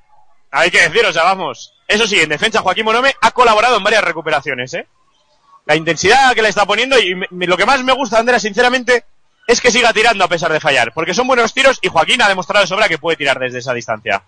Hay 0.52 0.72
que 0.72 0.82
decir, 0.82 1.06
o 1.06 1.14
sea, 1.14 1.24
vamos. 1.24 1.74
Eso 1.88 2.08
sí, 2.08 2.20
en 2.20 2.30
defensa 2.30 2.62
Joaquín 2.62 2.86
Monome 2.86 3.16
ha 3.22 3.32
colaborado 3.32 3.78
en 3.78 3.84
varias 3.84 4.04
recuperaciones, 4.04 4.74
¿eh? 4.74 4.88
La 5.66 5.76
intensidad 5.76 6.34
que 6.34 6.42
le 6.42 6.50
está 6.50 6.66
poniendo 6.66 6.98
y 7.00 7.16
lo 7.32 7.58
que 7.58 7.66
más 7.66 7.84
me 7.84 7.94
gusta, 7.94 8.20
Andrea, 8.20 8.40
sinceramente, 8.40 9.06
es 9.48 9.62
que 9.62 9.72
siga 9.72 9.94
tirando 9.94 10.24
a 10.24 10.28
pesar 10.28 10.52
de 10.52 10.60
fallar. 10.60 10.94
Porque 10.94 11.14
son 11.14 11.28
buenos 11.28 11.54
tiros 11.54 11.80
y 11.82 11.88
Joaquín 11.88 12.22
ha 12.22 12.30
demostrado 12.30 12.64
de 12.64 12.68
sobra 12.68 12.88
que 12.88 12.98
puede 12.98 13.18
tirar 13.18 13.40
desde 13.40 13.60
esa 13.60 13.74
distancia. 13.74 14.24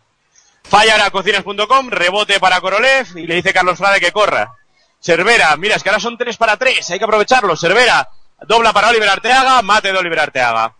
Falla 0.69 0.93
ahora 0.93 1.11
cocinas.com, 1.11 1.89
rebote 1.89 2.39
para 2.39 2.59
Korolev 2.59 3.17
y 3.17 3.25
le 3.25 3.35
dice 3.35 3.53
Carlos 3.53 3.77
Frade 3.77 3.99
que 3.99 4.11
corra. 4.11 4.53
Cervera, 4.99 5.55
mira, 5.55 5.75
es 5.75 5.83
que 5.83 5.89
ahora 5.89 6.01
son 6.01 6.17
tres 6.17 6.37
para 6.37 6.57
tres, 6.57 6.89
hay 6.89 6.99
que 6.99 7.05
aprovecharlo. 7.05 7.55
Cervera, 7.55 8.09
dobla 8.41 8.73
para 8.73 8.89
Oliver 8.89 9.07
Arteaga, 9.07 9.61
mate 9.61 9.93
de 9.93 9.97
Oliver 9.97 10.19
Arteaga. 10.19 10.73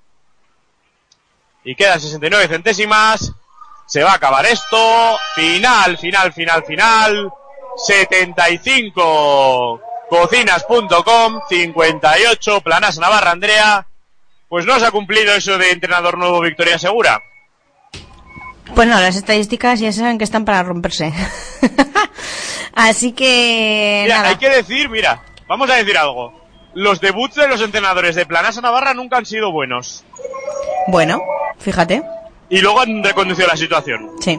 Y 1.64 1.76
quedan 1.76 2.00
69 2.00 2.48
centésimas. 2.48 3.34
Se 3.86 4.04
va 4.04 4.12
a 4.12 4.16
acabar 4.16 4.46
esto. 4.46 5.18
Final, 5.36 5.98
final, 5.98 6.34
final, 6.34 6.64
final. 6.64 7.32
75 7.78 9.82
cocinas.com 10.10 11.42
58 11.48 12.62
Planas 12.62 12.98
Navarra 13.00 13.32
Andrea. 13.32 13.88
Pues 14.48 14.66
no 14.66 14.80
se 14.80 14.86
ha 14.86 14.92
cumplido 14.92 15.34
eso 15.34 15.58
de 15.58 15.72
entrenador 15.72 16.18
nuevo 16.18 16.40
Victoria 16.42 16.80
Segura. 16.80 17.22
Pues 18.76 18.88
no, 18.88 19.00
las 19.00 19.16
estadísticas 19.16 19.80
ya 19.80 19.92
saben 19.92 20.18
que 20.18 20.24
están 20.24 20.46
para 20.46 20.64
romperse. 20.64 21.14
Así 22.74 23.12
que 23.14 24.02
Mira, 24.04 24.18
nada. 24.18 24.30
hay 24.30 24.36
que 24.38 24.50
decir, 24.50 24.90
mira, 24.90 25.22
vamos 25.48 25.70
a 25.70 25.76
decir 25.76 25.98
algo. 25.98 26.34
Los 26.74 27.02
debuts 27.02 27.36
de 27.36 27.48
los 27.48 27.62
entrenadores 27.62 28.16
de 28.16 28.26
Planasa 28.26 28.62
Navarra 28.62 28.94
nunca 28.94 29.18
han 29.18 29.26
sido 29.26 29.52
buenos. 29.52 30.04
Bueno, 30.88 31.20
fíjate. 31.60 32.04
Y 32.50 32.62
luego 32.62 32.82
han 32.82 33.04
reconducido 33.04 33.48
la 33.48 33.58
situación. 33.58 34.12
Sí. 34.22 34.38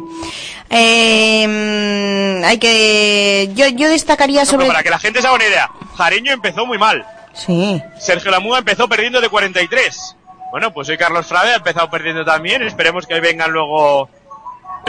Eh, 0.71 2.43
hay 2.45 2.59
que. 2.59 3.51
Yo, 3.55 3.67
yo 3.69 3.89
destacaría 3.89 4.41
No, 4.45 4.47
sobre. 4.51 4.67
para 4.67 4.83
que 4.83 4.91
la 4.91 4.99
gente 4.99 5.21
se 5.21 5.27
haga 5.27 5.37
una 5.37 5.47
idea, 5.47 5.71
Jareño 5.97 6.33
empezó 6.33 6.65
muy 6.65 6.79
mal. 6.79 7.05
Sí. 7.35 7.83
Sergio 7.99 8.31
Lamúa 8.31 8.59
empezó 8.59 8.89
perdiendo 8.89 9.21
de 9.21 9.29
43. 9.29 10.17
Bueno, 10.51 10.73
pues 10.73 10.89
hoy 10.89 10.97
Carlos 10.97 11.27
Frade 11.27 11.53
ha 11.53 11.57
empezado 11.57 11.91
perdiendo 11.91 12.25
también. 12.25 12.63
Esperemos 12.63 13.07
que 13.07 13.21
vengan 13.21 13.51
luego 13.51 14.09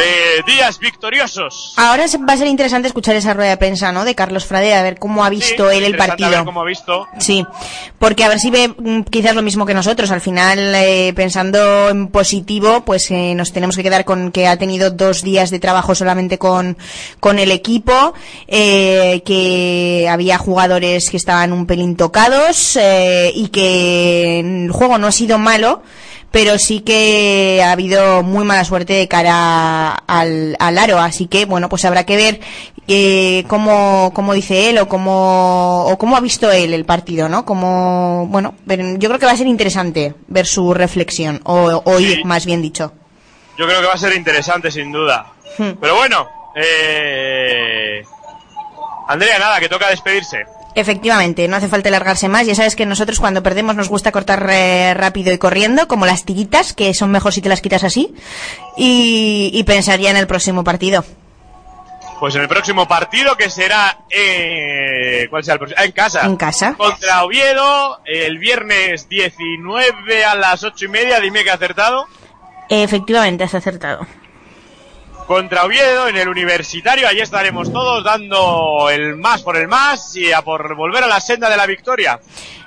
eh, 0.02 0.44
días 0.46 0.80
victoriosos. 0.80 1.74
Ahora 1.78 2.06
va 2.28 2.34
a 2.34 2.38
ser 2.38 2.48
interesante 2.48 2.88
escuchar 2.88 3.16
esa 3.16 3.34
rueda 3.34 3.52
de 3.52 3.58
prensa, 3.58 3.92
¿no? 3.92 4.06
De 4.06 4.16
Carlos 4.16 4.46
Frade, 4.46 4.74
a 4.74 4.84
ver 4.84 4.98
cómo 4.98 5.24
ha 5.26 5.30
visto 5.30 5.70
él 5.72 5.84
el 5.84 5.92
Interesante 5.92 6.02
a 6.02 6.08
partido. 6.26 6.30
ver 6.32 6.46
cómo 6.46 6.62
ha 6.62 6.66
visto. 6.66 7.08
Sí, 7.20 7.46
porque 7.98 8.24
a 8.24 8.30
ver 8.30 8.40
si 8.40 8.50
ve 8.52 8.68
mm, 8.70 9.02
quizás 9.04 9.36
lo 9.36 9.42
mismo 9.42 9.66
que 9.66 9.74
nosotros. 9.74 10.12
Al 10.12 10.22
final, 10.22 10.74
eh, 10.76 11.14
pensando 11.16 11.90
en 11.90 12.08
positivo, 12.08 12.82
pues 12.86 13.10
eh, 13.12 13.34
nos 13.36 13.52
tenemos 13.52 13.76
que 13.76 13.84
quedar 13.84 14.06
con 14.06 14.32
que 14.32 14.48
ha 14.48 14.58
tenido 14.58 14.90
dos 14.92 15.24
días 15.24 15.50
de 15.50 15.60
trabajo 15.60 15.96
solamente 15.96 16.38
con, 16.38 16.78
con 17.20 17.40
el 17.40 17.52
equipo, 17.52 18.14
eh, 18.48 19.22
que 19.26 20.08
había 20.10 20.38
jugadores 20.38 21.10
que 21.10 21.18
estaban 21.18 21.52
un 21.54 21.66
pelín 21.66 21.96
tocados 21.96 22.76
eh, 22.78 23.32
y 23.36 23.50
que 23.50 24.40
el 24.40 24.72
juego 24.72 24.98
no 24.98 25.08
ha 25.08 25.12
sido 25.12 25.38
malo. 25.38 25.82
Pero 26.32 26.60
sí 26.60 26.82
que 26.82 27.62
ha 27.64 27.72
habido 27.72 28.22
muy 28.24 28.46
mala 28.46 28.64
suerte 28.64 28.94
de 28.94 29.08
cara 29.08 29.90
al, 29.96 30.56
al 30.60 30.78
aro, 30.78 31.00
así 31.00 31.26
que 31.28 31.46
bueno, 31.46 31.70
pues 31.70 31.86
habrá 31.86 32.06
que 32.06 32.16
ver 32.16 32.40
eh, 32.88 33.44
cómo, 33.48 34.12
cómo 34.14 34.34
dice 34.34 34.70
él 34.70 34.78
o 34.78 34.88
cómo, 34.88 35.86
o 35.88 35.98
cómo 35.98 36.16
ha 36.18 36.20
visto 36.22 36.52
él 36.52 36.74
el 36.74 36.86
partido, 36.86 37.30
¿no? 37.30 37.46
Como, 37.46 38.28
bueno, 38.30 38.54
yo 38.68 39.10
creo 39.10 39.18
que 39.20 39.26
va 39.26 39.32
a 39.32 39.38
ser 39.38 39.48
interesante 39.48 40.14
ver 40.28 40.46
su 40.46 40.74
reflexión, 40.74 41.42
o 41.46 41.82
oír, 41.86 42.18
Sí. 42.18 42.24
más 42.26 42.46
bien 42.46 42.62
dicho. 42.62 42.94
Yo 43.58 43.66
creo 43.66 43.82
que 43.82 43.88
va 43.88 43.94
a 43.94 43.98
ser 43.98 44.16
interesante, 44.16 44.70
sin 44.72 44.92
duda. 44.92 45.26
Hmm. 45.58 45.72
Pero 45.82 45.96
bueno, 45.96 46.28
eh... 46.56 48.04
Andrea, 49.08 49.40
nada, 49.40 49.60
que 49.60 49.68
toca 49.68 49.90
despedirse. 49.90 50.46
Efectivamente, 50.76 51.48
no 51.48 51.58
hace 51.58 51.68
falta 51.68 51.90
alargarse 51.90 52.30
más. 52.30 52.46
Ya 52.46 52.56
sabes 52.56 52.76
que 52.76 52.86
nosotros 52.86 53.20
cuando 53.20 53.44
perdemos 53.44 53.76
nos 53.76 53.90
gusta 53.90 54.12
cortar 54.12 54.48
eh, 54.50 54.94
rápido 54.94 55.34
y 55.34 55.38
corriendo, 55.38 55.88
como 55.88 56.06
las 56.06 56.26
tiritas, 56.26 56.74
que 56.74 56.94
son 56.94 57.12
mejor 57.12 57.34
si 57.34 57.42
te 57.42 57.50
las 57.50 57.62
quitas 57.62 57.84
así. 57.84 58.14
Y, 58.78 59.52
y 59.54 59.64
pensaría 59.64 60.12
en 60.12 60.18
el 60.18 60.28
próximo 60.28 60.64
partido. 60.64 61.04
Pues 62.20 62.36
en 62.36 62.42
el 62.42 62.48
próximo 62.50 62.88
partido, 62.88 63.38
que 63.38 63.50
será... 63.50 64.00
Eh... 64.10 65.28
¿Cuál 65.30 65.44
será 65.44 65.54
el 65.54 65.60
próximo? 65.60 65.80
Ah, 65.82 65.86
en 65.86 65.92
casa. 65.94 66.26
En 66.26 66.36
casa. 66.36 66.76
Contra 66.78 67.24
Oviedo, 67.24 68.02
el 68.06 68.38
viernes 68.38 69.08
19 69.08 70.26
a 70.26 70.36
las 70.36 70.64
ocho 70.64 70.86
y 70.86 70.90
media. 70.90 71.20
Dime 71.22 71.44
que 71.44 71.50
he 71.50 71.54
acertado. 71.54 72.08
Efectivamente, 72.68 73.46
has 73.46 73.56
acertado. 73.56 74.06
Contra 75.30 75.64
Oviedo 75.64 76.08
en 76.08 76.18
el 76.18 76.28
Universitario. 76.28 77.08
Allí 77.08 77.20
estaremos 77.20 77.72
todos 77.72 78.04
dando 78.04 78.90
el 78.90 79.16
más 79.16 79.44
por 79.44 79.58
el 79.58 79.68
más 79.68 80.16
y 80.16 80.32
a 80.32 80.42
por 80.42 80.76
volver 80.76 81.04
a 81.04 81.08
la 81.08 81.22
senda 81.22 81.52
de 81.52 81.56
la 81.56 81.68
victoria. 81.68 82.20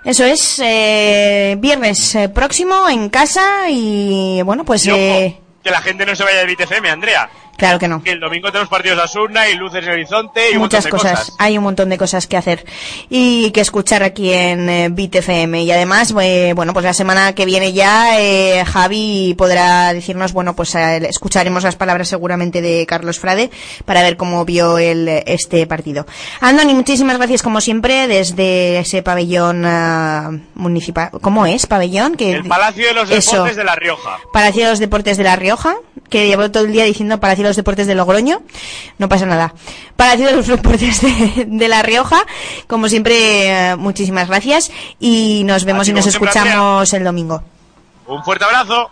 Eso 0.05 0.25
es, 0.25 0.61
eh, 0.65 1.57
viernes 1.59 2.15
eh, 2.15 2.29
próximo 2.29 2.89
en 2.89 3.09
casa 3.09 3.69
y 3.69 4.43
bueno, 4.43 4.65
pues 4.65 4.87
Y 4.87 4.93
ojo, 4.93 5.01
eh, 5.01 5.41
que 5.61 5.71
la 5.73 5.83
gente 5.83 6.07
no 6.07 6.15
se 6.15 6.23
vaya 6.23 6.47
de 6.47 6.55
BTFM, 6.55 6.89
Andrea. 6.89 7.29
Claro 7.63 7.79
que 7.79 7.87
no. 7.87 8.03
Que 8.03 8.11
el 8.11 8.19
domingo 8.21 8.49
tenemos 8.51 8.69
partidos 8.69 8.97
de 8.99 9.05
Asurna 9.05 9.49
y 9.49 9.55
luces 9.55 9.79
en 9.79 9.85
el 9.85 9.91
horizonte 9.91 10.51
y 10.51 10.55
un 10.55 10.63
Muchas 10.63 10.85
montón 10.85 10.99
de 10.99 11.11
cosas. 11.15 11.33
hay 11.39 11.57
un 11.57 11.63
montón 11.63 11.89
de 11.91 11.97
cosas 11.99 12.27
que 12.27 12.37
hacer 12.37 12.65
y 13.09 13.53
que 13.53 13.61
escuchar 13.61 14.03
aquí 14.03 14.33
en 14.33 14.69
eh, 14.69 14.89
Beat 14.91 15.15
FM 15.15 15.63
y 15.63 15.71
además 15.71 16.13
eh, 16.21 16.55
bueno 16.57 16.73
pues 16.73 16.85
la 16.85 16.93
semana 16.93 17.35
que 17.37 17.45
viene 17.45 17.73
ya 17.73 18.21
eh, 18.21 18.65
Javi 18.65 19.35
podrá 19.39 19.93
decirnos 19.93 20.33
bueno 20.33 20.57
pues 20.57 20.75
eh, 20.75 20.97
escucharemos 21.09 21.63
las 21.63 21.77
palabras 21.77 22.09
seguramente 22.09 22.61
de 22.63 22.85
Carlos 22.87 23.21
Frade 23.21 23.51
para 23.85 24.03
ver 24.03 24.17
cómo 24.17 24.45
vio 24.45 24.79
el, 24.79 25.07
este 25.27 25.65
partido 25.69 26.05
Andoni 26.41 26.75
muchísimas 26.75 27.17
gracias 27.17 27.43
como 27.43 27.61
siempre 27.61 28.09
desde 28.09 28.81
ese 28.81 29.03
pabellón 29.03 29.65
ah, 29.65 30.33
municipal 30.55 31.11
¿cómo 31.21 31.47
es 31.47 31.67
pabellón? 31.67 32.17
que 32.17 32.33
El 32.33 32.45
Palacio 32.45 32.87
de 32.89 32.95
los 32.95 33.11
Eso. 33.11 33.33
Deportes 33.33 33.57
de 33.57 33.65
La 33.65 33.77
Rioja. 33.77 34.19
Palacio 34.33 34.65
de 34.65 34.71
los 34.71 34.79
Deportes 34.79 35.17
de 35.17 35.25
La 35.25 35.37
Rioja, 35.37 35.75
que 36.11 36.27
llevo 36.27 36.51
todo 36.51 36.65
el 36.65 36.73
día 36.73 36.85
diciendo 36.85 37.21
Palacio 37.21 37.45
de 37.45 37.51
los 37.51 37.52
Deportes 37.57 37.87
de 37.87 37.95
Logroño, 37.95 38.43
no 38.99 39.09
pasa 39.09 39.27
nada. 39.27 39.55
Palacio 39.97 40.27
de 40.27 40.33
los 40.33 40.47
Deportes 40.47 41.01
de, 41.01 41.45
de 41.47 41.69
La 41.69 41.83
Rioja, 41.83 42.25
como 42.67 42.89
siempre, 42.89 43.77
muchísimas 43.77 44.29
gracias 44.29 44.71
y 44.99 45.43
nos 45.45 45.65
vemos 45.65 45.89
y 45.89 45.93
nos 45.93 46.07
escuchamos 46.07 46.93
el 46.93 47.05
domingo. 47.05 47.43
Un 48.07 48.23
fuerte 48.25 48.45
abrazo. 48.45 48.91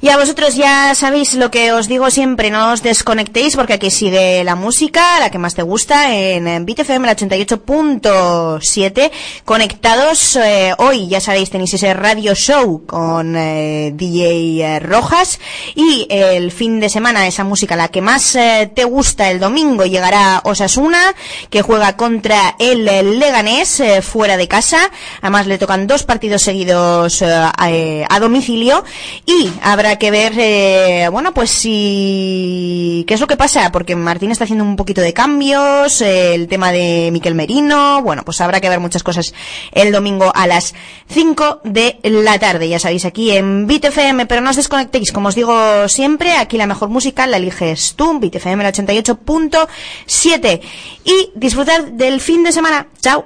Y 0.00 0.08
a 0.10 0.18
vosotros 0.18 0.54
ya 0.56 0.94
sabéis 0.94 1.34
lo 1.34 1.50
que 1.50 1.72
os 1.72 1.88
digo 1.88 2.10
siempre, 2.10 2.50
no 2.50 2.72
os 2.72 2.82
desconectéis 2.82 3.56
porque 3.56 3.74
aquí 3.74 3.90
sigue 3.90 4.44
la 4.44 4.54
música, 4.54 5.18
la 5.20 5.30
que 5.30 5.38
más 5.38 5.54
te 5.54 5.62
gusta, 5.62 6.14
en 6.14 6.66
BitFM 6.66 7.06
la 7.06 7.16
88.7, 7.16 9.10
conectados 9.44 10.36
eh, 10.36 10.74
hoy, 10.78 11.08
ya 11.08 11.20
sabéis, 11.20 11.50
tenéis 11.50 11.72
ese 11.74 11.94
radio 11.94 12.34
show 12.34 12.84
con 12.86 13.36
eh, 13.36 13.92
DJ 13.94 14.76
eh, 14.76 14.80
Rojas. 14.80 15.40
Y 15.74 16.06
el 16.10 16.52
fin 16.52 16.80
de 16.80 16.88
semana 16.88 17.26
esa 17.26 17.44
música, 17.44 17.76
la 17.76 17.88
que 17.88 18.02
más 18.02 18.32
te 18.32 18.84
gusta 18.84 19.30
el 19.30 19.40
domingo, 19.40 19.86
llegará 19.86 20.40
Osasuna, 20.44 21.14
que 21.50 21.62
juega 21.62 21.96
contra 21.96 22.56
el 22.58 22.84
Leganés 23.18 23.82
fuera 24.02 24.36
de 24.36 24.48
casa, 24.48 24.90
además 25.20 25.46
le 25.46 25.58
tocan 25.58 25.86
dos 25.86 26.02
partidos 26.02 26.42
seguidos 26.42 27.22
a 27.22 28.18
domicilio. 28.20 28.84
Y 29.24 29.50
habrá 29.62 29.85
que 29.94 30.10
ver, 30.10 30.32
eh, 30.36 31.08
bueno, 31.12 31.32
pues 31.32 31.50
si... 31.50 33.04
¿Qué 33.06 33.14
es 33.14 33.20
lo 33.20 33.28
que 33.28 33.36
pasa? 33.36 33.70
Porque 33.70 33.94
Martín 33.94 34.32
está 34.32 34.42
haciendo 34.42 34.64
un 34.64 34.74
poquito 34.74 35.00
de 35.00 35.12
cambios, 35.14 36.00
eh, 36.02 36.34
el 36.34 36.48
tema 36.48 36.72
de 36.72 37.10
Miquel 37.12 37.36
Merino, 37.36 38.02
bueno, 38.02 38.24
pues 38.24 38.40
habrá 38.40 38.60
que 38.60 38.68
ver 38.68 38.80
muchas 38.80 39.04
cosas 39.04 39.32
el 39.72 39.92
domingo 39.92 40.32
a 40.34 40.48
las 40.48 40.74
5 41.08 41.60
de 41.62 42.00
la 42.02 42.38
tarde, 42.40 42.68
ya 42.68 42.80
sabéis, 42.80 43.04
aquí 43.04 43.30
en 43.30 43.68
BitFM, 43.68 44.26
pero 44.26 44.40
no 44.40 44.50
os 44.50 44.56
desconectéis, 44.56 45.12
como 45.12 45.28
os 45.28 45.36
digo 45.36 45.88
siempre, 45.88 46.32
aquí 46.32 46.56
la 46.56 46.66
mejor 46.66 46.88
música 46.88 47.26
la 47.26 47.36
eliges 47.36 47.94
tú, 47.94 48.18
BitFM 48.18 48.66
el 48.66 48.74
88.7 48.74 50.60
y 51.04 51.30
disfrutar 51.34 51.92
del 51.92 52.20
fin 52.20 52.42
de 52.42 52.50
semana. 52.52 52.88
Chao. 53.00 53.24